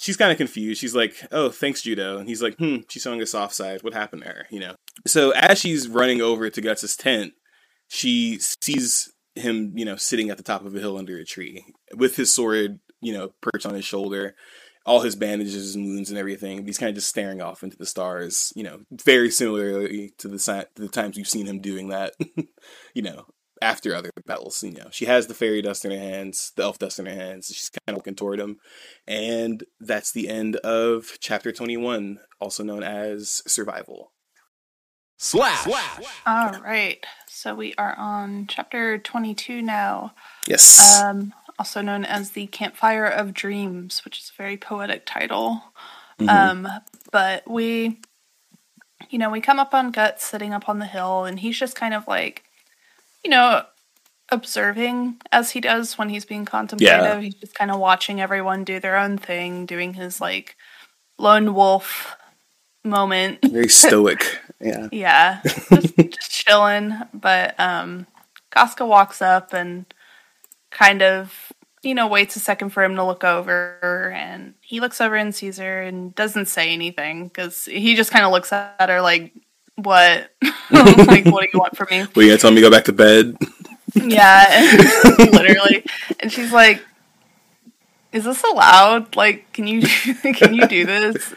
she's 0.04 0.18
kind 0.18 0.32
of 0.32 0.38
confused. 0.38 0.82
She's 0.82 0.94
like, 0.94 1.16
"Oh, 1.32 1.50
thanks, 1.50 1.82
Judeau," 1.82 2.18
and 2.18 2.28
he's 2.28 2.42
like, 2.42 2.58
"Hmm." 2.58 2.78
She's 2.90 3.02
showing 3.02 3.22
a 3.22 3.26
soft 3.26 3.56
side. 3.56 3.82
What 3.84 3.94
happened 3.94 4.24
to 4.24 4.28
her? 4.28 4.48
You 4.50 4.60
know. 4.60 4.76
So 5.08 5.32
as 5.32 5.60
she's 5.60 5.88
running 5.88 6.22
over 6.22 6.50
to 6.50 6.62
Guts's 6.62 6.98
tent, 6.98 7.34
she 7.88 8.38
sees 8.40 9.14
him, 9.36 9.72
you 9.76 9.86
know, 9.86 9.96
sitting 9.96 10.30
at 10.30 10.38
the 10.38 10.44
top 10.44 10.66
of 10.66 10.76
a 10.76 10.80
hill 10.80 10.98
under 10.98 11.18
a 11.18 11.24
tree 11.24 11.66
with 11.96 12.18
his 12.18 12.36
sword, 12.36 12.80
you 13.02 13.14
know, 13.14 13.34
perched 13.42 13.66
on 13.66 13.74
his 13.74 13.86
shoulder, 13.86 14.36
all 14.86 15.00
his 15.00 15.16
bandages 15.16 15.74
and 15.74 15.86
wounds 15.86 16.10
and 16.10 16.20
everything. 16.20 16.66
He's 16.66 16.78
kind 16.78 16.90
of 16.90 16.96
just 16.96 17.10
staring 17.10 17.42
off 17.42 17.64
into 17.64 17.78
the 17.78 17.86
stars, 17.86 18.52
you 18.56 18.64
know, 18.64 18.82
very 18.92 19.32
similarly 19.32 20.14
to 20.18 20.28
the 20.28 20.38
to 20.76 20.82
the 20.82 20.90
times 20.90 21.16
we've 21.16 21.28
seen 21.28 21.48
him 21.48 21.62
doing 21.62 21.90
that, 21.90 22.14
you 22.94 23.02
know, 23.02 23.26
after 23.64 23.96
other 23.96 24.12
battles. 24.26 24.62
You 24.62 24.72
know, 24.72 24.90
she 24.92 25.06
has 25.06 25.28
the 25.28 25.34
fairy 25.34 25.62
dust 25.62 25.86
in 25.86 25.92
her 25.92 25.98
hands, 25.98 26.52
the 26.56 26.64
elf 26.64 26.78
dust 26.78 27.00
in 27.00 27.06
her 27.06 27.14
hands. 27.14 27.48
She's 27.48 27.70
kind 27.70 27.96
of 27.96 27.96
looking 27.96 28.16
toward 28.16 28.40
him, 28.40 28.58
and 29.08 29.64
that's 29.80 30.12
the 30.12 30.30
end 30.30 30.58
of 30.58 31.18
chapter 31.20 31.52
twenty-one, 31.52 32.20
also 32.40 32.64
known 32.64 32.84
as 32.84 33.42
survival. 33.48 34.12
Slash. 35.18 35.64
Slash. 35.64 36.06
All 36.26 36.60
right. 36.60 37.06
So 37.28 37.56
we 37.56 37.74
are 37.78 37.96
on 37.98 38.46
chapter 38.48 38.98
22 38.98 39.62
now. 39.62 40.14
Yes. 40.50 41.02
Um, 41.02 41.34
also 41.58 41.82
known 41.82 42.04
as 42.04 42.32
the 42.32 42.48
Campfire 42.48 43.06
of 43.06 43.34
Dreams, 43.34 44.04
which 44.04 44.20
is 44.20 44.32
a 44.34 44.42
very 44.42 44.58
poetic 44.58 45.06
title. 45.06 45.62
Mm-hmm. 46.20 46.30
Um, 46.30 46.68
but 47.12 47.50
we, 47.50 48.02
you 49.10 49.18
know, 49.18 49.30
we 49.30 49.40
come 49.40 49.60
up 49.60 49.74
on 49.74 49.92
Guts 49.92 50.26
sitting 50.26 50.54
up 50.54 50.68
on 50.68 50.80
the 50.80 50.86
hill, 50.88 51.24
and 51.24 51.40
he's 51.40 51.58
just 51.58 51.76
kind 51.76 51.94
of 51.94 52.06
like, 52.06 52.44
you 53.24 53.30
know, 53.30 53.64
observing 54.30 55.18
as 55.32 55.52
he 55.52 55.62
does 55.62 55.98
when 55.98 56.10
he's 56.10 56.26
being 56.26 56.46
contemplative. 56.46 57.02
Yeah. 57.02 57.20
He's 57.20 57.36
just 57.36 57.56
kind 57.56 57.72
of 57.72 57.80
watching 57.80 58.20
everyone 58.20 58.64
do 58.64 58.80
their 58.80 58.98
own 58.98 59.18
thing, 59.18 59.66
doing 59.66 59.94
his 59.94 60.20
like 60.20 60.56
lone 61.18 61.54
wolf 61.54 62.16
moment. 62.84 63.40
Very 63.44 63.70
stoic. 63.70 64.40
Yeah. 64.60 64.90
yeah. 64.92 65.42
Just, 65.44 65.96
just 65.98 66.32
chilling. 66.32 66.94
But 67.14 67.60
um 67.60 68.08
Casca 68.52 68.86
walks 68.86 69.22
up 69.22 69.54
and 69.54 69.86
kind 70.70 71.02
of, 71.02 71.52
you 71.82 71.96
know, 71.96 72.08
waits 72.08 72.36
a 72.36 72.40
second 72.40 72.70
for 72.70 72.84
him 72.84 72.96
to 72.96 73.04
look 73.04 73.24
over 73.24 74.12
and 74.16 74.54
he 74.62 74.80
looks 74.80 75.02
over 75.02 75.16
and 75.16 75.34
sees 75.34 75.58
her 75.58 75.82
and 75.82 76.14
doesn't 76.16 76.48
say 76.48 76.72
anything 76.72 77.28
because 77.28 77.66
he 77.66 77.96
just 77.96 78.12
kind 78.12 78.26
of 78.26 78.32
looks 78.32 78.54
at 78.54 78.90
her 78.90 79.02
like, 79.02 79.34
what? 79.76 80.32
like, 80.72 81.26
what 81.26 81.42
do 81.44 81.50
you 81.54 81.60
want 81.60 81.76
from 81.78 81.88
me? 81.92 82.06
Well, 82.16 82.24
you 82.26 82.32
gonna 82.32 82.38
tell 82.38 82.52
me 82.52 82.56
to 82.58 82.62
go 82.62 82.72
back 82.72 82.86
to 82.86 82.94
bed? 82.94 83.38
yeah, 83.96 84.80
literally. 85.18 85.86
And 86.20 86.32
she's 86.32 86.52
like, 86.52 86.84
"Is 88.12 88.24
this 88.24 88.44
allowed? 88.44 89.16
Like, 89.16 89.52
can 89.54 89.68
you 89.68 89.82
can 90.34 90.54
you 90.54 90.68
do 90.68 90.86
this?" 90.86 91.34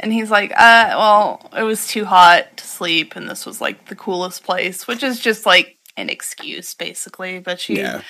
And 0.00 0.12
he's 0.12 0.30
like, 0.30 0.50
"Uh, 0.52 0.92
well, 0.96 1.50
it 1.56 1.62
was 1.62 1.86
too 1.88 2.04
hot 2.04 2.56
to 2.58 2.64
sleep, 2.66 3.16
and 3.16 3.28
this 3.28 3.46
was 3.46 3.60
like 3.60 3.86
the 3.88 3.96
coolest 3.96 4.44
place," 4.44 4.86
which 4.86 5.02
is 5.02 5.20
just 5.20 5.46
like 5.46 5.76
an 5.96 6.10
excuse, 6.10 6.74
basically. 6.74 7.38
But 7.38 7.60
she 7.60 7.76
Yeah. 7.78 8.02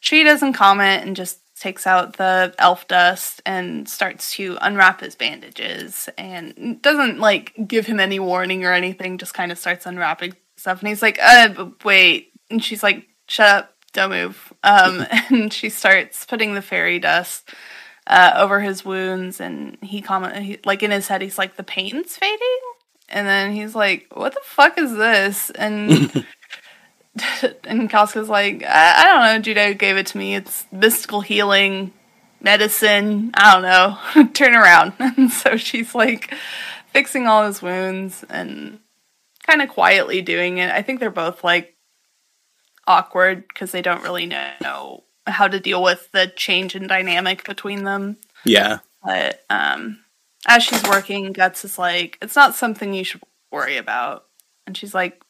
she 0.00 0.22
doesn't 0.22 0.52
comment 0.52 1.04
and 1.04 1.16
just 1.16 1.40
takes 1.58 1.86
out 1.86 2.16
the 2.18 2.54
elf 2.58 2.86
dust 2.86 3.40
and 3.46 3.88
starts 3.88 4.32
to 4.32 4.58
unwrap 4.60 5.00
his 5.00 5.14
bandages 5.14 6.08
and 6.18 6.80
doesn't 6.82 7.18
like 7.18 7.54
give 7.66 7.86
him 7.86 7.98
any 7.98 8.18
warning 8.18 8.64
or 8.64 8.72
anything 8.72 9.16
just 9.16 9.34
kind 9.34 9.50
of 9.50 9.58
starts 9.58 9.86
unwrapping 9.86 10.34
stuff. 10.56 10.80
And 10.80 10.88
he's 10.88 11.02
like 11.02 11.18
uh 11.20 11.70
wait. 11.84 12.32
And 12.50 12.62
she's 12.62 12.82
like 12.82 13.08
shut 13.26 13.48
up. 13.48 13.74
Don't 13.92 14.10
move. 14.10 14.52
Um 14.62 15.06
and 15.30 15.52
she 15.52 15.70
starts 15.70 16.26
putting 16.26 16.54
the 16.54 16.62
fairy 16.62 16.98
dust 16.98 17.48
uh, 18.06 18.34
over 18.36 18.60
his 18.60 18.84
wounds 18.84 19.40
and 19.40 19.78
he 19.82 20.00
comment 20.00 20.36
he, 20.36 20.58
like 20.64 20.82
in 20.82 20.92
his 20.92 21.08
head 21.08 21.22
he's 21.22 21.38
like 21.38 21.56
the 21.56 21.64
pain's 21.64 22.16
fading? 22.16 22.60
And 23.08 23.26
then 23.26 23.52
he's 23.52 23.74
like 23.74 24.06
what 24.12 24.34
the 24.34 24.40
fuck 24.44 24.76
is 24.78 24.94
this? 24.94 25.50
And 25.50 26.26
and 27.64 27.90
Casca's 27.90 28.28
like, 28.28 28.62
I, 28.62 29.02
I 29.02 29.04
don't 29.04 29.22
know, 29.22 29.38
Judeau 29.40 29.74
gave 29.74 29.96
it 29.96 30.06
to 30.08 30.18
me. 30.18 30.34
It's 30.34 30.66
mystical 30.72 31.20
healing, 31.20 31.92
medicine. 32.40 33.30
I 33.34 33.52
don't 33.54 33.62
know. 33.62 34.28
Turn 34.32 34.54
around. 34.54 34.92
And 35.16 35.30
so 35.30 35.56
she's 35.56 35.94
like 35.94 36.32
fixing 36.92 37.26
all 37.26 37.46
his 37.46 37.62
wounds 37.62 38.24
and 38.28 38.80
kind 39.46 39.62
of 39.62 39.68
quietly 39.68 40.22
doing 40.22 40.58
it. 40.58 40.70
I 40.70 40.82
think 40.82 41.00
they're 41.00 41.10
both 41.10 41.42
like 41.44 41.76
awkward 42.86 43.48
because 43.48 43.72
they 43.72 43.82
don't 43.82 44.02
really 44.02 44.26
know 44.26 45.04
how 45.26 45.48
to 45.48 45.60
deal 45.60 45.82
with 45.82 46.10
the 46.12 46.32
change 46.36 46.76
in 46.76 46.86
dynamic 46.86 47.44
between 47.44 47.84
them. 47.84 48.16
Yeah. 48.44 48.78
But 49.02 49.44
um, 49.50 50.00
as 50.46 50.62
she's 50.62 50.82
working, 50.84 51.32
Guts 51.32 51.64
is 51.64 51.78
like, 51.78 52.18
it's 52.22 52.36
not 52.36 52.54
something 52.54 52.94
you 52.94 53.04
should 53.04 53.22
worry 53.50 53.76
about. 53.76 54.26
And 54.66 54.76
she's 54.76 54.94
like, 54.94 55.22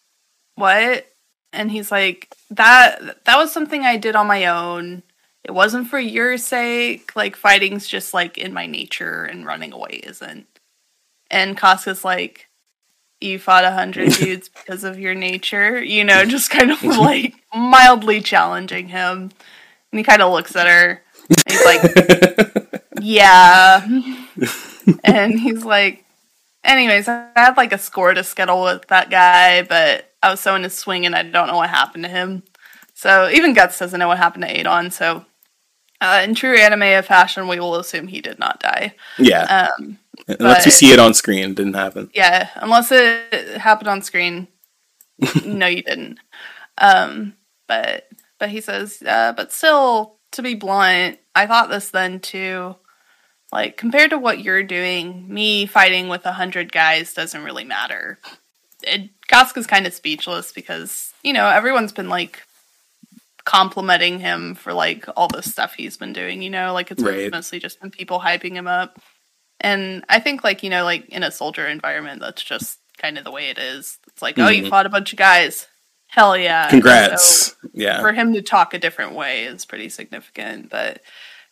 what? 0.55 1.07
And 1.57 1.71
he's 1.71 1.91
like, 1.91 2.35
that 2.51 3.25
that 3.25 3.39
was 3.39 3.53
something 3.53 3.83
I 3.83 3.97
did 3.97 4.15
on 4.15 4.27
my 4.27 4.47
own. 4.47 5.03
It 5.45 5.53
wasn't 5.53 5.89
for 5.89 5.99
your 5.99 6.39
sake. 6.39 7.15
Like 7.17 7.37
fighting's 7.37 7.87
just 7.87 8.13
like 8.15 8.37
in 8.39 8.53
my 8.53 8.67
nature, 8.67 9.25
and 9.25 9.47
running 9.47 9.73
away 9.73 10.01
isn't. 10.05 10.47
And 11.31 11.57
Casca's 11.57 12.05
like, 12.05 12.49
you 13.21 13.39
fought 13.39 13.65
a 13.65 13.73
hundred 13.73 14.13
dudes 14.13 14.49
because 14.49 14.85
of 14.85 14.99
your 14.99 15.15
nature, 15.15 15.83
you 15.83 16.05
know, 16.05 16.25
just 16.25 16.51
kind 16.51 16.71
of 16.71 16.83
like 16.83 17.35
mildly 17.55 18.21
challenging 18.21 18.89
him. 18.89 19.31
And 19.93 19.99
he 19.99 20.03
kind 20.03 20.23
of 20.23 20.33
looks 20.33 20.57
at 20.57 20.67
her. 20.67 21.03
And 21.29 21.43
he's 21.49 21.65
like, 21.65 22.83
yeah. 23.01 23.87
and 25.05 25.39
he's 25.39 25.65
like, 25.65 26.05
anyways, 26.67 27.09
I 27.09 27.29
had 27.37 27.57
like 27.57 27.73
a 27.73 27.79
score 27.79 28.13
to 28.15 28.23
skettle 28.25 28.63
with 28.63 28.87
that 28.89 29.11
guy, 29.11 29.63
but 29.63 30.13
I 30.23 30.31
was 30.31 30.41
so 30.41 30.55
in 30.55 30.63
his 30.65 30.75
swing 30.77 31.07
and 31.07 31.15
I 31.15 31.23
don't 31.23 31.47
know 31.47 31.57
what 31.57 31.71
happened 31.71 32.05
to 32.05 32.11
him. 32.11 32.43
So 32.95 33.29
even 33.31 33.53
Guts 33.55 33.79
doesn't 33.79 33.99
know 33.99 34.09
what 34.09 34.19
happened 34.19 34.45
to 34.45 34.61
Adon. 34.61 34.91
So 34.91 35.25
uh, 36.01 36.23
in 36.25 36.35
true 36.35 36.57
anime 36.57 37.03
fashion, 37.03 37.49
we 37.49 37.61
will 37.61 37.77
assume 37.77 38.09
he 38.09 38.21
did 38.21 38.39
not 38.39 38.61
die. 38.61 38.95
Yeah. 39.19 39.71
Um, 39.79 39.99
Unless 40.29 40.65
but- 40.65 40.73
see 40.73 40.93
it 40.93 40.99
on 40.99 41.15
screen, 41.15 41.51
it 41.51 41.55
didn't 41.57 41.75
happen. 41.75 42.11
yeah, 42.15 42.49
unless 42.57 42.91
it 42.91 43.59
happened 43.59 43.89
on 43.89 44.03
screen. 44.03 44.49
no, 45.45 45.67
you 45.67 45.83
didn't. 45.83 46.19
Um, 46.79 47.35
but 47.69 48.09
but 48.39 48.49
he 48.51 48.61
says, 48.61 49.03
uh, 49.07 49.33
but 49.37 49.53
still, 49.53 50.17
to 50.33 50.43
be 50.43 50.55
blunt, 50.55 51.19
I 51.35 51.47
thought 51.47 51.69
this 51.71 51.91
then 51.91 52.21
too. 52.21 52.77
Like 53.53 53.77
compared 53.77 54.11
to 54.11 54.19
what 54.19 54.41
you're 54.43 54.63
doing, 54.63 55.33
me 55.33 55.67
fighting 55.67 56.09
with 56.09 56.27
a 56.27 56.33
hundred 56.33 56.73
guys 56.73 57.15
doesn't 57.15 57.45
really 57.45 57.65
matter. 57.65 58.19
It, 58.83 59.11
Casca's 59.29 59.67
kind 59.67 59.87
of 59.87 59.95
speechless 59.95 60.53
because 60.53 61.13
you 61.23 61.33
know 61.33 61.47
everyone's 61.49 61.93
been 61.93 62.09
like 62.09 62.43
complimenting 63.45 64.19
him 64.19 64.55
for 64.55 64.73
like 64.73 65.07
all 65.17 65.29
the 65.29 65.43
stuff 65.43 65.75
he's 65.75 65.97
been 65.97 66.13
doing. 66.13 66.43
You 66.43 66.51
know, 66.51 66.73
like 66.73 66.91
it's 66.91 67.03
Right. 67.03 67.31
mostly 67.31 67.59
just 67.61 67.81
been 67.81 67.91
people 67.91 68.21
hyping 68.21 68.53
him 68.53 68.67
up. 68.67 69.01
And 69.61 70.05
I 70.09 70.21
think 70.21 70.45
like, 70.45 70.63
you 70.63 70.71
know, 70.71 70.85
like 70.85 71.09
in 71.09 71.23
a 71.23 71.31
soldier 71.31 71.67
environment, 71.67 72.21
that's 72.21 72.43
just 72.43 72.79
kind 72.99 73.17
of 73.17 73.25
the 73.25 73.31
way 73.31 73.49
it 73.49 73.59
is. 73.59 73.99
It's 74.09 74.21
like, 74.21 74.39
oh, 74.39 74.49
you 74.49 74.65
Mhm. 74.65 74.71
fought 74.71 74.87
a 74.87 74.91
bunch 74.91 75.13
of 75.13 75.19
guys. 75.19 75.67
Hell 76.09 76.37
yeah. 76.37 76.69
Congrats. 76.69 77.47
So 77.47 77.55
yeah. 77.73 78.01
for 78.01 78.13
him 78.13 78.33
to 78.35 78.43
talk 78.43 78.75
a 78.75 78.79
different 78.79 79.13
way 79.13 79.45
is 79.45 79.65
pretty 79.65 79.89
significant. 79.89 80.69
But 80.71 81.01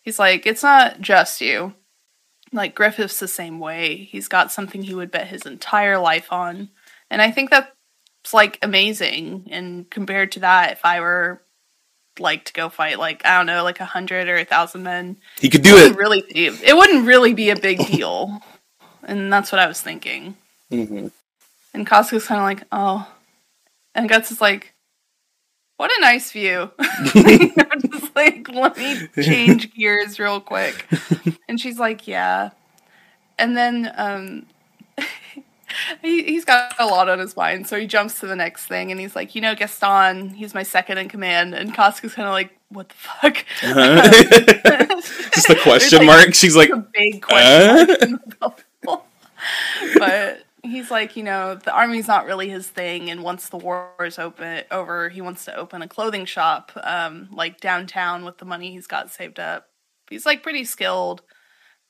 he's 0.02 0.18
like, 0.18 0.46
it's 0.46 0.62
not 0.62 1.00
just 1.00 1.40
you. 1.40 1.74
Like 2.54 2.74
Griffith's 2.74 3.18
the 3.18 3.28
same 3.28 3.58
way. 3.58 3.96
He's 3.96 4.28
got 4.28 4.52
something 4.52 4.82
he 4.82 4.94
would 4.94 5.10
bet 5.10 5.26
his 5.26 5.42
entire 5.44 5.98
life 5.98 6.32
on. 6.32 6.70
And 7.10 7.20
I 7.20 7.30
think 7.30 7.50
that's 7.50 8.32
like 8.32 8.58
amazing. 8.62 9.48
And 9.50 9.90
compared 9.90 10.32
to 10.32 10.40
that, 10.40 10.72
if 10.72 10.84
I 10.84 11.00
were 11.00 11.42
like 12.18 12.44
to 12.46 12.52
go 12.52 12.68
fight 12.68 12.98
like, 13.00 13.26
I 13.26 13.36
don't 13.36 13.46
know, 13.46 13.64
like 13.64 13.80
a 13.80 13.84
hundred 13.84 14.28
or 14.28 14.36
a 14.36 14.44
thousand 14.44 14.84
men, 14.84 15.16
he 15.40 15.50
could 15.50 15.62
do 15.62 15.76
it 15.76 15.78
it. 15.78 15.82
wouldn't 15.82 15.98
really 15.98 16.22
be 16.32 16.46
it 16.46 16.76
wouldn't 16.76 17.06
really 17.06 17.34
be 17.34 17.50
a 17.50 17.56
big 17.56 17.84
deal. 17.86 18.40
and 19.02 19.32
that's 19.32 19.50
what 19.50 19.58
I 19.58 19.66
was 19.66 19.80
thinking. 19.80 20.36
Mhm. 20.70 21.10
And 21.74 21.86
Casca's 21.86 22.26
kind 22.26 22.38
of 22.40 22.44
like, 22.44 22.62
oh. 22.70 23.12
And 23.96 24.08
Guts 24.08 24.30
is 24.30 24.40
like, 24.40 24.73
what 25.76 25.90
a 25.90 26.00
nice 26.00 26.30
view. 26.30 26.70
I'm 26.78 27.80
just 27.90 28.14
like, 28.14 28.48
let 28.48 28.76
me 28.76 29.08
change 29.22 29.74
gears 29.76 30.18
real 30.18 30.40
quick. 30.40 30.86
And 31.48 31.60
she's 31.60 31.78
like, 31.78 32.06
yeah. 32.06 32.50
And 33.38 33.56
then 33.56 33.92
um, 33.96 34.46
he, 36.02 36.22
he's 36.22 36.44
got 36.44 36.74
a 36.78 36.86
lot 36.86 37.08
on 37.08 37.18
his 37.18 37.36
mind. 37.36 37.66
So 37.66 37.78
he 37.78 37.86
jumps 37.86 38.20
to 38.20 38.26
the 38.26 38.36
next 38.36 38.66
thing 38.66 38.92
and 38.92 39.00
he's 39.00 39.16
like, 39.16 39.34
you 39.34 39.40
know, 39.40 39.54
Gaston, 39.54 40.30
he's 40.30 40.54
my 40.54 40.62
second 40.62 40.98
in 40.98 41.08
command. 41.08 41.54
And 41.54 41.74
Casca's 41.74 42.14
kind 42.14 42.28
of 42.28 42.32
like, 42.32 42.56
what 42.68 42.88
the 42.88 42.94
fuck? 42.94 43.44
Just 43.60 45.48
the 45.48 45.58
question 45.62 45.98
like, 46.00 46.06
mark. 46.06 46.34
She's 46.34 46.56
like, 46.56 46.70
a 46.70 46.76
big 46.76 47.20
question. 47.22 47.46
uh? 47.46 47.86
mark 47.86 48.02
in 48.02 48.12
the 48.12 48.36
bubble. 48.36 49.06
but 49.98 50.44
he's 50.64 50.90
like, 50.90 51.16
you 51.16 51.22
know, 51.22 51.54
the 51.54 51.72
army's 51.72 52.08
not 52.08 52.26
really 52.26 52.48
his 52.48 52.66
thing, 52.66 53.10
and 53.10 53.22
once 53.22 53.48
the 53.48 53.58
war 53.58 53.92
is 54.00 54.18
open 54.18 54.64
over, 54.70 55.08
he 55.08 55.20
wants 55.20 55.44
to 55.44 55.54
open 55.54 55.82
a 55.82 55.88
clothing 55.88 56.24
shop, 56.24 56.72
um, 56.82 57.28
like 57.32 57.60
downtown 57.60 58.24
with 58.24 58.38
the 58.38 58.44
money 58.44 58.72
he's 58.72 58.86
got 58.86 59.10
saved 59.10 59.38
up. 59.38 59.68
He's 60.10 60.26
like 60.26 60.42
pretty 60.42 60.64
skilled, 60.64 61.22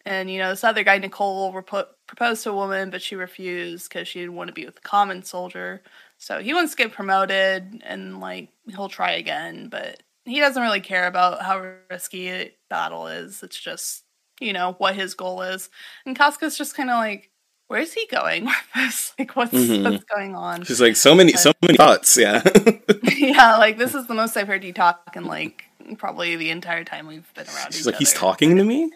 and 0.04 0.30
you 0.30 0.38
know, 0.38 0.50
this 0.50 0.64
other 0.64 0.84
guy 0.84 0.98
Nicole 0.98 1.52
repo- 1.52 1.86
proposed 2.06 2.42
to 2.44 2.50
a 2.50 2.54
woman, 2.54 2.90
but 2.90 3.02
she 3.02 3.16
refused 3.16 3.88
because 3.88 4.08
she 4.08 4.20
didn't 4.20 4.34
want 4.34 4.48
to 4.48 4.54
be 4.54 4.66
with 4.66 4.78
a 4.78 4.82
common 4.82 5.22
soldier. 5.22 5.82
So 6.18 6.40
he 6.40 6.54
wants 6.54 6.72
to 6.74 6.82
get 6.82 6.92
promoted, 6.92 7.82
and 7.84 8.20
like 8.20 8.50
he'll 8.68 8.88
try 8.88 9.12
again, 9.12 9.68
but 9.68 10.02
he 10.24 10.40
doesn't 10.40 10.62
really 10.62 10.80
care 10.80 11.06
about 11.06 11.42
how 11.42 11.74
risky 11.90 12.52
battle 12.70 13.06
is. 13.08 13.42
It's 13.42 13.60
just 13.60 14.04
you 14.40 14.52
know 14.52 14.74
what 14.78 14.96
his 14.96 15.14
goal 15.14 15.42
is, 15.42 15.70
and 16.06 16.16
Casca's 16.16 16.58
just 16.58 16.76
kind 16.76 16.90
of 16.90 16.96
like, 16.98 17.30
where's 17.68 17.92
he 17.92 18.06
going 18.06 18.44
with 18.46 18.54
this? 18.74 19.14
Like, 19.18 19.36
what's 19.36 19.52
Mhm. 19.52 19.84
what's 19.84 20.04
going 20.04 20.34
on? 20.34 20.64
she's 20.64 20.80
like, 20.80 20.96
so 20.96 21.14
many, 21.14 21.32
so 21.34 21.52
many 21.62 21.76
thoughts. 21.76 22.16
Yeah. 22.16 22.42
yeah, 23.04 23.56
like 23.58 23.78
this 23.78 23.94
is 23.94 24.06
the 24.06 24.14
most 24.14 24.36
I've 24.36 24.46
heard 24.48 24.64
you 24.64 24.72
talk 24.72 25.14
in 25.16 25.24
like 25.24 25.64
probably 25.98 26.34
the 26.36 26.48
entire 26.50 26.82
time 26.84 27.06
we've 27.06 27.30
been 27.34 27.46
around. 27.46 27.74
She's 27.74 27.86
like, 27.86 27.96
he's 27.96 28.12
talking 28.14 28.56
to 28.56 28.64
me. 28.64 28.90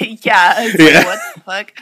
yeah, 0.00 0.54
it's 0.58 0.78
Yeah. 0.78 0.98
like, 0.98 1.06
what 1.06 1.20
the 1.34 1.40
fuck? 1.42 1.72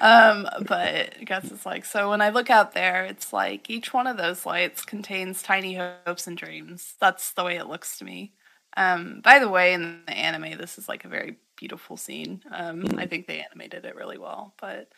Um, 0.00 0.48
but 0.66 1.14
I 1.20 1.24
guess 1.24 1.50
it's 1.50 1.66
like 1.66 1.84
so 1.84 2.10
when 2.10 2.20
I 2.22 2.30
look 2.30 2.50
out 2.50 2.72
there, 2.72 3.04
it's 3.04 3.32
like 3.32 3.68
each 3.70 3.92
one 3.92 4.06
of 4.06 4.16
those 4.16 4.46
lights 4.46 4.84
contains 4.84 5.42
tiny 5.42 5.74
hopes 5.74 6.26
and 6.26 6.36
dreams. 6.36 6.94
That's 7.00 7.32
the 7.32 7.44
way 7.44 7.56
it 7.56 7.66
looks 7.66 7.98
to 7.98 8.04
me. 8.04 8.32
Um, 8.76 9.20
by 9.22 9.38
the 9.40 9.48
way, 9.48 9.74
in 9.74 10.02
the 10.06 10.12
anime, 10.14 10.56
this 10.56 10.78
is 10.78 10.88
like 10.88 11.04
a 11.04 11.08
very 11.08 11.36
beautiful 11.56 11.96
scene. 11.96 12.40
Um, 12.52 12.84
I 12.96 13.06
think 13.06 13.26
they 13.26 13.44
animated 13.50 13.84
it 13.84 13.96
really 13.96 14.16
well. 14.18 14.54
But 14.60 14.88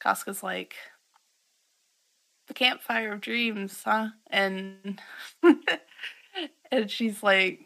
Casca's 0.00 0.42
like 0.42 0.74
the 2.46 2.54
campfire 2.54 3.12
of 3.12 3.20
dreams, 3.20 3.82
huh? 3.84 4.08
And 4.30 5.00
and 6.70 6.90
she's 6.90 7.22
like 7.22 7.60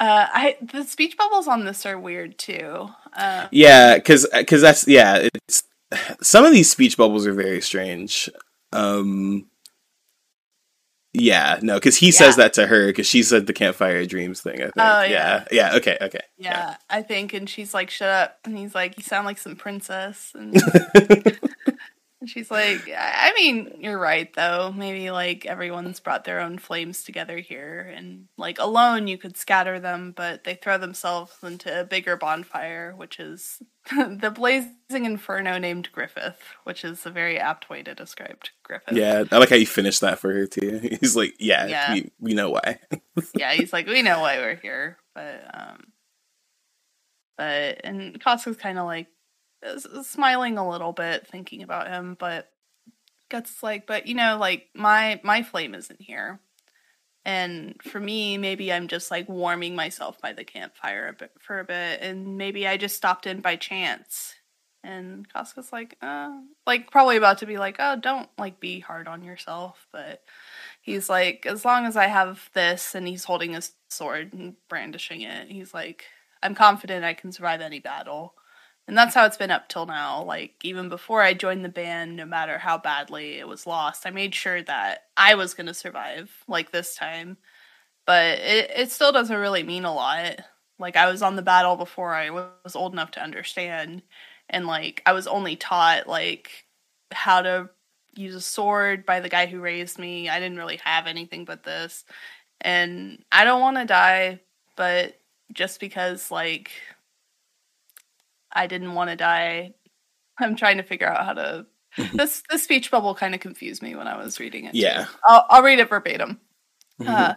uh, 0.00 0.26
I 0.32 0.56
the 0.62 0.84
speech 0.84 1.16
bubbles 1.16 1.48
on 1.48 1.64
this 1.64 1.84
are 1.84 1.98
weird 1.98 2.38
too. 2.38 2.88
Uh, 3.16 3.48
Yeah, 3.50 3.96
because 3.96 4.26
because 4.32 4.62
that's 4.62 4.86
yeah. 4.86 5.28
It's 5.34 5.64
some 6.22 6.44
of 6.44 6.52
these 6.52 6.70
speech 6.70 6.96
bubbles 6.96 7.26
are 7.26 7.32
very 7.32 7.60
strange. 7.60 8.30
Um, 8.72 9.46
yeah, 11.12 11.58
no, 11.62 11.74
because 11.74 11.96
he 11.96 12.10
says 12.10 12.36
that 12.36 12.52
to 12.54 12.66
her 12.66 12.88
because 12.88 13.06
she 13.06 13.22
said 13.22 13.46
the 13.46 13.52
campfire 13.52 14.04
dreams 14.04 14.40
thing. 14.40 14.56
I 14.56 14.64
think. 14.64 14.74
Oh, 14.76 15.02
yeah, 15.02 15.44
yeah. 15.50 15.74
Okay, 15.76 15.96
okay. 16.00 16.20
yeah, 16.36 16.76
I 16.90 17.02
think, 17.02 17.32
and 17.32 17.48
she's 17.48 17.72
like, 17.72 17.90
"Shut 17.90 18.08
up," 18.08 18.38
and 18.44 18.56
he's 18.56 18.74
like, 18.74 18.96
"You 18.98 19.02
sound 19.02 19.26
like 19.26 19.38
some 19.38 19.56
princess," 19.56 20.32
and 20.34 20.54
And 22.20 22.28
she's 22.28 22.50
like, 22.50 22.90
I 22.96 23.32
mean, 23.36 23.76
you're 23.78 23.98
right 23.98 24.32
though. 24.34 24.72
Maybe 24.76 25.12
like 25.12 25.46
everyone's 25.46 26.00
brought 26.00 26.24
their 26.24 26.40
own 26.40 26.58
flames 26.58 27.04
together 27.04 27.38
here, 27.38 27.92
and 27.94 28.26
like 28.36 28.58
alone 28.58 29.06
you 29.06 29.18
could 29.18 29.36
scatter 29.36 29.78
them, 29.78 30.14
but 30.16 30.42
they 30.42 30.54
throw 30.54 30.78
themselves 30.78 31.32
into 31.44 31.80
a 31.80 31.84
bigger 31.84 32.16
bonfire, 32.16 32.92
which 32.96 33.20
is 33.20 33.62
the 33.96 34.32
blazing 34.34 35.04
inferno 35.04 35.58
named 35.58 35.90
Griffith, 35.92 36.42
which 36.64 36.84
is 36.84 37.06
a 37.06 37.10
very 37.10 37.38
apt 37.38 37.70
way 37.70 37.84
to 37.84 37.94
describe 37.94 38.42
Griffith. 38.64 38.96
Yeah, 38.96 39.22
I 39.30 39.38
like 39.38 39.50
how 39.50 39.56
you 39.56 39.66
finished 39.66 40.00
that 40.00 40.18
for 40.18 40.32
her 40.32 40.46
too. 40.46 40.80
He's 41.00 41.14
like, 41.14 41.36
yeah, 41.38 41.66
Yeah. 41.66 41.94
We, 41.94 42.10
we 42.18 42.34
know 42.34 42.50
why. 42.50 42.80
yeah, 43.36 43.52
he's 43.52 43.72
like, 43.72 43.86
we 43.86 44.02
know 44.02 44.20
why 44.20 44.38
we're 44.38 44.56
here, 44.56 44.98
but 45.14 45.48
um, 45.54 45.84
but 47.36 47.80
and 47.84 48.20
Casca's 48.20 48.56
kind 48.56 48.78
of 48.78 48.86
like 48.86 49.06
smiling 50.02 50.58
a 50.58 50.68
little 50.68 50.92
bit, 50.92 51.26
thinking 51.26 51.62
about 51.62 51.88
him, 51.88 52.16
but 52.18 52.50
Guts 53.28 53.56
is 53.56 53.62
like, 53.62 53.86
but 53.86 54.06
you 54.06 54.14
know, 54.14 54.38
like 54.38 54.68
my 54.74 55.20
my 55.22 55.42
flame 55.42 55.74
isn't 55.74 56.00
here, 56.00 56.40
and 57.24 57.76
for 57.82 58.00
me, 58.00 58.38
maybe 58.38 58.72
I'm 58.72 58.88
just 58.88 59.10
like 59.10 59.28
warming 59.28 59.76
myself 59.76 60.20
by 60.20 60.32
the 60.32 60.44
campfire 60.44 61.08
a 61.08 61.12
bit 61.12 61.32
for 61.38 61.58
a 61.60 61.64
bit, 61.64 62.00
and 62.00 62.38
maybe 62.38 62.66
I 62.66 62.76
just 62.76 62.96
stopped 62.96 63.26
in 63.26 63.40
by 63.40 63.56
chance. 63.56 64.34
And 64.84 65.28
Casca's 65.28 65.72
like, 65.72 65.96
uh, 66.00 66.40
like 66.66 66.90
probably 66.90 67.16
about 67.16 67.38
to 67.38 67.46
be 67.46 67.58
like, 67.58 67.76
oh, 67.80 67.96
don't 67.96 68.28
like 68.38 68.60
be 68.60 68.80
hard 68.80 69.08
on 69.08 69.22
yourself, 69.24 69.86
but 69.92 70.22
he's 70.80 71.08
like, 71.10 71.44
as 71.46 71.64
long 71.64 71.84
as 71.84 71.96
I 71.96 72.06
have 72.06 72.48
this, 72.54 72.94
and 72.94 73.06
he's 73.06 73.24
holding 73.24 73.52
his 73.52 73.72
sword 73.90 74.32
and 74.32 74.54
brandishing 74.68 75.20
it, 75.22 75.48
he's 75.50 75.74
like, 75.74 76.04
I'm 76.42 76.54
confident 76.54 77.04
I 77.04 77.14
can 77.14 77.32
survive 77.32 77.60
any 77.60 77.80
battle. 77.80 78.34
And 78.88 78.96
that's 78.96 79.14
how 79.14 79.26
it's 79.26 79.36
been 79.36 79.50
up 79.50 79.68
till 79.68 79.86
now. 79.86 80.24
Like, 80.24 80.54
even 80.62 80.88
before 80.88 81.22
I 81.22 81.34
joined 81.34 81.64
the 81.64 81.68
band, 81.68 82.16
no 82.16 82.24
matter 82.24 82.58
how 82.58 82.78
badly 82.78 83.38
it 83.38 83.46
was 83.46 83.66
lost, 83.66 84.06
I 84.06 84.10
made 84.10 84.34
sure 84.34 84.62
that 84.62 85.04
I 85.16 85.34
was 85.34 85.54
going 85.54 85.66
to 85.66 85.74
survive, 85.74 86.32
like 86.48 86.72
this 86.72 86.96
time. 86.96 87.36
But 88.06 88.38
it, 88.38 88.70
it 88.74 88.90
still 88.90 89.12
doesn't 89.12 89.36
really 89.36 89.62
mean 89.62 89.84
a 89.84 89.94
lot. 89.94 90.40
Like, 90.78 90.96
I 90.96 91.10
was 91.10 91.22
on 91.22 91.36
the 91.36 91.42
battle 91.42 91.76
before 91.76 92.14
I 92.14 92.30
was 92.30 92.74
old 92.74 92.94
enough 92.94 93.10
to 93.12 93.22
understand. 93.22 94.02
And, 94.48 94.66
like, 94.66 95.02
I 95.04 95.12
was 95.12 95.26
only 95.26 95.54
taught, 95.54 96.08
like, 96.08 96.64
how 97.12 97.42
to 97.42 97.68
use 98.14 98.34
a 98.34 98.40
sword 98.40 99.06
by 99.06 99.20
the 99.20 99.28
guy 99.28 99.46
who 99.46 99.60
raised 99.60 99.98
me. 99.98 100.28
I 100.28 100.40
didn't 100.40 100.58
really 100.58 100.80
have 100.84 101.06
anything 101.06 101.44
but 101.44 101.62
this. 101.62 102.04
And 102.60 103.22
I 103.30 103.44
don't 103.44 103.60
want 103.60 103.76
to 103.76 103.84
die, 103.84 104.40
but 104.76 105.18
just 105.52 105.80
because 105.80 106.30
like 106.30 106.70
I 108.58 108.66
didn't 108.68 108.94
want 108.94 109.10
to 109.10 109.16
die, 109.16 109.74
I'm 110.40 110.56
trying 110.56 110.78
to 110.78 110.84
figure 110.84 111.08
out 111.08 111.26
how 111.26 111.34
to 111.34 111.66
this 112.14 112.42
this 112.50 112.64
speech 112.64 112.90
bubble 112.90 113.14
kind 113.14 113.34
of 113.34 113.40
confused 113.40 113.82
me 113.82 113.96
when 113.96 114.08
I 114.08 114.16
was 114.16 114.40
reading 114.40 114.66
it. 114.66 114.74
Yeah. 114.74 115.06
I'll 115.26 115.46
I'll 115.50 115.62
read 115.64 115.80
it 115.80 115.88
verbatim. 115.90 116.40
Mhm. 117.00 117.08
Uh, 117.08 117.34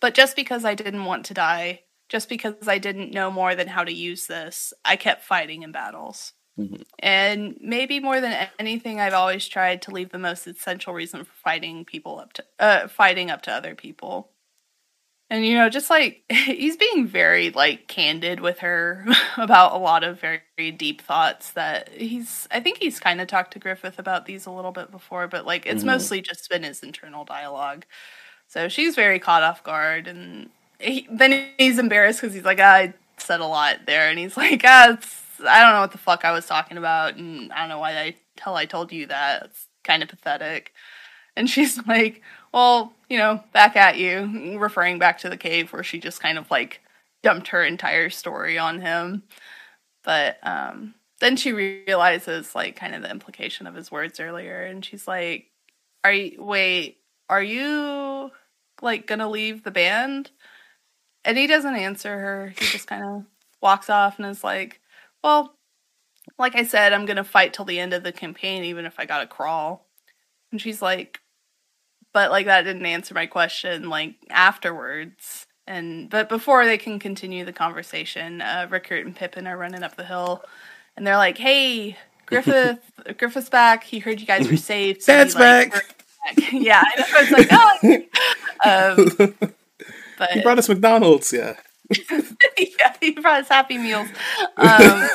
but 0.00 0.14
just 0.14 0.36
because 0.36 0.64
I 0.64 0.74
didn't 0.74 1.04
want 1.04 1.26
to 1.26 1.34
die, 1.34 1.82
just 2.08 2.28
because 2.28 2.68
I 2.68 2.78
didn't 2.78 3.12
know 3.12 3.30
more 3.30 3.54
than 3.54 3.68
how 3.68 3.84
to 3.84 3.92
use 3.92 4.26
this, 4.26 4.72
I 4.84 4.96
kept 4.96 5.24
fighting 5.24 5.62
in 5.62 5.72
battles. 5.72 6.32
Mhm. 6.58 6.84
And 7.00 7.56
maybe 7.60 8.00
more 8.00 8.20
than 8.20 8.48
anything, 8.58 9.00
I've 9.00 9.14
always 9.14 9.48
tried 9.48 9.82
to 9.82 9.90
leave 9.92 10.10
the 10.10 10.18
most 10.18 10.46
essential 10.46 10.94
reason 10.94 11.24
for 11.24 11.32
fighting 11.44 11.84
people 11.84 12.18
up 12.18 12.32
to 12.34 12.44
uh, 12.60 12.88
fighting 12.88 13.30
up 13.30 13.42
to 13.42 13.52
other 13.52 13.74
people. 13.74 14.30
And 15.32 15.46
you 15.46 15.54
know, 15.56 15.70
just 15.70 15.90
like 15.90 16.24
he's 16.30 16.76
being 16.76 17.08
very 17.08 17.50
like 17.50 17.88
candid 17.88 18.40
with 18.40 18.60
her 18.60 19.06
about 19.38 19.74
a 19.74 19.78
lot 19.78 20.04
of 20.04 20.20
very, 20.20 20.42
deep 20.76 21.02
thoughts 21.02 21.52
that 21.52 21.88
he's 21.90 22.48
I 22.52 22.60
think 22.60 22.78
he's 22.78 23.00
kind 23.00 23.20
of 23.20 23.28
talked 23.28 23.54
to 23.54 23.60
Griffith 23.60 23.98
about 23.98 24.26
these 24.26 24.46
a 24.46 24.52
little 24.52 24.72
bit 24.72 24.92
before, 24.92 25.28
but 25.28 25.46
like 25.46 25.66
it's 25.66 25.84
Mhm. 25.84 25.86
mostly 25.86 26.22
just 26.22 26.50
been 26.50 26.64
his 26.64 26.82
internal 26.84 27.24
dialogue. 27.24 27.86
So 28.48 28.68
she's 28.68 28.94
very 28.96 29.18
caught 29.20 29.42
off 29.44 29.64
guard 29.64 30.08
and 30.08 30.50
he, 30.80 31.08
then 31.10 31.50
he's 31.58 31.78
embarrassed 31.80 32.20
cuz 32.22 32.34
he's 32.34 32.44
like 32.44 32.60
"Ah, 32.60 32.74
I 32.74 32.94
said 33.18 33.40
a 33.40 33.46
lot 33.46 33.86
there 33.86 34.10
and 34.10 34.18
he's 34.20 34.36
like 34.44 34.62
ah 34.66 34.92
it's, 34.92 35.40
I 35.48 35.62
don't 35.62 35.74
know 35.74 35.80
what 35.82 35.92
the 35.92 35.98
fuck 35.98 36.24
I 36.26 36.32
was 36.32 36.46
talking 36.46 36.78
about 36.78 37.16
and 37.16 37.52
I 37.52 37.60
don't 37.60 37.70
know 37.70 37.80
why 37.80 37.98
I 38.00 38.16
tell 38.36 38.56
I 38.56 38.66
told 38.66 38.92
you 38.92 39.06
that. 39.08 39.44
It's 39.46 39.68
kind 39.84 40.02
of 40.04 40.10
pathetic. 40.10 40.72
And 41.36 41.48
she's 41.50 41.78
like, 41.86 42.22
well, 42.52 42.92
you 43.08 43.18
know, 43.18 43.42
back 43.52 43.76
at 43.76 43.98
you, 43.98 44.58
referring 44.58 44.98
back 44.98 45.18
to 45.18 45.30
the 45.30 45.36
cave 45.36 45.72
where 45.72 45.82
she 45.82 45.98
just 45.98 46.20
kind 46.20 46.38
of 46.38 46.50
like 46.50 46.80
dumped 47.22 47.48
her 47.48 47.64
entire 47.64 48.10
story 48.10 48.58
on 48.58 48.80
him. 48.80 49.22
But 50.04 50.38
um, 50.42 50.94
then 51.20 51.36
she 51.36 51.52
realizes 51.52 52.54
like 52.54 52.76
kind 52.76 52.94
of 52.94 53.02
the 53.02 53.10
implication 53.10 53.66
of 53.66 53.74
his 53.74 53.90
words 53.90 54.20
earlier, 54.20 54.62
and 54.62 54.84
she's 54.84 55.06
like, 55.08 55.46
"Are 56.04 56.12
you 56.12 56.42
wait? 56.42 56.98
Are 57.28 57.42
you 57.42 58.30
like 58.82 59.06
gonna 59.06 59.28
leave 59.28 59.62
the 59.64 59.70
band?" 59.70 60.30
And 61.24 61.38
he 61.38 61.46
doesn't 61.46 61.76
answer 61.76 62.18
her. 62.18 62.54
He 62.58 62.66
just 62.66 62.86
kind 62.88 63.04
of 63.04 63.24
walks 63.62 63.88
off 63.90 64.18
and 64.18 64.26
is 64.28 64.44
like, 64.44 64.80
"Well, 65.24 65.54
like 66.38 66.56
I 66.56 66.64
said, 66.64 66.92
I'm 66.92 67.06
gonna 67.06 67.24
fight 67.24 67.54
till 67.54 67.64
the 67.64 67.78
end 67.80 67.94
of 67.94 68.02
the 68.04 68.12
campaign, 68.12 68.64
even 68.64 68.84
if 68.86 68.98
I 68.98 69.06
gotta 69.06 69.26
crawl." 69.26 69.86
And 70.50 70.60
she's 70.60 70.82
like, 70.82 71.21
but 72.12 72.30
like 72.30 72.46
that 72.46 72.62
didn't 72.62 72.86
answer 72.86 73.14
my 73.14 73.26
question 73.26 73.88
like 73.88 74.14
afterwards 74.30 75.46
and 75.66 76.10
but 76.10 76.28
before 76.28 76.64
they 76.64 76.78
can 76.78 76.98
continue 76.98 77.44
the 77.44 77.52
conversation 77.52 78.40
uh 78.40 78.66
rickert 78.70 79.04
and 79.06 79.16
pippin 79.16 79.46
are 79.46 79.56
running 79.56 79.82
up 79.82 79.96
the 79.96 80.04
hill 80.04 80.42
and 80.96 81.06
they're 81.06 81.16
like 81.16 81.38
hey 81.38 81.96
griffith 82.26 82.78
griffith's 83.18 83.48
back 83.48 83.84
he 83.84 83.98
heard 83.98 84.20
you 84.20 84.26
guys 84.26 84.50
were 84.50 84.56
safe 84.58 85.02
so 85.02 85.12
he, 85.12 85.18
Dad's 85.18 85.34
like, 85.34 85.72
back. 85.72 85.72
back. 85.72 85.96
yeah 86.52 86.82
i 86.84 87.00
know 87.00 87.06
it's 87.18 87.32
like 87.32 88.08
oh 88.64 89.38
um 89.40 89.52
but 90.22 90.30
he 90.30 90.40
brought 90.40 90.58
us 90.58 90.68
McDonald's. 90.68 91.32
Yeah. 91.32 91.56
yeah, 92.08 92.94
he 93.00 93.10
brought 93.10 93.40
us 93.40 93.48
Happy 93.48 93.76
Meals. 93.76 94.08
Um, 94.56 95.08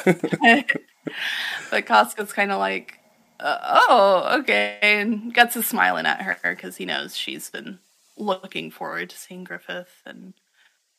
but 1.71 1.85
Casca's 1.85 2.33
kind 2.33 2.51
of 2.51 2.59
like, 2.59 2.96
uh, 3.39 3.57
oh, 3.89 4.37
okay. 4.39 4.79
And 4.81 5.33
Guts 5.33 5.55
is 5.55 5.67
smiling 5.67 6.05
at 6.05 6.21
her 6.21 6.37
because 6.55 6.77
he 6.77 6.85
knows 6.85 7.15
she's 7.15 7.49
been 7.49 7.79
looking 8.17 8.71
forward 8.71 9.09
to 9.09 9.17
seeing 9.17 9.43
Griffith. 9.43 10.01
And 10.05 10.33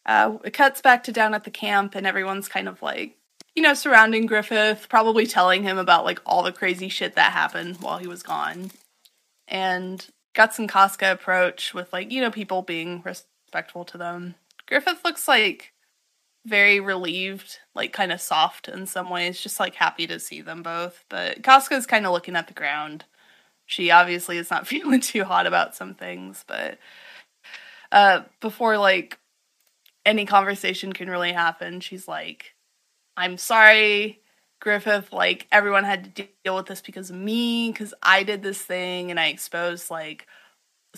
uh, 0.07 0.39
it 0.45 0.53
cuts 0.53 0.81
back 0.81 1.05
to 1.05 1.13
down 1.13 1.35
at 1.35 1.45
the 1.45 1.51
camp, 1.51 1.95
and 1.95 2.07
everyone's 2.07 2.49
kind 2.49 2.69
of 2.69 2.81
like, 2.83 3.17
you 3.55 3.63
know, 3.63 3.75
surrounding 3.75 4.27
Griffith, 4.27 4.89
probably 4.89 5.27
telling 5.27 5.63
him 5.63 5.79
about 5.79 6.05
like 6.05 6.21
all 6.25 6.43
the 6.43 6.53
crazy 6.53 6.89
shit 6.89 7.15
that 7.15 7.33
happened 7.33 7.79
while 7.81 7.99
he 7.99 8.07
was 8.07 8.23
gone. 8.23 8.71
And 9.49 10.07
Guts 10.35 10.59
and 10.59 10.69
Casca 10.69 11.13
approach 11.13 11.75
with 11.75 11.93
like, 11.93 12.13
you 12.13 12.21
know, 12.21 12.31
people 12.31 12.63
being 12.63 13.03
respectful 13.05 13.85
to 13.87 13.99
them. 13.99 14.37
Griffith 14.67 15.03
looks 15.05 15.27
like 15.27 15.73
very 16.49 16.81
relieved, 16.81 17.59
like 17.75 17.93
kind 17.93 18.13
of 18.13 18.21
soft 18.21 18.69
in 18.69 18.87
some 18.87 19.11
ways, 19.11 19.41
just 19.41 19.61
like 19.61 19.75
happy 19.75 20.07
to 20.07 20.19
see 20.19 20.41
them 20.41 20.63
both. 20.63 21.05
But 21.09 21.43
Casca's 21.43 21.87
kind 21.87 22.07
of 22.07 22.13
looking 22.13 22.37
at 22.37 22.49
the 22.49 22.55
ground. 22.55 23.05
She 23.67 23.91
obviously 23.91 24.39
is 24.39 24.51
not 24.51 24.67
feeling 24.69 25.01
too 25.01 25.25
hot 25.25 25.47
about 25.47 25.77
some 25.77 25.95
things, 25.95 26.45
but 26.47 26.79
uh 27.93 28.23
before 28.41 28.77
like 28.79 29.19
any 30.05 30.25
conversation 30.27 30.93
can 30.93 31.11
really 31.11 31.33
happen, 31.33 31.81
she's 31.81 32.09
like, 32.09 32.55
I'm 33.17 33.37
sorry, 33.37 34.21
Griffith, 34.61 35.13
like 35.13 35.47
everyone 35.53 35.85
had 35.85 36.17
to 36.17 36.29
deal 36.45 36.57
with 36.57 36.67
this 36.67 36.81
because 36.81 37.11
of 37.11 37.17
me, 37.17 37.71
because 37.71 37.95
I 38.03 38.23
did 38.23 38.43
this 38.43 38.61
thing 38.63 39.11
and 39.11 39.21
I 39.21 39.29
exposed 39.29 39.91
like 39.91 40.27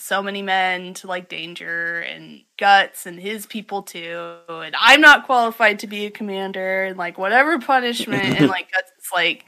so 0.01 0.23
many 0.23 0.41
men 0.41 0.95
to 0.95 1.07
like 1.07 1.29
danger 1.29 2.01
and 2.01 2.43
guts 2.59 3.07
and 3.07 3.21
his 3.21 3.47
people 3.47 3.83
too 3.83 4.37
and 4.49 4.75
i'm 4.79 5.01
not 5.01 5.27
qualified 5.27 5.79
to 5.79 5.87
be 5.87 6.07
a 6.07 6.11
commander 6.11 6.85
and 6.85 6.97
like 6.97 7.19
whatever 7.19 7.59
punishment 7.59 8.41
and 8.41 8.49
like 8.49 8.71
guts 8.75 8.91
is 8.99 9.09
like 9.15 9.45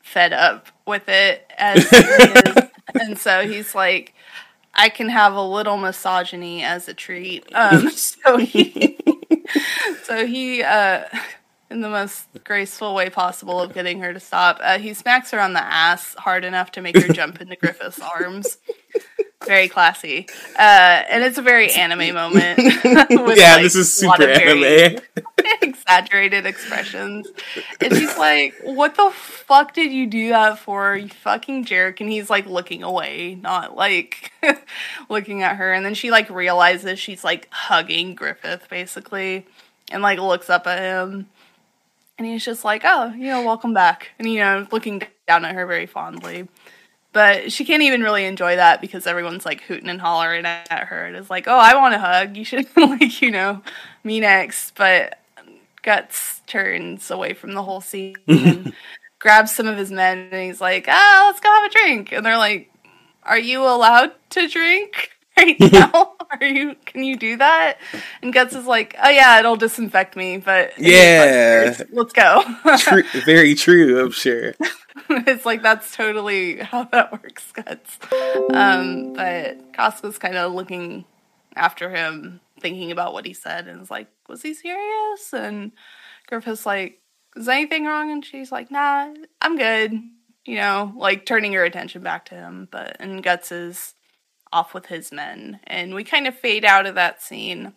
fed 0.00 0.32
up 0.32 0.68
with 0.86 1.08
it 1.08 1.50
as 1.58 1.86
and 3.00 3.18
so 3.18 3.46
he's 3.46 3.74
like 3.74 4.14
i 4.74 4.88
can 4.88 5.08
have 5.08 5.34
a 5.34 5.42
little 5.42 5.76
misogyny 5.76 6.62
as 6.62 6.88
a 6.88 6.94
treat. 6.94 7.44
Um 7.54 7.90
so 7.94 8.36
he 8.38 8.98
so 10.04 10.26
he 10.26 10.62
uh 10.62 11.04
in 11.70 11.80
the 11.80 11.88
most 11.88 12.26
graceful 12.44 12.94
way 12.94 13.08
possible 13.08 13.60
of 13.60 13.72
getting 13.72 14.00
her 14.00 14.12
to 14.12 14.20
stop 14.20 14.58
uh, 14.62 14.78
he 14.78 14.94
smacks 14.94 15.30
her 15.30 15.40
on 15.40 15.54
the 15.54 15.62
ass 15.62 16.14
hard 16.18 16.44
enough 16.44 16.70
to 16.72 16.80
make 16.82 16.96
her 16.96 17.12
jump 17.12 17.40
into 17.40 17.56
griffith's 17.56 17.98
arms 18.00 18.58
very 19.46 19.68
classy. 19.68 20.26
Uh, 20.58 21.02
and 21.08 21.22
it's 21.22 21.38
a 21.38 21.42
very 21.42 21.72
anime 21.72 22.14
moment. 22.14 22.58
yeah, 22.84 23.06
like, 23.54 23.62
this 23.62 23.74
is 23.74 23.92
super 23.92 24.24
anime. 24.24 24.98
exaggerated 25.62 26.46
expressions. 26.46 27.28
And 27.80 27.94
she's 27.94 28.16
like, 28.16 28.54
What 28.62 28.94
the 28.94 29.10
fuck 29.12 29.74
did 29.74 29.92
you 29.92 30.06
do 30.06 30.30
that 30.30 30.58
for, 30.58 30.96
you 30.96 31.08
fucking 31.08 31.64
jerk? 31.64 32.00
And 32.00 32.10
he's 32.10 32.30
like 32.30 32.46
looking 32.46 32.82
away, 32.82 33.36
not 33.40 33.76
like 33.76 34.32
looking 35.08 35.42
at 35.42 35.56
her. 35.56 35.72
And 35.72 35.84
then 35.84 35.94
she 35.94 36.10
like 36.10 36.30
realizes 36.30 36.98
she's 36.98 37.24
like 37.24 37.48
hugging 37.50 38.14
Griffith 38.14 38.68
basically 38.68 39.46
and 39.90 40.02
like 40.02 40.18
looks 40.18 40.50
up 40.50 40.66
at 40.66 40.78
him. 40.78 41.28
And 42.18 42.26
he's 42.26 42.44
just 42.44 42.64
like, 42.64 42.82
Oh, 42.84 43.12
you 43.12 43.26
know, 43.26 43.42
welcome 43.44 43.74
back. 43.74 44.10
And 44.18 44.28
you 44.28 44.38
know, 44.38 44.66
looking 44.70 45.02
down 45.26 45.44
at 45.44 45.54
her 45.54 45.66
very 45.66 45.86
fondly. 45.86 46.48
But 47.12 47.52
she 47.52 47.64
can't 47.64 47.82
even 47.82 48.02
really 48.02 48.24
enjoy 48.24 48.56
that 48.56 48.80
because 48.80 49.06
everyone's 49.06 49.44
like 49.44 49.60
hooting 49.62 49.88
and 49.88 50.00
hollering 50.00 50.46
at 50.46 50.84
her. 50.88 51.04
And 51.04 51.14
it's 51.14 51.28
like, 51.28 51.46
oh, 51.46 51.58
I 51.58 51.74
want 51.74 51.94
a 51.94 51.98
hug. 51.98 52.36
You 52.36 52.44
should 52.44 52.66
like, 52.76 53.20
you 53.20 53.30
know, 53.30 53.62
me 54.02 54.20
next. 54.20 54.74
But 54.74 55.18
Guts 55.82 56.40
turns 56.46 57.10
away 57.10 57.34
from 57.34 57.52
the 57.52 57.62
whole 57.62 57.80
scene 57.80 58.16
and 58.28 58.72
grabs 59.18 59.52
some 59.52 59.66
of 59.66 59.76
his 59.76 59.92
men 59.92 60.28
and 60.32 60.42
he's 60.42 60.60
like, 60.60 60.86
ah, 60.88 61.24
let's 61.26 61.40
go 61.40 61.48
have 61.50 61.70
a 61.70 61.74
drink. 61.74 62.12
And 62.12 62.24
they're 62.24 62.38
like, 62.38 62.70
are 63.24 63.38
you 63.38 63.62
allowed 63.62 64.12
to 64.30 64.48
drink 64.48 65.10
right 65.36 65.58
now? 65.60 66.14
are 66.30 66.46
you, 66.46 66.76
can 66.86 67.04
you 67.04 67.16
do 67.16 67.36
that? 67.36 67.76
And 68.22 68.32
Guts 68.32 68.54
is 68.54 68.64
like, 68.64 68.96
oh 69.02 69.10
yeah, 69.10 69.38
it'll 69.38 69.56
disinfect 69.56 70.16
me, 70.16 70.38
but 70.38 70.72
yeah, 70.78 71.76
let's 71.90 72.12
go. 72.14 72.42
true, 72.78 73.02
very 73.26 73.54
true, 73.54 74.02
I'm 74.02 74.12
sure. 74.12 74.54
it's 75.26 75.44
like 75.44 75.62
that's 75.62 75.94
totally 75.94 76.56
how 76.58 76.84
that 76.84 77.12
works, 77.12 77.52
Guts. 77.52 77.98
Um, 78.52 79.12
but 79.12 79.72
Casca's 79.72 80.18
kind 80.18 80.36
of 80.36 80.52
looking 80.52 81.04
after 81.54 81.90
him, 81.90 82.40
thinking 82.60 82.90
about 82.90 83.12
what 83.12 83.26
he 83.26 83.34
said, 83.34 83.68
and 83.68 83.82
is 83.82 83.90
like, 83.90 84.08
"Was 84.28 84.42
he 84.42 84.54
serious?" 84.54 85.32
And 85.34 85.72
Griffith's 86.26 86.64
like, 86.64 87.00
"Is 87.36 87.48
anything 87.48 87.84
wrong?" 87.84 88.10
And 88.10 88.24
she's 88.24 88.50
like, 88.50 88.70
"Nah, 88.70 89.12
I'm 89.42 89.56
good." 89.56 89.92
You 90.44 90.56
know, 90.56 90.92
like 90.96 91.26
turning 91.26 91.52
her 91.52 91.64
attention 91.64 92.02
back 92.02 92.24
to 92.26 92.34
him. 92.34 92.68
But 92.70 92.96
and 92.98 93.22
Guts 93.22 93.52
is 93.52 93.94
off 94.50 94.72
with 94.72 94.86
his 94.86 95.12
men, 95.12 95.60
and 95.64 95.94
we 95.94 96.04
kind 96.04 96.26
of 96.26 96.34
fade 96.34 96.64
out 96.64 96.86
of 96.86 96.94
that 96.94 97.20
scene. 97.22 97.74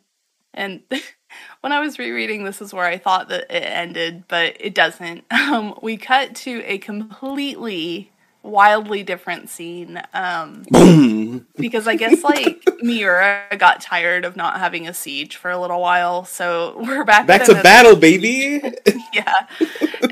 And 0.56 0.82
when 1.62 1.72
I 1.72 1.80
was 1.80 2.00
rereading, 2.00 2.44
this 2.44 2.62
is 2.62 2.74
where 2.74 2.86
I 2.86 2.98
thought 2.98 3.30
that 3.30 3.46
it 3.50 3.64
ended, 3.64 4.24
but 4.28 4.58
it 4.60 4.74
doesn't. 4.74 5.24
Um, 5.46 5.78
we 5.84 5.96
cut 5.96 6.34
to 6.38 6.64
a 6.66 6.80
completely 6.80 8.12
wildly 8.46 9.04
different 9.04 9.50
scene. 9.50 10.02
Um, 10.14 10.64
because 11.56 11.88
I 11.88 11.96
guess 11.96 12.24
like 12.24 12.64
Miura 12.82 13.46
got 13.58 13.82
tired 13.82 14.24
of 14.24 14.36
not 14.36 14.60
having 14.60 14.88
a 14.88 14.94
siege 14.94 15.36
for 15.36 15.52
a 15.52 15.60
little 15.60 15.82
while, 15.82 16.24
so 16.26 16.76
we're 16.86 17.04
back 17.04 17.28
back 17.28 17.46
to 17.46 17.56
battle, 17.56 17.96
baby. 17.96 18.62
yeah, 19.14 19.48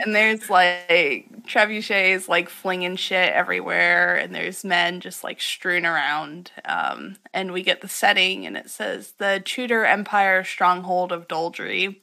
and 0.01 0.13
there's 0.13 0.49
like 0.49 1.29
trebuchets 1.43 2.27
like 2.27 2.49
flinging 2.49 2.95
shit 2.95 3.31
everywhere, 3.34 4.15
and 4.15 4.34
there's 4.34 4.63
men 4.63 4.99
just 4.99 5.23
like 5.23 5.39
strewn 5.39 5.86
around. 5.86 6.51
Um, 6.65 7.17
and 7.34 7.51
we 7.51 7.61
get 7.63 7.81
the 7.81 7.88
setting, 7.88 8.45
and 8.45 8.57
it 8.57 8.69
says 8.69 9.13
the 9.19 9.41
Tudor 9.43 9.86
Empire 9.86 10.43
stronghold 10.43 11.11
of 11.11 11.27
Doldrey, 11.27 11.97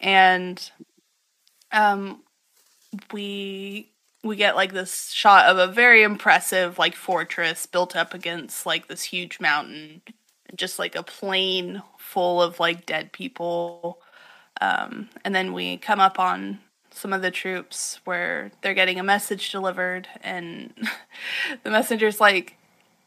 and 0.00 0.70
um, 1.72 2.22
we 3.12 3.90
we 4.26 4.36
get 4.36 4.56
like 4.56 4.72
this 4.72 5.10
shot 5.10 5.46
of 5.46 5.58
a 5.58 5.72
very 5.72 6.02
impressive 6.02 6.78
like 6.78 6.94
fortress 6.94 7.66
built 7.66 7.96
up 7.96 8.14
against 8.14 8.66
like 8.66 8.88
this 8.88 9.02
huge 9.02 9.40
mountain 9.40 10.02
and 10.48 10.58
just 10.58 10.78
like 10.78 10.94
a 10.94 11.02
plain 11.02 11.82
full 11.98 12.42
of 12.42 12.60
like 12.60 12.86
dead 12.86 13.12
people. 13.12 14.00
Um, 14.60 15.08
and 15.24 15.34
then 15.34 15.52
we 15.52 15.76
come 15.76 16.00
up 16.00 16.18
on 16.18 16.60
some 16.90 17.12
of 17.12 17.20
the 17.20 17.30
troops 17.30 18.00
where 18.04 18.50
they're 18.62 18.74
getting 18.74 18.98
a 18.98 19.04
message 19.04 19.52
delivered 19.52 20.08
and 20.22 20.72
the 21.62 21.70
messenger's 21.70 22.20
like 22.20 22.56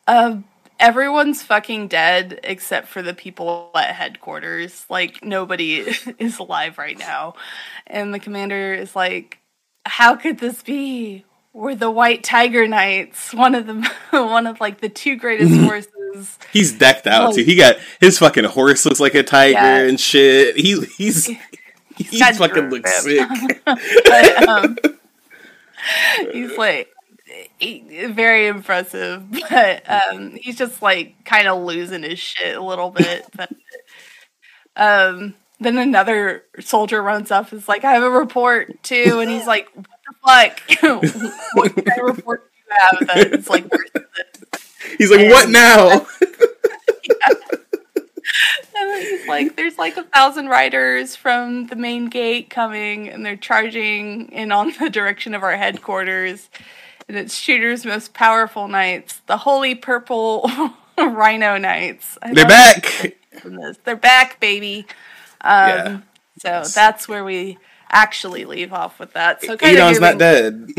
uh, 0.07 0.37
everyone's 0.79 1.43
fucking 1.43 1.87
dead 1.87 2.39
except 2.43 2.87
for 2.87 3.01
the 3.01 3.13
people 3.13 3.71
at 3.75 3.95
headquarters. 3.95 4.85
Like 4.89 5.23
nobody 5.23 5.79
is 6.19 6.39
alive 6.39 6.77
right 6.77 6.97
now. 6.97 7.33
And 7.87 8.13
the 8.13 8.19
commander 8.19 8.73
is 8.73 8.95
like 8.95 9.39
how 9.85 10.15
could 10.15 10.39
this 10.39 10.61
be 10.63 11.25
we're 11.53 11.75
the 11.75 11.91
white 11.91 12.23
tiger 12.23 12.67
knights 12.67 13.33
one 13.33 13.55
of 13.55 13.65
the 13.65 13.91
one 14.11 14.47
of 14.47 14.59
like 14.59 14.81
the 14.81 14.89
two 14.89 15.15
greatest 15.15 15.59
horses 15.61 16.37
he's 16.51 16.71
decked 16.71 17.07
out 17.07 17.33
too 17.33 17.43
he 17.43 17.55
got 17.55 17.75
his 17.99 18.17
fucking 18.19 18.45
horse 18.45 18.85
looks 18.85 18.99
like 18.99 19.15
a 19.15 19.23
tiger 19.23 19.53
yeah. 19.53 19.77
and 19.79 19.99
shit 19.99 20.55
he 20.55 20.79
he's 20.97 21.25
he 21.99 22.19
fucking 22.33 22.69
looks 22.69 23.03
sick. 23.03 23.61
but, 23.65 24.47
um, 24.47 24.77
he's 26.31 26.57
like 26.57 26.89
very 27.61 28.47
impressive, 28.47 29.23
but 29.49 29.83
um, 29.89 30.31
he's 30.35 30.57
just 30.57 30.81
like 30.81 31.23
kind 31.25 31.47
of 31.47 31.63
losing 31.63 32.03
his 32.03 32.19
shit 32.19 32.55
a 32.55 32.63
little 32.63 32.91
bit. 32.91 33.25
But 33.35 33.51
um, 34.75 35.35
then 35.59 35.77
another 35.77 36.43
soldier 36.59 37.01
runs 37.01 37.31
up, 37.31 37.51
is 37.53 37.67
like, 37.67 37.83
"I 37.83 37.93
have 37.93 38.03
a 38.03 38.09
report 38.09 38.81
too," 38.83 39.19
and 39.19 39.29
he's 39.29 39.47
like, 39.47 39.69
"What 39.75 39.87
the 40.07 40.81
fuck? 40.81 41.03
what 41.53 41.75
kind 41.75 42.01
of 42.01 42.17
report 42.17 42.49
do 42.51 42.59
you 42.59 42.75
have 42.77 43.31
that's 43.31 43.49
like 43.49 43.69
this?" 43.69 43.83
He's 44.97 45.11
like, 45.11 45.21
and, 45.21 45.29
"What 45.31 45.49
now?" 45.49 46.07
And 48.81 49.03
he's 49.03 49.27
like, 49.27 49.55
there's 49.55 49.77
like 49.77 49.97
a 49.97 50.03
thousand 50.03 50.47
riders 50.47 51.15
from 51.15 51.67
the 51.67 51.75
main 51.75 52.07
gate 52.07 52.49
coming, 52.49 53.09
and 53.09 53.25
they're 53.25 53.35
charging 53.35 54.31
in 54.31 54.51
on 54.51 54.73
the 54.79 54.89
direction 54.89 55.33
of 55.33 55.43
our 55.43 55.57
headquarters. 55.57 56.49
And 57.07 57.17
it's 57.17 57.43
Tudor's 57.43 57.85
most 57.85 58.13
powerful 58.13 58.67
knights, 58.67 59.21
the 59.25 59.37
Holy 59.37 59.75
Purple 59.75 60.49
Rhino 60.97 61.57
Knights. 61.57 62.17
I 62.21 62.33
they're 62.33 62.47
back. 62.47 63.15
They're 63.83 63.95
back, 63.95 64.39
baby. 64.39 64.85
Um, 65.41 66.03
yeah. 66.43 66.63
So 66.63 66.63
that's 66.73 67.07
where 67.07 67.23
we 67.23 67.57
actually 67.89 68.45
leave 68.45 68.73
off 68.73 68.99
with 68.99 69.13
that. 69.13 69.43
So 69.43 69.53
Adon's 69.53 69.99
not 69.99 70.17
dead. 70.17 70.69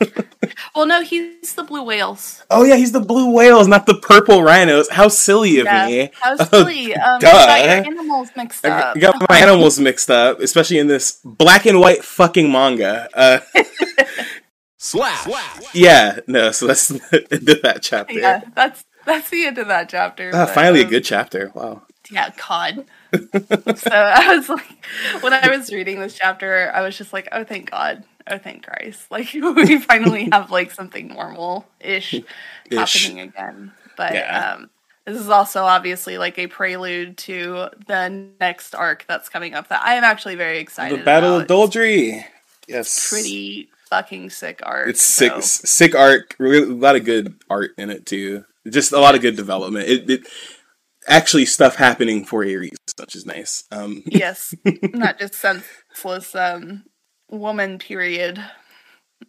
well, 0.74 0.86
no, 0.86 1.02
he's 1.02 1.54
the 1.54 1.62
blue 1.62 1.82
whales. 1.82 2.44
Oh 2.50 2.64
yeah, 2.64 2.76
he's 2.76 2.92
the 2.92 3.00
blue 3.00 3.30
whales, 3.30 3.68
not 3.68 3.86
the 3.86 3.94
purple 3.94 4.42
rhinos. 4.42 4.88
How 4.90 5.08
silly 5.08 5.58
of 5.58 5.66
yeah. 5.66 5.86
me! 5.86 6.10
How 6.20 6.36
silly! 6.44 6.94
um, 6.94 7.20
Duh. 7.20 7.30
got 7.30 7.64
your 7.64 7.94
animals 7.94 8.30
mixed 8.36 8.64
up. 8.64 8.96
I 8.96 9.00
got 9.00 9.28
my 9.28 9.38
animals 9.38 9.78
mixed 9.78 10.10
up, 10.10 10.40
especially 10.40 10.78
in 10.78 10.86
this 10.86 11.20
black 11.24 11.66
and 11.66 11.80
white 11.80 12.04
fucking 12.04 12.50
manga. 12.50 13.08
Uh, 13.14 13.40
Slash. 14.78 15.26
Yeah, 15.72 16.18
no. 16.26 16.50
So 16.52 16.66
that's 16.66 16.88
the 16.88 17.26
end 17.30 17.48
of 17.48 17.62
that 17.62 17.82
chapter. 17.82 18.12
Yeah, 18.12 18.42
that's 18.54 18.84
that's 19.06 19.30
the 19.30 19.46
end 19.46 19.56
of 19.56 19.68
that 19.68 19.88
chapter. 19.88 20.30
Ah, 20.34 20.44
but, 20.44 20.54
finally, 20.54 20.82
um, 20.82 20.88
a 20.88 20.90
good 20.90 21.04
chapter. 21.04 21.50
Wow. 21.54 21.82
Yeah, 22.10 22.30
God. 22.48 22.84
So 23.76 23.90
I 23.90 24.36
was 24.36 24.48
like, 24.48 24.84
when 25.20 25.32
I 25.32 25.48
was 25.48 25.72
reading 25.72 26.00
this 26.00 26.16
chapter, 26.16 26.70
I 26.74 26.82
was 26.82 26.96
just 26.96 27.12
like, 27.12 27.28
oh, 27.32 27.44
thank 27.44 27.70
God 27.70 28.04
oh 28.28 28.38
thank 28.38 28.66
Christ. 28.66 29.10
Like 29.10 29.32
we 29.34 29.78
finally 29.78 30.28
have 30.32 30.50
like 30.50 30.70
something 30.70 31.08
normal 31.08 31.66
ish 31.80 32.14
happening 32.70 33.20
again. 33.20 33.72
But 33.96 34.14
yeah. 34.14 34.54
um 34.54 34.70
this 35.04 35.20
is 35.20 35.28
also 35.28 35.64
obviously 35.64 36.16
like 36.16 36.38
a 36.38 36.46
prelude 36.46 37.18
to 37.18 37.68
the 37.86 38.26
next 38.40 38.74
arc 38.74 39.04
that's 39.06 39.28
coming 39.28 39.54
up 39.54 39.68
that 39.68 39.82
I 39.84 39.94
am 39.94 40.04
actually 40.04 40.34
very 40.34 40.58
excited. 40.58 40.94
About. 40.94 41.00
The 41.00 41.04
Battle 41.04 41.36
about. 41.36 41.50
of 41.50 41.70
Doldrey. 41.70 42.24
Yes. 42.66 43.10
Pretty 43.10 43.68
fucking 43.90 44.30
sick 44.30 44.60
art. 44.62 44.88
It's 44.88 45.02
sick 45.02 45.32
so. 45.32 45.40
sick 45.40 45.94
art. 45.94 46.34
A 46.40 46.44
lot 46.44 46.96
of 46.96 47.04
good 47.04 47.34
art 47.50 47.72
in 47.76 47.90
it 47.90 48.06
too. 48.06 48.44
Just 48.66 48.92
a 48.92 48.98
lot 48.98 49.14
of 49.14 49.20
good 49.20 49.36
development. 49.36 49.88
It, 49.88 50.10
it 50.10 50.26
actually 51.06 51.46
stuff 51.46 51.76
happening 51.76 52.24
for 52.24 52.44
a 52.44 52.56
reason, 52.56 52.76
which 52.98 53.14
is 53.14 53.26
nice. 53.26 53.64
Um 53.70 54.02
Yes. 54.06 54.54
Not 54.64 55.18
just 55.18 55.34
senseless 55.34 56.34
um 56.34 56.84
woman 57.30 57.78
period. 57.78 58.42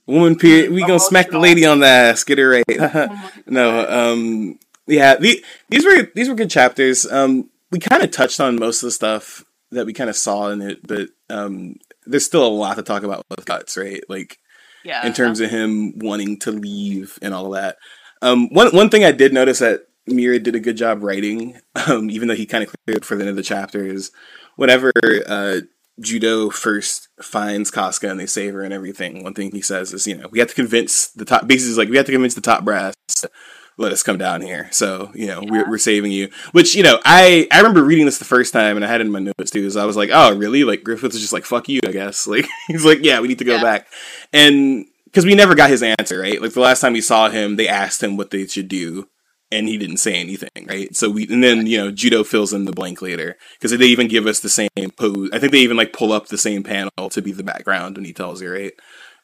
Woman 0.07 0.35
period. 0.35 0.71
We 0.71 0.81
gonna 0.81 0.99
smack 0.99 1.29
the 1.29 1.39
lady 1.39 1.65
on 1.65 1.79
the 1.79 1.87
ass. 1.87 2.23
Get 2.23 2.39
it 2.39 2.47
right. 2.47 2.63
Oh 2.79 3.31
no. 3.47 3.87
Um. 3.87 4.59
Yeah. 4.87 5.15
The, 5.15 5.43
these 5.69 5.85
were 5.85 6.11
these 6.13 6.29
were 6.29 6.35
good 6.35 6.49
chapters. 6.49 7.09
Um. 7.09 7.49
We 7.71 7.79
kind 7.79 8.03
of 8.03 8.11
touched 8.11 8.39
on 8.39 8.59
most 8.59 8.83
of 8.83 8.87
the 8.87 8.91
stuff 8.91 9.43
that 9.71 9.85
we 9.85 9.93
kind 9.93 10.09
of 10.09 10.15
saw 10.15 10.49
in 10.49 10.61
it, 10.61 10.85
but 10.87 11.09
um, 11.29 11.75
there's 12.05 12.23
still 12.25 12.45
a 12.45 12.47
lot 12.47 12.77
to 12.77 12.83
talk 12.83 13.03
about 13.03 13.23
with 13.29 13.45
guts, 13.45 13.75
right? 13.75 14.01
Like, 14.07 14.37
yeah, 14.85 15.05
in 15.05 15.11
terms 15.13 15.41
of 15.41 15.49
him 15.49 15.97
wanting 15.97 16.37
to 16.39 16.51
leave 16.51 17.17
and 17.21 17.33
all 17.33 17.47
of 17.47 17.53
that. 17.53 17.77
Um. 18.21 18.49
One 18.49 18.73
one 18.75 18.89
thing 18.89 19.03
I 19.03 19.11
did 19.11 19.33
notice 19.33 19.59
that 19.59 19.87
Miura 20.07 20.39
did 20.39 20.55
a 20.55 20.59
good 20.59 20.77
job 20.77 21.03
writing, 21.03 21.59
um, 21.87 22.09
even 22.09 22.27
though 22.27 22.35
he 22.35 22.45
kind 22.45 22.63
of 22.63 22.73
cleared 22.85 23.05
for 23.05 23.15
the 23.15 23.21
end 23.21 23.29
of 23.29 23.35
the 23.35 23.43
chapter, 23.43 23.85
is 23.85 24.11
whenever 24.55 24.91
uh, 25.27 25.61
Judeau 25.99 26.49
first 26.49 27.07
finds 27.21 27.71
Casca 27.71 28.09
and 28.09 28.19
they 28.19 28.25
save 28.25 28.53
her 28.53 28.63
and 28.63 28.73
everything, 28.73 29.23
one 29.23 29.33
thing 29.33 29.51
he 29.51 29.61
says 29.61 29.93
is, 29.93 30.05
you 30.05 30.15
know, 30.15 30.27
we 30.29 30.39
have 30.39 30.49
to 30.49 30.55
convince 30.55 31.07
the 31.07 31.25
top, 31.25 31.47
basically, 31.47 31.75
like, 31.75 31.89
we 31.89 31.97
have 31.97 32.05
to 32.05 32.11
convince 32.11 32.35
the 32.35 32.41
top 32.41 32.63
brass 32.63 32.93
to 33.07 33.31
let 33.77 33.91
us 33.91 34.03
come 34.03 34.17
down 34.17 34.41
here. 34.41 34.69
So, 34.71 35.11
you 35.13 35.27
know, 35.27 35.41
yeah. 35.41 35.51
we're, 35.51 35.69
we're 35.71 35.77
saving 35.77 36.11
you. 36.11 36.29
Which, 36.51 36.75
you 36.75 36.83
know, 36.83 36.99
I, 37.03 37.47
I 37.51 37.57
remember 37.57 37.83
reading 37.83 38.05
this 38.05 38.19
the 38.19 38.25
first 38.25 38.53
time 38.53 38.75
and 38.75 38.85
I 38.85 38.87
had 38.87 39.01
it 39.01 39.07
in 39.07 39.11
my 39.11 39.19
notes 39.19 39.51
too. 39.51 39.69
So 39.69 39.81
I 39.81 39.85
was 39.85 39.97
like, 39.97 40.09
oh, 40.13 40.35
really? 40.35 40.63
Like, 40.63 40.83
Griffith 40.83 41.13
is 41.13 41.21
just 41.21 41.33
like, 41.33 41.45
fuck 41.45 41.67
you, 41.67 41.79
I 41.85 41.91
guess. 41.91 42.27
Like, 42.35 42.45
he's 42.67 42.85
like, 42.85 42.99
yeah, 43.01 43.19
we 43.21 43.27
need 43.27 43.39
to 43.39 43.45
go 43.45 43.55
yeah. 43.55 43.63
back. 43.63 43.87
And, 44.33 44.85
because 45.05 45.25
we 45.25 45.35
never 45.35 45.55
got 45.55 45.69
his 45.69 45.81
answer, 45.81 46.19
right? 46.19 46.41
Like, 46.41 46.51
the 46.51 46.59
last 46.59 46.81
time 46.81 46.91
we 46.91 46.99
saw 46.99 47.29
him, 47.29 47.55
they 47.55 47.69
asked 47.69 48.03
him 48.03 48.17
what 48.17 48.31
they 48.31 48.45
should 48.47 48.67
do 48.67 49.07
and 49.51 49.67
he 49.67 49.77
didn't 49.77 49.97
say 49.97 50.15
anything, 50.15 50.65
right? 50.67 50.95
So 50.95 51.09
we 51.09 51.27
and 51.29 51.43
then 51.43 51.65
you 51.67 51.77
know 51.77 51.91
judeau 51.91 52.23
fills 52.23 52.53
in 52.53 52.65
the 52.65 52.71
blank 52.71 53.01
later 53.01 53.37
because 53.59 53.77
they 53.77 53.85
even 53.85 54.07
give 54.07 54.27
us 54.27 54.39
the 54.39 54.49
same 54.49 54.69
pose. 54.97 55.29
I 55.33 55.39
think 55.39 55.51
they 55.51 55.59
even 55.59 55.77
like 55.77 55.93
pull 55.93 56.11
up 56.11 56.27
the 56.27 56.37
same 56.37 56.63
panel 56.63 57.09
to 57.09 57.21
be 57.21 57.31
the 57.31 57.43
background 57.43 57.95
when 57.97 58.05
he 58.05 58.13
tells 58.13 58.41
you, 58.41 58.51
right? 58.51 58.73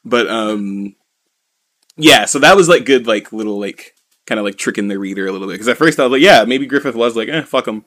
But 0.06 0.27
um, 0.30 0.95
yeah, 1.98 2.26
so 2.26 2.39
that 2.39 2.56
was 2.56 2.69
like 2.69 2.85
good, 2.85 3.07
like 3.07 3.31
little 3.34 3.60
like 3.60 3.93
kind 4.27 4.39
of 4.39 4.45
like 4.45 4.57
tricking 4.57 4.88
the 4.88 4.99
reader 4.99 5.27
a 5.27 5.31
little 5.31 5.48
bit 5.48 5.53
because 5.53 5.68
at 5.68 5.77
first 5.77 5.99
I 5.99 6.03
was 6.03 6.11
like, 6.11 6.22
yeah, 6.22 6.43
maybe 6.45 6.65
Griffith 6.65 6.95
was 6.95 7.15
like, 7.15 7.27
eh, 7.30 7.41
fuck 7.41 7.68
him. 7.68 7.85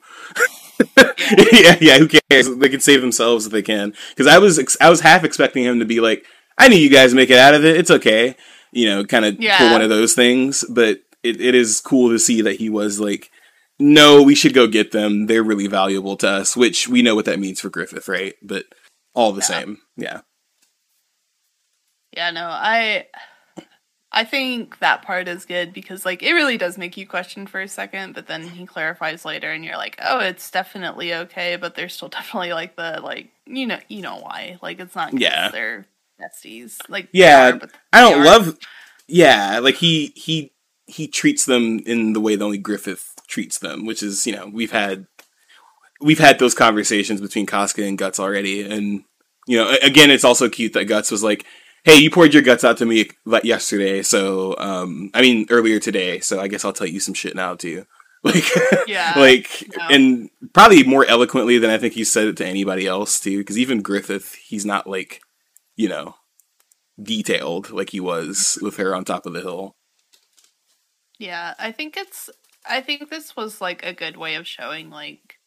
yeah, 0.97 1.77
yeah, 1.79 1.97
who 1.97 2.07
cares? 2.29 2.53
They 2.57 2.69
can 2.69 2.81
save 2.81 3.01
themselves 3.01 3.45
if 3.45 3.51
they 3.51 3.61
can. 3.61 3.93
Because 4.09 4.27
I 4.27 4.37
was 4.37 4.59
ex- 4.59 4.77
I 4.81 4.89
was 4.89 5.01
half 5.01 5.23
expecting 5.23 5.63
him 5.63 5.79
to 5.79 5.85
be 5.85 5.99
like, 5.99 6.25
I 6.57 6.67
knew 6.67 6.77
you 6.77 6.89
guys 6.89 7.13
make 7.13 7.29
it 7.29 7.37
out 7.39 7.53
of 7.53 7.65
it. 7.65 7.77
It's 7.77 7.91
okay, 7.91 8.35
you 8.71 8.87
know, 8.87 9.05
kind 9.05 9.25
of 9.25 9.39
Yeah. 9.41 9.57
pull 9.57 9.71
one 9.71 9.81
of 9.81 9.89
those 9.89 10.13
things. 10.13 10.63
But 10.69 10.99
it, 11.25 11.41
it 11.41 11.55
is 11.55 11.81
cool 11.81 12.09
to 12.09 12.19
see 12.19 12.41
that 12.41 12.57
he 12.57 12.69
was 12.69 12.99
like, 12.99 13.31
no, 13.79 14.21
we 14.21 14.35
should 14.35 14.53
go 14.53 14.67
get 14.67 14.91
them. 14.91 15.25
They're 15.27 15.43
really 15.43 15.67
valuable 15.67 16.15
to 16.17 16.29
us, 16.29 16.55
which 16.55 16.87
we 16.87 17.01
know 17.01 17.15
what 17.15 17.25
that 17.25 17.39
means 17.39 17.59
for 17.59 17.69
Griffith, 17.69 18.07
right? 18.07 18.35
But 18.41 18.65
all 19.13 19.31
the 19.33 19.41
Yeah. 19.41 19.45
same, 19.47 19.77
yeah, 19.97 20.21
Yeah, 22.13 22.31
no, 22.31 22.47
I 22.47 23.07
I 24.11 24.23
think 24.23 24.79
that 24.79 25.01
part 25.01 25.27
is 25.27 25.45
good 25.45 25.73
because 25.73 26.05
like 26.05 26.23
it 26.23 26.31
really 26.33 26.57
does 26.57 26.77
make 26.77 26.95
you 26.95 27.05
question 27.05 27.47
for 27.47 27.59
a 27.61 27.67
second, 27.67 28.13
but 28.15 28.27
then 28.27 28.47
he 28.47 28.65
clarifies 28.65 29.25
later 29.25 29.51
and 29.51 29.65
you're 29.65 29.75
like, 29.77 29.97
"Oh, 30.01 30.19
it's 30.19 30.49
definitely 30.51 31.13
okay, 31.13 31.57
but 31.57 31.75
there's 31.75 31.93
still 31.93 32.07
definitely 32.19 32.53
like 32.53 32.75
the 32.77 33.01
like 33.03 33.29
you 33.45 33.67
know, 33.67 33.79
you 33.89 34.01
know 34.01 34.17
why. 34.17 34.57
Like 34.61 34.79
it's 34.79 34.95
not 34.95 35.19
Yeah. 35.19 35.49
they're 35.51 35.85
besties. 36.21 36.77
Like 36.87 37.09
Yeah, 37.11 37.51
are, 37.55 37.57
but 37.59 37.71
I 37.91 38.01
don't 38.01 38.13
aren't. 38.13 38.25
love. 38.25 38.57
Yeah, 39.07 39.59
like 39.59 39.75
he 39.75 40.13
he 40.15 40.51
he 40.87 41.07
treats 41.07 41.45
them 41.45 41.79
in 41.85 42.13
the 42.13 42.21
way 42.21 42.35
that 42.35 42.45
only 42.45 42.57
Griffith 42.57 43.13
treats 43.27 43.57
them, 43.57 43.85
which 43.85 44.03
is 44.03 44.25
you 44.27 44.35
know 44.35 44.47
we've 44.51 44.71
had 44.71 45.07
we've 46.01 46.19
had 46.19 46.39
those 46.39 46.53
conversations 46.53 47.21
between 47.21 47.45
Casca 47.45 47.83
and 47.83 47.97
Guts 47.97 48.19
already, 48.19 48.61
and 48.61 49.03
you 49.47 49.57
know 49.57 49.75
again 49.81 50.11
it's 50.11 50.23
also 50.25 50.49
cute 50.49 50.73
that 50.73 50.85
Guts 50.85 51.11
was 51.11 51.23
like, 51.23 51.45
"Hey, 51.83 51.97
you 51.97 52.11
poured 52.11 52.33
your 52.33 52.43
guts 52.43 52.63
out 52.63 52.77
to 52.77 52.85
me 52.85 53.09
like 53.25 53.43
yesterday, 53.43 54.01
so 54.03 54.55
um 54.57 55.09
I 55.13 55.21
mean 55.21 55.47
earlier 55.49 55.79
today, 55.79 56.19
so 56.19 56.39
I 56.39 56.47
guess 56.47 56.63
I'll 56.65 56.73
tell 56.73 56.87
you 56.87 56.99
some 56.99 57.13
shit 57.13 57.35
now 57.35 57.55
too." 57.55 57.85
Like, 58.25 58.43
Yeah, 58.87 59.13
like, 59.17 59.63
no. 59.77 59.87
and 59.91 60.29
probably 60.51 60.83
more 60.83 61.05
eloquently 61.05 61.59
than 61.59 61.69
I 61.69 61.77
think 61.77 61.93
he 61.93 62.03
said 62.03 62.25
it 62.25 62.37
to 62.37 62.45
anybody 62.47 62.87
else 62.87 63.19
too. 63.19 63.37
Because 63.37 63.59
even 63.59 63.83
Griffith, 63.83 64.33
he's 64.33 64.65
not 64.65 64.87
like, 64.87 65.21
you 65.75 65.87
know, 65.87 66.15
detailed 66.99 67.69
like 67.69 67.91
he 67.91 67.99
was 67.99 68.57
with 68.63 68.77
her 68.77 68.95
on 68.95 69.05
top 69.05 69.27
of 69.27 69.33
the 69.33 69.41
hill. 69.41 69.75
Yeah, 71.19 71.55
I 71.59 71.71
think 71.71 71.97
it's 71.97 72.29
I 72.65 72.81
think 72.81 73.09
this 73.09 73.35
was 73.35 73.61
like 73.61 73.83
a 73.83 73.93
good 73.93 74.17
way 74.17 74.35
of 74.35 74.47
showing 74.47 74.89
like 74.89 75.39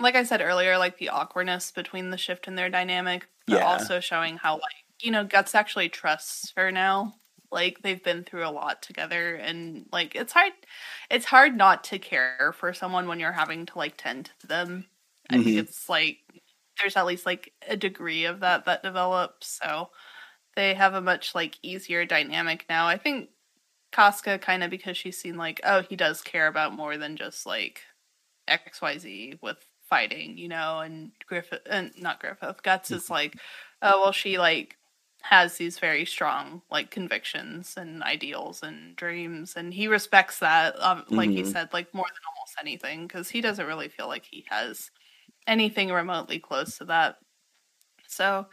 like 0.00 0.14
I 0.16 0.24
said 0.24 0.40
earlier, 0.42 0.76
like 0.78 0.98
the 0.98 1.08
awkwardness 1.10 1.70
between 1.70 2.10
the 2.10 2.18
shift 2.18 2.48
in 2.48 2.56
their 2.56 2.68
dynamic, 2.70 3.28
but 3.48 3.60
Yeah. 3.60 3.62
also 3.62 4.00
showing 4.00 4.36
how 4.36 4.54
like, 4.54 4.84
you 5.02 5.10
know, 5.10 5.24
Guts 5.24 5.54
actually 5.54 5.88
trusts 5.88 6.52
her 6.56 6.70
now. 6.72 7.14
Like 7.50 7.82
they've 7.82 8.02
been 8.02 8.24
through 8.24 8.46
a 8.46 8.50
lot 8.50 8.82
together 8.82 9.36
and 9.36 9.86
like 9.92 10.16
it's 10.16 10.32
hard 10.32 10.52
it's 11.10 11.24
hard 11.26 11.56
not 11.56 11.84
to 11.84 11.98
care 12.00 12.52
for 12.58 12.72
someone 12.72 13.06
when 13.06 13.20
you're 13.20 13.30
having 13.32 13.64
to 13.66 13.78
like 13.78 13.96
tend 13.96 14.32
to 14.40 14.46
them. 14.48 14.88
I 15.30 15.38
think 15.38 15.56
Mhm. 15.56 15.66
it's 15.66 15.88
like 15.88 16.18
there's 16.80 16.96
at 16.96 17.06
least 17.06 17.26
like 17.26 17.52
a 17.68 17.76
degree 17.76 18.24
of 18.24 18.40
that 18.40 18.64
that 18.64 18.82
develops. 18.82 19.46
So 19.62 19.90
they 20.56 20.74
have 20.74 20.94
a 20.94 21.00
much 21.00 21.34
like 21.34 21.58
easier 21.62 22.04
dynamic 22.06 22.66
now. 22.68 22.86
I 22.88 22.98
think 22.98 23.30
Casca 23.94 24.38
kind 24.38 24.62
of 24.64 24.70
because 24.70 24.96
she's 24.96 25.18
seen 25.18 25.36
like, 25.36 25.60
oh, 25.64 25.82
he 25.82 25.96
does 25.96 26.22
care 26.22 26.46
about 26.48 26.74
more 26.74 26.96
than 26.98 27.16
just 27.16 27.46
like 27.46 27.82
XYZ 28.48 29.38
with 29.42 29.58
fighting, 29.88 30.36
you 30.38 30.48
know, 30.48 30.80
and 30.80 31.12
Griffith 31.26 31.62
and 31.70 31.92
not 31.98 32.20
Griffith, 32.20 32.62
Guts 32.62 32.92
is 32.92 33.10
like, 33.10 33.36
oh 33.82 34.00
well 34.02 34.12
she 34.12 34.38
like 34.38 34.76
has 35.22 35.56
these 35.56 35.78
very 35.78 36.04
strong 36.04 36.62
like 36.70 36.90
convictions 36.90 37.74
and 37.78 38.02
ideals 38.02 38.62
and 38.62 38.94
dreams 38.96 39.54
and 39.56 39.72
he 39.74 39.88
respects 39.88 40.38
that 40.40 40.78
um, 40.82 41.04
like 41.10 41.32
he 41.32 41.42
Mhm. 41.42 41.52
said 41.52 41.68
like 41.72 41.92
more 41.94 42.04
than 42.06 42.20
almost 42.36 42.54
anything 42.60 43.06
because 43.06 43.30
he 43.30 43.40
doesn't 43.40 43.66
really 43.66 43.88
feel 43.88 44.06
like 44.08 44.26
he 44.30 44.44
has 44.50 44.90
anything 45.46 45.90
remotely 45.92 46.38
close 46.40 46.78
to 46.78 46.84
that 46.86 47.16
so 48.08 48.46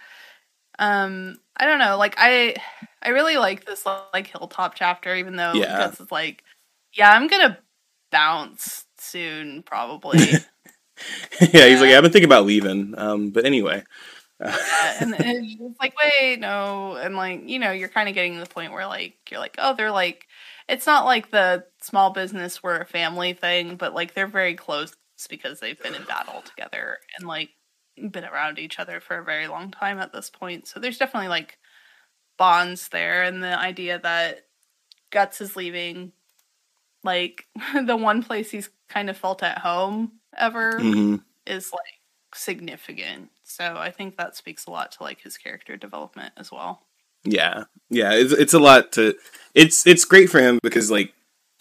um 0.81 1.37
i 1.57 1.65
don't 1.65 1.79
know 1.79 1.97
like 1.97 2.15
i 2.17 2.53
i 3.01 3.09
really 3.09 3.37
like 3.37 3.65
this 3.65 3.85
like 4.13 4.27
hilltop 4.27 4.75
chapter 4.75 5.15
even 5.15 5.37
though 5.37 5.53
Yeah. 5.53 5.89
Is 5.89 6.11
like 6.11 6.43
yeah 6.93 7.11
i'm 7.11 7.27
gonna 7.27 7.57
bounce 8.11 8.85
soon 8.97 9.63
probably 9.63 10.19
yeah, 11.53 11.67
he's 11.67 11.81
like, 11.81 11.91
I've 11.91 12.03
been 12.03 12.11
thinking 12.11 12.25
about 12.29 12.45
leaving. 12.45 12.93
Um, 12.97 13.29
but 13.31 13.45
anyway, 13.45 13.83
Yeah, 14.39 14.97
and, 14.99 15.13
and 15.19 15.45
it's 15.45 15.79
like, 15.79 15.93
wait, 16.01 16.39
no, 16.39 16.95
and 16.95 17.15
like, 17.15 17.47
you 17.47 17.59
know, 17.59 17.71
you're 17.71 17.89
kind 17.89 18.09
of 18.09 18.15
getting 18.15 18.35
to 18.35 18.39
the 18.41 18.49
point 18.49 18.71
where 18.71 18.87
like 18.87 19.15
you're 19.29 19.39
like, 19.39 19.55
oh, 19.57 19.75
they're 19.75 19.91
like, 19.91 20.27
it's 20.67 20.85
not 20.85 21.05
like 21.05 21.31
the 21.31 21.65
small 21.81 22.11
business 22.11 22.61
we're 22.63 22.81
a 22.81 22.85
family 22.85 23.33
thing, 23.33 23.75
but 23.75 23.93
like 23.93 24.13
they're 24.13 24.27
very 24.27 24.55
close 24.55 24.95
because 25.29 25.59
they've 25.59 25.81
been 25.81 25.95
in 25.95 26.03
battle 26.03 26.41
together 26.41 26.97
and 27.17 27.27
like 27.27 27.49
been 28.09 28.25
around 28.25 28.59
each 28.59 28.79
other 28.79 28.99
for 28.99 29.17
a 29.17 29.23
very 29.23 29.47
long 29.47 29.71
time 29.71 29.99
at 29.99 30.13
this 30.13 30.29
point. 30.29 30.67
So 30.67 30.79
there's 30.79 30.97
definitely 30.97 31.29
like 31.29 31.57
bonds 32.37 32.89
there, 32.89 33.23
and 33.23 33.43
the 33.43 33.57
idea 33.57 33.99
that 33.99 34.45
Guts 35.11 35.41
is 35.41 35.55
leaving, 35.55 36.11
like 37.03 37.45
the 37.85 37.97
one 37.97 38.23
place 38.23 38.51
he's 38.51 38.69
kind 38.89 39.09
of 39.09 39.17
felt 39.17 39.43
at 39.43 39.59
home 39.59 40.13
ever 40.37 40.77
hmm 40.81 41.15
is 41.45 41.71
like 41.71 41.99
significant. 42.35 43.29
So 43.43 43.75
I 43.77 43.91
think 43.91 44.17
that 44.17 44.35
speaks 44.35 44.65
a 44.65 44.71
lot 44.71 44.91
to 44.93 45.03
like 45.03 45.21
his 45.21 45.37
character 45.37 45.75
development 45.77 46.33
as 46.37 46.51
well. 46.51 46.81
yeah, 47.23 47.65
yeah, 47.89 48.13
it's 48.13 48.33
it's 48.33 48.53
a 48.53 48.59
lot 48.59 48.91
to. 48.93 49.15
It's 49.53 49.85
it's 49.85 50.05
great 50.05 50.29
for 50.29 50.39
him 50.39 50.59
because 50.63 50.89
like, 50.89 51.13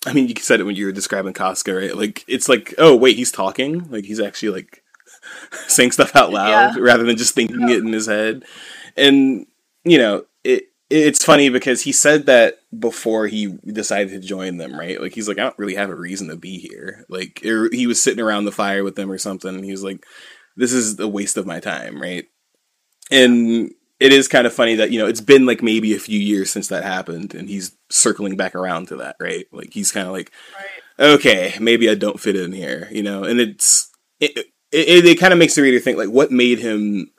I 0.07 0.13
mean, 0.13 0.29
you 0.29 0.35
said 0.37 0.61
it 0.61 0.65
when 0.65 0.77
you 0.77 0.87
were 0.87 0.93
describing 0.93 1.35
Casca, 1.35 1.75
right? 1.75 1.97
Like, 1.97 2.25
it's 2.29 2.49
like, 2.49 2.75
oh 2.79 2.97
wait, 2.97 3.17
he's 3.17 3.33
talking. 3.33 3.91
Like 3.91 4.05
he's 4.05 4.21
actually 4.21 4.51
like 4.51 4.80
saying 5.69 5.93
stuff 5.93 6.15
out 6.17 6.33
loud 6.33 6.77
Yeah. 6.77 6.83
rather 6.83 7.05
than 7.05 7.17
just 7.17 7.35
thinking 7.35 7.69
it 7.69 7.79
in 7.79 7.93
his 7.93 8.07
head. 8.07 8.45
And 8.97 9.47
you 9.85 9.99
know, 9.99 10.25
it 10.45 10.65
it's 10.91 11.25
funny 11.25 11.49
because 11.49 11.83
he 11.83 11.93
said 11.93 12.27
that 12.27 12.59
before 12.79 13.27
he 13.29 13.47
decided 13.67 14.11
to 14.21 14.27
join 14.29 14.57
them, 14.57 14.79
right? 14.79 15.01
Like 15.01 15.15
he's 15.15 15.29
like, 15.29 15.39
I 15.39 15.43
don't 15.43 15.59
really 15.59 15.77
have 15.77 15.91
a 15.91 15.95
reason 15.95 16.29
to 16.29 16.37
be 16.37 16.59
here. 16.59 17.05
Like 17.09 17.43
or 17.45 17.69
he 17.73 17.87
was 17.87 18.03
sitting 18.03 18.23
around 18.25 18.45
the 18.45 18.53
fire 18.53 18.83
with 18.85 18.97
them 18.97 19.11
or 19.11 19.19
something. 19.19 19.55
And 19.55 19.65
he 19.65 19.71
was 19.71 19.85
like, 19.85 20.05
this 20.57 20.73
is 20.73 20.99
a 20.99 21.07
waste 21.09 21.37
of 21.37 21.47
my 21.47 21.61
time, 21.61 22.01
right? 22.03 22.27
And 23.11 23.73
it 23.99 24.13
is 24.13 24.29
kind 24.29 24.47
of 24.47 24.53
funny 24.53 24.77
that 24.77 24.91
you 24.91 24.99
know 24.99 25.07
it's 25.07 25.21
been 25.21 25.47
like 25.47 25.63
maybe 25.63 25.95
a 25.95 25.99
few 26.01 26.19
years 26.19 26.51
since 26.51 26.69
that 26.69 26.85
happened, 26.85 27.35
and 27.35 27.49
he's 27.49 27.77
circling 27.91 28.37
back 28.37 28.55
around 28.55 28.89
to 28.89 28.97
that, 28.97 29.17
right? 29.21 29.47
Like 29.53 29.73
he's 29.73 29.93
kind 29.93 30.07
of 30.07 30.13
like, 30.13 30.31
Right. 30.99 31.13
okay, 31.15 31.55
maybe 31.61 31.89
I 31.91 31.95
don't 31.95 32.21
fit 32.21 32.37
in 32.37 32.53
here, 32.53 32.89
you 32.91 33.03
know. 33.03 33.25
And 33.25 33.41
it's 33.41 33.91
it 34.21 34.47
it, 34.73 34.89
it, 34.89 35.07
it 35.07 35.21
kind 35.21 35.33
of 35.33 35.39
makes 35.39 35.55
the 35.55 35.63
reader 35.63 35.81
think 35.81 35.99
like, 35.99 36.09
what 36.09 36.31
made 36.31 36.59
him 36.59 37.11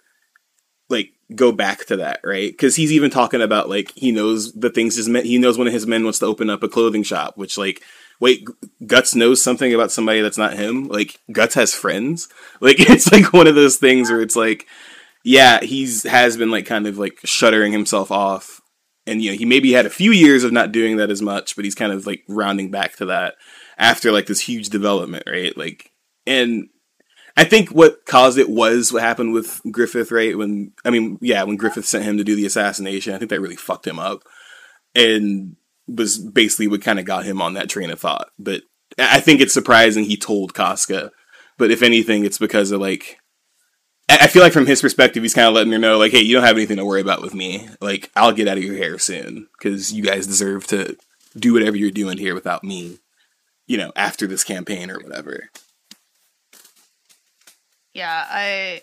like 0.89 1.11
go 1.35 1.51
back 1.51 1.85
to 1.85 1.97
that, 1.97 2.19
right? 2.23 2.51
Because 2.51 2.75
he's 2.75 2.91
even 2.91 3.09
talking 3.09 3.41
about 3.41 3.69
like 3.69 3.91
he 3.95 4.11
knows 4.11 4.53
the 4.53 4.69
things 4.69 4.95
his 4.95 5.09
men. 5.09 5.25
He 5.25 5.37
knows 5.37 5.57
one 5.57 5.67
of 5.67 5.73
his 5.73 5.87
men 5.87 6.03
wants 6.03 6.19
to 6.19 6.25
open 6.25 6.49
up 6.49 6.63
a 6.63 6.69
clothing 6.69 7.03
shop, 7.03 7.37
which 7.37 7.57
like. 7.57 7.81
Wait, 8.19 8.47
Guts 8.85 9.15
knows 9.15 9.41
something 9.41 9.73
about 9.73 9.91
somebody 9.91 10.21
that's 10.21 10.37
not 10.37 10.53
him. 10.53 10.87
Like 10.87 11.19
Guts 11.31 11.55
has 11.55 11.73
friends. 11.73 12.29
Like 12.61 12.75
it's 12.79 13.11
like 13.11 13.33
one 13.33 13.47
of 13.47 13.55
those 13.55 13.77
things 13.77 14.11
where 14.11 14.21
it's 14.21 14.35
like, 14.35 14.67
yeah, 15.23 15.59
he's 15.61 16.03
has 16.03 16.37
been 16.37 16.51
like 16.51 16.67
kind 16.67 16.85
of 16.85 16.99
like 16.99 17.19
shuttering 17.23 17.71
himself 17.71 18.11
off, 18.11 18.61
and 19.07 19.23
you 19.23 19.31
know 19.31 19.37
he 19.37 19.45
maybe 19.45 19.71
had 19.71 19.87
a 19.87 19.89
few 19.89 20.11
years 20.11 20.43
of 20.43 20.51
not 20.51 20.71
doing 20.71 20.97
that 20.97 21.09
as 21.09 21.21
much, 21.21 21.55
but 21.55 21.65
he's 21.65 21.73
kind 21.73 21.91
of 21.91 22.05
like 22.05 22.23
rounding 22.27 22.69
back 22.69 22.95
to 22.97 23.07
that 23.07 23.33
after 23.77 24.11
like 24.11 24.27
this 24.27 24.41
huge 24.41 24.69
development, 24.69 25.23
right? 25.25 25.57
Like, 25.57 25.91
and 26.27 26.69
I 27.37 27.43
think 27.43 27.69
what 27.69 28.05
caused 28.05 28.37
it 28.37 28.49
was 28.49 28.91
what 28.91 29.03
happened 29.03 29.33
with 29.33 29.61
Griffith, 29.71 30.11
right? 30.11 30.37
When 30.37 30.73
I 30.83 30.89
mean, 30.89 31.17
yeah, 31.21 31.43
when 31.43 31.57
Griffith 31.57 31.85
sent 31.85 32.05
him 32.05 32.17
to 32.17 32.23
do 32.23 32.35
the 32.35 32.45
assassination, 32.45 33.13
I 33.13 33.17
think 33.17 33.29
that 33.29 33.41
really 33.41 33.55
fucked 33.55 33.87
him 33.87 33.99
up, 33.99 34.23
and 34.93 35.55
was 35.87 36.17
basically 36.17 36.67
what 36.67 36.81
kind 36.81 36.99
of 36.99 37.05
got 37.05 37.25
him 37.25 37.41
on 37.41 37.53
that 37.53 37.69
train 37.69 37.89
of 37.89 37.99
thought. 37.99 38.29
But 38.37 38.63
I 38.97 39.19
think 39.19 39.41
it's 39.41 39.53
surprising 39.53 40.03
he 40.03 40.17
told 40.17 40.53
Casca, 40.53 41.11
but 41.57 41.71
if 41.71 41.81
anything, 41.81 42.25
it's 42.25 42.37
because 42.37 42.71
of 42.71 42.81
like 42.81 43.21
I 44.09 44.27
feel 44.27 44.41
like 44.41 44.53
from 44.53 44.65
his 44.65 44.81
perspective, 44.81 45.23
he's 45.23 45.33
kind 45.33 45.47
of 45.47 45.53
letting 45.53 45.71
her 45.71 45.79
know, 45.79 45.97
like, 45.97 46.11
hey, 46.11 46.19
you 46.19 46.35
don't 46.35 46.43
have 46.43 46.57
anything 46.57 46.77
to 46.77 46.85
worry 46.85 47.01
about 47.01 47.21
with 47.21 47.33
me. 47.33 47.69
Like, 47.79 48.11
I'll 48.15 48.33
get 48.33 48.47
out 48.47 48.57
of 48.57 48.63
your 48.63 48.75
hair 48.75 48.99
soon 48.99 49.47
because 49.57 49.93
you 49.93 50.03
guys 50.03 50.27
deserve 50.27 50.67
to 50.67 50.97
do 51.37 51.53
whatever 51.53 51.77
you're 51.77 51.91
doing 51.91 52.17
here 52.17 52.35
without 52.35 52.63
me. 52.63 52.99
You 53.67 53.77
know, 53.77 53.93
after 53.95 54.27
this 54.27 54.43
campaign 54.43 54.91
or 54.91 54.99
whatever. 54.99 55.49
Yeah, 57.93 58.25
I 58.29 58.81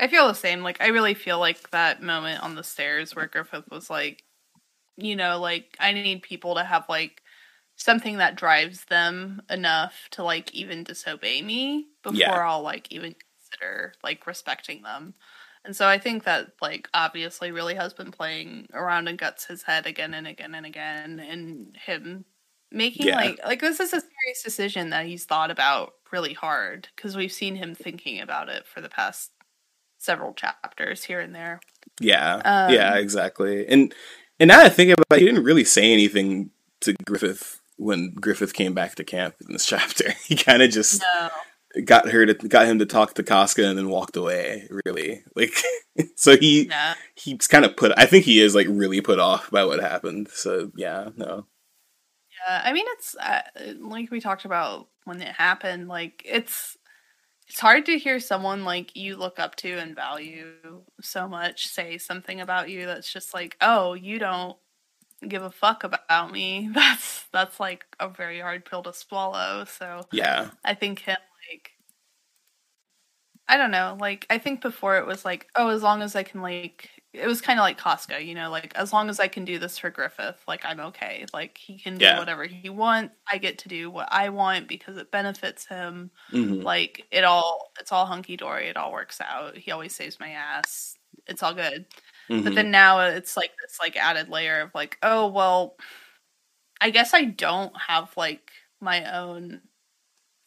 I 0.00 0.08
feel 0.08 0.28
the 0.28 0.34
same. 0.34 0.62
Like 0.62 0.80
I 0.80 0.88
really 0.88 1.14
feel 1.14 1.38
like 1.38 1.70
that 1.70 2.02
moment 2.02 2.42
on 2.42 2.54
the 2.54 2.64
stairs 2.64 3.14
where 3.16 3.26
Griffith 3.26 3.70
was 3.70 3.90
like, 3.90 4.24
you 4.96 5.16
know, 5.16 5.40
like 5.40 5.76
I 5.80 5.92
need 5.92 6.22
people 6.22 6.56
to 6.56 6.64
have 6.64 6.86
like 6.88 7.22
something 7.76 8.18
that 8.18 8.36
drives 8.36 8.84
them 8.86 9.42
enough 9.50 10.08
to 10.12 10.24
like 10.24 10.54
even 10.54 10.84
disobey 10.84 11.42
me 11.42 11.88
before 12.02 12.18
Yeah. 12.18 12.44
I'll 12.44 12.62
like 12.62 12.92
even 12.92 13.14
consider 13.50 13.94
like 14.04 14.26
respecting 14.26 14.82
them. 14.82 15.14
And 15.64 15.76
so 15.76 15.88
I 15.88 15.98
think 15.98 16.24
that 16.24 16.52
like 16.62 16.88
obviously 16.94 17.52
really 17.52 17.74
has 17.76 17.94
been 17.94 18.12
playing 18.12 18.68
around 18.74 19.08
in 19.08 19.16
Guts 19.16 19.46
his 19.46 19.62
head 19.64 19.86
again 19.86 20.14
and 20.14 20.26
again 20.28 20.54
and 20.54 20.66
again 20.66 21.20
and 21.20 21.76
him 21.76 22.24
making 22.72 23.06
Yeah. 23.06 23.16
like 23.16 23.40
like 23.44 23.60
this 23.60 23.80
is 23.80 23.92
a 23.92 24.00
serious 24.00 24.42
decision 24.44 24.90
that 24.90 25.06
he's 25.06 25.24
thought 25.24 25.50
about 25.50 25.94
really 26.12 26.34
hard 26.34 26.88
because 26.94 27.16
we've 27.16 27.32
seen 27.32 27.56
him 27.56 27.74
thinking 27.74 28.20
about 28.20 28.48
it 28.48 28.66
for 28.66 28.80
the 28.80 28.88
past 28.88 29.30
several 29.98 30.34
chapters 30.34 31.04
here 31.04 31.20
and 31.20 31.34
there. 31.34 31.60
Yeah, 32.00 32.34
Um, 32.44 32.72
yeah, 32.74 32.94
exactly. 32.96 33.66
And 33.66 33.94
and 34.38 34.48
now 34.48 34.60
I 34.60 34.68
think 34.68 34.92
about 34.92 35.06
it, 35.16 35.20
he 35.20 35.26
didn't 35.26 35.44
really 35.44 35.64
say 35.64 35.92
anything 35.92 36.50
to 36.80 36.94
Griffith 37.06 37.60
when 37.76 38.12
Griffith 38.14 38.52
came 38.54 38.74
back 38.74 38.94
to 38.96 39.04
camp 39.04 39.34
in 39.46 39.52
this 39.52 39.66
chapter. 39.72 40.12
He 40.26 40.36
kind 40.36 40.62
of 40.62 40.70
just 40.70 41.02
No. 41.02 41.30
got 41.84 42.08
her 42.10 42.26
to 42.26 42.34
got 42.48 42.66
him 42.66 42.78
to 42.80 42.86
talk 42.86 43.14
to 43.14 43.22
Casca 43.22 43.66
and 43.66 43.78
then 43.78 43.88
walked 43.88 44.16
away. 44.16 44.68
Really, 44.84 45.22
like 45.36 45.54
so 46.16 46.36
he 46.36 46.66
Nah. 46.66 46.94
he's 47.14 47.46
kind 47.46 47.64
of 47.64 47.76
put. 47.76 47.92
I 47.96 48.06
think 48.06 48.24
he 48.24 48.40
is 48.40 48.54
like 48.54 48.66
really 48.68 49.00
put 49.00 49.18
off 49.18 49.50
by 49.50 49.64
what 49.64 49.80
happened. 49.80 50.28
So 50.32 50.70
yeah, 50.76 51.08
no, 51.16 51.46
Yeah, 52.46 52.62
I 52.64 52.72
mean 52.72 52.84
it's 52.90 53.14
uh, 53.16 53.42
like 53.78 54.10
we 54.10 54.20
talked 54.20 54.44
about 54.44 54.88
when 55.04 55.20
it 55.22 55.34
happened. 55.34 55.88
Like 55.88 56.22
it's 56.24 56.76
it's 57.48 57.60
hard 57.60 57.86
to 57.86 57.98
hear 57.98 58.20
someone 58.20 58.64
like 58.64 58.96
you 58.96 59.16
look 59.16 59.38
up 59.40 59.56
to 59.58 59.72
and 59.78 59.94
value 59.96 60.54
so 61.02 61.28
much 61.28 61.68
say 61.68 61.98
something 61.98 62.40
about 62.40 62.70
you 62.70 62.86
that's 62.86 63.12
just 63.12 63.34
like, 63.34 63.56
oh, 63.60 63.94
you 63.94 64.18
don't 64.18 64.56
give 65.28 65.42
a 65.42 65.50
fuck 65.50 65.84
about 65.84 66.32
me. 66.32 66.70
That's 66.74 67.26
that's 67.32 67.60
like 67.60 67.86
a 68.00 68.08
very 68.08 68.40
hard 68.40 68.64
pill 68.66 68.82
to 68.84 68.92
swallow. 68.94 69.64
So 69.66 70.08
yeah, 70.12 70.50
I 70.64 70.74
think 70.74 71.00
him 71.00 71.16
like 71.52 71.72
I 73.48 73.56
don't 73.56 73.70
know, 73.70 73.96
like 74.00 74.26
I 74.30 74.38
think 74.38 74.60
before 74.60 74.96
it 74.98 75.06
was 75.06 75.24
like, 75.24 75.48
oh, 75.54 75.68
as 75.68 75.82
long 75.82 76.02
as 76.02 76.16
I 76.16 76.22
can 76.24 76.42
like 76.42 76.90
it 77.16 77.26
was 77.26 77.40
kind 77.40 77.58
of 77.58 77.62
like 77.62 77.78
Casca, 77.78 78.22
you 78.22 78.34
know, 78.34 78.50
like 78.50 78.72
as 78.76 78.92
long 78.92 79.08
as 79.08 79.18
I 79.18 79.28
can 79.28 79.44
do 79.44 79.58
this 79.58 79.78
for 79.78 79.90
Griffith, 79.90 80.42
like 80.46 80.64
I'm 80.64 80.80
okay. 80.80 81.24
Like 81.32 81.58
he 81.58 81.78
can 81.78 81.98
do 81.98 82.06
whatever 82.18 82.44
he 82.44 82.68
wants. 82.68 83.14
I 83.30 83.38
get 83.38 83.58
to 83.58 83.68
do 83.68 83.90
what 83.90 84.08
I 84.10 84.28
want 84.28 84.68
because 84.68 84.96
it 84.96 85.10
benefits 85.10 85.66
him. 85.66 86.10
hmm 86.30 86.60
Like 86.60 87.04
it 87.10 87.24
all 87.24 87.72
it's 87.80 87.92
all 87.92 88.06
hunky 88.06 88.36
dory. 88.36 88.68
It 88.68 88.76
all 88.76 88.92
works 88.92 89.20
out. 89.20 89.56
He 89.56 89.70
always 89.70 89.94
saves 89.94 90.20
my 90.20 90.30
ass. 90.30 90.96
It's 91.26 91.42
all 91.42 91.54
good. 91.54 91.86
Mm-hmm. 92.30 92.44
But 92.44 92.54
then 92.54 92.70
now 92.70 93.00
it's 93.00 93.36
like 93.36 93.52
this 93.62 93.78
like 93.80 93.96
added 93.96 94.28
layer 94.28 94.60
of 94.60 94.70
like, 94.74 94.98
oh 95.02 95.28
well, 95.28 95.76
I 96.80 96.90
guess 96.90 97.14
I 97.14 97.24
don't 97.24 97.72
have 97.88 98.12
like 98.16 98.50
my 98.80 99.18
own 99.18 99.62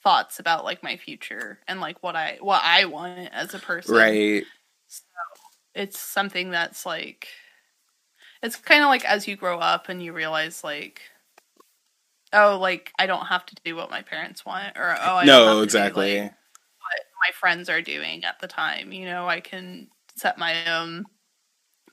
thoughts 0.03 0.39
about 0.39 0.63
like 0.63 0.81
my 0.83 0.97
future 0.97 1.59
and 1.67 1.81
like 1.81 2.01
what 2.01 2.15
I 2.15 2.37
what 2.41 2.61
I 2.63 2.85
want 2.85 3.29
as 3.33 3.53
a 3.53 3.59
person. 3.59 3.95
right, 3.95 4.43
It's 5.79 5.97
something 5.97 6.51
that's 6.51 6.85
like 6.85 7.27
it's 8.43 8.55
kind 8.55 8.83
of 8.83 8.89
like 8.89 9.05
as 9.05 9.27
you 9.27 9.35
grow 9.35 9.59
up 9.59 9.89
and 9.89 10.03
you 10.03 10.13
realize 10.13 10.63
like 10.63 11.01
oh 12.33 12.57
like 12.59 12.91
I 12.99 13.07
don't 13.07 13.25
have 13.25 13.45
to 13.47 13.55
do 13.63 13.75
what 13.75 13.89
my 13.89 14.01
parents 14.01 14.45
want 14.45 14.77
or 14.77 14.95
oh 15.01 15.15
I 15.15 15.25
don't 15.25 15.35
have 15.35 15.45
no, 15.45 15.53
to 15.53 15.59
do, 15.59 15.63
exactly, 15.63 16.19
like, 16.21 16.31
what 16.31 17.05
my 17.27 17.31
friends 17.39 17.69
are 17.69 17.81
doing 17.81 18.23
at 18.23 18.39
the 18.39 18.47
time. 18.47 18.91
You 18.91 19.05
know, 19.05 19.27
I 19.27 19.39
can 19.39 19.87
set 20.15 20.37
my 20.37 20.69
own 20.69 21.05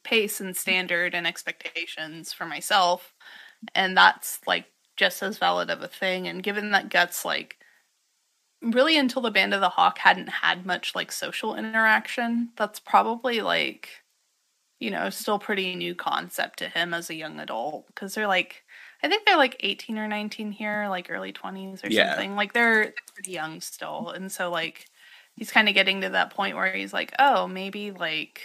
pace 0.04 0.40
and 0.40 0.56
standard 0.56 1.14
and 1.14 1.26
expectations 1.26 2.32
for 2.32 2.46
myself. 2.46 3.12
And 3.74 3.96
that's 3.96 4.40
like 4.46 4.66
just 4.96 5.22
as 5.22 5.38
valid 5.38 5.70
of 5.70 5.82
a 5.82 5.88
thing. 5.88 6.28
And 6.28 6.42
given 6.42 6.70
that 6.70 6.90
Guts, 6.90 7.24
like, 7.24 7.58
really 8.62 8.96
until 8.98 9.22
the 9.22 9.30
Band 9.30 9.54
of 9.54 9.60
the 9.60 9.68
Hawk 9.70 9.98
hadn't 9.98 10.28
had 10.28 10.66
much 10.66 10.94
like 10.94 11.12
social 11.12 11.54
interaction, 11.56 12.52
that's 12.56 12.80
probably 12.80 13.40
like, 13.42 13.90
you 14.80 14.90
know, 14.90 15.10
still 15.10 15.38
pretty 15.38 15.74
new 15.76 15.94
concept 15.94 16.58
to 16.60 16.68
him 16.68 16.94
as 16.94 17.10
a 17.10 17.14
young 17.16 17.40
adult. 17.40 17.94
Cause 17.96 18.14
they're 18.14 18.26
like, 18.28 18.64
I 19.02 19.08
think 19.08 19.26
they're 19.26 19.36
like 19.38 19.56
18 19.60 19.98
or 19.98 20.08
19 20.08 20.52
here, 20.52 20.88
like 20.88 21.10
early 21.10 21.32
20s 21.32 21.84
or 21.84 21.90
Yeah. 21.90 22.22
something. 22.22 22.36
Like 22.36 22.52
they're, 22.54 22.84
they're 22.86 22.92
pretty 23.14 23.32
young 23.32 23.60
still. 23.62 24.10
And 24.10 24.32
so, 24.32 24.50
like, 24.50 24.86
he's 25.36 25.52
kind 25.52 25.68
of 25.68 25.74
getting 25.74 26.00
to 26.02 26.10
that 26.10 26.32
point 26.32 26.56
where 26.56 26.72
he's 26.74 26.92
like, 26.94 27.14
oh, 27.18 27.48
maybe 27.48 27.92
like 27.92 28.42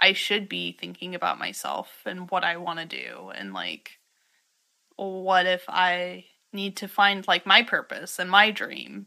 I 0.00 0.12
should 0.14 0.48
be 0.48 0.72
thinking 0.72 1.14
about 1.16 1.38
myself 1.38 2.02
and 2.06 2.30
what 2.30 2.44
I 2.44 2.56
want 2.58 2.80
to 2.80 2.86
do. 2.86 3.30
And 3.34 3.52
like, 3.54 4.00
what 4.96 5.46
if 5.46 5.64
I 5.68 6.26
need 6.52 6.76
to 6.78 6.88
find 6.88 7.26
like 7.26 7.46
my 7.46 7.62
purpose 7.62 8.18
and 8.18 8.30
my 8.30 8.50
dream? 8.50 9.06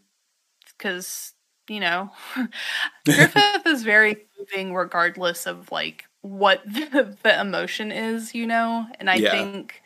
Because, 0.77 1.33
you 1.69 1.79
know, 1.79 2.11
Griffith 3.05 3.65
is 3.65 3.83
very 3.83 4.27
moving 4.39 4.73
regardless 4.73 5.45
of 5.47 5.71
like 5.71 6.05
what 6.21 6.63
the, 6.65 7.15
the 7.23 7.39
emotion 7.41 7.91
is, 7.91 8.35
you 8.35 8.47
know? 8.47 8.85
And 8.99 9.09
I 9.09 9.17
Yeah. 9.17 9.31
think, 9.31 9.81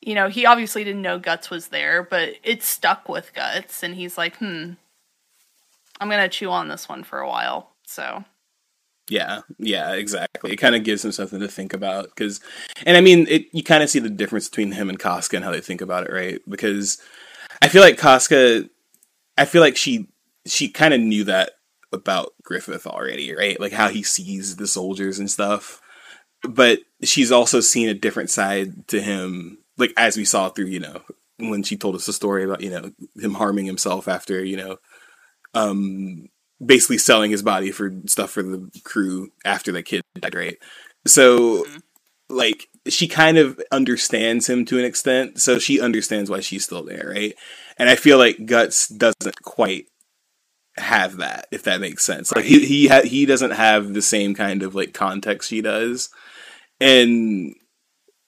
you 0.00 0.14
know, 0.14 0.28
he 0.28 0.46
obviously 0.46 0.84
didn't 0.84 1.02
know 1.02 1.18
Guts 1.18 1.50
was 1.50 1.68
there, 1.68 2.02
but 2.02 2.34
it 2.44 2.62
stuck 2.62 3.08
with 3.08 3.34
Guts. 3.34 3.82
And 3.82 3.94
he's 3.94 4.18
like, 4.18 4.36
hmm, 4.36 4.72
I'm 6.00 6.08
going 6.08 6.22
to 6.22 6.28
chew 6.28 6.50
on 6.50 6.68
this 6.68 6.88
one 6.88 7.04
for 7.04 7.20
a 7.20 7.28
while. 7.28 7.72
So, 7.86 8.24
Yeah, 9.08 9.40
yeah, 9.58 9.92
exactly. 9.92 10.52
It 10.52 10.56
kind 10.56 10.74
of 10.74 10.84
gives 10.84 11.04
him 11.04 11.12
something 11.12 11.40
to 11.40 11.48
think 11.48 11.72
about 11.72 12.06
because, 12.10 12.40
and 12.84 12.96
I 12.96 13.00
mean, 13.00 13.26
it 13.28 13.46
you 13.52 13.62
kind 13.62 13.82
of 13.82 13.90
see 13.90 14.00
the 14.00 14.10
difference 14.10 14.48
between 14.48 14.72
him 14.72 14.88
and 14.88 14.98
Casca 14.98 15.36
and 15.36 15.44
how 15.44 15.52
they 15.52 15.60
think 15.60 15.80
about 15.80 16.04
it, 16.06 16.12
right? 16.12 16.40
Because 16.48 16.98
I 17.62 17.68
feel 17.68 17.82
like 17.82 17.98
Casca, 17.98 18.68
I 19.36 19.44
feel 19.44 19.60
like 19.62 19.76
she 19.76 20.08
she 20.46 20.68
kind 20.68 20.94
of 20.94 21.00
knew 21.00 21.24
that 21.24 21.52
about 21.92 22.32
Griffith 22.42 22.86
already, 22.86 23.34
right? 23.34 23.58
Like 23.60 23.72
how 23.72 23.88
he 23.88 24.02
sees 24.02 24.56
the 24.56 24.66
soldiers 24.66 25.18
and 25.18 25.30
stuff, 25.30 25.80
but 26.42 26.80
she's 27.04 27.32
also 27.32 27.60
seen 27.60 27.88
a 27.88 27.94
different 27.94 28.30
side 28.30 28.88
to 28.88 29.00
him, 29.00 29.58
like 29.78 29.92
as 29.96 30.16
we 30.16 30.24
saw 30.24 30.48
through, 30.50 30.66
you 30.66 30.80
know, 30.80 31.02
when 31.38 31.62
she 31.62 31.76
told 31.76 31.96
us 31.96 32.06
the 32.06 32.12
story 32.12 32.44
about 32.44 32.62
you 32.62 32.70
know 32.70 32.92
him 33.16 33.34
harming 33.34 33.66
himself 33.66 34.08
after 34.08 34.44
you 34.44 34.56
know, 34.56 34.78
um 35.54 36.26
basically 36.64 36.98
selling 36.98 37.30
his 37.30 37.42
body 37.42 37.70
for 37.70 37.92
stuff 38.06 38.30
for 38.30 38.42
the 38.42 38.70
crew 38.84 39.28
after 39.44 39.72
that 39.72 39.84
kid 39.84 40.02
died, 40.18 40.34
right? 40.34 40.56
So, 41.06 41.64
Mhm. 41.64 41.82
like, 42.30 42.68
she 42.88 43.08
kind 43.08 43.38
of 43.38 43.60
understands 43.72 44.48
him 44.48 44.64
to 44.66 44.78
an 44.78 44.84
extent, 44.84 45.40
so 45.40 45.58
she 45.58 45.80
understands 45.80 46.30
why 46.30 46.40
she's 46.40 46.64
still 46.64 46.84
there, 46.84 47.08
right? 47.14 47.34
And 47.78 47.88
I 47.88 47.96
feel 47.96 48.18
like 48.18 48.46
Guts 48.46 48.88
doesn't 48.88 49.42
quite 49.42 49.86
have 50.76 51.18
that, 51.18 51.46
if 51.50 51.62
that 51.64 51.80
makes 51.80 52.04
sense. 52.04 52.32
Like, 52.34 52.44
he 52.44 52.64
he 52.66 52.88
ha- 52.88 53.02
he 53.02 53.26
doesn't 53.26 53.52
have 53.52 53.94
the 53.94 54.02
same 54.02 54.34
kind 54.34 54.62
of 54.62 54.74
like 54.74 54.94
context 54.94 55.50
she 55.50 55.60
does, 55.60 56.10
and 56.80 57.54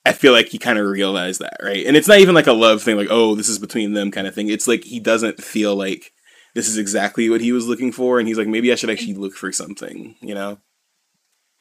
I 0.04 0.12
feel 0.12 0.32
like 0.32 0.48
he 0.48 0.58
kind 0.58 0.78
of 0.78 0.86
realized 0.86 1.40
that, 1.40 1.58
right? 1.62 1.86
And 1.86 1.96
it's 1.96 2.08
not 2.08 2.20
even 2.20 2.34
like 2.34 2.46
a 2.46 2.52
love 2.52 2.82
thing, 2.82 2.96
like 2.96 3.08
oh, 3.10 3.34
this 3.34 3.48
is 3.48 3.58
between 3.58 3.94
them 3.94 4.10
kind 4.10 4.26
of 4.26 4.34
thing. 4.34 4.48
It's 4.48 4.68
like 4.68 4.84
he 4.84 5.00
doesn't 5.00 5.42
feel 5.42 5.74
like 5.76 6.12
this 6.54 6.68
is 6.68 6.78
exactly 6.78 7.30
what 7.30 7.40
he 7.40 7.52
was 7.52 7.66
looking 7.66 7.92
for, 7.92 8.18
and 8.18 8.28
he's 8.28 8.38
like, 8.38 8.48
maybe 8.48 8.72
I 8.72 8.74
should 8.74 8.90
actually 8.90 9.14
look 9.14 9.34
for 9.34 9.52
something, 9.52 10.16
you 10.20 10.34
know? 10.34 10.58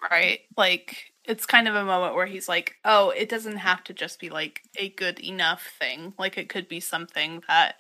right? 0.10 0.40
Like, 0.56 0.98
it's 1.28 1.46
kind 1.46 1.68
of 1.68 1.76
a 1.76 1.84
moment 1.86 2.16
where 2.16 2.26
he's 2.26 2.48
like, 2.50 2.76
oh, 2.86 3.10
it 3.12 3.30
doesn't 3.30 3.58
have 3.58 3.84
to 3.86 3.94
just 3.94 4.20
be 4.20 4.30
like 4.30 4.62
a 4.78 4.90
good 4.90 5.20
enough 5.20 5.68
thing. 5.80 6.14
Like, 6.18 6.38
it 6.38 6.50
could 6.50 6.68
be 6.68 6.80
something 6.80 7.44
that 7.48 7.76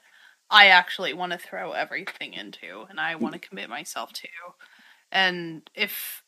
I 0.50 0.68
actually 0.68 1.14
want 1.14 1.32
to 1.34 1.38
throw 1.38 1.72
everything 1.74 2.34
into 2.34 2.86
and 2.90 3.00
I 3.00 3.16
want 3.16 3.34
to 3.34 3.40
commit 3.40 3.70
myself 3.70 4.14
to. 4.14 4.28
And 5.12 5.70
if 5.76 6.24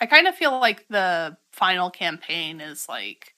I 0.00 0.06
kind 0.06 0.26
of 0.28 0.34
feel 0.36 0.58
like 0.60 0.86
the 0.88 1.36
final 1.52 1.90
campaign 1.90 2.60
is 2.60 2.88
like 2.88 3.34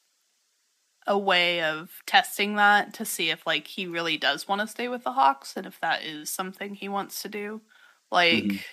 a 1.07 1.19
way 1.19 1.63
of 1.63 2.03
testing 2.07 2.57
that 2.57 2.95
to 2.95 3.05
see 3.05 3.29
if 3.31 3.47
like 3.47 3.67
he 3.67 3.87
really 3.87 4.17
does 4.17 4.49
want 4.49 4.61
to 4.61 4.67
stay 4.67 4.89
with 4.89 5.05
the 5.05 5.13
Hawks 5.13 5.55
and 5.57 5.67
if 5.67 5.79
that 5.81 6.03
is 6.03 6.31
something 6.31 6.75
he 6.75 6.89
wants 6.89 7.21
to 7.23 7.29
do. 7.29 7.61
Like 8.11 8.55
Mhm. 8.55 8.65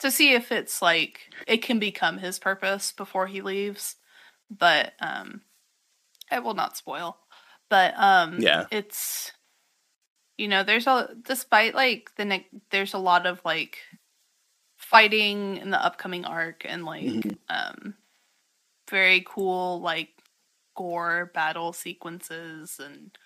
To 0.00 0.10
see 0.10 0.32
if 0.34 0.52
it's 0.52 0.82
like 0.82 1.20
it 1.46 1.58
can 1.62 1.78
become 1.78 2.18
his 2.18 2.38
purpose 2.38 2.92
before 2.92 3.26
he 3.26 3.40
leaves. 3.42 3.96
But 4.50 4.92
um 5.00 5.42
I 6.30 6.40
will 6.40 6.54
not 6.54 6.76
spoil. 6.76 7.18
But 7.68 7.94
um 7.98 8.38
Yeah. 8.40 8.66
it's 8.70 9.32
you 10.38 10.48
know, 10.48 10.62
there's 10.62 10.86
a 10.86 11.08
despite 11.22 11.74
like 11.74 12.10
the 12.16 12.24
ne- 12.24 12.48
there's 12.70 12.94
a 12.94 12.98
lot 12.98 13.26
of 13.26 13.40
like 13.44 13.78
fighting 14.76 15.56
in 15.56 15.70
the 15.70 15.82
upcoming 15.84 16.24
arc 16.24 16.64
and 16.66 16.84
like 16.84 17.06
Mhm. 17.06 17.38
um 17.48 17.94
very 18.90 19.24
cool 19.26 19.80
like 19.80 20.10
gore 20.76 21.30
battle 21.34 21.72
sequences 21.72 22.78
and 22.78 23.16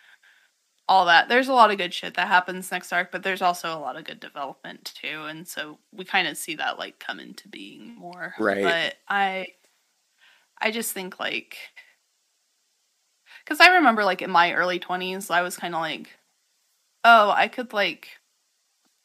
all 0.91 1.07
that. 1.07 1.29
There's 1.29 1.49
a 1.49 1.53
lot 1.55 1.71
of 1.71 1.79
good 1.79 1.95
shit 1.95 2.15
that 2.15 2.27
happens 2.29 2.71
next 2.73 2.93
arc, 2.93 3.13
but 3.13 3.23
there's 3.23 3.43
also 3.43 3.73
a 3.73 3.79
lot 3.79 3.97
of 3.97 4.05
good 4.05 4.19
development 4.21 4.93
too, 5.01 5.25
and 5.29 5.47
so 5.49 5.79
we 5.93 6.05
kind 6.05 6.27
of 6.29 6.37
see 6.37 6.57
that 6.57 6.79
like 6.81 6.99
come 6.99 7.21
into 7.21 7.49
being 7.49 7.95
more. 7.97 8.35
Right. 8.41 8.63
But 8.63 8.97
I, 9.09 9.47
I 10.61 10.73
just 10.73 10.93
think 10.93 11.21
like, 11.21 11.57
because 13.45 13.61
I 13.61 13.77
remember 13.77 14.05
like 14.05 14.21
in 14.21 14.31
my 14.33 14.53
early 14.53 14.81
twenties, 14.81 15.31
I 15.31 15.43
was 15.43 15.57
kind 15.57 15.75
of 15.77 15.81
like, 15.81 16.11
oh, 17.05 17.31
I 17.31 17.49
could 17.49 17.73
like 17.73 18.09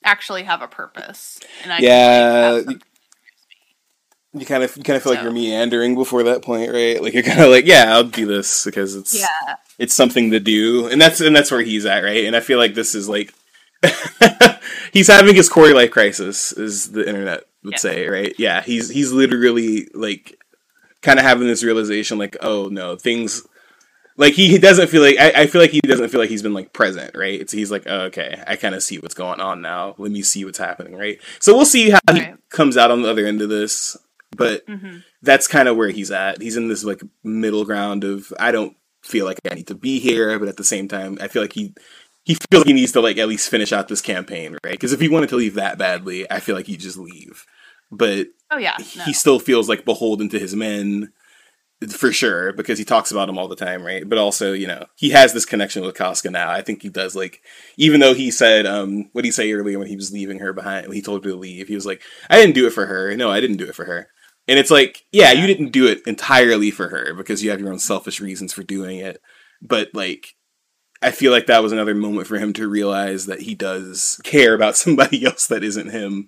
actually 0.03 0.43
have 0.43 0.61
a 0.63 0.67
purpose, 0.67 1.39
and 1.63 1.71
I 1.71 1.81
Yeah, 1.81 1.83
could, 1.83 2.21
like, 2.21 2.41
have 2.41 2.63
something 2.65 2.79
that 2.79 3.19
drives 3.21 3.47
me. 3.49 3.57
You 4.37 4.45
kind 4.45 4.63
of 4.63 4.75
you 4.75 4.83
kind 4.83 4.97
of 4.97 5.03
feel 5.03 5.13
so. 5.13 5.15
like 5.15 5.23
you're 5.23 5.31
meandering 5.31 5.95
before 5.95 6.23
that 6.23 6.41
point, 6.41 6.71
right? 6.71 7.01
Like 7.01 7.13
you're 7.13 7.23
kind 7.23 7.41
of 7.41 7.49
like, 7.49 7.65
yeah, 7.65 7.93
I'll 7.93 8.03
do 8.03 8.25
this 8.25 8.65
because 8.65 8.95
it's 8.95 9.17
yeah. 9.19 9.55
it's 9.79 9.95
something 9.95 10.31
to 10.31 10.39
do, 10.39 10.87
and 10.87 11.01
that's 11.01 11.21
and 11.21 11.35
that's 11.35 11.51
where 11.51 11.61
he's 11.61 11.85
at, 11.85 12.03
right? 12.03 12.25
And 12.25 12.35
I 12.35 12.41
feel 12.41 12.59
like 12.59 12.73
this 12.73 12.95
is 12.95 13.07
like 13.07 13.33
he's 14.93 15.07
having 15.07 15.35
his 15.35 15.49
quarter 15.49 15.73
life 15.73 15.91
crisis, 15.91 16.51
is 16.51 16.91
the 16.91 17.07
internet 17.07 17.45
would 17.63 17.73
yeah. 17.73 17.77
say, 17.77 18.07
right? 18.07 18.35
Yeah, 18.37 18.61
he's 18.61 18.89
he's 18.89 19.11
literally 19.11 19.87
like 19.93 20.37
kind 21.01 21.19
of 21.19 21.25
having 21.25 21.47
this 21.47 21.63
realization, 21.63 22.17
like, 22.17 22.37
oh 22.41 22.67
no, 22.67 22.95
things 22.95 23.47
like 24.17 24.33
he, 24.33 24.47
he 24.47 24.57
doesn't 24.57 24.87
feel 24.87 25.01
like 25.01 25.17
I, 25.19 25.41
I 25.41 25.47
feel 25.47 25.61
like 25.61 25.71
he 25.71 25.81
doesn't 25.81 26.09
feel 26.09 26.19
like 26.19 26.29
he's 26.29 26.43
been 26.43 26.53
like 26.53 26.73
present, 26.73 27.15
right? 27.15 27.39
It's 27.39 27.51
he's 27.51 27.71
like, 27.71 27.83
oh, 27.85 28.01
okay, 28.03 28.41
I 28.47 28.55
kind 28.55 28.75
of 28.75 28.81
see 28.81 28.97
what's 28.99 29.13
going 29.13 29.41
on 29.41 29.61
now. 29.61 29.95
Let 29.97 30.11
me 30.11 30.21
see 30.21 30.45
what's 30.45 30.57
happening, 30.57 30.95
right? 30.95 31.19
So 31.39 31.55
we'll 31.55 31.65
see 31.65 31.89
how 31.89 31.99
right. 32.09 32.27
he 32.27 32.33
comes 32.49 32.77
out 32.77 32.91
on 32.91 33.01
the 33.01 33.09
other 33.09 33.25
end 33.25 33.41
of 33.41 33.49
this, 33.49 33.97
but 34.35 34.65
mm-hmm. 34.67 34.97
that's 35.21 35.47
kind 35.47 35.67
of 35.67 35.77
where 35.77 35.89
he's 35.89 36.11
at. 36.11 36.41
He's 36.41 36.57
in 36.57 36.67
this 36.67 36.83
like 36.83 37.01
middle 37.23 37.65
ground 37.65 38.03
of 38.03 38.31
I 38.39 38.51
don't 38.51 38.75
feel 39.03 39.25
like 39.25 39.39
I 39.49 39.55
need 39.55 39.67
to 39.67 39.75
be 39.75 39.99
here, 39.99 40.37
but 40.39 40.47
at 40.47 40.57
the 40.57 40.63
same 40.63 40.87
time, 40.87 41.17
I 41.21 41.27
feel 41.27 41.41
like 41.41 41.53
he 41.53 41.73
he 42.23 42.35
feels 42.35 42.61
like 42.61 42.67
he 42.67 42.73
needs 42.73 42.91
to 42.93 43.01
like 43.01 43.17
at 43.17 43.27
least 43.27 43.49
finish 43.49 43.71
out 43.71 43.87
this 43.87 44.01
campaign, 44.01 44.57
right? 44.63 44.73
Because 44.73 44.93
if 44.93 44.99
he 44.99 45.09
wanted 45.09 45.29
to 45.29 45.35
leave 45.35 45.55
that 45.55 45.77
badly, 45.77 46.29
I 46.29 46.39
feel 46.39 46.55
like 46.55 46.65
he'd 46.67 46.79
just 46.79 46.97
leave. 46.97 47.45
But 47.91 48.27
oh 48.51 48.57
yeah, 48.57 48.77
no. 48.97 49.03
he 49.03 49.13
still 49.13 49.39
feels 49.39 49.69
like 49.69 49.85
beholden 49.85 50.29
to 50.29 50.39
his 50.39 50.55
men 50.55 51.13
for 51.89 52.11
sure 52.11 52.53
because 52.53 52.79
he 52.79 52.85
talks 52.85 53.11
about 53.11 53.27
them 53.27 53.37
all 53.37 53.47
the 53.47 53.55
time, 53.55 53.83
right? 53.83 54.07
But 54.07 54.17
also, 54.17 54.53
you 54.53 54.65
know, 54.65 54.85
he 54.95 55.09
has 55.11 55.33
this 55.33 55.45
connection 55.45 55.83
with 55.83 55.95
Casca 55.95 56.31
now. 56.31 56.49
I 56.49 56.61
think 56.61 56.81
he 56.81 56.89
does 56.89 57.15
like, 57.15 57.41
even 57.77 57.99
though 57.99 58.13
he 58.13 58.31
said, 58.31 58.65
um, 58.65 59.09
what 59.11 59.21
did 59.21 59.27
he 59.27 59.31
say 59.31 59.51
earlier 59.51 59.77
when 59.77 59.87
he 59.87 59.95
was 59.95 60.11
leaving 60.11 60.39
her 60.39 60.53
behind? 60.53 60.87
When 60.87 60.95
he 60.95 61.01
told 61.01 61.23
her 61.23 61.31
to 61.31 61.35
leave, 61.35 61.67
he 61.67 61.75
was 61.75 61.85
like, 61.85 62.01
"I 62.29 62.37
didn't 62.37 62.55
do 62.55 62.65
it 62.65 62.73
for 62.73 62.85
her. 62.85 63.15
No, 63.15 63.29
I 63.29 63.39
didn't 63.39 63.57
do 63.57 63.67
it 63.67 63.75
for 63.75 63.85
her." 63.85 64.07
And 64.47 64.59
it's 64.59 64.71
like, 64.71 65.05
yeah, 65.11 65.31
you 65.31 65.47
didn't 65.47 65.71
do 65.71 65.87
it 65.87 66.01
entirely 66.05 66.71
for 66.71 66.89
her 66.89 67.13
because 67.13 67.43
you 67.43 67.49
have 67.49 67.59
your 67.59 67.71
own 67.71 67.79
selfish 67.79 68.21
reasons 68.21 68.53
for 68.53 68.63
doing 68.63 68.99
it. 68.99 69.21
But 69.61 69.89
like, 69.93 70.35
I 71.01 71.11
feel 71.11 71.31
like 71.31 71.47
that 71.47 71.63
was 71.63 71.71
another 71.71 71.95
moment 71.95 72.27
for 72.27 72.37
him 72.37 72.53
to 72.53 72.67
realize 72.67 73.25
that 73.25 73.41
he 73.41 73.55
does 73.55 74.19
care 74.23 74.53
about 74.53 74.77
somebody 74.77 75.25
else 75.25 75.47
that 75.47 75.63
isn't 75.63 75.89
him. 75.89 76.27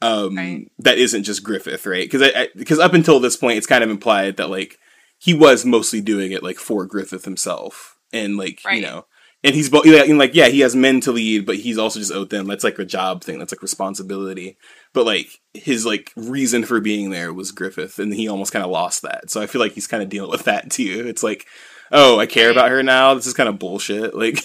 Um, 0.00 0.36
right. 0.36 0.68
that 0.80 0.98
isn't 0.98 1.22
just 1.22 1.44
Griffith, 1.44 1.86
right? 1.86 2.04
Because 2.04 2.22
I, 2.34 2.48
because 2.56 2.80
up 2.80 2.92
until 2.92 3.20
this 3.20 3.36
point, 3.36 3.58
it's 3.58 3.68
kind 3.68 3.84
of 3.84 3.90
implied 3.90 4.36
that 4.36 4.50
like 4.50 4.78
he 5.18 5.32
was 5.32 5.64
mostly 5.64 6.00
doing 6.00 6.32
it 6.32 6.42
like 6.42 6.58
for 6.58 6.84
Griffith 6.86 7.24
himself, 7.24 7.96
and 8.12 8.36
like 8.36 8.62
right. 8.66 8.80
you 8.80 8.82
know, 8.82 9.06
and 9.44 9.54
he's 9.54 9.70
both 9.70 9.86
like 9.86 10.34
yeah, 10.34 10.48
he 10.48 10.58
has 10.60 10.74
men 10.74 11.00
to 11.02 11.12
lead, 11.12 11.46
but 11.46 11.56
he's 11.56 11.78
also 11.78 12.00
just 12.00 12.10
owed 12.10 12.30
them. 12.30 12.48
That's 12.48 12.64
like 12.64 12.80
a 12.80 12.84
job 12.84 13.22
thing. 13.22 13.38
That's 13.38 13.52
like 13.52 13.62
responsibility. 13.62 14.56
But 14.94 15.06
like 15.06 15.40
his 15.54 15.86
like 15.86 16.12
reason 16.16 16.64
for 16.64 16.80
being 16.80 17.10
there 17.10 17.32
was 17.32 17.52
Griffith, 17.52 17.98
and 17.98 18.12
he 18.12 18.28
almost 18.28 18.52
kind 18.52 18.64
of 18.64 18.70
lost 18.70 19.02
that. 19.02 19.30
So 19.30 19.40
I 19.40 19.46
feel 19.46 19.60
like 19.60 19.72
he's 19.72 19.86
kind 19.86 20.02
of 20.02 20.08
dealing 20.08 20.30
with 20.30 20.44
that 20.44 20.70
too. 20.70 21.04
It's 21.06 21.22
like 21.22 21.46
oh, 21.92 22.18
I 22.18 22.26
care 22.26 22.50
about 22.50 22.70
her 22.70 22.82
now. 22.82 23.14
This 23.14 23.26
is 23.26 23.34
kind 23.34 23.48
of 23.48 23.58
bullshit. 23.58 24.14
Like, 24.14 24.42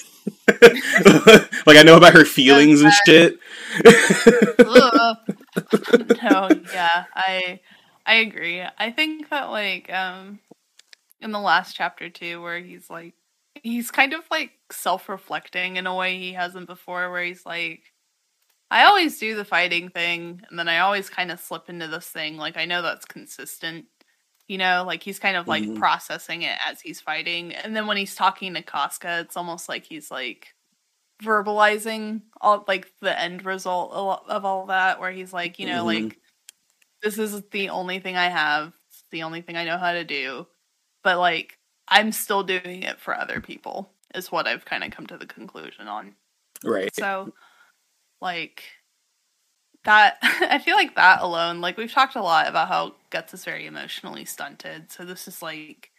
like 1.66 1.78
I 1.78 1.84
know 1.84 1.98
about 1.98 2.14
her 2.14 2.26
feelings 2.26 2.82
and 2.82 2.94
shit. 3.06 3.40
no, 4.60 6.50
yeah, 6.74 7.06
I 7.16 7.60
I 8.06 8.16
agree. 8.16 8.62
I 8.78 8.92
think 8.92 9.30
that 9.30 9.46
like 9.46 9.92
um 9.92 10.40
in 11.22 11.32
the 11.32 11.40
last 11.40 11.76
chapter 11.76 12.10
too, 12.10 12.42
where 12.42 12.60
he's 12.60 12.90
like 12.90 13.14
he's 13.64 13.90
kind 13.90 14.14
of 14.14 14.22
like 14.30 14.52
self-reflecting 14.72 15.78
in 15.78 15.88
a 15.88 15.96
way 15.96 16.20
he 16.20 16.34
hasn't 16.34 16.68
before, 16.68 17.10
where 17.10 17.24
he's 17.24 17.46
like. 17.46 17.82
I 18.70 18.84
always 18.84 19.18
do 19.18 19.36
the 19.36 19.46
fighting 19.46 19.90
thing, 19.90 20.42
and 20.50 20.60
then 20.60 20.68
I 20.68 20.80
always 20.80 21.10
kind 21.10 21.32
of 21.32 21.40
slip 21.40 21.70
into 21.70 21.88
this 21.88 22.08
thing. 22.08 22.38
Like, 22.38 22.58
I 22.58 22.66
know 22.66 22.82
that's 22.82 23.06
consistent, 23.06 23.86
you 24.48 24.58
know 24.58 24.84
like 24.88 25.04
he's 25.04 25.20
kind 25.20 25.38
of 25.38 25.48
like 25.48 25.64
mm-hmm. 25.64 25.78
processing 25.78 26.42
it 26.42 26.58
as 26.68 26.82
he's 26.82 27.02
fighting 27.02 27.54
and 27.54 27.76
then 27.76 27.88
when 27.88 27.98
he's 27.98 28.16
talking 28.16 28.54
to 28.54 28.62
Casca 28.62 29.20
it's 29.20 29.38
almost 29.38 29.70
like 29.70 29.84
he's 29.84 30.10
like 30.10 30.54
verbalizing 31.24 32.22
all 32.42 32.64
like 32.68 32.92
the 33.02 33.20
end 33.20 33.46
result 33.46 33.92
of 33.92 34.46
all 34.46 34.68
that 34.68 35.00
where 35.00 35.12
he's 35.12 35.34
like 35.34 35.60
you 35.60 35.66
know 35.66 35.86
mm-hmm. 35.86 36.06
like 36.06 36.20
this 37.04 37.18
is 37.18 37.42
the 37.52 37.70
only 37.70 38.00
thing 38.00 38.16
I 38.16 38.30
have 38.30 38.74
it's 38.90 39.04
the 39.12 39.24
only 39.24 39.42
thing 39.42 39.58
I 39.58 39.66
know 39.66 39.78
how 39.78 39.94
to 39.94 40.04
do 40.04 40.48
but 41.04 41.18
like 41.18 41.58
I'm 41.88 42.12
still 42.12 42.44
doing 42.44 42.84
it 42.84 43.00
for 43.00 43.16
other 43.16 43.42
people 43.42 43.90
is 44.16 44.32
what 44.32 44.48
I've 44.48 44.66
kind 44.66 44.84
of 44.84 44.92
come 44.92 45.08
to 45.08 45.18
the 45.18 45.26
conclusion 45.26 45.88
on 45.88 46.16
right 46.64 46.96
so 46.96 47.34
like 48.22 48.64
that 49.84 50.18
I 50.22 50.60
feel 50.60 50.76
like 50.76 50.96
that 50.96 51.22
alone, 51.22 51.62
like 51.62 51.78
we've 51.78 51.92
talked 51.92 52.16
a 52.16 52.22
lot 52.22 52.48
about 52.48 52.68
how 52.68 52.96
Guts 53.10 53.34
is 53.34 53.46
very 53.46 53.66
emotionally 53.66 54.26
stunted. 54.26 54.92
So 54.92 55.06
this 55.06 55.28
is 55.28 55.42
like 55.42 55.92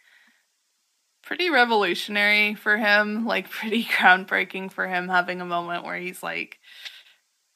pretty 1.23 1.49
revolutionary 1.49 2.55
for 2.55 2.77
him, 2.77 3.25
like 3.27 3.49
pretty 3.49 3.83
groundbreaking 3.83 4.71
for 4.71 4.87
him 4.87 5.09
having 5.09 5.41
a 5.41 5.45
moment 5.45 5.83
where 5.83 5.97
he's 5.97 6.23
like 6.23 6.59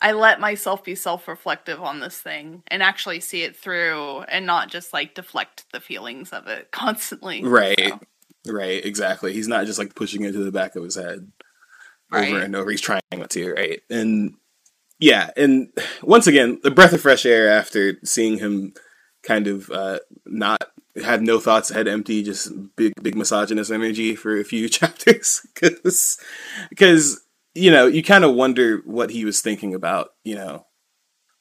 I 0.02 0.11
let 0.11 0.41
myself 0.41 0.84
be 0.84 0.95
self-reflective 0.95 1.81
on 1.81 2.02
this 2.02 2.19
thing 2.19 2.64
and 2.68 2.84
actually 2.84 3.22
see 3.22 3.44
it 3.44 3.56
through 3.56 4.23
and 4.23 4.45
not 4.45 4.69
just 4.69 4.91
like 4.91 5.15
deflect 5.15 5.64
the 5.72 5.80
feelings 5.80 6.34
of 6.34 6.48
it 6.48 6.72
constantly. 6.72 7.44
Right. 7.44 7.80
So. 7.80 7.99
Right, 8.45 8.85
exactly. 8.85 9.31
He's 9.31 9.48
not 9.48 9.65
just 9.65 9.80
like 9.80 9.95
pushing 9.95 10.23
it 10.23 10.34
to 10.34 10.44
the 10.44 10.52
back 10.52 10.76
of 10.76 10.84
his 10.84 10.95
head 10.95 11.31
right. 12.11 12.27
over 12.27 12.44
and 12.44 12.53
over. 12.53 12.69
He's 12.69 12.81
trying 12.81 12.99
not 13.14 13.30
to, 13.30 13.53
right? 13.53 13.81
And 13.90 14.35
yeah, 15.04 15.32
and 15.36 15.68
once 16.02 16.28
again, 16.28 16.60
the 16.64 16.72
breath 16.72 16.94
of 16.94 17.02
fresh 17.02 17.26
air 17.26 17.50
after 17.50 17.98
seeing 18.06 18.38
him 18.38 18.74
kind 19.22 19.48
of 19.48 19.70
uh, 19.70 20.00
not 20.26 20.64
had 20.96 21.22
no 21.22 21.42
thoughts, 21.42 21.68
head 21.68 21.90
empty, 21.90 22.24
just 22.24 22.54
big 22.78 22.94
big 23.02 23.18
misogynist 23.18 23.70
energy 23.70 24.16
for 24.16 24.40
a 24.40 24.46
few 24.46 24.70
chapters 24.80 25.46
because 25.54 26.18
because 26.70 27.22
you 27.54 27.70
know 27.70 27.86
you 27.86 28.02
kind 28.02 28.24
of 28.24 28.34
wonder 28.34 28.78
what 28.86 29.10
he 29.10 29.26
was 29.26 29.42
thinking 29.42 29.76
about, 29.76 30.12
you 30.24 30.36
know, 30.36 30.68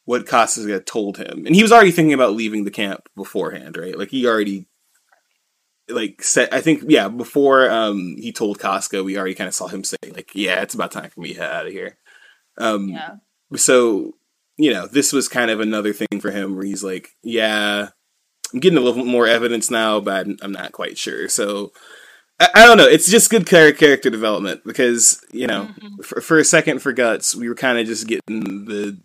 what 0.06 0.26
Casca 0.26 0.80
told 0.80 1.18
him, 1.18 1.46
and 1.46 1.54
he 1.54 1.62
was 1.62 1.70
already 1.70 1.92
thinking 1.92 2.14
about 2.14 2.34
leaving 2.34 2.64
the 2.64 2.72
camp 2.72 3.08
beforehand, 3.14 3.76
right? 3.76 3.96
Like 3.96 4.10
he 4.10 4.26
already 4.26 4.66
like 5.88 6.20
said, 6.20 6.48
I 6.52 6.60
think 6.62 6.82
yeah, 6.88 7.06
before 7.06 7.70
um 7.70 8.16
he 8.18 8.32
told 8.32 8.58
Casca, 8.58 9.04
we 9.04 9.16
already 9.16 9.36
kind 9.36 9.46
of 9.46 9.54
saw 9.54 9.68
him 9.68 9.84
say 9.84 9.98
like, 10.12 10.32
yeah, 10.34 10.62
it's 10.62 10.74
about 10.74 10.90
time 10.90 11.10
for 11.10 11.20
me 11.20 11.34
to 11.34 11.40
head 11.40 11.52
out 11.52 11.66
of 11.66 11.72
here. 11.72 11.96
Um, 12.58 12.88
yeah 12.88 13.16
so 13.56 14.14
you 14.56 14.72
know 14.72 14.86
this 14.86 15.12
was 15.12 15.28
kind 15.28 15.50
of 15.50 15.60
another 15.60 15.92
thing 15.92 16.20
for 16.20 16.30
him 16.30 16.54
where 16.54 16.64
he's 16.64 16.84
like 16.84 17.10
yeah 17.22 17.88
i'm 18.52 18.60
getting 18.60 18.78
a 18.78 18.82
little 18.82 19.04
more 19.04 19.26
evidence 19.26 19.70
now 19.70 20.00
but 20.00 20.26
i'm 20.42 20.52
not 20.52 20.72
quite 20.72 20.98
sure. 20.98 21.28
So 21.28 21.72
i, 22.40 22.48
I 22.54 22.66
don't 22.66 22.78
know. 22.78 22.86
It's 22.86 23.10
just 23.10 23.30
good 23.30 23.46
character 23.46 24.10
development 24.10 24.62
because 24.64 25.24
you 25.32 25.46
know 25.46 25.64
mm-hmm. 25.64 26.02
for, 26.02 26.20
for 26.20 26.38
a 26.38 26.44
second 26.44 26.80
for 26.80 26.92
guts 26.92 27.34
we 27.34 27.48
were 27.48 27.54
kind 27.54 27.78
of 27.78 27.86
just 27.86 28.06
getting 28.06 28.64
the 28.66 29.00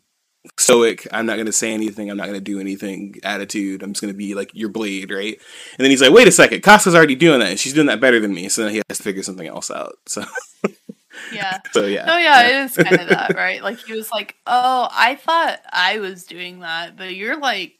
stoic 0.57 1.06
i'm 1.11 1.26
not 1.26 1.36
going 1.36 1.45
to 1.45 1.52
say 1.52 1.74
anything 1.74 2.10
i'm 2.10 2.15
not 2.15 2.28
going 2.28 2.38
to 2.38 2.40
do 2.40 2.60
anything 2.60 3.15
attitude 3.24 3.84
i'm 3.84 3.91
just 3.91 4.02
going 4.02 4.14
to 4.14 4.18
be 4.18 4.34
like 4.34 4.49
your 4.53 4.69
blade 4.69 5.11
right? 5.11 5.34
And 5.78 5.84
then 5.84 5.90
he's 5.90 6.02
like 6.02 6.14
wait 6.14 6.28
a 6.28 6.32
second 6.32 6.61
casca's 6.61 6.95
already 6.95 7.15
doing 7.15 7.40
that 7.40 7.49
and 7.49 7.60
she's 7.60 7.74
doing 7.74 7.88
that 7.88 7.99
better 7.99 8.19
than 8.19 8.34
me 8.34 8.48
so 8.48 8.64
then 8.64 8.72
he 8.72 8.82
has 8.88 8.98
to 8.98 9.03
figure 9.03 9.24
something 9.24 9.48
else 9.48 9.69
out 9.69 9.98
so 10.06 10.24
Yeah. 11.31 11.60
so 11.72 11.85
yeah. 11.85 12.06
Oh 12.07 12.18
yeah, 12.18 12.41
yeah, 12.41 12.48
it 12.48 12.65
is 12.65 12.76
kind 12.76 13.02
of 13.02 13.10
that, 13.10 13.35
right? 13.35 13.61
Like 13.64 13.80
he 13.80 13.94
was 13.94 14.11
like, 14.11 14.35
"Oh, 14.45 14.88
I 14.91 15.15
thought 15.15 15.60
I 15.72 15.99
was 15.99 16.26
doing 16.26 16.60
that, 16.60 16.98
but 16.98 17.15
you're 17.15 17.39
like 17.39 17.73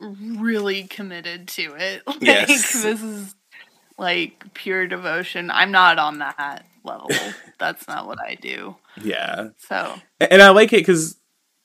really 0.00 0.84
committed 0.84 1.48
to 1.48 1.74
it. 1.76 2.02
Like 2.06 2.22
yes. 2.22 2.82
this 2.82 3.02
is 3.02 3.34
like 3.98 4.54
pure 4.54 4.86
devotion. 4.86 5.50
I'm 5.50 5.70
not 5.70 5.98
on 5.98 6.18
that 6.18 6.64
level. 6.84 7.10
That's 7.58 7.86
not 7.88 8.06
what 8.06 8.20
I 8.20 8.36
do." 8.36 8.76
Yeah. 9.02 9.50
So. 9.58 9.94
And 10.20 10.42
I 10.42 10.50
like 10.50 10.72
it 10.72 10.84
cuz 10.84 11.16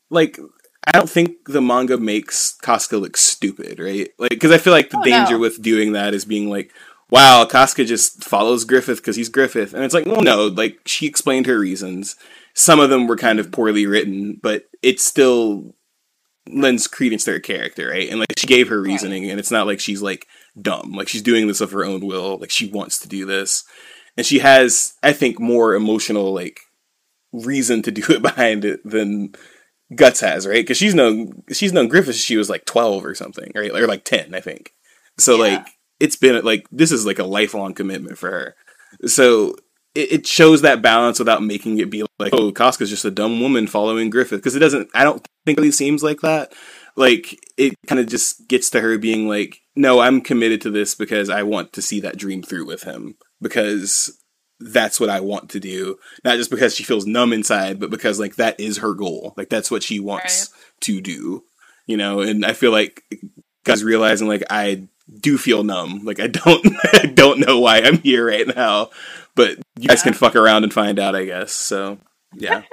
like 0.10 0.40
I 0.88 0.92
don't 0.98 1.10
think 1.10 1.46
the 1.48 1.62
manga 1.62 1.98
makes 1.98 2.54
Casca 2.62 2.98
look 2.98 3.18
stupid, 3.18 3.78
right? 3.78 4.10
Like, 4.18 4.30
because 4.30 4.52
I 4.52 4.58
feel 4.58 4.72
like 4.72 4.90
the 4.90 5.00
oh, 5.00 5.04
danger 5.04 5.34
no. 5.34 5.40
with 5.40 5.62
doing 5.62 5.92
that 5.92 6.14
is 6.14 6.24
being 6.24 6.50
like, 6.50 6.74
wow, 7.10 7.46
Casca 7.46 7.86
just 7.86 8.24
follows 8.24 8.66
Griffith 8.66 8.98
because 8.98 9.16
he's 9.16 9.30
Griffith. 9.30 9.74
And 9.74 9.84
it's 9.84 9.94
like, 9.94 10.06
well, 10.06 10.22
no, 10.22 10.48
like 10.48 10.80
she 10.86 11.06
explained 11.06 11.46
her 11.46 11.60
reasons. 11.60 12.16
Some 12.54 12.80
of 12.80 12.90
them 12.90 13.08
were 13.08 13.18
kind 13.18 13.40
of 13.40 13.52
poorly 13.52 13.86
written, 13.86 14.40
but 14.42 14.64
it 14.82 15.00
still 15.00 15.76
lends 16.50 16.88
credence 16.88 17.24
to 17.26 17.32
her 17.34 17.40
character, 17.40 17.90
right? 17.90 18.10
And 18.10 18.20
like 18.20 18.34
she 18.38 18.48
gave 18.48 18.70
her 18.70 18.82
reasoning, 18.82 19.24
right. 19.24 19.32
and 19.32 19.40
it's 19.40 19.52
not 19.52 19.68
like 19.68 19.80
she's 19.80 20.02
like 20.02 20.26
dumb. 20.60 20.94
Like 20.94 21.08
she's 21.08 21.22
doing 21.22 21.48
this 21.48 21.62
of 21.62 21.72
her 21.72 21.86
own 21.86 22.06
will. 22.06 22.38
Like 22.38 22.52
she 22.52 22.70
wants 22.70 23.00
to 23.00 23.08
do 23.08 23.26
this, 23.26 23.64
and 24.16 24.26
she 24.26 24.40
has, 24.40 24.96
I 25.04 25.14
think, 25.14 25.40
more 25.40 25.76
emotional 25.76 26.34
like 26.34 26.60
reason 27.32 27.82
to 27.84 27.92
do 27.92 28.04
it 28.10 28.22
behind 28.22 28.66
it 28.66 28.80
than 28.84 29.34
Guts 29.96 30.22
has, 30.22 30.48
right? 30.48 30.64
Because 30.64 30.78
she's 30.78 30.96
known 30.96 31.44
she's 31.52 31.74
known 31.74 31.88
Griffith. 31.88 32.16
She 32.16 32.38
was 32.38 32.50
like 32.50 32.66
twelve 32.66 33.06
or 33.06 33.16
something, 33.16 33.52
right? 33.56 33.72
Or 33.72 33.88
like 33.88 34.04
ten, 34.04 34.34
I 34.34 34.40
think. 34.40 34.72
So 35.18 35.36
yeah. 35.36 35.56
like 35.56 35.68
it's 36.00 36.16
been 36.16 36.44
like 36.44 36.68
this 36.72 36.92
is 36.92 37.06
like 37.06 37.20
a 37.20 37.24
lifelong 37.24 37.74
commitment 37.74 38.18
for 38.18 38.32
her. 38.32 38.56
So 39.08 39.56
it, 39.96 40.12
it 40.12 40.28
shows 40.28 40.62
that 40.62 40.82
balance 40.82 41.20
without 41.20 41.44
making 41.44 41.80
it 41.80 41.90
be 41.90 42.04
like, 42.20 42.34
oh, 42.34 42.52
Casca's 42.52 42.90
just 42.90 43.06
a 43.06 43.12
dumb 43.12 43.42
woman 43.42 43.68
following 43.68 44.10
Griffith 44.10 44.40
because 44.40 44.56
it 44.56 44.60
doesn't. 44.60 44.90
I 44.94 45.04
don't 45.04 45.26
think 45.46 45.58
it 45.58 45.62
really 45.62 45.72
seems 45.72 46.04
like 46.04 46.22
that. 46.22 46.54
like 46.96 47.40
it 47.58 47.76
kind 47.88 48.00
of 48.00 48.08
just 48.08 48.48
gets 48.48 48.70
to 48.72 48.82
her 48.82 48.98
being 48.98 49.28
like, 49.28 49.62
no, 49.76 50.00
I'm 50.00 50.22
committed 50.22 50.62
to 50.62 50.72
this 50.72 50.96
because 50.96 51.30
I 51.30 51.44
want 51.44 51.74
to 51.74 51.82
see 51.82 52.00
that 52.02 52.18
dream 52.18 52.42
through 52.42 52.66
with 52.66 52.84
him 52.84 53.16
because 53.42 54.20
that's 54.60 55.00
what 55.00 55.10
I 55.10 55.20
want 55.20 55.52
to 55.52 55.60
do. 55.60 55.98
Not 56.24 56.38
just 56.38 56.50
because 56.50 56.76
she 56.76 56.84
feels 56.84 57.06
numb 57.06 57.34
inside, 57.34 57.80
but 57.80 57.92
because 57.92 58.20
like 58.20 58.36
that 58.36 58.60
is 58.60 58.80
her 58.80 58.94
goal. 58.94 59.34
Like 59.38 59.50
that's 59.50 59.70
what 59.70 59.84
she 59.84 60.00
wants 60.00 60.52
right. 60.52 60.82
to 60.82 61.02
do. 61.02 61.44
You 61.86 61.98
know, 61.98 62.20
and 62.20 62.46
I 62.46 62.54
feel 62.54 62.72
like 62.72 63.04
guys 63.64 63.84
realizing 63.84 64.28
like 64.28 64.44
I 64.50 64.88
do 65.20 65.38
feel 65.38 65.64
numb. 65.64 66.04
Like 66.04 66.20
I 66.20 66.28
don't 66.28 66.66
I 66.94 67.06
don't 67.08 67.40
know 67.40 67.60
why 67.60 67.80
I'm 67.80 68.00
here 68.00 68.28
right 68.28 68.48
now. 68.48 68.90
But 69.36 69.58
you 69.78 69.88
guys 69.88 70.04
can 70.04 70.14
fuck 70.14 70.36
around 70.36 70.64
and 70.64 70.74
find 70.74 71.00
out, 71.00 71.16
I 71.16 71.26
guess. 71.26 71.52
So 71.52 72.00
yeah. 72.34 72.64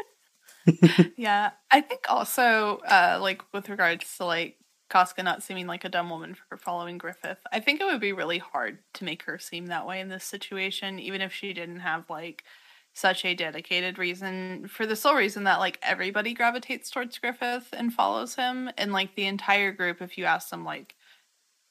yeah. 1.16 1.50
I 1.70 1.80
think 1.80 2.06
also 2.08 2.78
uh 2.88 3.18
like 3.20 3.42
with 3.52 3.68
regards 3.68 4.16
to 4.16 4.24
like 4.24 4.56
Casca 4.90 5.22
not 5.22 5.42
seeming 5.42 5.66
like 5.66 5.84
a 5.84 5.88
dumb 5.88 6.10
woman 6.10 6.36
for 6.48 6.56
following 6.56 6.98
Griffith. 6.98 7.38
I 7.52 7.60
think 7.60 7.80
it 7.80 7.84
would 7.84 8.00
be 8.00 8.12
really 8.12 8.38
hard 8.38 8.78
to 8.94 9.04
make 9.04 9.24
her 9.24 9.38
seem 9.38 9.66
that 9.66 9.86
way 9.86 10.00
in 10.00 10.08
this 10.08 10.24
situation, 10.24 10.98
even 10.98 11.20
if 11.20 11.32
she 11.32 11.52
didn't 11.52 11.80
have 11.80 12.08
like 12.08 12.44
such 12.92 13.24
a 13.24 13.34
dedicated 13.34 13.98
reason 13.98 14.68
for 14.68 14.86
the 14.86 14.94
sole 14.94 15.16
reason 15.16 15.44
that 15.44 15.58
like 15.58 15.80
everybody 15.82 16.32
gravitates 16.32 16.90
towards 16.90 17.18
Griffith 17.18 17.68
and 17.72 17.92
follows 17.92 18.36
him 18.36 18.70
and 18.78 18.92
like 18.92 19.16
the 19.16 19.26
entire 19.26 19.72
group 19.72 20.00
if 20.00 20.16
you 20.16 20.24
ask 20.24 20.50
them 20.50 20.64
like 20.64 20.94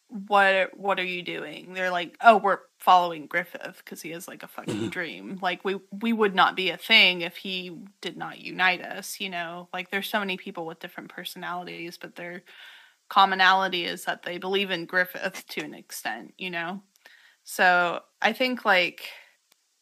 what 0.09 0.77
what 0.77 0.99
are 0.99 1.05
you 1.05 1.23
doing 1.23 1.73
they're 1.73 1.89
like 1.89 2.15
oh 2.21 2.37
we're 2.37 2.59
following 2.77 3.25
Griffith 3.25 3.81
because 3.83 4.01
he 4.01 4.11
has 4.11 4.27
like 4.27 4.43
a 4.43 4.47
fucking 4.47 4.75
mm-hmm. 4.75 4.89
dream 4.89 5.39
like 5.41 5.65
we 5.65 5.79
we 6.01 6.13
would 6.13 6.35
not 6.35 6.55
be 6.55 6.69
a 6.69 6.77
thing 6.77 7.21
if 7.21 7.35
he 7.37 7.75
did 8.01 8.15
not 8.15 8.39
unite 8.39 8.81
us 8.81 9.19
you 9.19 9.29
know 9.29 9.67
like 9.73 9.89
there's 9.89 10.07
so 10.07 10.19
many 10.19 10.37
people 10.37 10.65
with 10.65 10.79
different 10.79 11.09
personalities 11.09 11.97
but 11.97 12.15
their 12.15 12.43
commonality 13.09 13.85
is 13.85 14.05
that 14.05 14.23
they 14.23 14.37
believe 14.37 14.71
in 14.71 14.85
Griffith 14.85 15.45
to 15.47 15.61
an 15.61 15.73
extent 15.73 16.33
you 16.37 16.49
know 16.51 16.81
so 17.43 18.01
I 18.21 18.33
think 18.33 18.65
like 18.65 19.09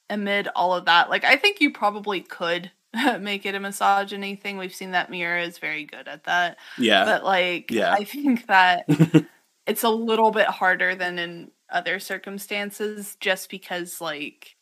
amid 0.10 0.48
all 0.56 0.74
of 0.74 0.86
that, 0.86 1.10
like 1.10 1.24
I 1.24 1.38
think 1.38 1.62
you 1.62 1.72
probably 1.72 2.22
could 2.22 2.72
make 3.20 3.46
it 3.46 3.56
a 3.56 3.60
misogyny 3.60 4.36
thing. 4.36 4.58
We've 4.58 4.74
seen 4.74 4.92
that 4.92 5.10
Miura 5.10 5.44
is 5.44 5.58
very 5.58 5.86
good 5.86 6.08
at 6.08 6.26
that. 6.26 6.58
Yeah. 6.78 7.06
But 7.06 7.24
like 7.24 7.72
yeah. 7.72 7.94
I 7.94 8.04
think 8.04 8.48
that 8.48 8.86
it's 9.72 9.84
a 9.84 9.90
little 9.90 10.32
bit 10.32 10.48
harder 10.48 10.96
than 10.96 11.18
in 11.18 11.50
other 11.72 11.98
circumstances 11.98 13.16
just 13.22 13.50
because 13.50 14.02
like 14.02 14.58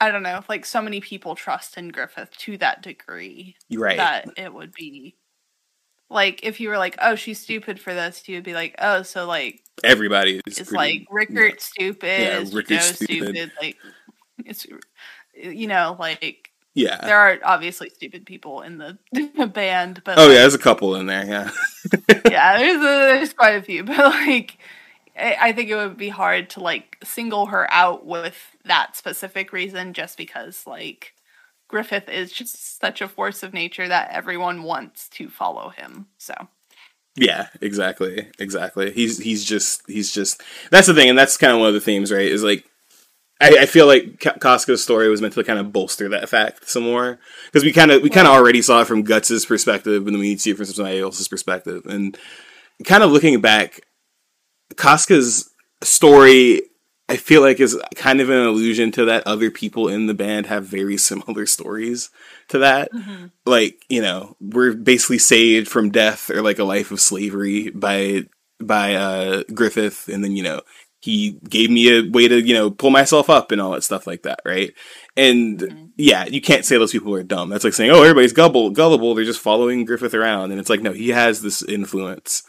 I 0.00 0.10
don't 0.10 0.22
know, 0.22 0.42
like 0.48 0.64
so 0.64 0.80
many 0.80 1.02
people 1.02 1.34
trust 1.34 1.76
in 1.76 1.90
Griffith 1.90 2.30
to 2.38 2.56
that 2.58 2.82
degree. 2.82 3.56
Right. 3.70 3.98
That 3.98 4.28
it 4.38 4.52
would 4.52 4.72
be 4.72 5.16
like 6.08 6.40
if 6.42 6.58
you 6.58 6.70
were 6.70 6.78
like, 6.78 6.96
oh, 7.02 7.16
she's 7.16 7.38
stupid 7.38 7.78
for 7.78 7.92
this, 7.92 8.26
you 8.26 8.36
would 8.36 8.44
be 8.44 8.54
like, 8.54 8.74
oh, 8.78 9.02
so 9.02 9.26
like 9.26 9.60
everybody 9.84 10.40
is 10.46 10.56
it's 10.58 10.72
like 10.72 11.06
Rickert 11.10 11.36
yeah. 11.36 11.58
stupid, 11.58 12.20
yeah, 12.20 12.44
Rickert 12.50 12.80
stupid. 12.80 13.36
stupid. 13.36 13.52
Like 13.60 13.76
it's 14.38 14.66
you 15.34 15.66
know 15.66 15.96
like 15.98 16.48
yeah, 16.76 17.00
there 17.00 17.18
are 17.18 17.38
obviously 17.42 17.88
stupid 17.88 18.26
people 18.26 18.60
in 18.60 18.76
the, 18.76 18.98
band, 19.54 20.02
but 20.04 20.18
oh 20.18 20.26
like, 20.26 20.34
yeah, 20.34 20.40
there's 20.40 20.54
a 20.54 20.58
couple 20.58 20.94
in 20.96 21.06
there. 21.06 21.24
Yeah, 21.24 21.50
yeah, 22.30 22.58
there's 22.58 22.76
a, 22.76 23.16
there's 23.16 23.32
quite 23.32 23.56
a 23.56 23.62
few, 23.62 23.82
but 23.84 23.96
like 23.96 24.58
I 25.18 25.52
think 25.52 25.70
it 25.70 25.76
would 25.76 25.96
be 25.96 26.10
hard 26.10 26.50
to 26.50 26.60
like 26.60 26.98
single 27.02 27.46
her 27.46 27.66
out 27.72 28.04
with 28.04 28.36
that 28.66 28.94
specific 28.94 29.54
reason 29.54 29.94
just 29.94 30.18
because 30.18 30.66
like 30.66 31.14
Griffith 31.66 32.10
is 32.10 32.30
just 32.30 32.78
such 32.78 33.00
a 33.00 33.08
force 33.08 33.42
of 33.42 33.54
nature 33.54 33.88
that 33.88 34.10
everyone 34.10 34.62
wants 34.62 35.08
to 35.10 35.30
follow 35.30 35.70
him. 35.70 36.08
So 36.18 36.34
yeah, 37.14 37.48
exactly, 37.62 38.28
exactly. 38.38 38.90
He's 38.90 39.18
he's 39.18 39.46
just 39.46 39.82
he's 39.86 40.12
just 40.12 40.42
that's 40.70 40.88
the 40.88 40.94
thing, 40.94 41.08
and 41.08 41.18
that's 41.18 41.38
kind 41.38 41.54
of 41.54 41.58
one 41.58 41.68
of 41.68 41.74
the 41.74 41.80
themes, 41.80 42.12
right? 42.12 42.30
Is 42.30 42.44
like 42.44 42.66
I, 43.40 43.58
I 43.60 43.66
feel 43.66 43.86
like 43.86 44.18
Casca's 44.18 44.82
story 44.82 45.08
was 45.08 45.20
meant 45.20 45.34
to 45.34 45.44
kind 45.44 45.58
of 45.58 45.72
bolster 45.72 46.08
that 46.08 46.28
fact 46.28 46.68
some 46.68 46.84
more 46.84 47.18
because 47.46 47.64
we 47.64 47.72
kind 47.72 47.90
of 47.90 48.02
we 48.02 48.10
kind 48.10 48.26
of 48.26 48.32
already 48.32 48.62
saw 48.62 48.80
it 48.80 48.86
from 48.86 49.02
Guts's 49.02 49.44
perspective, 49.44 50.06
and 50.06 50.14
then 50.14 50.20
we 50.20 50.28
need 50.28 50.36
to 50.36 50.40
see 50.40 50.50
it 50.50 50.56
from 50.56 50.66
somebody 50.66 51.00
else's 51.00 51.28
perspective, 51.28 51.84
and 51.86 52.16
kind 52.84 53.02
of 53.02 53.10
looking 53.10 53.40
back, 53.40 53.80
Casca's 54.76 55.50
story 55.82 56.62
I 57.08 57.16
feel 57.16 57.40
like 57.40 57.60
is 57.60 57.80
kind 57.94 58.20
of 58.20 58.30
an 58.30 58.38
allusion 58.38 58.90
to 58.92 59.04
that 59.04 59.26
other 59.26 59.50
people 59.50 59.88
in 59.88 60.06
the 60.06 60.14
band 60.14 60.46
have 60.46 60.64
very 60.64 60.96
similar 60.96 61.46
stories 61.46 62.10
to 62.48 62.58
that. 62.58 62.92
Mm-hmm. 62.92 63.26
Like, 63.44 63.84
you 63.88 64.02
know, 64.02 64.36
we're 64.40 64.72
basically 64.72 65.18
saved 65.18 65.68
from 65.68 65.90
death 65.90 66.30
or 66.30 66.42
like 66.42 66.58
a 66.58 66.64
life 66.64 66.90
of 66.90 67.00
slavery 67.00 67.70
by 67.70 68.24
by 68.58 68.94
uh 68.94 69.42
Griffith 69.54 70.08
and 70.08 70.24
then, 70.24 70.32
you 70.32 70.42
know, 70.42 70.62
he 71.06 71.38
gave 71.48 71.70
me 71.70 71.88
a 71.88 72.10
way 72.10 72.28
to, 72.28 72.40
you 72.40 72.52
know, 72.52 72.70
pull 72.70 72.90
myself 72.90 73.30
up 73.30 73.52
and 73.52 73.60
all 73.60 73.70
that 73.70 73.84
stuff 73.84 74.06
like 74.06 74.24
that, 74.24 74.40
right? 74.44 74.74
And 75.16 75.58
mm-hmm. 75.60 75.86
yeah, 75.96 76.26
you 76.26 76.40
can't 76.40 76.64
say 76.64 76.76
those 76.76 76.92
people 76.92 77.14
are 77.14 77.22
dumb. 77.22 77.48
That's 77.48 77.64
like 77.64 77.72
saying, 77.72 77.90
"Oh, 77.90 78.02
everybody's 78.02 78.32
gullible, 78.32 78.70
gullible, 78.70 79.14
they're 79.14 79.24
just 79.24 79.40
following 79.40 79.84
Griffith 79.84 80.14
around." 80.14 80.50
And 80.50 80.60
it's 80.60 80.68
like, 80.68 80.82
no, 80.82 80.92
he 80.92 81.10
has 81.10 81.40
this 81.40 81.62
influence. 81.62 82.42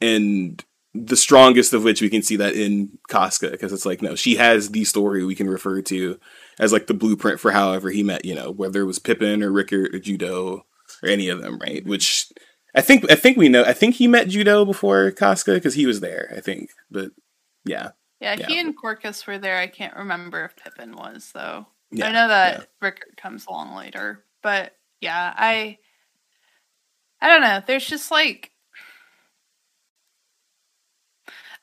And 0.00 0.62
the 0.92 1.16
strongest 1.16 1.72
of 1.72 1.84
which 1.84 2.02
we 2.02 2.10
can 2.10 2.22
see 2.22 2.36
that 2.36 2.54
in 2.54 2.98
Casca 3.08 3.50
because 3.50 3.72
it's 3.72 3.86
like 3.86 4.02
no, 4.02 4.16
she 4.16 4.36
has 4.36 4.70
the 4.70 4.84
story 4.84 5.24
we 5.24 5.36
can 5.36 5.48
refer 5.48 5.80
to 5.82 6.18
as 6.58 6.72
like 6.72 6.88
the 6.88 6.94
blueprint 6.94 7.38
for 7.38 7.52
however 7.52 7.90
he 7.90 8.02
met, 8.02 8.24
you 8.24 8.34
know, 8.34 8.50
whether 8.50 8.82
it 8.82 8.86
was 8.86 8.98
Pippin 8.98 9.42
or 9.42 9.52
Rickert 9.52 9.94
or 9.94 10.00
Judeau 10.00 10.64
or 11.02 11.08
any 11.08 11.28
of 11.28 11.40
them, 11.40 11.58
right? 11.58 11.86
Which 11.86 12.26
I 12.74 12.80
think 12.80 13.10
I 13.10 13.14
think 13.14 13.36
we 13.36 13.48
know. 13.48 13.64
I 13.64 13.72
think 13.72 13.94
he 13.94 14.08
met 14.08 14.28
Judeau 14.28 14.64
before 14.64 15.10
Casca 15.12 15.54
because 15.54 15.74
he 15.74 15.86
was 15.86 16.00
there. 16.00 16.32
I 16.36 16.40
think, 16.40 16.70
but 16.90 17.10
yeah. 17.64 17.90
Yeah. 18.20 18.36
yeah, 18.38 18.46
he 18.46 18.58
and 18.58 18.76
Corkus 18.76 19.26
were 19.26 19.38
there. 19.38 19.56
I 19.56 19.66
can't 19.66 19.96
remember 19.96 20.44
if 20.44 20.56
Pippin 20.56 20.94
was 20.94 21.30
though. 21.32 21.66
Yeah, 21.90 22.08
I 22.08 22.12
know 22.12 22.28
that 22.28 22.58
yeah. 22.60 22.64
Rickert 22.80 23.16
comes 23.16 23.46
along 23.46 23.74
later, 23.74 24.24
but 24.42 24.76
yeah, 25.00 25.34
I 25.36 25.78
I 27.20 27.28
don't 27.28 27.42
know. 27.42 27.62
There's 27.66 27.86
just 27.86 28.10
like 28.10 28.52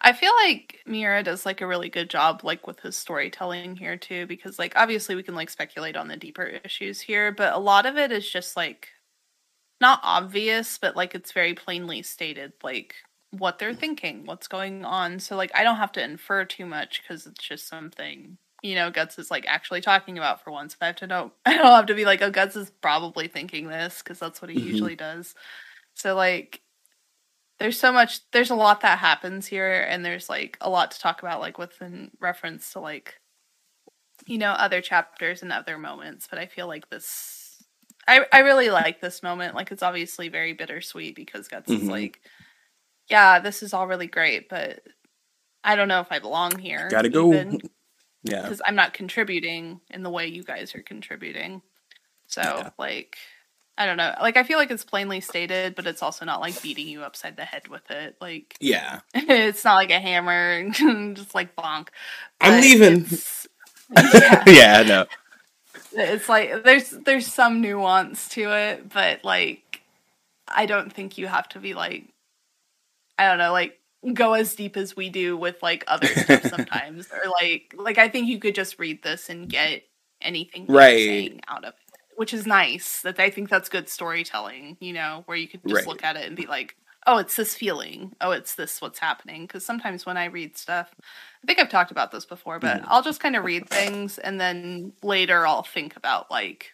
I 0.02 0.14
feel 0.14 0.32
like 0.44 0.80
Miura 0.86 1.24
does 1.24 1.46
like 1.46 1.62
a 1.62 1.68
really 1.68 1.90
good 1.90 2.10
job 2.10 2.42
like 2.44 2.68
with 2.68 2.80
his 2.82 2.96
storytelling 2.98 3.76
here 3.76 3.98
too 3.98 4.28
because 4.28 4.60
like 4.60 4.74
obviously 4.76 5.16
we 5.16 5.24
can 5.24 5.36
like 5.36 5.50
speculate 5.50 5.98
on 5.98 6.08
the 6.08 6.18
deeper 6.18 6.46
issues 6.64 7.02
here 7.02 7.32
but 7.32 7.54
a 7.54 7.58
lot 7.60 7.86
of 7.88 7.98
it 7.98 8.12
is 8.12 8.30
just 8.30 8.56
like 8.56 8.90
not 9.82 10.00
obvious 10.04 10.78
but 10.78 10.96
like 10.96 11.16
it's 11.16 11.32
very 11.32 11.54
plainly 11.56 12.04
stated 12.04 12.54
like 12.64 12.94
what 13.32 13.60
they're 13.60 13.74
thinking, 13.74 14.26
what's 14.26 14.48
going 14.48 14.86
on. 14.86 15.20
So 15.20 15.36
like 15.36 15.52
I 15.54 15.64
don't 15.64 15.78
have 15.78 15.91
to 15.94 16.04
infer 16.04 16.45
too 16.45 16.66
much 16.66 17.02
cuz 17.08 17.26
it's 17.26 17.44
just 17.44 17.68
something 17.68 18.38
you 18.64 18.74
know 18.74 18.90
Guts 18.90 19.20
is 19.20 19.30
like 19.30 19.45
actually 19.48 19.82
talking 19.82 20.18
about 20.18 20.44
for 20.44 20.52
once. 20.52 20.76
But 20.76 20.86
I 20.86 20.88
have 20.88 20.95
to 20.98 21.08
know 21.08 21.32
I 21.45 21.58
don't 21.58 21.66
have 21.66 21.86
to 21.88 21.95
be 21.95 22.06
like 22.06 22.22
oh 22.22 22.32
Guts 22.32 22.56
is 22.56 22.72
probably 22.82 23.28
thinking 23.28 23.68
this 23.68 24.02
cuz 24.02 24.20
that's 24.20 24.41
what 24.41 24.52
he 24.52 24.58
mm-hmm. 24.58 24.68
usually 24.68 24.95
does. 24.95 25.36
So 25.94 26.16
like 26.16 26.62
there's 27.60 27.80
so 27.80 27.91
much 27.91 28.20
there's 28.32 28.49
a 28.49 28.56
lot 28.56 28.82
that 28.82 28.99
happens 28.99 29.48
here 29.48 29.86
and 29.90 30.06
there's 30.06 30.30
like 30.30 30.58
a 30.62 30.70
lot 30.70 30.91
to 30.91 30.99
talk 30.99 31.22
about 31.22 31.40
like 31.40 31.58
within 31.58 32.12
reference 32.20 32.72
to 32.74 32.80
like 32.80 33.20
you 34.26 34.38
know 34.38 34.52
other 34.52 34.82
chapters 34.82 35.41
and 35.41 35.52
other 35.52 35.78
moments 35.78 36.28
but 36.30 36.40
i 36.40 36.45
feel 36.45 36.68
like 36.68 36.90
this 36.90 37.64
i 38.08 38.26
i 38.32 38.40
really 38.40 38.70
like 38.70 39.02
this 39.02 39.24
moment 39.24 39.56
like 39.56 39.72
it's 39.72 39.84
obviously 39.84 40.30
very 40.30 40.54
bittersweet 40.54 41.16
because 41.16 41.48
guts 41.48 41.72
mm-hmm. 41.72 41.84
is 41.84 41.90
like 41.90 42.22
yeah 43.10 43.40
this 43.40 43.64
is 43.64 43.74
all 43.74 43.88
really 43.88 44.08
great 44.08 44.50
but 44.50 44.82
i 45.64 45.76
don't 45.76 45.88
know 45.88 46.02
if 46.02 46.12
i 46.12 46.20
belong 46.20 46.58
here 46.58 46.88
gotta 46.90 47.10
go 47.10 47.32
yeah 48.24 48.42
because 48.42 48.62
i'm 48.66 48.76
not 48.76 48.94
contributing 48.94 49.80
in 49.90 50.04
the 50.04 50.10
way 50.10 50.28
you 50.28 50.44
guys 50.44 50.76
are 50.76 50.82
contributing 50.82 51.62
so 52.28 52.42
yeah. 52.42 52.70
like 52.78 53.18
I 53.78 53.86
don't 53.86 53.98
know. 53.98 54.14
Like 54.20 54.38
I 54.38 54.44
feel 54.44 54.58
like 54.58 54.72
it's 54.72 54.84
plainly 54.84 55.22
stated, 55.22 55.76
but 55.76 55.86
it's 55.86 56.02
also 56.02 56.26
not 56.26 56.42
like 56.42 56.60
beating 56.64 56.88
you 56.88 57.04
upside 57.04 57.38
the 57.38 57.46
head 57.46 57.68
with 57.68 57.90
it. 57.92 58.16
Like 58.20 58.56
yeah, 58.60 59.02
it's 59.14 59.64
not 59.64 59.76
like 59.76 59.92
a 59.92 60.00
hammer, 60.00 60.54
and 60.54 60.74
just 61.16 61.36
like 61.36 61.56
bonk. 61.56 61.90
But 62.40 62.54
I'm 62.54 62.62
leaving. 62.62 63.06
Yeah. 63.96 64.44
yeah, 64.48 64.84
no. 64.84 65.06
It's 65.94 66.28
like 66.28 66.64
there's 66.64 66.90
there's 66.90 67.32
some 67.32 67.62
nuance 67.62 68.30
to 68.30 68.52
it, 68.52 68.92
but 68.92 69.24
like 69.24 69.82
I 70.48 70.66
don't 70.66 70.92
think 70.92 71.20
you 71.20 71.28
have 71.28 71.48
to 71.50 71.60
be 71.60 71.76
like 71.76 72.06
I 73.18 73.27
don't 73.27 73.38
know, 73.38 73.52
like 73.52 73.80
go 74.14 74.34
as 74.34 74.56
deep 74.56 74.77
as 74.77 74.95
we 74.95 75.10
do 75.10 75.35
with 75.35 75.61
like 75.61 75.84
other 75.88 76.07
stuff 76.07 76.44
sometimes, 76.49 77.07
or 77.11 77.30
like 77.41 77.73
like 77.77 77.98
I 77.98 78.10
think 78.10 78.27
you 78.27 78.39
could 78.39 78.56
just 78.56 78.80
read 78.80 79.03
this 79.03 79.30
and 79.30 79.49
get 79.49 79.84
anything 80.22 80.65
right 80.68 81.39
out 81.48 81.64
of 81.64 81.73
it 81.73 81.88
which 82.18 82.34
is 82.34 82.48
nice. 82.48 83.03
That 83.03 83.19
I 83.19 83.30
think 83.30 83.48
that's 83.48 83.69
good 83.69 83.88
storytelling. 83.88 84.76
You 84.81 84.94
know, 84.94 85.23
where 85.27 85.38
you 85.38 85.48
could 85.48 85.61
just 85.64 85.76
right. 85.76 85.88
look 85.88 86.03
at 86.03 86.18
it 86.18 86.26
and 86.26 86.35
be 86.35 86.48
like, 86.48 86.76
"Oh, 87.06 87.19
it's 87.19 87.35
this 87.35 87.53
feeling. 87.56 88.14
Oh, 88.19 88.31
it's 88.31 88.56
this 88.56 88.81
what's 88.81 88.99
happening." 88.99 89.44
Because 89.44 89.64
sometimes 89.64 90.06
when 90.06 90.18
I 90.18 90.26
read 90.26 90.57
stuff, 90.57 90.94
I 90.99 91.45
think 91.45 91.60
I've 91.60 91.69
talked 91.69 91.91
about 91.91 92.11
this 92.11 92.26
before, 92.26 92.60
but 92.60 92.81
mm. 92.81 92.85
I'll 92.88 93.03
just 93.03 93.22
kind 93.22 93.35
of 93.35 93.45
read 93.45 93.69
things 93.69 94.18
and 94.18 94.41
then 94.41 94.94
later 95.03 95.45
I'll 95.45 95.64
think 95.64 95.95
about 95.95 96.31
like 96.31 96.73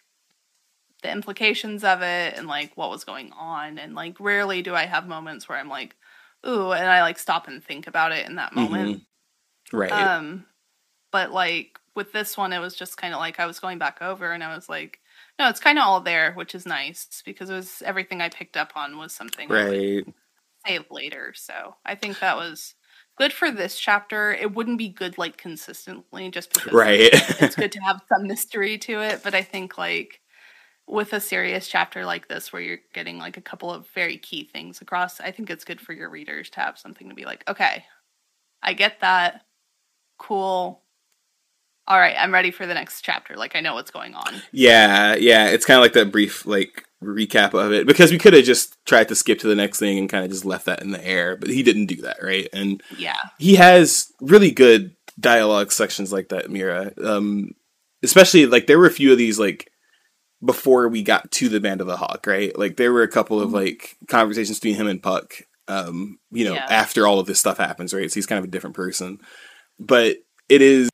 the 1.02 1.12
implications 1.12 1.84
of 1.84 2.00
it 2.00 2.38
and 2.38 2.48
like 2.48 2.74
what 2.76 2.88
was 2.88 3.04
going 3.04 3.30
on 3.32 3.78
and 3.78 3.94
like 3.94 4.18
rarely 4.18 4.62
do 4.62 4.74
I 4.74 4.86
have 4.86 5.06
moments 5.06 5.46
where 5.46 5.58
I'm 5.58 5.68
like 5.68 5.94
ooh 6.46 6.72
and 6.72 6.88
I 6.88 7.02
like 7.02 7.18
stop 7.18 7.48
and 7.48 7.62
think 7.62 7.86
about 7.86 8.12
it 8.12 8.26
in 8.26 8.36
that 8.36 8.54
moment. 8.54 8.98
Mm-hmm. 8.98 9.76
Right. 9.76 9.92
Um 9.92 10.46
but 11.10 11.32
like 11.32 11.78
with 11.94 12.12
this 12.12 12.36
one 12.36 12.52
it 12.52 12.58
was 12.58 12.74
just 12.74 12.96
kind 12.96 13.14
of 13.14 13.20
like 13.20 13.40
I 13.40 13.46
was 13.46 13.60
going 13.60 13.78
back 13.78 14.02
over 14.02 14.32
and 14.32 14.42
I 14.42 14.54
was 14.54 14.68
like 14.68 15.00
no, 15.38 15.48
it's 15.48 15.60
kind 15.60 15.78
of 15.78 15.84
all 15.84 16.00
there, 16.00 16.32
which 16.32 16.54
is 16.54 16.64
nice 16.64 17.22
because 17.24 17.50
it 17.50 17.54
was 17.54 17.82
everything 17.84 18.20
I 18.20 18.28
picked 18.28 18.56
up 18.56 18.72
on 18.76 18.98
was 18.98 19.12
something 19.12 19.48
right. 19.48 20.06
save 20.66 20.84
later. 20.90 21.32
So 21.34 21.76
I 21.84 21.96
think 21.96 22.20
that 22.20 22.36
was 22.36 22.74
good 23.16 23.32
for 23.32 23.50
this 23.50 23.78
chapter. 23.78 24.32
It 24.32 24.54
wouldn't 24.54 24.78
be 24.78 24.88
good 24.88 25.18
like 25.18 25.36
consistently 25.36 26.30
just 26.30 26.52
because 26.52 26.72
right. 26.72 27.10
it's 27.40 27.56
good 27.56 27.72
to 27.72 27.80
have 27.80 28.00
some 28.08 28.26
mystery 28.26 28.78
to 28.78 29.00
it. 29.00 29.22
But 29.24 29.34
I 29.34 29.42
think 29.42 29.76
like 29.76 30.20
with 30.86 31.12
a 31.12 31.20
serious 31.20 31.68
chapter 31.68 32.04
like 32.04 32.28
this 32.28 32.52
where 32.52 32.62
you're 32.62 32.78
getting 32.92 33.18
like 33.18 33.36
a 33.36 33.42
couple 33.42 33.72
of 33.72 33.88
very 33.88 34.18
key 34.18 34.44
things 34.44 34.80
across, 34.80 35.20
I 35.20 35.30
think 35.30 35.50
it's 35.50 35.64
good 35.64 35.80
for 35.80 35.92
your 35.92 36.10
readers 36.10 36.50
to 36.50 36.60
have 36.60 36.78
something 36.78 37.08
to 37.08 37.14
be 37.14 37.24
like, 37.24 37.42
okay, 37.48 37.84
I 38.62 38.74
get 38.74 39.00
that. 39.00 39.42
Cool. 40.18 40.82
All 41.86 41.98
right, 41.98 42.16
I'm 42.18 42.32
ready 42.32 42.50
for 42.50 42.66
the 42.66 42.74
next 42.74 43.02
chapter. 43.02 43.36
Like 43.36 43.56
I 43.56 43.60
know 43.60 43.74
what's 43.74 43.90
going 43.90 44.14
on. 44.14 44.42
Yeah, 44.52 45.16
yeah. 45.16 45.48
It's 45.48 45.66
kind 45.66 45.76
of 45.76 45.82
like 45.82 45.92
that 45.94 46.12
brief 46.12 46.46
like 46.46 46.84
recap 47.02 47.52
of 47.52 47.72
it 47.72 47.86
because 47.86 48.10
we 48.10 48.18
could 48.18 48.32
have 48.32 48.44
just 48.44 48.76
tried 48.86 49.08
to 49.08 49.14
skip 49.14 49.38
to 49.40 49.48
the 49.48 49.54
next 49.54 49.78
thing 49.78 49.98
and 49.98 50.08
kind 50.08 50.24
of 50.24 50.30
just 50.30 50.46
left 50.46 50.66
that 50.66 50.82
in 50.82 50.90
the 50.90 51.06
air, 51.06 51.36
but 51.36 51.50
he 51.50 51.62
didn't 51.62 51.86
do 51.86 51.96
that, 52.02 52.22
right? 52.22 52.48
And 52.52 52.82
yeah, 52.96 53.18
he 53.38 53.56
has 53.56 54.12
really 54.20 54.50
good 54.50 54.96
dialogue 55.20 55.72
sections 55.72 56.12
like 56.12 56.30
that, 56.30 56.50
miura 56.50 56.92
Um, 57.02 57.54
especially 58.02 58.46
like 58.46 58.66
there 58.66 58.78
were 58.78 58.86
a 58.86 58.90
few 58.90 59.12
of 59.12 59.18
these 59.18 59.38
like 59.38 59.70
before 60.44 60.88
we 60.88 61.02
got 61.02 61.30
to 61.32 61.48
the 61.48 61.60
Band 61.60 61.80
of 61.80 61.86
the 61.86 61.96
Hawk, 61.96 62.26
right? 62.26 62.56
Like 62.58 62.76
there 62.76 62.92
were 62.92 63.02
a 63.02 63.08
couple 63.08 63.40
of 63.40 63.46
mm-hmm. 63.46 63.56
like 63.56 63.96
conversations 64.08 64.58
between 64.58 64.76
him 64.76 64.86
and 64.86 65.02
Puck. 65.02 65.34
Um, 65.66 66.18
you 66.30 66.44
know, 66.44 66.54
yeah. 66.54 66.66
after 66.68 67.06
all 67.06 67.18
of 67.18 67.26
this 67.26 67.40
stuff 67.40 67.56
happens, 67.56 67.94
right? 67.94 68.10
So 68.10 68.16
he's 68.16 68.26
kind 68.26 68.38
of 68.38 68.44
a 68.44 68.50
different 68.50 68.76
person, 68.76 69.20
but 69.78 70.16
it 70.50 70.60
is 70.60 70.90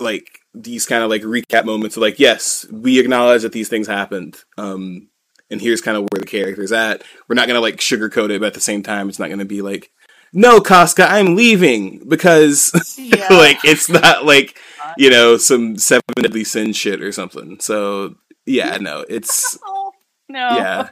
like 0.00 0.40
these 0.54 0.86
kind 0.86 1.04
of 1.04 1.10
like 1.10 1.22
recap 1.22 1.64
moments 1.64 1.96
of 1.96 2.02
like, 2.02 2.18
yes, 2.18 2.66
we 2.72 2.98
acknowledge 2.98 3.42
that 3.42 3.52
these 3.52 3.68
things 3.68 3.86
happened. 3.86 4.36
Um, 4.56 5.08
and 5.50 5.60
here's 5.60 5.80
kind 5.80 5.96
of 5.96 6.02
where 6.10 6.20
the 6.20 6.26
character's 6.26 6.72
at. 6.72 7.02
We're 7.28 7.34
not 7.34 7.46
gonna 7.46 7.60
like 7.60 7.76
sugarcoat 7.76 8.30
it, 8.30 8.40
but 8.40 8.48
at 8.48 8.54
the 8.54 8.60
same 8.60 8.82
time, 8.82 9.08
it's 9.08 9.18
not 9.18 9.30
gonna 9.30 9.44
be 9.44 9.62
like, 9.62 9.90
no, 10.32 10.60
Casca, 10.60 11.08
I'm 11.08 11.36
leaving 11.36 12.06
because 12.08 12.96
yeah. 12.98 13.28
like 13.30 13.58
it's 13.64 13.88
not 13.88 14.26
like 14.26 14.58
you 14.96 15.10
know 15.10 15.36
some 15.36 15.76
seven 15.76 16.02
deadly 16.16 16.44
sin 16.44 16.72
shit 16.72 17.02
or 17.02 17.12
something. 17.12 17.60
So 17.60 18.16
yeah, 18.48 18.76
no, 18.78 19.04
it's 19.08 19.58
oh, 19.66 19.92
no, 20.28 20.38
yeah, 20.38 20.88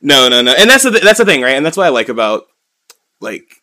no, 0.00 0.28
no, 0.28 0.42
no, 0.42 0.54
and 0.58 0.68
that's 0.68 0.84
the 0.84 0.90
that's 0.90 1.18
the 1.18 1.24
thing, 1.24 1.42
right? 1.42 1.56
And 1.56 1.64
that's 1.64 1.76
what 1.76 1.86
I 1.86 1.90
like 1.90 2.08
about 2.08 2.44
like 3.20 3.62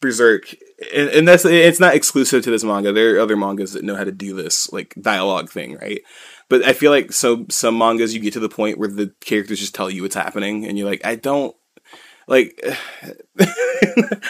Berserk, 0.00 0.54
and, 0.94 1.08
and, 1.10 1.28
that's 1.28 1.44
it's 1.44 1.80
not 1.80 1.94
exclusive 1.94 2.42
to 2.44 2.50
this 2.50 2.64
manga. 2.64 2.92
There 2.92 3.16
are 3.16 3.20
other 3.20 3.36
mangas 3.36 3.72
that 3.72 3.84
know 3.84 3.96
how 3.96 4.04
to 4.04 4.12
do 4.12 4.34
this 4.34 4.72
like 4.72 4.94
dialogue 5.00 5.48
thing, 5.48 5.76
right? 5.76 6.02
But 6.48 6.64
I 6.64 6.72
feel 6.72 6.90
like 6.90 7.12
so 7.12 7.46
some 7.48 7.78
mangas 7.78 8.12
you 8.12 8.20
get 8.20 8.32
to 8.34 8.40
the 8.40 8.48
point 8.48 8.78
where 8.78 8.88
the 8.88 9.14
characters 9.20 9.60
just 9.60 9.74
tell 9.74 9.88
you 9.88 10.02
what's 10.02 10.14
happening, 10.14 10.66
and 10.66 10.76
you're 10.76 10.88
like, 10.88 11.06
I 11.06 11.14
don't 11.14 11.54
like. 12.26 12.60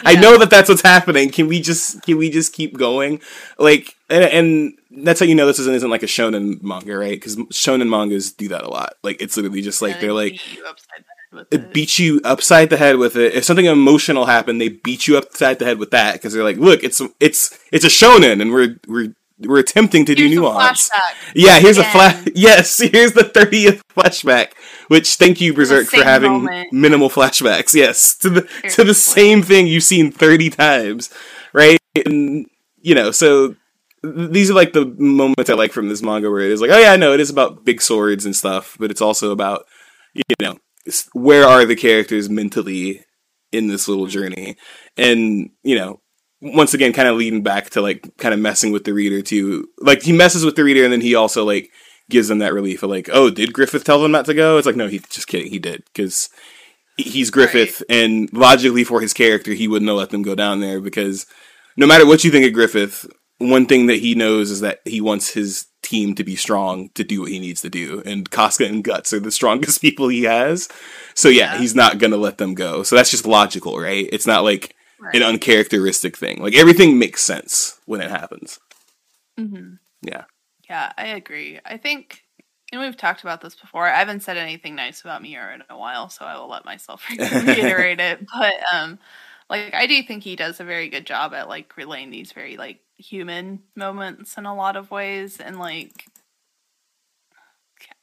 I 0.05 0.15
know 0.15 0.39
that 0.39 0.49
that's 0.51 0.69
what's 0.69 0.83
happening. 0.83 1.31
Can 1.31 1.49
we 1.49 1.61
just 1.61 2.03
can 2.03 2.19
we 2.19 2.31
just 2.31 2.53
keep 2.53 2.77
going? 2.77 3.21
Like, 3.59 3.97
and, 4.09 4.25
and 4.25 5.05
that's 5.05 5.21
how 5.21 5.27
you 5.27 5.35
know 5.35 5.47
this 5.47 5.59
isn't, 5.59 5.75
isn't 5.75 5.91
like 5.91 6.03
a 6.03 6.07
shonen 6.07 6.63
manga, 6.63 6.97
right? 6.97 7.13
Because 7.13 7.37
shonen 7.37 7.89
mangas 7.89 8.33
do 8.33 8.49
that 8.49 8.63
a 8.63 8.69
lot. 8.69 8.95
Like, 9.03 9.21
it's 9.21 9.37
literally 9.37 9.63
just 9.63 9.83
like 9.83 10.01
they're 10.01 10.13
like 10.13 10.35
it. 10.35 11.47
it. 11.51 11.73
beats 11.73 11.99
you 11.99 12.21
upside 12.25 12.71
the 12.71 12.77
head 12.77 12.97
with 12.97 13.17
it. 13.17 13.35
If 13.35 13.45
something 13.45 13.67
emotional 13.67 14.27
happened, 14.27 14.61
they 14.61 14.69
beat 14.69 15.07
you 15.07 15.17
upside 15.17 15.59
the 15.59 15.65
head 15.65 15.79
with 15.79 15.91
that 15.91 16.15
because 16.15 16.33
they're 16.33 16.45
like, 16.45 16.59
look, 16.59 16.85
it's 16.85 17.03
it's 17.21 17.59
it's 17.71 17.85
a 17.85 17.89
shonen, 17.89 18.41
and 18.41 18.53
we're 18.53 18.77
we're 18.87 19.15
we're 19.39 19.59
attempting 19.59 20.05
to 20.07 20.15
here's 20.15 20.31
do 20.31 20.41
nuance. 20.41 20.91
Yeah, 21.35 21.59
here's 21.59 21.79
Again. 21.79 21.89
a 21.89 21.93
flash. 21.93 22.29
Yes, 22.35 22.79
here's 22.79 23.13
the 23.13 23.25
thirtieth 23.25 23.83
flashback. 23.89 24.53
Which 24.89 25.15
thank 25.15 25.41
you 25.41 25.55
Berserk 25.55 25.87
for 25.87 26.05
having 26.05 26.45
moment. 26.45 26.73
minimal 26.73 27.11
flashbacks. 27.11 27.75
Yes, 27.83 28.15
to 28.19 28.31
the 28.31 28.49
to 28.71 28.85
the 28.85 28.95
same 28.95 29.43
thing 29.43 29.67
you've 29.67 29.83
seen 29.83 30.13
thirty 30.13 30.51
times, 30.51 31.11
right? 31.53 31.79
And 32.07 32.47
you 32.81 32.95
know, 32.95 33.11
so 33.11 33.57
these 34.03 34.51
are 34.51 34.55
like 34.55 34.73
the 34.73 34.87
moments 34.99 35.49
I 35.51 35.55
like 35.55 35.73
from 35.73 35.89
this 35.89 36.03
manga 36.03 36.31
where 36.31 36.41
it 36.41 36.51
is 36.51 36.61
like, 36.61 36.71
oh 36.71 36.79
yeah, 36.79 36.93
I 36.93 36.97
know 36.97 37.13
it 37.13 37.21
is 37.21 37.31
about 37.31 37.65
big 37.65 37.81
swords 37.81 38.25
and 38.25 38.35
stuff, 38.35 38.77
but 38.79 38.91
it's 38.91 39.01
also 39.01 39.31
about 39.31 39.67
you 40.15 40.23
know 40.41 40.59
where 41.13 41.45
are 41.45 41.65
the 41.65 41.77
characters 41.77 42.29
mentally 42.29 43.05
in 43.53 43.69
this 43.69 43.87
little 43.87 44.07
journey 44.07 44.57
and 44.97 45.51
you 45.63 45.77
know 45.77 46.01
once 46.41 46.75
again 46.75 46.93
kind 46.93 47.09
of 47.09 47.17
leading 47.17 47.43
back 47.43 47.71
to 47.71 47.81
like 47.81 48.11
kind 48.17 48.35
of 48.35 48.41
messing 48.41 48.73
with 48.73 48.85
the 48.85 48.93
reader 48.93 49.23
too 49.23 49.69
like 49.79 50.03
he 50.03 50.13
messes 50.13 50.45
with 50.45 50.57
the 50.57 50.65
reader 50.65 50.83
and 50.83 50.93
then 50.93 51.01
he 51.01 51.15
also 51.15 51.45
like 51.45 51.71
gives 52.11 52.29
them 52.29 52.39
that 52.39 52.55
relief 52.55 52.83
of 52.83 52.91
like 52.91 53.09
oh 53.13 53.31
did 53.31 53.53
griffith 53.53 53.85
tell 53.85 54.03
them 54.03 54.13
not 54.13 54.25
to 54.25 54.35
go 54.35 54.59
it's 54.59 54.67
like 54.67 54.77
no 54.77 54.89
he's 54.89 55.07
just 55.09 55.29
kidding 55.29 55.51
he 55.51 55.59
did 55.59 55.83
because 55.87 56.29
he's 56.97 57.31
griffith 57.31 57.83
right. 57.89 57.97
and 57.97 58.33
logically 58.33 58.85
for 58.85 59.01
his 59.01 59.15
character 59.15 59.53
he 59.53 59.69
wouldn't 59.69 59.89
have 59.89 59.97
let 59.97 60.11
them 60.11 60.23
go 60.23 60.35
down 60.35 60.61
there 60.61 60.81
because 60.81 61.27
no 61.77 61.87
matter 61.87 62.07
what 62.07 62.25
you 62.25 62.31
think 62.31 62.45
of 62.45 62.53
griffith 62.53 63.07
one 63.39 63.67
thing 63.67 63.87
that 63.87 63.99
he 63.99 64.15
knows 64.15 64.51
is 64.51 64.61
that 64.61 64.81
he 64.85 65.01
wants 65.01 65.33
his 65.33 65.67
team 65.83 66.15
to 66.15 66.25
be 66.25 66.37
strong 66.37 66.89
to 66.91 67.05
do 67.05 67.23
what 67.23 67.31
he 67.31 67.39
needs 67.39 67.61
to 67.63 67.71
do. 67.71 68.03
And 68.07 68.31
Casca 68.31 68.65
and 68.65 68.85
Guts 68.85 69.13
are 69.13 69.21
the 69.21 69.31
strongest 69.31 69.81
people 69.81 70.09
he 70.09 70.25
has. 70.25 70.69
So 71.15 71.29
yeah, 71.29 71.55
yeah. 71.55 71.59
he's 71.59 71.75
not 71.75 71.99
gonna 71.99 72.17
let 72.17 72.39
them 72.39 72.55
go. 72.55 72.83
So 72.83 72.97
that's 72.97 73.11
just 73.11 73.27
logical, 73.27 73.79
right? 73.79 74.09
It's 74.13 74.27
not 74.27 74.45
like 74.45 74.75
right. 75.01 75.15
an 75.15 75.23
uncharacteristic 75.23 76.17
thing. 76.17 76.41
Like 76.41 76.55
everything 76.55 76.99
makes 76.99 77.23
sense 77.23 77.79
when 77.85 78.01
it 78.01 78.11
happens. 78.11 78.59
Mm-hmm. 79.39 79.75
Yeah. 80.03 80.25
Yeah, 80.73 80.91
I 80.97 81.09
agree. 81.09 81.61
I 81.67 81.77
think 81.77 82.25
and 82.73 82.81
we've 82.81 82.97
talked 82.97 83.21
about 83.23 83.43
this 83.43 83.55
before. 83.55 83.87
I 83.87 83.99
haven't 83.99 84.21
said 84.23 84.39
anything 84.39 84.75
nice 84.75 85.03
about 85.03 85.21
Miura 85.21 85.55
in 85.55 85.63
a 85.69 85.77
while, 85.77 86.09
so 86.09 86.25
I 86.25 86.39
will 86.39 86.49
let 86.49 86.65
myself 86.65 87.05
reiterate 87.19 88.01
it. 88.01 88.27
But 88.35 88.55
um 88.73 88.99
like 89.51 89.75
I 89.75 89.87
do 89.87 90.03
think 90.03 90.23
he 90.25 90.35
does 90.35 90.61
a 90.61 90.65
very 90.65 90.89
good 90.89 91.05
job 91.05 91.35
at 91.35 91.47
like 91.47 91.77
relaying 91.77 92.09
these 92.11 92.33
very 92.33 92.57
like 92.57 92.81
human 92.97 93.61
moments 93.77 94.39
in 94.39 94.47
a 94.47 94.55
lot 94.57 94.77
of 94.77 94.91
ways 94.91 95.41
and 95.41 95.59
like 95.59 96.07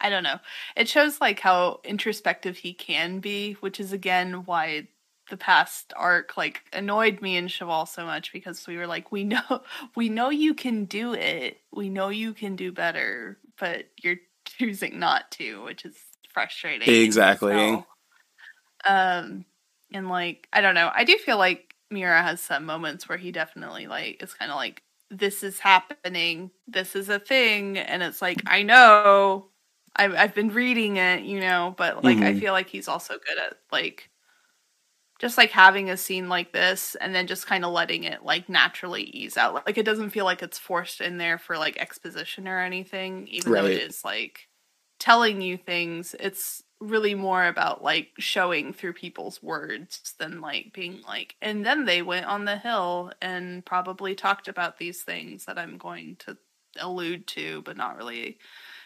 I 0.01 0.09
don't 0.09 0.23
know. 0.23 0.39
It 0.75 0.87
shows 0.87 1.21
like 1.21 1.39
how 1.39 1.79
introspective 1.83 2.57
he 2.57 2.73
can 2.73 3.19
be, 3.19 3.53
which 3.53 3.79
is 3.79 3.91
again 3.93 4.45
why 4.45 4.87
the 5.30 5.38
past 5.38 5.93
arc 5.95 6.38
like 6.38 6.61
annoyed 6.73 7.22
me 7.22 7.38
and 7.38 7.49
Chevall 7.49 7.88
so 7.88 8.06
much 8.06 8.34
because 8.34 8.65
we 8.68 8.77
were 8.77 8.88
like, 8.88 9.11
we 9.11 9.23
know 9.23 9.61
we 9.95 10.10
know 10.10 10.30
you 10.30 10.53
can 10.53 10.85
do 10.85 11.14
it. 11.14 11.60
We 11.72 11.89
know 11.89 12.10
you 12.10 12.34
can 12.34 12.56
do 12.56 12.72
better, 12.72 13.38
but 13.60 13.85
you're 14.01 14.18
choosing 14.45 14.99
not 14.99 15.31
to, 15.31 15.64
which 15.64 15.85
is 15.85 15.95
frustrating. 16.34 16.89
Exactly. 16.89 17.53
So, 17.53 17.85
um 18.85 19.45
and 19.93 20.10
like 20.10 20.47
I 20.53 20.61
don't 20.61 20.76
know. 20.76 20.91
I 20.93 21.03
do 21.03 21.18
feel 21.18 21.38
like 21.38 21.76
Miura 21.91 22.22
has 22.22 22.41
some 22.41 22.65
moments 22.65 23.10
where 23.10 23.18
he 23.18 23.31
definitely 23.31 23.88
like 23.88 24.22
is 24.22 24.34
kind 24.34 24.51
of 24.51 24.57
like 24.57 24.84
this 25.11 25.43
is 25.43 25.60
happening, 25.60 26.51
this 26.68 26.95
is 26.95 27.10
a 27.10 27.19
thing, 27.19 27.77
and 27.77 28.03
it's 28.03 28.22
like 28.22 28.41
I 28.45 28.61
know 28.64 29.47
I've 29.95 30.14
I've 30.14 30.35
been 30.35 30.49
reading 30.49 30.97
it, 30.97 31.23
you 31.23 31.39
know, 31.39 31.73
but 31.77 32.03
like 32.03 32.18
mm-hmm. 32.18 32.26
I 32.26 32.39
feel 32.39 32.53
like 32.53 32.69
he's 32.69 32.88
also 32.88 33.14
good 33.14 33.38
at 33.38 33.57
like 33.72 34.09
just 35.19 35.37
like 35.37 35.51
having 35.51 35.89
a 35.89 35.97
scene 35.97 36.29
like 36.29 36.53
this 36.53 36.95
and 36.95 37.13
then 37.13 37.27
just 37.27 37.45
kind 37.45 37.65
of 37.65 37.73
letting 37.73 38.05
it 38.05 38.23
like 38.23 38.47
naturally 38.47 39.03
ease 39.03 39.37
out. 39.37 39.53
Like 39.53 39.77
it 39.77 39.85
doesn't 39.85 40.11
feel 40.11 40.25
like 40.25 40.41
it's 40.41 40.57
forced 40.57 41.01
in 41.01 41.17
there 41.17 41.37
for 41.37 41.57
like 41.57 41.77
exposition 41.77 42.47
or 42.47 42.59
anything, 42.59 43.27
even 43.27 43.51
right. 43.51 43.61
though 43.61 43.67
it 43.67 43.81
is 43.83 44.03
like 44.03 44.47
telling 44.97 45.41
you 45.41 45.57
things. 45.57 46.15
It's 46.19 46.63
really 46.79 47.13
more 47.13 47.45
about 47.45 47.83
like 47.83 48.11
showing 48.17 48.71
through 48.71 48.93
people's 48.93 49.43
words 49.43 50.13
than 50.17 50.39
like 50.39 50.71
being 50.71 51.01
like 51.05 51.35
and 51.41 51.65
then 51.65 51.83
they 51.83 52.01
went 52.01 52.25
on 52.25 52.45
the 52.45 52.55
hill 52.55 53.11
and 53.21 53.65
probably 53.65 54.15
talked 54.15 54.47
about 54.47 54.77
these 54.77 55.03
things 55.03 55.43
that 55.43 55.59
I'm 55.59 55.77
going 55.77 56.15
to 56.19 56.37
allude 56.79 57.27
to 57.27 57.61
but 57.63 57.75
not 57.75 57.97
really 57.97 58.37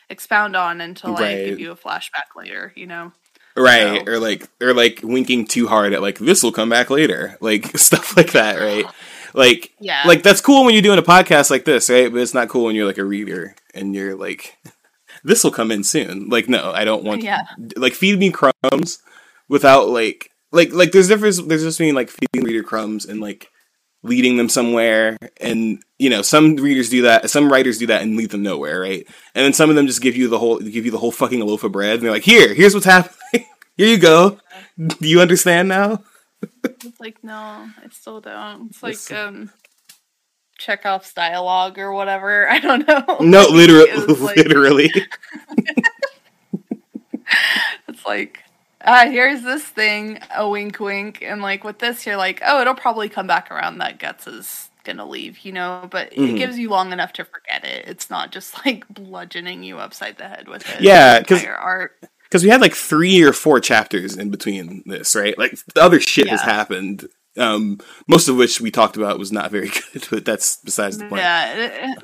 expound 0.10 0.56
on 0.56 0.82
until 0.82 1.14
right. 1.14 1.38
I 1.38 1.46
give 1.46 1.60
you 1.60 1.72
a 1.72 1.76
flashback 1.76 2.36
later, 2.36 2.74
you 2.76 2.88
know. 2.88 3.12
Right, 3.56 4.06
so. 4.06 4.12
or 4.12 4.20
like 4.20 4.48
or 4.62 4.74
like 4.74 5.02
winking 5.04 5.46
too 5.46 5.68
hard 5.68 5.94
at 5.94 6.02
like 6.02 6.18
this 6.18 6.44
will 6.44 6.52
come 6.52 6.70
back 6.70 6.90
later. 6.90 7.38
Like 7.42 7.78
stuff 7.78 8.18
like 8.18 8.32
that, 8.34 8.60
right? 8.60 8.86
Like 9.36 9.74
yeah. 9.80 10.04
like 10.06 10.22
that's 10.22 10.42
cool 10.42 10.64
when 10.64 10.76
you're 10.76 10.84
doing 10.84 11.00
a 11.00 11.02
podcast 11.02 11.50
like 11.50 11.66
this, 11.66 11.90
right? 11.90 12.12
But 12.12 12.22
it's 12.22 12.36
not 12.36 12.50
cool 12.50 12.66
when 12.66 12.76
you're 12.76 12.86
like 12.86 13.00
a 13.00 13.04
reader 13.04 13.56
and 13.74 13.96
you're 13.96 14.16
like 14.16 14.60
this 15.24 15.44
will 15.44 15.52
come 15.52 15.72
in 15.72 15.84
soon. 15.84 16.30
Like, 16.30 16.50
no, 16.50 16.72
I 16.72 16.84
don't 16.84 17.04
want. 17.04 17.24
Yeah. 17.24 17.44
Like, 17.76 17.94
feed 17.94 18.20
me 18.20 18.32
crumbs 18.32 19.00
without 19.48 19.90
like, 19.90 20.32
like, 20.52 20.72
like. 20.74 20.92
There's 20.92 21.08
difference. 21.08 21.42
There's 21.42 21.64
just 21.64 21.80
being 21.80 21.96
like 21.96 22.10
feeding 22.10 22.46
reader 22.46 22.64
crumbs 22.64 23.06
and 23.06 23.20
like 23.20 23.50
leading 24.04 24.38
them 24.38 24.50
somewhere. 24.50 25.18
And 25.42 25.82
you 25.98 26.10
know, 26.10 26.22
some 26.22 26.56
readers 26.58 26.90
do 26.90 27.04
that, 27.04 27.30
some 27.30 27.52
writers 27.52 27.78
do 27.80 27.88
that 27.88 28.02
and 28.02 28.16
lead 28.16 28.32
them 28.32 28.44
nowhere, 28.44 28.80
right? 28.80 29.06
And 29.34 29.46
then 29.46 29.54
some 29.54 29.70
of 29.70 29.76
them 29.76 29.88
just 29.88 30.02
give 30.02 30.16
you 30.16 30.28
the 30.28 30.40
whole 30.40 30.60
give 30.60 30.86
you 30.86 30.92
the 30.92 31.00
whole 31.00 31.12
fucking 31.12 31.40
loaf 31.40 31.64
of 31.64 31.72
bread, 31.72 31.96
and 31.96 32.04
they're 32.04 32.12
like, 32.12 32.24
"Here, 32.24 32.54
here's 32.54 32.74
what's 32.74 32.86
happening. 32.86 33.18
Here 33.78 33.88
you 33.88 33.98
go. 33.98 34.38
Do 34.78 35.08
you 35.08 35.22
understand 35.22 35.70
now?" 35.70 36.04
it's 36.64 37.00
like 37.00 37.24
no, 37.24 37.34
I 37.34 37.90
still 37.92 38.22
don't. 38.22 38.70
It's 38.70 38.84
like 38.84 39.12
um 39.18 39.50
Chekhov's 40.60 41.14
dialogue 41.14 41.78
or 41.80 41.92
whatever. 41.92 42.50
I 42.50 42.60
don't 42.60 42.88
know. 42.88 43.18
No, 43.22 43.48
literally, 43.50 43.92
literally. 44.36 44.92
it's 47.88 48.06
like 48.06 48.40
ah, 48.84 49.06
here's 49.06 49.42
this 49.42 49.64
thing, 49.64 50.20
a 50.36 50.48
wink, 50.48 50.80
wink, 50.80 51.22
and 51.22 51.42
like 51.42 51.64
with 51.64 51.80
this, 51.80 52.06
you're 52.06 52.18
like, 52.18 52.42
oh, 52.46 52.62
it'll 52.62 52.76
probably 52.76 53.10
come 53.10 53.28
back 53.28 53.52
around 53.52 53.78
that 53.78 54.00
Guts 54.00 54.28
is 54.28 54.70
gonna 54.84 55.06
leave, 55.06 55.40
you 55.40 55.52
know. 55.52 55.88
But 55.90 56.12
mm-hmm. 56.12 56.36
it 56.36 56.38
gives 56.38 56.58
you 56.58 56.70
long 56.70 56.92
enough 56.92 57.14
to 57.14 57.26
forget 57.26 57.64
it. 57.64 57.88
It's 57.88 58.10
not 58.10 58.32
just 58.32 58.66
like 58.66 58.88
bludgeoning 58.88 59.64
you 59.64 59.78
upside 59.78 60.18
the 60.18 60.28
head 60.28 60.48
with 60.48 60.68
it. 60.70 60.82
Yeah, 60.82 61.20
because 61.20 61.44
art. 61.46 61.98
Because 62.24 62.44
we 62.44 62.50
had 62.50 62.62
like 62.62 62.74
three 62.74 63.22
or 63.22 63.32
four 63.32 63.60
chapters 63.60 64.18
in 64.18 64.32
between 64.32 64.82
this, 64.88 65.16
right? 65.16 65.38
Like 65.38 65.56
the 65.76 65.82
other 65.82 66.00
shit 66.00 66.26
yeah. 66.26 66.32
has 66.32 66.42
happened 66.42 67.08
um, 67.38 67.80
most 68.08 68.28
of 68.28 68.36
which 68.36 68.62
we 68.62 68.72
talked 68.72 68.98
about 68.98 69.20
was 69.20 69.32
not 69.32 69.52
very 69.52 69.70
good, 69.94 70.08
but 70.10 70.26
that's 70.26 70.58
besides 70.58 70.98
the 70.98 71.06
point. 71.06 71.22
Yeah. 71.22 71.96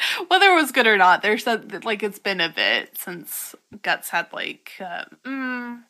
Whether 0.28 0.46
it 0.46 0.54
was 0.54 0.72
good 0.72 0.86
or 0.86 0.96
not, 0.96 1.22
there's 1.22 1.46
a, 1.46 1.62
like 1.84 2.02
it's 2.02 2.18
been 2.18 2.40
a 2.40 2.48
bit 2.48 2.96
since 2.96 3.54
Guts 3.82 4.10
had 4.10 4.32
like 4.32 4.72
uh, 4.80 5.04
mm, 5.24 5.82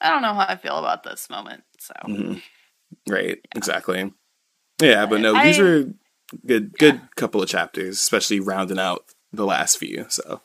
I 0.00 0.10
don't 0.10 0.22
know 0.22 0.34
how 0.34 0.46
I 0.48 0.56
feel 0.56 0.76
about 0.76 1.04
this 1.04 1.30
moment. 1.30 1.64
So 1.78 1.94
mm-hmm. 2.06 3.12
right, 3.12 3.38
yeah. 3.42 3.56
exactly. 3.56 4.12
Yeah, 4.80 5.06
but 5.06 5.20
no, 5.20 5.34
I, 5.34 5.46
these 5.46 5.58
are 5.60 5.92
good, 6.46 6.76
good 6.78 6.94
yeah. 6.94 7.06
couple 7.16 7.42
of 7.42 7.48
chapters, 7.48 7.96
especially 7.98 8.40
rounding 8.40 8.78
out 8.78 9.04
the 9.32 9.46
last 9.46 9.78
few. 9.78 10.06
So 10.08 10.40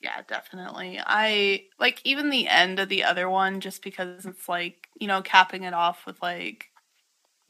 yeah, 0.00 0.22
definitely. 0.26 1.00
I 1.04 1.64
like 1.78 2.00
even 2.04 2.30
the 2.30 2.48
end 2.48 2.80
of 2.80 2.88
the 2.88 3.04
other 3.04 3.30
one 3.30 3.60
just 3.60 3.82
because 3.82 4.26
it's 4.26 4.48
like, 4.48 4.88
you 4.98 5.06
know, 5.06 5.22
capping 5.22 5.62
it 5.62 5.74
off 5.74 6.06
with 6.06 6.20
like 6.22 6.66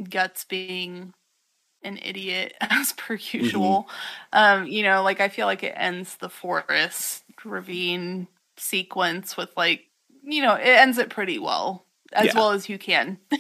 Guts 0.09 0.45
being 0.45 1.15
an 1.85 1.99
idiot 2.03 2.55
as 2.61 2.93
per 2.93 3.17
mm-hmm. 3.17 3.39
usual. 3.39 3.89
Mm-hmm. 4.33 4.63
Um, 4.63 4.67
you 4.67 4.83
know, 4.83 5.03
like 5.03 5.21
I 5.21 5.29
feel 5.29 5.47
like 5.47 5.63
it 5.63 5.75
ends 5.77 6.17
the 6.17 6.29
forest 6.29 7.25
ravine 7.45 8.29
sequence 8.57 9.37
with 9.37 9.51
like, 9.57 9.83
you 10.23 10.43
know, 10.43 10.55
it 10.55 10.67
ends 10.67 10.99
it 10.99 11.11
pretty 11.11 11.39
well. 11.39 11.87
As 12.13 12.27
yeah. 12.27 12.33
well 12.35 12.51
as 12.51 12.69
you 12.69 12.79
can. 12.79 13.19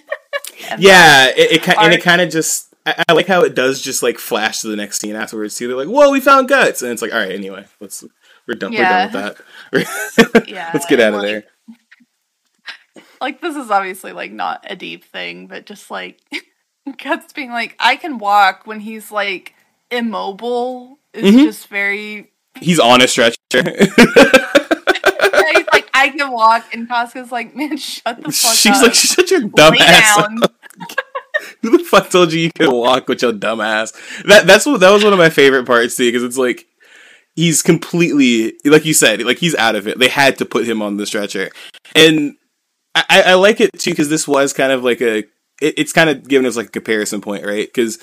yeah, 0.78 1.26
it, 1.28 1.52
it, 1.52 1.68
and 1.78 1.92
it 1.92 2.02
kind 2.02 2.22
of 2.22 2.30
just 2.30 2.74
I, 2.86 3.04
I, 3.06 3.12
like 3.12 3.26
how 3.26 3.42
it 3.42 3.54
does 3.54 3.82
just 3.82 4.02
like 4.02 4.16
flash 4.16 4.62
to 4.62 4.68
the 4.68 4.76
next 4.76 4.98
scene 4.98 5.14
afterwards 5.14 5.56
too. 5.56 5.68
They're 5.68 5.76
like, 5.76 5.88
"Whoa, 5.88 6.10
we 6.10 6.20
found 6.20 6.48
guts," 6.48 6.80
and 6.80 6.90
it's 6.90 7.02
like, 7.02 7.12
"All 7.12 7.18
right, 7.18 7.32
anyway, 7.32 7.66
let's 7.80 8.02
we're 8.46 8.54
done. 8.54 8.72
Yeah. 8.72 9.06
We're 9.06 9.12
done 9.12 9.34
with 9.72 10.16
that. 10.32 10.48
yeah. 10.48 10.70
Let's 10.74 10.86
get 10.86 11.00
out 11.00 11.14
of 11.14 11.22
there. 11.22 11.44
Like 13.20 13.40
this 13.40 13.56
is 13.56 13.70
obviously 13.70 14.12
like 14.12 14.32
not 14.32 14.64
a 14.68 14.74
deep 14.74 15.04
thing, 15.04 15.46
but 15.46 15.64
just 15.64 15.90
like 15.90 16.20
Guts 17.02 17.32
being 17.32 17.50
like, 17.50 17.76
I 17.78 17.96
can 17.96 18.18
walk 18.18 18.66
when 18.66 18.80
he's 18.80 19.10
like 19.10 19.54
immobile 19.90 20.98
is 21.12 21.24
mm-hmm. 21.24 21.44
just 21.44 21.68
very. 21.68 22.30
He's 22.60 22.78
on 22.78 23.02
a 23.02 23.08
stretcher. 23.08 23.36
he's 23.52 23.66
like, 25.72 25.88
I 25.94 26.12
can 26.16 26.32
walk, 26.32 26.66
and 26.72 26.88
Casca's 26.88 27.32
like, 27.32 27.54
man, 27.54 27.76
shut 27.76 28.16
the 28.16 28.24
fuck 28.24 28.54
She's 28.54 28.76
up. 28.76 28.82
like, 28.82 28.94
shut 28.94 29.30
your 29.30 29.42
dumb 29.42 29.74
Lay 29.74 29.78
ass 29.80 30.16
Who 31.62 31.78
the 31.78 31.84
fuck 31.84 32.10
told 32.10 32.32
you 32.32 32.40
you 32.40 32.52
could 32.52 32.70
walk 32.70 33.08
with 33.08 33.22
your 33.22 33.32
dumb 33.32 33.60
ass? 33.60 33.92
That 34.26 34.46
that's 34.46 34.66
what 34.66 34.80
that 34.80 34.90
was 34.90 35.02
one 35.02 35.12
of 35.12 35.18
my 35.18 35.30
favorite 35.30 35.66
parts 35.66 35.96
too, 35.96 36.06
because 36.06 36.22
it's 36.22 36.38
like 36.38 36.66
he's 37.34 37.62
completely 37.62 38.54
like 38.64 38.84
you 38.84 38.94
said, 38.94 39.22
like 39.22 39.38
he's 39.38 39.54
out 39.54 39.74
of 39.74 39.88
it. 39.88 39.98
They 39.98 40.08
had 40.08 40.38
to 40.38 40.44
put 40.44 40.68
him 40.68 40.82
on 40.82 40.98
the 40.98 41.06
stretcher, 41.06 41.50
and 41.94 42.36
I, 42.94 43.22
I 43.26 43.34
like 43.34 43.60
it 43.60 43.72
too 43.78 43.90
because 43.90 44.08
this 44.08 44.28
was 44.28 44.52
kind 44.52 44.72
of 44.72 44.84
like 44.84 45.00
a. 45.00 45.24
It, 45.62 45.78
it's 45.78 45.92
kind 45.92 46.10
of 46.10 46.28
given 46.28 46.46
us 46.46 46.56
like 46.56 46.66
a 46.66 46.70
comparison 46.70 47.20
point, 47.20 47.46
right? 47.46 47.66
Because 47.66 47.98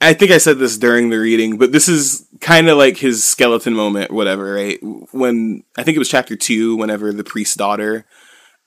I 0.00 0.14
think 0.14 0.30
I 0.30 0.38
said 0.38 0.58
this 0.58 0.78
during 0.78 1.10
the 1.10 1.18
reading, 1.18 1.58
but 1.58 1.72
this 1.72 1.88
is 1.88 2.26
kind 2.40 2.68
of 2.68 2.78
like 2.78 2.96
his 2.96 3.24
skeleton 3.24 3.74
moment, 3.74 4.10
whatever, 4.10 4.54
right? 4.54 4.78
When 5.12 5.64
I 5.76 5.82
think 5.82 5.96
it 5.96 5.98
was 6.00 6.08
chapter 6.08 6.36
two, 6.36 6.76
whenever 6.76 7.12
the 7.12 7.24
priest's 7.24 7.56
daughter 7.56 8.06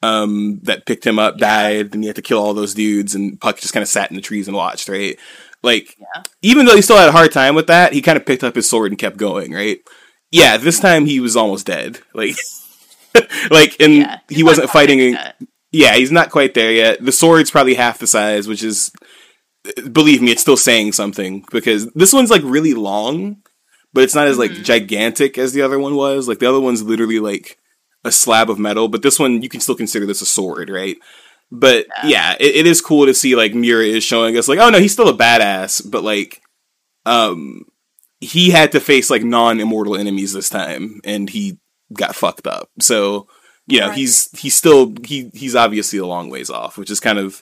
um, 0.03 0.59
that 0.63 0.85
picked 0.85 1.05
him 1.05 1.19
up 1.19 1.37
died, 1.37 1.93
and 1.93 2.03
he 2.03 2.07
had 2.07 2.15
to 2.17 2.21
kill 2.21 2.39
all 2.39 2.53
those 2.53 2.73
dudes, 2.73 3.15
and 3.15 3.39
Puck 3.39 3.59
just 3.59 3.73
kind 3.73 3.83
of 3.83 3.89
sat 3.89 4.09
in 4.09 4.15
the 4.15 4.21
trees 4.21 4.47
and 4.47 4.57
watched, 4.57 4.89
right? 4.89 5.17
Like, 5.63 5.95
yeah. 5.99 6.23
even 6.41 6.65
though 6.65 6.75
he 6.75 6.81
still 6.81 6.97
had 6.97 7.09
a 7.09 7.13
hard 7.13 7.31
time 7.31 7.55
with 7.55 7.67
that, 7.67 7.93
he 7.93 8.01
kind 8.01 8.17
of 8.17 8.25
picked 8.25 8.43
up 8.43 8.55
his 8.55 8.69
sword 8.69 8.91
and 8.91 8.99
kept 8.99 9.17
going, 9.17 9.53
right? 9.53 9.79
Yeah, 10.31 10.57
this 10.57 10.79
time 10.79 11.05
he 11.05 11.19
was 11.19 11.35
almost 11.35 11.67
dead. 11.67 11.99
Like, 12.13 12.35
like, 13.51 13.79
and 13.79 13.93
yeah, 13.93 14.19
he 14.27 14.43
wasn't 14.43 14.69
fighting. 14.69 15.15
Yeah, 15.71 15.95
he's 15.95 16.11
not 16.11 16.31
quite 16.31 16.53
there 16.53 16.71
yet. 16.71 17.03
The 17.03 17.11
sword's 17.11 17.51
probably 17.51 17.75
half 17.75 17.99
the 17.99 18.07
size, 18.07 18.47
which 18.47 18.63
is, 18.63 18.91
believe 19.91 20.21
me, 20.21 20.31
it's 20.31 20.41
still 20.41 20.57
saying 20.57 20.91
something 20.91 21.45
because 21.51 21.91
this 21.93 22.11
one's 22.11 22.29
like 22.29 22.41
really 22.43 22.73
long, 22.73 23.37
but 23.93 24.03
it's 24.03 24.15
not 24.15 24.27
as 24.27 24.37
like 24.37 24.51
mm-hmm. 24.51 24.63
gigantic 24.63 25.37
as 25.37 25.53
the 25.53 25.61
other 25.61 25.79
one 25.79 25.95
was. 25.95 26.27
Like 26.27 26.39
the 26.39 26.49
other 26.49 26.59
one's 26.59 26.83
literally 26.83 27.19
like 27.19 27.57
a 28.03 28.11
slab 28.11 28.49
of 28.49 28.59
metal, 28.59 28.87
but 28.87 29.01
this 29.01 29.19
one 29.19 29.41
you 29.41 29.49
can 29.49 29.61
still 29.61 29.75
consider 29.75 30.05
this 30.05 30.21
a 30.21 30.25
sword, 30.25 30.69
right? 30.69 30.97
But 31.51 31.85
yeah, 32.03 32.31
yeah 32.31 32.35
it, 32.39 32.55
it 32.57 32.67
is 32.67 32.81
cool 32.81 33.05
to 33.05 33.13
see 33.13 33.35
like 33.35 33.53
Miura 33.53 33.85
is 33.85 34.03
showing 34.03 34.37
us 34.37 34.47
like, 34.47 34.59
oh 34.59 34.69
no, 34.69 34.79
he's 34.79 34.93
still 34.93 35.09
a 35.09 35.17
badass, 35.17 35.89
but 35.89 36.03
like, 36.03 36.41
um, 37.05 37.63
he 38.19 38.51
had 38.51 38.73
to 38.73 38.79
face 38.79 39.09
like 39.09 39.23
non-immortal 39.23 39.97
enemies 39.97 40.33
this 40.33 40.49
time, 40.49 41.01
and 41.03 41.29
he 41.29 41.57
got 41.93 42.15
fucked 42.15 42.47
up. 42.47 42.69
So 42.79 43.27
you 43.71 43.79
know, 43.79 43.87
right. 43.89 43.97
he's 43.97 44.29
he's 44.39 44.55
still 44.55 44.93
he 45.03 45.29
he's 45.33 45.55
obviously 45.55 45.99
a 45.99 46.05
long 46.05 46.29
ways 46.29 46.49
off, 46.49 46.77
which 46.77 46.91
is 46.91 46.99
kind 46.99 47.19
of 47.19 47.41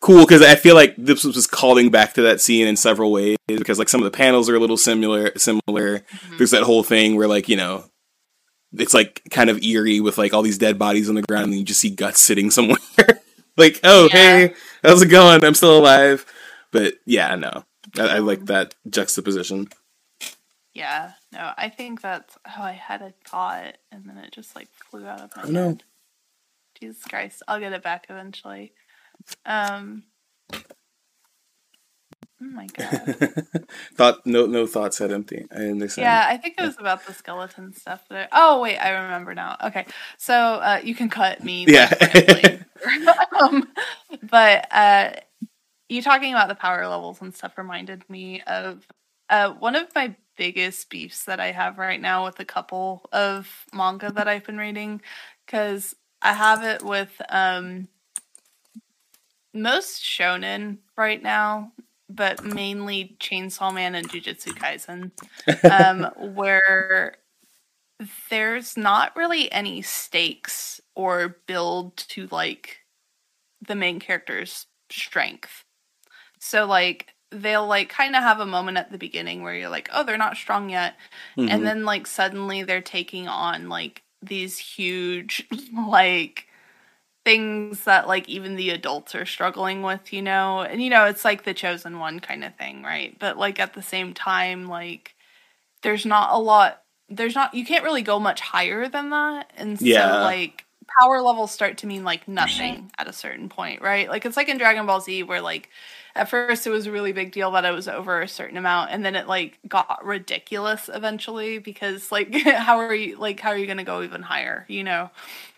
cool 0.00 0.20
because 0.26 0.42
I 0.42 0.56
feel 0.56 0.74
like 0.74 0.94
this 0.96 1.24
was 1.24 1.46
calling 1.46 1.90
back 1.90 2.14
to 2.14 2.22
that 2.22 2.40
scene 2.40 2.66
in 2.66 2.76
several 2.76 3.12
ways 3.12 3.36
because 3.46 3.78
like 3.78 3.88
some 3.88 4.00
of 4.00 4.04
the 4.04 4.16
panels 4.16 4.48
are 4.48 4.56
a 4.56 4.60
little 4.60 4.76
similar. 4.76 5.36
Similar. 5.36 6.00
Mm-hmm. 6.00 6.36
There's 6.38 6.50
that 6.50 6.64
whole 6.64 6.82
thing 6.82 7.16
where 7.16 7.28
like 7.28 7.48
you 7.48 7.56
know 7.56 7.84
it's 8.74 8.94
like 8.94 9.22
kind 9.30 9.50
of 9.50 9.62
eerie 9.62 10.00
with 10.00 10.18
like 10.18 10.32
all 10.32 10.42
these 10.42 10.58
dead 10.58 10.78
bodies 10.78 11.08
on 11.08 11.14
the 11.14 11.22
ground 11.22 11.46
and 11.46 11.54
you 11.54 11.64
just 11.64 11.80
see 11.80 11.90
guts 11.90 12.20
sitting 12.20 12.50
somewhere. 12.50 12.78
like, 13.56 13.80
oh, 13.84 14.08
yeah. 14.12 14.16
hey, 14.16 14.54
how's 14.82 15.02
it 15.02 15.08
going? 15.08 15.44
I'm 15.44 15.54
still 15.54 15.78
alive. 15.78 16.24
But 16.70 16.94
yeah, 17.04 17.34
no, 17.36 17.64
I, 17.98 18.16
I 18.16 18.18
like 18.18 18.46
that 18.46 18.74
juxtaposition. 18.88 19.68
Yeah, 20.72 21.12
no, 21.32 21.52
I 21.56 21.68
think 21.68 22.00
that's. 22.00 22.38
how 22.44 22.62
I 22.62 22.72
had 22.72 23.02
a 23.02 23.12
thought 23.26 23.76
and 23.90 24.04
then 24.06 24.16
it 24.18 24.32
just 24.32 24.56
like 24.56 24.68
flew 24.92 25.06
out 25.06 25.20
of 25.20 25.36
my 25.36 25.42
oh, 25.42 25.46
head. 25.46 25.54
No. 25.54 25.78
Jesus 26.78 27.04
Christ, 27.04 27.42
I'll 27.48 27.60
get 27.60 27.72
it 27.72 27.82
back 27.82 28.06
eventually. 28.08 28.72
Um, 29.46 30.04
Oh 32.42 32.50
my 32.50 32.66
god. 32.76 33.56
Thought 33.94 34.26
no 34.26 34.46
no 34.46 34.66
thoughts 34.66 34.98
had 34.98 35.12
empty. 35.12 35.46
I 35.52 35.66
understand. 35.66 36.04
Yeah, 36.04 36.26
I 36.28 36.36
think 36.36 36.56
it 36.58 36.62
was 36.62 36.76
about 36.78 37.06
the 37.06 37.12
skeleton 37.12 37.72
stuff. 37.72 38.02
That 38.08 38.30
oh 38.32 38.60
wait, 38.60 38.78
I 38.78 38.90
remember 38.90 39.34
now. 39.34 39.56
Okay, 39.62 39.86
so 40.18 40.34
uh, 40.34 40.80
you 40.82 40.94
can 40.94 41.08
cut 41.08 41.44
me. 41.44 41.66
Yeah. 41.68 41.92
um, 43.40 43.68
but 44.28 44.66
uh, 44.72 45.10
you 45.88 46.02
talking 46.02 46.32
about 46.32 46.48
the 46.48 46.54
power 46.54 46.86
levels 46.88 47.20
and 47.20 47.34
stuff 47.34 47.56
reminded 47.56 48.08
me 48.10 48.42
of 48.42 48.86
uh, 49.30 49.52
one 49.52 49.76
of 49.76 49.86
my 49.94 50.16
biggest 50.42 50.90
beefs 50.90 51.24
that 51.26 51.38
I 51.38 51.52
have 51.52 51.78
right 51.78 52.00
now 52.00 52.24
with 52.24 52.40
a 52.40 52.44
couple 52.44 53.08
of 53.12 53.48
manga 53.72 54.10
that 54.10 54.26
I've 54.26 54.44
been 54.44 54.58
reading 54.58 55.00
because 55.46 55.94
I 56.20 56.32
have 56.32 56.64
it 56.64 56.82
with 56.82 57.12
um 57.28 57.86
most 59.54 60.02
shonen 60.02 60.78
right 60.96 61.22
now 61.22 61.70
but 62.08 62.44
mainly 62.44 63.16
Chainsaw 63.20 63.72
Man 63.72 63.94
and 63.94 64.08
Jujutsu 64.08 64.52
Kaisen, 64.52 65.12
um, 65.70 66.10
where 66.34 67.16
there's 68.28 68.76
not 68.76 69.16
really 69.16 69.50
any 69.52 69.80
stakes 69.80 70.80
or 70.94 71.36
build 71.46 71.96
to 71.96 72.26
like 72.30 72.78
the 73.66 73.74
main 73.74 74.00
character's 74.00 74.66
strength. 74.90 75.64
So 76.38 76.66
like 76.66 77.11
they'll 77.32 77.66
like 77.66 77.88
kind 77.88 78.14
of 78.14 78.22
have 78.22 78.40
a 78.40 78.46
moment 78.46 78.78
at 78.78 78.92
the 78.92 78.98
beginning 78.98 79.42
where 79.42 79.54
you're 79.54 79.68
like, 79.68 79.88
oh, 79.92 80.04
they're 80.04 80.18
not 80.18 80.36
strong 80.36 80.70
yet, 80.70 80.94
mm-hmm. 81.36 81.48
and 81.48 81.66
then 81.66 81.84
like 81.84 82.06
suddenly 82.06 82.62
they're 82.62 82.80
taking 82.80 83.28
on 83.28 83.68
like 83.68 84.02
these 84.22 84.58
huge 84.58 85.46
like 85.88 86.46
things 87.24 87.84
that 87.84 88.08
like 88.08 88.28
even 88.28 88.56
the 88.56 88.70
adults 88.70 89.14
are 89.14 89.26
struggling 89.26 89.82
with, 89.82 90.12
you 90.12 90.22
know. 90.22 90.60
And 90.60 90.82
you 90.82 90.90
know, 90.90 91.06
it's 91.06 91.24
like 91.24 91.44
the 91.44 91.54
chosen 91.54 91.98
one 91.98 92.20
kind 92.20 92.44
of 92.44 92.54
thing, 92.56 92.82
right? 92.82 93.16
But 93.18 93.38
like 93.38 93.60
at 93.60 93.74
the 93.74 93.82
same 93.82 94.14
time 94.14 94.68
like 94.68 95.14
there's 95.82 96.06
not 96.06 96.32
a 96.32 96.38
lot 96.38 96.82
there's 97.08 97.34
not 97.34 97.54
you 97.54 97.64
can't 97.64 97.84
really 97.84 98.02
go 98.02 98.18
much 98.18 98.40
higher 98.40 98.88
than 98.88 99.10
that. 99.10 99.52
And 99.56 99.78
so 99.78 99.84
yeah. 99.84 100.22
like 100.22 100.64
power 100.86 101.20
levels 101.20 101.50
start 101.50 101.78
to 101.78 101.86
mean 101.86 102.04
like 102.04 102.28
nothing 102.28 102.90
at 102.98 103.08
a 103.08 103.12
certain 103.12 103.48
point, 103.48 103.82
right? 103.82 104.08
Like 104.08 104.24
it's 104.24 104.36
like 104.36 104.48
in 104.48 104.58
Dragon 104.58 104.86
Ball 104.86 105.00
Z 105.00 105.22
where 105.24 105.40
like 105.40 105.70
at 106.14 106.28
first 106.28 106.66
it 106.66 106.70
was 106.70 106.86
a 106.86 106.92
really 106.92 107.12
big 107.12 107.32
deal 107.32 107.50
that 107.52 107.64
it 107.64 107.72
was 107.72 107.88
over 107.88 108.20
a 108.20 108.28
certain 108.28 108.56
amount 108.56 108.90
and 108.90 109.04
then 109.04 109.16
it 109.16 109.26
like 109.26 109.58
got 109.66 110.04
ridiculous 110.04 110.90
eventually 110.92 111.58
because 111.58 112.12
like 112.12 112.34
how 112.44 112.78
are 112.78 112.94
you 112.94 113.16
like 113.16 113.40
how 113.40 113.50
are 113.50 113.56
you 113.56 113.66
going 113.66 113.78
to 113.78 113.84
go 113.84 114.02
even 114.02 114.22
higher, 114.22 114.64
you 114.68 114.84
know? 114.84 115.10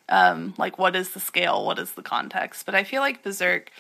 Um 0.09 0.55
like 0.59 0.79
what 0.79 0.97
is 0.97 1.11
the 1.11 1.21
scale? 1.21 1.65
What 1.65 1.79
is 1.79 1.93
the 1.93 2.03
context? 2.03 2.67
But 2.67 2.75
I 2.75 2.85
feel 2.85 3.01
like 3.01 3.23
Berserk 3.23 3.71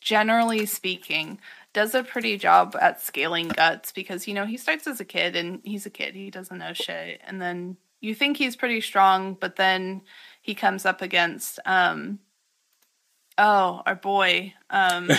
generally 0.00 0.66
speaking 0.66 1.38
does 1.72 1.94
a 1.94 2.02
pretty 2.02 2.36
job 2.36 2.76
at 2.80 3.00
scaling 3.00 3.48
guts 3.48 3.92
because 3.92 4.28
you 4.28 4.34
know 4.34 4.44
he 4.44 4.56
starts 4.56 4.86
as 4.86 5.00
a 5.00 5.04
kid 5.04 5.36
and 5.36 5.60
he's 5.64 5.86
a 5.86 5.90
kid 5.90 6.14
he 6.14 6.30
doesn't 6.30 6.58
know 6.58 6.72
shit 6.72 7.20
and 7.26 7.40
then 7.40 7.76
you 8.00 8.14
think 8.14 8.36
he's 8.36 8.56
pretty 8.56 8.80
strong 8.80 9.36
but 9.40 9.56
then 9.56 10.02
he 10.42 10.54
comes 10.54 10.84
up 10.84 11.00
against 11.00 11.58
um 11.64 12.18
oh 13.38 13.80
our 13.86 13.94
boy 13.94 14.52
um 14.68 15.10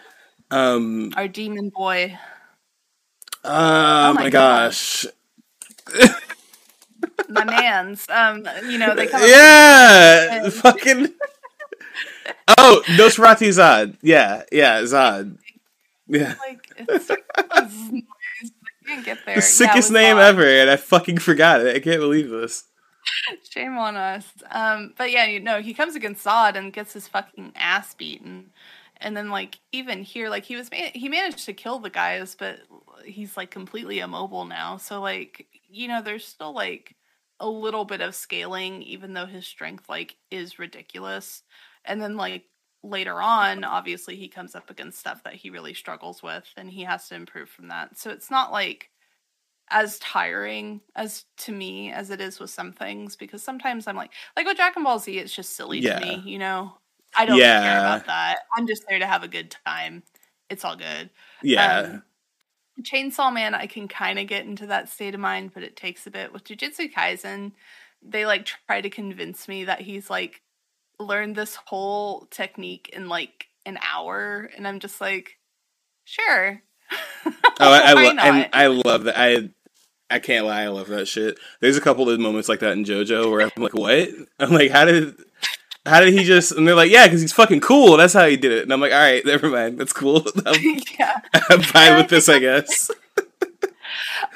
um 0.50 1.12
our 1.16 1.28
demon 1.28 1.68
boy. 1.68 2.18
oh, 3.44 4.10
Oh 4.10 4.14
my, 4.14 4.24
my 4.24 4.30
gosh. 4.30 5.06
My 7.28 7.44
man's 7.44 8.08
um 8.08 8.44
you 8.64 8.78
know 8.78 8.94
they 8.94 9.06
come 9.06 9.22
yeah 9.24 10.48
fucking 10.50 11.14
oh 12.58 12.82
nosferatu 12.88 13.48
zod. 13.48 13.96
Yeah 14.02 14.42
yeah 14.50 14.80
zod. 14.82 15.36
Yeah. 16.08 16.34
Like 16.40 16.66
it's, 16.76 17.08
it's 17.10 17.90
nice, 17.92 18.02
I 18.42 18.86
can't 18.86 19.04
get 19.04 19.18
there. 19.24 19.36
The 19.36 19.42
sickest 19.42 19.90
with 19.90 20.00
name 20.00 20.16
ever 20.18 20.44
and 20.44 20.68
i 20.70 20.76
fucking 20.76 21.18
forgot 21.18 21.60
it. 21.60 21.76
I 21.76 21.78
can't 21.78 22.00
believe 22.00 22.30
this 22.30 22.64
Shame 23.50 23.76
on 23.78 23.96
us. 23.96 24.26
Um, 24.50 24.94
but 24.96 25.10
yeah, 25.10 25.24
you 25.26 25.40
know, 25.40 25.60
he 25.60 25.74
comes 25.74 25.94
against 25.94 26.24
Zod 26.24 26.56
and 26.56 26.72
gets 26.72 26.92
his 26.92 27.08
fucking 27.08 27.52
ass 27.56 27.94
beaten. 27.94 28.50
And 28.98 29.16
then 29.16 29.30
like 29.30 29.58
even 29.72 30.02
here, 30.02 30.28
like 30.28 30.44
he 30.44 30.56
was 30.56 30.68
he 30.72 31.08
managed 31.08 31.46
to 31.46 31.54
kill 31.54 31.78
the 31.78 31.90
guys, 31.90 32.34
but 32.38 32.60
he's 33.04 33.36
like 33.36 33.50
completely 33.50 34.00
immobile 34.00 34.44
now. 34.44 34.76
So 34.76 35.00
like 35.00 35.46
you 35.68 35.88
know, 35.88 36.02
there's 36.02 36.24
still 36.26 36.52
like 36.54 36.94
a 37.40 37.48
little 37.48 37.84
bit 37.86 38.02
of 38.02 38.14
scaling, 38.14 38.82
even 38.82 39.14
though 39.14 39.26
his 39.26 39.46
strength 39.46 39.88
like 39.88 40.16
is 40.30 40.58
ridiculous. 40.58 41.42
And 41.86 42.00
then 42.02 42.16
like 42.16 42.44
later 42.82 43.20
on, 43.22 43.64
obviously 43.64 44.16
he 44.16 44.28
comes 44.28 44.54
up 44.54 44.68
against 44.70 44.98
stuff 44.98 45.22
that 45.24 45.34
he 45.34 45.48
really 45.50 45.72
struggles 45.74 46.22
with, 46.22 46.44
and 46.56 46.68
he 46.70 46.82
has 46.84 47.08
to 47.08 47.14
improve 47.14 47.48
from 47.48 47.68
that. 47.68 47.98
So 47.98 48.10
it's 48.10 48.30
not 48.30 48.52
like 48.52 48.90
as 49.70 49.98
tiring 50.00 50.80
as 50.96 51.24
to 51.38 51.52
me 51.52 51.92
as 51.92 52.10
it 52.10 52.20
is 52.20 52.40
with 52.40 52.50
some 52.50 52.72
things 52.72 53.16
because 53.16 53.42
sometimes 53.42 53.86
I'm 53.86 53.96
like 53.96 54.12
like 54.36 54.46
with 54.46 54.56
Dragon 54.56 54.82
Ball 54.82 54.98
Z 54.98 55.16
it's 55.18 55.34
just 55.34 55.56
silly 55.56 55.78
Yeah. 55.80 55.98
to 55.98 56.06
me, 56.06 56.22
you 56.24 56.38
know. 56.38 56.74
I 57.16 57.26
don't 57.26 57.38
care 57.38 57.78
about 57.78 58.06
that. 58.06 58.40
I'm 58.56 58.66
just 58.68 58.84
there 58.88 58.98
to 59.00 59.06
have 59.06 59.24
a 59.24 59.28
good 59.28 59.54
time. 59.66 60.02
It's 60.48 60.64
all 60.64 60.76
good. 60.76 61.10
yeah 61.42 61.80
Um, 61.80 62.02
Chainsaw 62.82 63.32
Man 63.32 63.54
I 63.54 63.66
can 63.66 63.88
kind 63.88 64.18
of 64.18 64.26
get 64.26 64.46
into 64.46 64.66
that 64.66 64.88
state 64.88 65.14
of 65.14 65.20
mind, 65.20 65.52
but 65.54 65.62
it 65.62 65.76
takes 65.76 66.06
a 66.06 66.10
bit. 66.10 66.32
With 66.32 66.44
Jujutsu 66.44 66.92
Kaisen, 66.92 67.52
they 68.02 68.26
like 68.26 68.46
try 68.66 68.80
to 68.80 68.90
convince 68.90 69.48
me 69.48 69.64
that 69.64 69.80
he's 69.80 70.08
like 70.08 70.40
learned 70.98 71.34
this 71.36 71.56
whole 71.56 72.26
technique 72.30 72.90
in 72.92 73.08
like 73.08 73.46
an 73.66 73.78
hour 73.82 74.50
and 74.56 74.66
I'm 74.66 74.78
just 74.80 75.00
like 75.00 75.38
sure. 76.04 76.62
Oh, 77.60 77.72
I, 77.72 77.92
I 77.92 77.92
love? 78.14 78.46
I 78.52 78.66
love 78.68 79.04
that. 79.04 79.18
I 79.18 79.50
I 80.10 80.18
can't 80.18 80.46
lie, 80.46 80.62
I 80.62 80.68
love 80.68 80.88
that 80.88 81.06
shit. 81.06 81.38
There's 81.60 81.76
a 81.76 81.80
couple 81.80 82.08
of 82.08 82.18
moments 82.18 82.48
like 82.48 82.60
that 82.60 82.72
in 82.72 82.84
JoJo 82.84 83.30
where 83.30 83.42
I'm 83.42 83.50
like, 83.56 83.74
what? 83.74 84.08
I'm 84.38 84.50
like, 84.50 84.70
how 84.70 84.84
did 84.84 85.14
how 85.86 86.00
did 86.00 86.12
he 86.12 86.24
just? 86.24 86.52
And 86.52 86.66
they're 86.66 86.74
like, 86.74 86.90
yeah, 86.90 87.06
because 87.06 87.20
he's 87.20 87.32
fucking 87.32 87.60
cool. 87.60 87.96
That's 87.96 88.12
how 88.12 88.26
he 88.26 88.36
did 88.36 88.52
it. 88.52 88.62
And 88.64 88.72
I'm 88.72 88.80
like, 88.80 88.92
all 88.92 88.98
right, 88.98 89.24
never 89.24 89.48
mind. 89.48 89.78
That's 89.78 89.92
cool. 89.92 90.24
I'm, 90.46 90.80
yeah. 90.98 91.20
I'm 91.48 91.62
fine 91.62 91.96
with 91.96 92.08
this, 92.08 92.28
I 92.28 92.38
guess. 92.38 92.90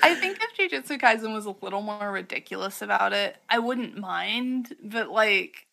I 0.02 0.14
think 0.14 0.38
if 0.40 0.72
Jujutsu 0.72 1.00
Kaisen 1.00 1.32
was 1.32 1.46
a 1.46 1.54
little 1.60 1.82
more 1.82 2.10
ridiculous 2.10 2.82
about 2.82 3.12
it, 3.12 3.36
I 3.48 3.58
wouldn't 3.58 3.96
mind. 3.96 4.74
But 4.82 5.10
like, 5.10 5.66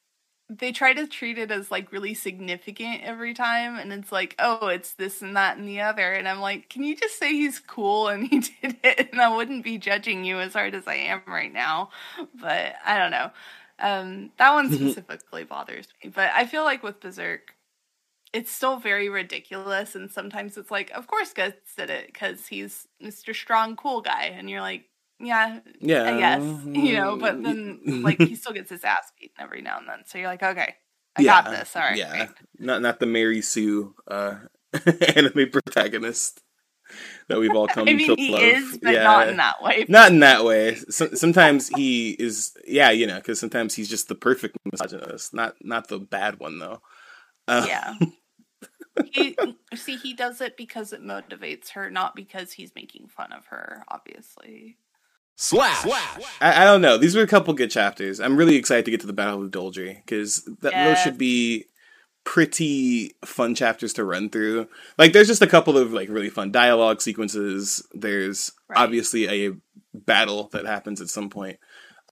they 0.60 0.72
try 0.74 0.94
to 0.94 1.08
treat 1.08 1.38
it 1.38 1.52
as 1.52 1.72
like 1.72 1.92
really 1.92 2.14
significant 2.14 3.04
every 3.04 3.34
time, 3.34 3.78
and 3.78 3.94
it's 3.94 4.12
like, 4.12 4.36
oh, 4.40 4.68
it's 4.68 4.94
this 4.94 5.22
and 5.22 5.36
that 5.38 5.58
and 5.58 5.68
the 5.68 5.82
other, 5.82 6.12
and 6.14 6.28
I'm 6.28 6.42
like, 6.42 6.70
can 6.70 6.84
you 6.84 6.96
just 6.96 7.18
say 7.18 7.34
he's 7.34 7.60
cool 7.60 8.10
and 8.10 8.28
he 8.28 8.40
did 8.62 8.78
it, 8.84 9.10
and 9.12 9.22
I 9.22 9.36
wouldn't 9.36 9.64
be 9.64 9.78
judging 9.78 10.26
you 10.26 10.40
as 10.40 10.54
hard 10.54 10.76
as 10.76 10.88
I 10.88 10.96
am 10.96 11.22
right 11.28 11.54
now. 11.54 11.90
But 12.36 12.76
I 12.86 12.98
don't 12.98 13.12
know. 13.12 13.32
Um, 13.80 14.32
that 14.38 14.54
one 14.54 14.70
specifically 14.70 15.44
bothers 15.46 15.88
me. 16.04 16.10
But 16.10 16.32
I 16.36 16.46
feel 16.46 16.64
like 16.64 16.84
with 16.84 17.00
Berserk, 17.00 17.56
it's 18.34 18.52
still 18.52 18.78
very 18.80 19.10
ridiculous 19.10 19.96
and 19.96 20.12
sometimes 20.12 20.58
it's 20.58 20.72
like 20.72 20.90
of 20.92 21.08
course 21.08 21.34
guts 21.34 21.76
did 21.76 21.90
it 21.90 22.08
because 22.08 22.48
he's 22.48 22.88
mr 23.04 23.36
strong 23.36 23.76
cool 23.76 24.02
guy 24.02 24.26
and 24.26 24.50
you're 24.50 24.62
like 24.62 24.86
yeah 25.22 25.60
Yeah. 25.80 26.04
i 26.04 26.18
guess 26.18 26.42
you 26.66 26.94
know 26.96 27.18
but 27.18 27.42
then 27.44 27.80
like 28.04 28.20
he 28.20 28.36
still 28.36 28.54
gets 28.54 28.70
his 28.70 28.84
ass 28.84 29.12
beaten 29.20 29.36
every 29.40 29.62
now 29.62 29.78
and 29.80 29.88
then 29.88 30.00
so 30.06 30.18
you're 30.18 30.28
like 30.28 30.44
okay 30.44 30.76
i 31.16 31.24
got 31.24 31.46
this 31.46 31.76
all 31.76 31.82
right 31.82 31.98
Yeah. 31.98 32.16
great. 32.26 32.30
Not 32.60 32.82
not 32.82 33.00
the 33.00 33.06
Mary 33.06 33.42
Sue 33.42 33.94
uh, 34.08 34.36
anime 35.16 35.50
protagonist 35.52 36.42
that 37.28 37.40
we've 37.40 37.56
all 37.56 37.68
come 37.76 37.88
i 37.88 37.94
mean 37.94 38.08
to 38.08 38.16
he 38.22 38.32
love. 38.32 38.42
is 38.42 38.80
but 38.82 38.94
yeah. 38.94 39.04
not 39.04 39.28
in 39.30 39.38
that 39.38 39.62
way 39.62 39.86
Not 39.88 40.12
in 40.12 40.20
that 40.20 40.44
way. 40.44 40.76
So, 40.76 41.14
sometimes 41.14 41.70
he 41.70 42.12
is, 42.12 42.52
yeah, 42.68 42.92
you 42.92 43.08
know, 43.08 43.16
because 43.16 43.40
sometimes 43.40 43.74
he's 43.76 43.90
just 43.90 44.08
the 44.10 44.16
perfect 44.16 44.58
misogynist, 44.70 45.34
not 45.34 45.56
not 45.62 45.88
the 45.88 46.00
bad 46.00 46.40
one 46.40 46.60
though. 46.60 46.82
Uh, 47.48 47.66
yeah 47.68 47.94
he 49.14 49.36
see 49.74 49.96
he 49.96 50.14
does 50.14 50.42
it 50.42 50.58
because 50.58 50.92
it 50.94 51.02
motivates 51.02 51.70
her 51.70 51.90
not 51.90 52.16
because 52.16 52.52
he's 52.52 52.74
making 52.76 53.08
fun 53.08 53.32
of 53.32 53.46
her 53.48 53.84
obviously 53.88 54.78
Slash. 55.42 55.86
I, 56.40 56.62
I 56.62 56.64
don't 56.66 56.82
know. 56.82 56.98
These 56.98 57.16
were 57.16 57.24
a 57.24 57.28
couple 57.28 57.54
good 57.56 57.72
chapters. 57.72 58.20
I'm 58.20 58.38
really 58.38 58.56
excited 58.58 58.86
to 58.86 58.92
get 58.92 59.02
to 59.02 59.08
the 59.08 59.14
Battle 59.14 59.44
of 59.44 59.50
Doldrey 59.52 59.96
because 60.06 60.44
that 60.62 60.72
those 60.74 61.00
should 61.00 61.18
be 61.18 61.66
pretty 62.24 63.16
fun 63.26 63.56
chapters 63.56 63.94
to 63.94 64.04
run 64.06 64.30
through. 64.30 64.68
Like, 65.00 65.14
there's 65.14 65.28
just 65.28 65.42
a 65.42 65.48
couple 65.48 65.78
of 65.78 65.92
like 65.92 66.10
really 66.10 66.30
fun 66.30 66.52
dialogue 66.52 67.02
sequences. 67.02 67.86
There's 67.94 68.52
Right. 68.70 68.80
obviously 68.80 69.48
a 69.48 69.54
battle 69.94 70.50
that 70.54 70.66
happens 70.66 71.02
at 71.02 71.10
some 71.10 71.30
point. 71.30 71.58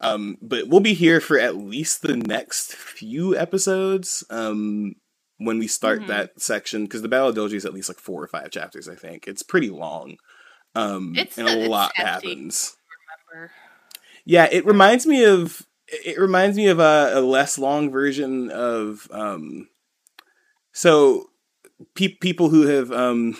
Um, 0.01 0.37
but 0.41 0.67
we'll 0.67 0.79
be 0.79 0.93
here 0.95 1.19
for 1.21 1.37
at 1.37 1.55
least 1.57 2.01
the 2.01 2.15
next 2.17 2.73
few 2.73 3.37
episodes. 3.37 4.23
Um, 4.31 4.95
when 5.37 5.59
we 5.59 5.67
start 5.67 6.01
Mhm. 6.01 6.07
that 6.07 6.41
section, 6.41 6.83
because 6.85 7.01
the 7.03 7.07
Battle 7.07 7.29
of 7.29 7.35
Doldrey 7.35 7.53
is 7.55 7.65
at 7.65 7.73
least 7.73 7.89
like 7.89 7.99
four 7.99 8.23
or 8.23 8.27
five 8.27 8.49
chapters. 8.49 8.89
I 8.89 8.95
think 8.95 9.27
it's 9.27 9.43
pretty 9.43 9.69
long. 9.69 10.17
Um, 10.75 11.13
It's- 11.15 11.37
and 11.37 11.47
a 11.47 11.59
it's 11.59 11.69
lot 11.69 11.91
hefty. 11.95 12.29
happens. 12.29 12.75
Yeah, 14.25 14.47
it 14.51 14.65
reminds 14.65 15.05
me 15.05 15.23
of 15.25 15.65
it 15.87 16.19
reminds 16.19 16.55
me 16.55 16.67
of 16.67 16.79
a, 16.79 17.11
a 17.15 17.21
less 17.21 17.57
long 17.57 17.89
version 17.91 18.51
of 18.51 19.07
um 19.11 19.69
so 20.71 21.29
pe- 21.95 22.09
people 22.09 22.49
who 22.49 22.67
have 22.67 22.91
um 22.91 23.35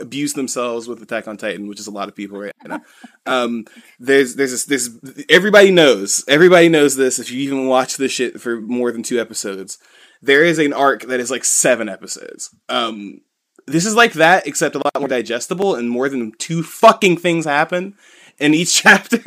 abused 0.00 0.36
themselves 0.36 0.88
with 0.88 1.02
Attack 1.02 1.28
on 1.28 1.36
Titan, 1.36 1.66
which 1.66 1.80
is 1.80 1.86
a 1.86 1.90
lot 1.90 2.08
of 2.08 2.14
people 2.14 2.38
right 2.38 2.52
now. 2.64 2.80
um 3.26 3.64
there's 3.98 4.36
there's 4.36 4.64
this, 4.64 4.88
this 4.88 5.24
everybody 5.28 5.70
knows. 5.70 6.24
Everybody 6.28 6.68
knows 6.68 6.96
this 6.96 7.18
if 7.18 7.30
you 7.30 7.40
even 7.40 7.66
watch 7.66 7.96
this 7.96 8.12
shit 8.12 8.40
for 8.40 8.60
more 8.60 8.92
than 8.92 9.02
2 9.02 9.20
episodes. 9.20 9.78
There 10.20 10.44
is 10.44 10.58
an 10.58 10.72
arc 10.72 11.02
that 11.02 11.20
is 11.20 11.30
like 11.30 11.44
7 11.44 11.88
episodes. 11.88 12.54
Um 12.68 13.22
this 13.66 13.86
is 13.86 13.94
like 13.94 14.14
that 14.14 14.46
except 14.46 14.74
a 14.74 14.78
lot 14.78 14.98
more 14.98 15.08
digestible 15.08 15.74
and 15.74 15.88
more 15.88 16.08
than 16.08 16.32
two 16.38 16.62
fucking 16.62 17.16
things 17.16 17.44
happen 17.44 17.94
in 18.42 18.54
each 18.54 18.74
chapter. 18.82 19.20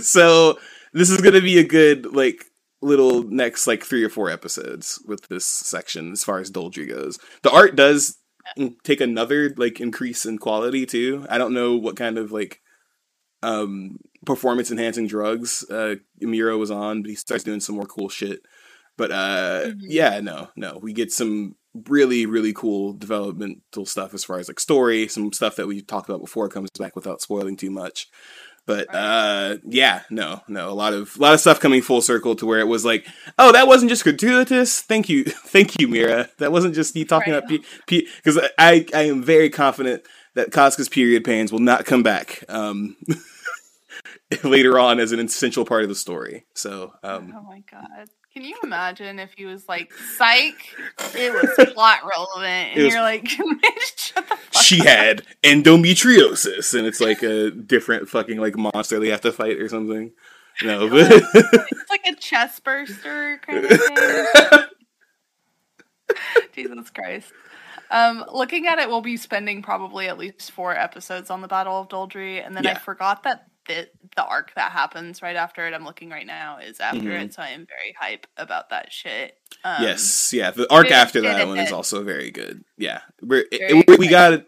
so 0.00 0.58
this 0.92 1.10
is 1.10 1.20
gonna 1.20 1.40
be 1.40 1.58
a 1.58 1.64
good 1.64 2.06
like 2.14 2.44
little 2.80 3.24
next 3.24 3.66
like 3.66 3.82
three 3.82 4.04
or 4.04 4.08
four 4.08 4.30
episodes 4.30 5.02
with 5.06 5.26
this 5.28 5.44
section 5.44 6.12
as 6.12 6.22
far 6.22 6.38
as 6.38 6.50
Doldrey 6.50 6.88
goes. 6.88 7.18
The 7.42 7.50
art 7.50 7.74
does 7.76 8.16
take 8.84 9.00
another 9.00 9.52
like 9.56 9.80
increase 9.80 10.24
in 10.24 10.38
quality 10.38 10.86
too. 10.86 11.26
I 11.28 11.38
don't 11.38 11.54
know 11.54 11.76
what 11.76 11.96
kind 11.96 12.18
of 12.18 12.30
like 12.32 12.60
um 13.42 13.98
performance 14.26 14.70
enhancing 14.70 15.06
drugs 15.06 15.64
uh 15.70 15.96
Miura 16.20 16.56
was 16.58 16.70
on, 16.70 17.02
but 17.02 17.10
he 17.10 17.14
starts 17.16 17.44
doing 17.44 17.60
some 17.60 17.76
more 17.76 17.86
cool 17.86 18.08
shit. 18.08 18.40
But 18.96 19.12
uh 19.12 19.62
Mhm. 19.66 19.76
yeah, 19.80 20.20
no, 20.20 20.48
no. 20.56 20.78
We 20.82 20.92
get 20.92 21.12
some 21.12 21.56
really, 21.88 22.26
really 22.26 22.52
cool 22.52 22.94
developmental 22.94 23.86
stuff 23.86 24.14
as 24.14 24.24
far 24.24 24.38
as 24.38 24.48
like 24.48 24.58
story, 24.58 25.06
some 25.08 25.32
stuff 25.32 25.56
that 25.56 25.66
we 25.68 25.82
talked 25.82 26.08
about 26.08 26.20
before 26.20 26.48
comes 26.48 26.70
back 26.78 26.96
without 26.96 27.20
spoiling 27.22 27.56
too 27.56 27.70
much. 27.70 28.08
But 28.68 28.94
uh 28.94 29.56
yeah, 29.64 30.02
no, 30.10 30.42
no, 30.46 30.68
a 30.70 30.74
lot 30.76 30.92
of 30.92 31.16
a 31.16 31.22
lot 31.22 31.32
of 31.32 31.40
stuff 31.40 31.58
coming 31.58 31.80
full 31.80 32.02
circle 32.02 32.36
to 32.36 32.44
where 32.44 32.60
it 32.60 32.68
was 32.68 32.84
like, 32.84 33.06
oh, 33.38 33.50
that 33.52 33.66
wasn't 33.66 33.88
just 33.90 34.04
gratuitous. 34.04 34.82
Thank 34.82 35.08
you, 35.08 35.24
thank 35.24 35.80
you, 35.80 35.88
Miura. 35.88 36.28
That 36.36 36.52
wasn't 36.52 36.74
just 36.74 36.94
you 36.94 37.06
talking 37.06 37.32
Right. 37.32 37.42
about 37.44 37.60
because 37.86 38.38
I 38.58 38.84
I 38.94 39.04
am 39.08 39.22
very 39.24 39.48
confident 39.48 40.02
that 40.34 40.50
Casca's 40.52 40.90
period 40.90 41.24
pains 41.24 41.50
will 41.50 41.60
not 41.60 41.86
come 41.86 42.02
back 42.02 42.44
um 42.50 42.94
later 44.44 44.78
on 44.78 45.00
as 45.00 45.12
an 45.12 45.20
essential 45.20 45.64
part 45.64 45.82
of 45.82 45.88
the 45.88 45.94
story. 45.94 46.44
So 46.54 46.92
um 47.02 47.32
oh 47.34 47.42
my 47.48 47.62
god 47.70 48.08
Can 48.38 48.46
you 48.46 48.56
imagine 48.62 49.18
if 49.18 49.32
he 49.36 49.46
was 49.46 49.68
like, 49.68 49.92
"Psych"? 49.92 50.54
It 51.16 51.32
was 51.32 51.70
plot 51.74 52.02
relevant, 52.08 52.76
and 52.76 52.84
was- 52.84 52.94
you're 52.94 53.02
like, 53.02 53.26
"Shut 53.96 54.28
the 54.28 54.36
fuck 54.36 54.62
she 54.62 54.80
up." 54.80 54.86
had 54.86 55.22
endometriosis, 55.42 56.72
and 56.78 56.86
it's 56.86 57.00
like 57.00 57.24
a 57.24 57.50
different 57.50 58.08
fucking 58.08 58.38
like 58.38 58.56
monster 58.56 59.00
they 59.00 59.08
have 59.08 59.22
to 59.22 59.32
fight 59.32 59.56
or 59.56 59.68
something. 59.68 60.12
No, 60.62 60.88
but 60.88 61.10
It's 61.10 61.90
like 61.90 62.06
a 62.06 62.14
chest 62.14 62.62
burster 62.62 63.40
kind 63.44 63.64
of 63.64 63.70
thing. 63.70 64.64
Jesus 66.54 66.90
Christ. 66.90 67.32
Um, 67.90 68.24
looking 68.32 68.68
at 68.68 68.78
it, 68.78 68.88
we'll 68.88 69.00
be 69.00 69.16
spending 69.16 69.62
probably 69.62 70.06
at 70.06 70.16
least 70.16 70.52
four 70.52 70.76
episodes 70.76 71.28
on 71.28 71.40
the 71.40 71.48
Battle 71.48 71.80
of 71.80 71.88
Doldrey, 71.88 72.46
and 72.46 72.56
then 72.56 72.64
I 72.68 72.74
forgot 72.74 73.24
that 73.24 73.46
the, 73.68 73.88
the 74.16 74.24
arc 74.24 74.52
that 74.56 74.72
happens 74.72 75.22
right 75.22 75.36
after 75.36 75.66
it. 75.66 75.74
I'm 75.74 75.84
looking 75.84 76.10
right 76.10 76.26
now 76.26 76.58
is 76.58 76.80
after 76.80 77.00
Mhm. 77.00 77.24
it, 77.26 77.34
so 77.34 77.42
I 77.42 77.48
am 77.50 77.66
very 77.66 77.94
hype 77.98 78.26
about 78.36 78.70
that 78.70 78.92
shit. 78.92 79.38
Um, 79.64 79.82
yes, 79.82 80.32
yeah, 80.32 80.50
the 80.50 80.70
arc 80.72 80.90
after 80.90 81.20
that 81.20 81.46
one 81.46 81.58
is 81.58 81.70
also 81.72 82.02
very 82.02 82.30
good. 82.30 82.64
Yeah, 82.76 83.00
it- 83.22 83.28
we 83.28 83.80
exciting. 84.06 84.10
got 84.10 84.44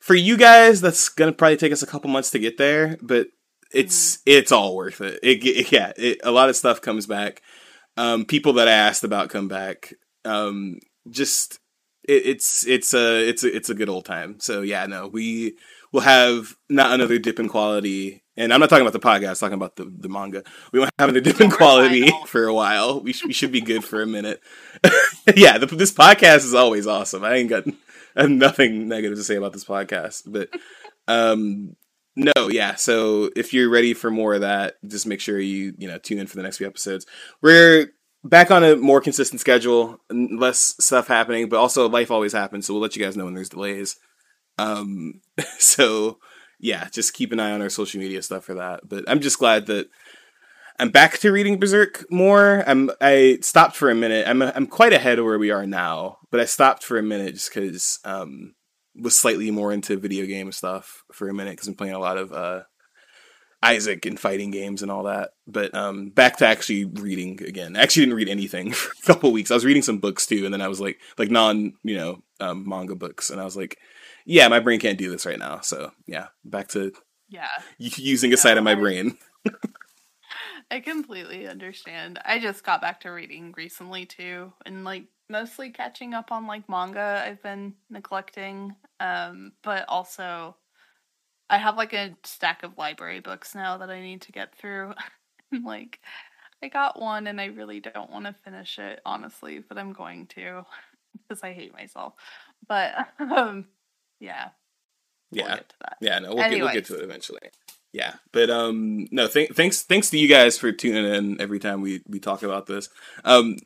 for 0.00 0.14
you 0.14 0.36
guys. 0.36 0.80
That's 0.80 1.08
gonna 1.08 1.32
probably 1.32 1.56
take 1.56 1.72
us 1.72 1.82
a 1.82 1.86
couple 1.86 2.10
months 2.10 2.30
to 2.30 2.38
get 2.38 2.58
there, 2.58 2.98
but 3.00 3.28
it's 3.72 4.18
Mm-hmm. 4.18 4.22
it's 4.26 4.52
all 4.52 4.76
worth 4.76 5.00
it. 5.00 5.18
It, 5.22 5.44
it 5.44 5.72
yeah, 5.72 5.92
it, 5.96 6.18
a 6.22 6.30
lot 6.30 6.48
of 6.48 6.56
stuff 6.56 6.80
comes 6.82 7.06
back. 7.06 7.42
Um, 7.96 8.24
people 8.26 8.52
that 8.54 8.68
I 8.68 8.72
asked 8.72 9.04
about 9.04 9.30
come 9.30 9.48
back. 9.48 9.94
Um, 10.24 10.80
just 11.10 11.60
it, 12.06 12.26
it's 12.26 12.66
it's 12.66 12.92
a 12.94 13.26
it's 13.28 13.42
a 13.44 13.54
it's 13.56 13.70
a 13.70 13.74
good 13.74 13.88
old 13.88 14.04
time. 14.04 14.38
So 14.40 14.62
yeah, 14.62 14.86
no, 14.86 15.06
we 15.08 15.56
will 15.92 16.00
have 16.02 16.54
not 16.68 16.92
another 16.92 17.18
dip 17.18 17.38
in 17.40 17.48
quality. 17.48 18.22
And 18.36 18.52
I'm 18.52 18.60
not 18.60 18.68
talking 18.68 18.86
about 18.86 18.92
the 18.92 19.06
podcast, 19.06 19.40
talking 19.40 19.54
about 19.54 19.76
the, 19.76 19.84
the 19.84 20.08
manga. 20.08 20.42
We 20.72 20.78
won't 20.78 20.90
have 20.98 21.12
dip 21.22 21.40
in 21.40 21.50
quality 21.50 22.10
for 22.26 22.46
a 22.46 22.54
while. 22.54 23.00
We, 23.00 23.12
sh- 23.12 23.24
we 23.24 23.32
should 23.32 23.52
be 23.52 23.62
good 23.62 23.82
for 23.82 24.02
a 24.02 24.06
minute. 24.06 24.40
yeah, 25.36 25.58
the, 25.58 25.66
this 25.66 25.92
podcast 25.92 26.38
is 26.38 26.54
always 26.54 26.86
awesome. 26.86 27.24
I 27.24 27.36
ain't 27.36 27.48
got 27.48 27.64
I 28.16 28.22
have 28.22 28.30
nothing 28.30 28.88
negative 28.88 29.18
to 29.18 29.24
say 29.24 29.36
about 29.36 29.52
this 29.52 29.64
podcast. 29.64 30.22
But 30.26 30.50
um 31.08 31.76
no, 32.18 32.48
yeah. 32.48 32.76
So 32.76 33.30
if 33.36 33.52
you're 33.52 33.68
ready 33.68 33.92
for 33.92 34.10
more 34.10 34.34
of 34.34 34.40
that, 34.40 34.76
just 34.86 35.06
make 35.06 35.20
sure 35.20 35.38
you 35.38 35.74
you 35.78 35.88
know 35.88 35.98
tune 35.98 36.18
in 36.18 36.26
for 36.26 36.36
the 36.36 36.42
next 36.42 36.58
few 36.58 36.66
episodes. 36.66 37.06
We're 37.42 37.92
back 38.24 38.50
on 38.50 38.64
a 38.64 38.76
more 38.76 39.00
consistent 39.00 39.40
schedule, 39.40 40.00
less 40.10 40.74
stuff 40.80 41.08
happening, 41.08 41.48
but 41.48 41.58
also 41.58 41.88
life 41.88 42.10
always 42.10 42.32
happens. 42.32 42.66
So 42.66 42.74
we'll 42.74 42.82
let 42.82 42.96
you 42.96 43.04
guys 43.04 43.16
know 43.16 43.26
when 43.26 43.34
there's 43.34 43.50
delays. 43.50 43.96
Um, 44.58 45.20
so 45.58 46.18
yeah, 46.58 46.88
just 46.90 47.14
keep 47.14 47.32
an 47.32 47.40
eye 47.40 47.52
on 47.52 47.62
our 47.62 47.68
social 47.68 48.00
media 48.00 48.22
stuff 48.22 48.44
for 48.44 48.54
that. 48.54 48.88
But 48.88 49.04
I'm 49.08 49.20
just 49.20 49.38
glad 49.38 49.66
that 49.66 49.88
I'm 50.78 50.90
back 50.90 51.18
to 51.18 51.32
reading 51.32 51.58
Berserk 51.58 52.10
more. 52.10 52.64
I'm 52.66 52.90
I 53.00 53.38
stopped 53.42 53.76
for 53.76 53.90
a 53.90 53.94
minute. 53.94 54.26
I'm 54.26 54.42
I'm 54.42 54.66
quite 54.66 54.92
ahead 54.92 55.18
of 55.18 55.24
where 55.24 55.38
we 55.38 55.50
are 55.50 55.66
now, 55.66 56.18
but 56.30 56.40
I 56.40 56.44
stopped 56.44 56.84
for 56.84 56.98
a 56.98 57.02
minute 57.02 57.34
just 57.34 57.52
because 57.52 57.98
um 58.04 58.54
was 58.94 59.18
slightly 59.18 59.50
more 59.50 59.72
into 59.72 59.98
video 59.98 60.24
game 60.26 60.50
stuff 60.52 61.04
for 61.12 61.28
a 61.28 61.34
minute 61.34 61.52
because 61.52 61.68
I'm 61.68 61.74
playing 61.74 61.94
a 61.94 61.98
lot 61.98 62.18
of 62.18 62.32
uh 62.32 62.62
Isaac 63.62 64.06
and 64.06 64.20
fighting 64.20 64.50
games 64.50 64.82
and 64.82 64.90
all 64.90 65.04
that. 65.04 65.30
But 65.46 65.74
um 65.74 66.10
back 66.10 66.38
to 66.38 66.46
actually 66.46 66.84
reading 66.84 67.42
again. 67.42 67.76
I 67.76 67.82
actually 67.82 68.04
didn't 68.04 68.16
read 68.16 68.28
anything 68.28 68.72
for 68.72 68.92
a 68.92 69.14
couple 69.14 69.32
weeks. 69.32 69.50
I 69.50 69.54
was 69.54 69.64
reading 69.64 69.82
some 69.82 69.98
books 69.98 70.26
too, 70.26 70.44
and 70.44 70.54
then 70.54 70.62
I 70.62 70.68
was 70.68 70.80
like 70.80 70.98
like 71.18 71.30
non 71.30 71.74
you 71.82 71.96
know 71.96 72.22
um, 72.40 72.68
manga 72.68 72.94
books, 72.94 73.30
and 73.30 73.40
I 73.40 73.44
was 73.44 73.56
like, 73.56 73.78
yeah, 74.26 74.48
my 74.48 74.60
brain 74.60 74.80
can't 74.80 74.98
do 74.98 75.10
this 75.10 75.24
right 75.26 75.38
now. 75.38 75.60
So 75.60 75.92
yeah, 76.06 76.28
back 76.44 76.68
to 76.68 76.92
Yeah, 77.28 77.48
using 77.78 78.32
a 78.32 78.36
side 78.36 78.58
of 78.58 78.64
my 78.64 78.72
I- 78.72 78.74
brain. 78.74 79.16
I 80.70 80.80
completely 80.80 81.46
understand. 81.46 82.18
I 82.24 82.38
just 82.40 82.64
got 82.64 82.80
back 82.80 83.00
to 83.02 83.10
reading 83.10 83.54
recently 83.56 84.04
too, 84.06 84.52
and 84.64 84.84
like 84.84 85.06
mostly 85.28 85.70
catching 85.70 86.14
up 86.14 86.32
on 86.32 86.46
like 86.46 86.68
manga 86.68 87.22
I've 87.26 87.42
been 87.42 87.74
neglecting. 87.90 88.74
Um, 89.00 89.52
but 89.62 89.84
also 89.88 90.56
I 91.50 91.58
have 91.58 91.76
like 91.76 91.92
a 91.92 92.16
stack 92.24 92.62
of 92.64 92.78
library 92.78 93.20
books 93.20 93.54
now 93.54 93.78
that 93.78 93.90
I 93.90 94.00
need 94.00 94.22
to 94.22 94.32
get 94.32 94.56
through. 94.56 94.94
like 95.64 96.00
I 96.62 96.68
got 96.68 97.00
one 97.00 97.26
and 97.28 97.40
I 97.40 97.46
really 97.46 97.80
don't 97.80 98.10
want 98.10 98.26
to 98.26 98.32
finish 98.32 98.78
it, 98.78 99.00
honestly, 99.06 99.60
but 99.60 99.78
I'm 99.78 99.92
going 99.92 100.26
to 100.28 100.64
because 101.28 101.42
I 101.44 101.52
hate 101.52 101.72
myself. 101.74 102.14
But 102.68 102.94
um 103.20 103.66
yeah. 104.20 104.48
We'll 105.32 105.44
Yeah. 105.46 105.56
get 105.56 105.68
to 105.68 105.74
that. 105.80 105.96
Yeah, 106.00 106.18
no, 106.20 106.34
we'll 106.34 106.48
get, 106.50 106.60
we'll 106.62 106.72
get 106.72 106.84
to 106.86 106.94
it 106.98 107.04
eventually. 107.04 107.40
Yeah, 107.92 108.14
but 108.32 108.50
um, 108.50 109.06
no, 109.10 109.26
th- 109.26 109.52
thanks, 109.52 109.82
thanks 109.82 110.10
to 110.10 110.18
you 110.18 110.28
guys 110.28 110.58
for 110.58 110.70
tuning 110.70 111.04
in 111.12 111.40
every 111.40 111.58
time 111.58 111.80
we 111.80 112.02
we 112.06 112.20
talk 112.20 112.42
about 112.42 112.66
this. 112.66 112.88
Um, 113.24 113.56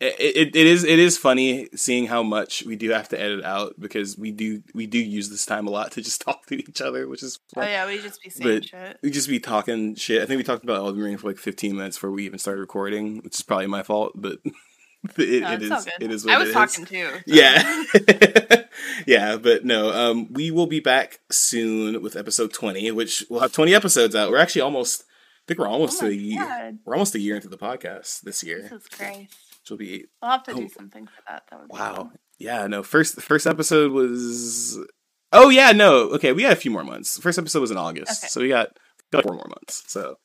it, 0.00 0.14
it, 0.18 0.56
it 0.56 0.66
is 0.66 0.84
it 0.84 0.98
is 0.98 1.16
funny 1.18 1.68
seeing 1.76 2.06
how 2.06 2.22
much 2.22 2.64
we 2.64 2.76
do 2.76 2.90
have 2.90 3.08
to 3.10 3.20
edit 3.20 3.44
out 3.44 3.74
because 3.78 4.16
we 4.18 4.30
do 4.32 4.62
we 4.74 4.86
do 4.86 4.98
use 4.98 5.30
this 5.30 5.44
time 5.46 5.66
a 5.66 5.70
lot 5.70 5.92
to 5.92 6.02
just 6.02 6.20
talk 6.26 6.46
to 6.46 6.56
each 6.56 6.80
other, 6.80 7.08
which 7.08 7.22
is 7.22 7.38
Oh 7.56 7.62
yeah, 7.62 7.86
we 7.86 7.98
just 8.00 8.22
be 8.22 8.30
saying 8.30 8.60
But- 8.60 8.64
shit. 8.64 8.98
we 9.02 9.10
just 9.10 9.28
be 9.28 9.38
talking 9.40 9.94
shit. 9.96 10.22
I 10.22 10.26
think 10.26 10.38
we 10.38 10.44
talked 10.44 10.64
about 10.64 10.76
Elden 10.78 11.00
Ring 11.02 11.16
for 11.18 11.28
like 11.28 11.38
15 11.38 11.76
minutes 11.76 11.96
before 11.96 12.10
we 12.12 12.24
even 12.24 12.38
started 12.38 12.60
recording, 12.60 13.18
which 13.22 13.34
is 13.34 13.42
probably 13.42 13.66
my 13.68 13.82
fault, 13.82 14.12
but 14.14 14.38
it, 15.18 15.42
No, 15.42 15.48
all 15.48 15.62
is 15.80 15.88
it 16.00 16.10
is 16.12 16.24
what 16.24 16.34
I 16.34 16.38
was 16.38 16.48
it 16.48 16.50
is. 16.50 16.54
talking 16.54 16.84
too. 16.84 17.08
so- 17.10 17.20
Yeah. 17.26 18.61
yeah, 19.06 19.36
but 19.36 19.64
no, 19.64 19.92
um 19.92 20.32
we 20.32 20.50
will 20.50 20.66
be 20.66 20.80
back 20.80 21.20
soon 21.30 22.02
with 22.02 22.16
episode 22.16 22.52
20, 22.52 22.90
which 22.92 23.24
we'll 23.30 23.40
have 23.40 23.52
20 23.52 23.74
episodes 23.74 24.14
out. 24.14 24.30
We're 24.30 24.38
actually 24.38 24.62
almost 24.62 25.02
I 25.02 25.44
think 25.48 25.58
we're 25.58 25.66
almost 25.68 26.02
Oh 26.02 26.06
a 26.06 26.10
year. 26.10 26.44
God. 26.44 26.78
We're 26.84 26.94
almost 26.94 27.14
a 27.14 27.20
year 27.20 27.34
into 27.36 27.48
the 27.48 27.58
podcast 27.58 28.20
this 28.22 28.42
year. 28.44 28.62
Jesus 28.62 28.86
Christ. 28.88 29.34
Which 29.62 29.70
will 29.70 29.76
be 29.78 30.04
We'll 30.20 30.30
have 30.30 30.42
to 30.44 30.52
Oh. 30.52 30.56
do 30.56 30.68
something 30.68 31.06
for 31.06 31.22
that. 31.28 31.42
That 31.50 31.60
would 31.60 31.68
be 31.68 31.74
wow. 31.74 32.12
Yeah, 32.38 32.66
no, 32.66 32.82
first 32.82 33.14
the 33.14 33.22
first 33.22 33.46
episode 33.46 33.92
was 33.92 34.78
Oh 35.32 35.48
yeah, 35.48 35.72
no. 35.72 36.10
Okay, 36.10 36.32
we 36.32 36.42
got 36.42 36.52
a 36.52 36.56
few 36.56 36.70
more 36.70 36.84
months. 36.84 37.16
The 37.16 37.22
first 37.22 37.38
episode 37.38 37.60
was 37.60 37.70
in 37.70 37.76
August. 37.78 38.22
Okay. 38.24 38.28
So 38.28 38.40
we 38.40 38.48
got, 38.48 38.76
got 39.10 39.22
four 39.24 39.34
more 39.34 39.48
months. 39.48 39.82
So 39.86 40.18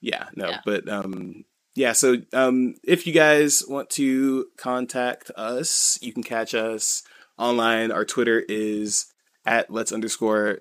yeah, 0.00 0.26
no, 0.36 0.48
Yeah. 0.48 0.60
but 0.64 0.88
um 0.88 1.44
yeah, 1.76 1.92
so 1.92 2.16
um 2.32 2.74
if 2.84 3.06
you 3.06 3.12
guys 3.12 3.62
want 3.68 3.90
to 3.90 4.46
contact 4.56 5.30
us, 5.36 5.98
you 6.02 6.12
can 6.12 6.22
catch 6.22 6.54
us 6.54 7.02
online. 7.38 7.90
Our 7.92 8.04
Twitter 8.04 8.44
is 8.48 9.06
at 9.46 9.70
let's 9.70 9.92
underscore 9.92 10.60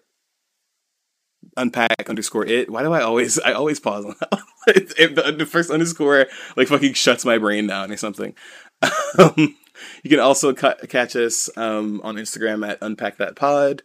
unpack 1.58 2.10
underscore 2.10 2.46
it. 2.46 2.70
Why 2.70 2.84
do 2.84 2.94
I 2.94 3.02
always 3.02 3.40
I 3.40 3.54
always 3.54 3.80
pause 3.80 4.06
on 4.06 4.16
that? 4.20 4.40
If 4.66 5.16
the, 5.16 5.30
the 5.38 5.46
first 5.46 5.70
underscore 5.70 6.28
like 6.56 6.70
fucking 6.70 6.94
shuts 6.94 7.26
my 7.26 7.38
brain 7.38 7.68
down 7.68 7.92
or 7.92 7.98
something. 7.98 8.36
Um, 9.18 9.56
you 10.04 10.10
can 10.10 10.20
also 10.20 10.54
ca- 10.54 10.76
catch 10.88 11.16
us 11.16 11.50
um, 11.58 12.02
on 12.04 12.16
Instagram 12.16 12.68
at 12.68 12.80
unpack 12.82 13.18
that 13.18 13.36
pod. 13.36 13.84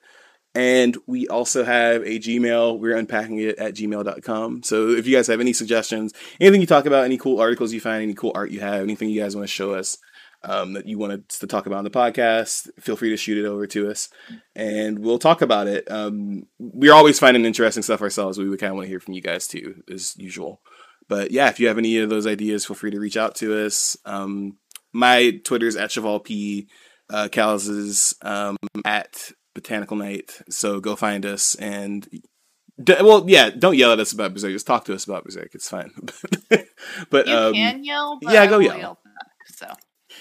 And 0.54 0.96
we 1.06 1.28
also 1.28 1.64
have 1.64 2.02
a 2.02 2.18
Gmail. 2.18 2.78
We're 2.78 2.96
unpacking 2.96 3.38
it 3.38 3.58
at 3.58 3.74
gmail.com. 3.74 4.62
So 4.62 4.88
if 4.88 5.06
you 5.06 5.14
guys 5.14 5.26
have 5.26 5.40
any 5.40 5.52
suggestions, 5.52 6.14
anything 6.40 6.60
you 6.60 6.66
talk 6.66 6.86
about, 6.86 7.04
any 7.04 7.18
cool 7.18 7.40
articles 7.40 7.72
you 7.72 7.80
find, 7.80 8.02
any 8.02 8.14
cool 8.14 8.32
art 8.34 8.50
you 8.50 8.60
have, 8.60 8.82
anything 8.82 9.10
you 9.10 9.20
guys 9.20 9.36
want 9.36 9.46
to 9.46 9.52
show 9.52 9.74
us 9.74 9.98
um, 10.44 10.74
that 10.74 10.86
you 10.86 10.98
want 10.98 11.12
us 11.12 11.38
to 11.38 11.46
talk 11.46 11.66
about 11.66 11.78
on 11.78 11.84
the 11.84 11.90
podcast, 11.90 12.68
feel 12.80 12.96
free 12.96 13.10
to 13.10 13.16
shoot 13.16 13.38
it 13.38 13.48
over 13.48 13.66
to 13.66 13.90
us 13.90 14.08
and 14.54 15.00
we'll 15.00 15.18
talk 15.18 15.42
about 15.42 15.66
it. 15.66 15.90
Um, 15.90 16.44
we're 16.58 16.92
always 16.94 17.18
finding 17.18 17.44
interesting 17.44 17.82
stuff 17.82 18.02
ourselves. 18.02 18.38
We 18.38 18.48
would 18.48 18.60
kind 18.60 18.70
of 18.70 18.76
want 18.76 18.86
to 18.86 18.90
hear 18.90 19.00
from 19.00 19.14
you 19.14 19.20
guys 19.20 19.48
too, 19.48 19.82
as 19.92 20.16
usual. 20.16 20.60
But 21.08 21.30
yeah, 21.30 21.48
if 21.48 21.58
you 21.58 21.68
have 21.68 21.78
any 21.78 21.98
of 21.98 22.10
those 22.10 22.26
ideas, 22.26 22.66
feel 22.66 22.76
free 22.76 22.90
to 22.90 23.00
reach 23.00 23.16
out 23.16 23.34
to 23.36 23.64
us. 23.66 23.96
Um, 24.04 24.58
my 24.92 25.40
Twitter's 25.44 25.76
at 25.76 25.90
Cheval 25.90 26.20
P. 26.20 26.68
Uh, 27.10 27.28
Cal's 27.30 27.66
is 27.68 28.14
um, 28.22 28.56
at 28.84 29.32
Botanical 29.54 29.96
Night. 29.96 30.40
So 30.50 30.80
go 30.80 30.96
find 30.96 31.24
us 31.24 31.54
and. 31.56 32.06
D- 32.80 32.94
well, 33.00 33.24
yeah, 33.26 33.50
don't 33.50 33.76
yell 33.76 33.92
at 33.92 33.98
us 33.98 34.12
about 34.12 34.34
Berserk. 34.34 34.52
Just 34.52 34.66
talk 34.66 34.84
to 34.84 34.94
us 34.94 35.04
about 35.04 35.24
Berserk. 35.24 35.52
It's 35.52 35.68
fine. 35.68 35.90
but 37.10 37.26
You 37.26 37.34
um, 37.34 37.52
can 37.54 37.82
yell, 37.82 38.18
but 38.22 38.32
yeah, 38.32 38.46
go 38.46 38.60
yell. 38.60 39.00
back, 39.04 39.48
so 39.48 39.66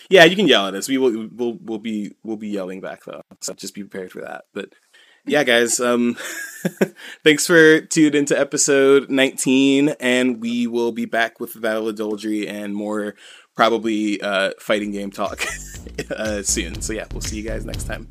yeah, 0.10 0.26
you 0.26 0.36
can 0.36 0.48
yell 0.48 0.68
at 0.68 0.76
us. 0.76 0.88
We 0.88 0.98
will 0.98 1.28
we'll 1.32 1.58
we'll 1.62 1.80
be 1.80 2.16
we'll 2.24 2.38
be 2.38 2.50
yelling 2.50 2.82
back 2.82 3.04
though. 3.06 3.22
So 3.42 3.54
just 3.54 3.74
be 3.74 3.84
prepared 3.84 4.12
for 4.12 4.22
that. 4.22 4.46
But 4.54 4.74
yeah, 5.26 5.44
guys, 5.44 5.80
um 5.80 6.18
thanks 7.24 7.46
for 7.46 7.82
tuned 7.82 8.16
into 8.16 8.38
episode 8.38 9.10
19 9.10 9.90
and 10.00 10.42
we 10.42 10.68
will 10.68 10.92
be 10.92 11.06
back 11.06 11.40
with 11.40 11.54
the 11.54 11.60
Battle 11.60 11.90
of 11.90 11.96
Doldrey 11.96 12.50
and 12.50 12.74
more 12.76 13.16
probably 13.56 14.22
uh 14.22 14.52
fighting 14.60 14.92
game 14.92 15.12
talk 15.12 15.44
uh 16.12 16.42
soon. 16.44 16.82
So 16.82 16.94
yeah, 16.94 17.06
we'll 17.12 17.22
see 17.22 17.38
you 17.38 17.44
guys 17.44 17.66
next 17.66 17.84
time. 17.84 18.08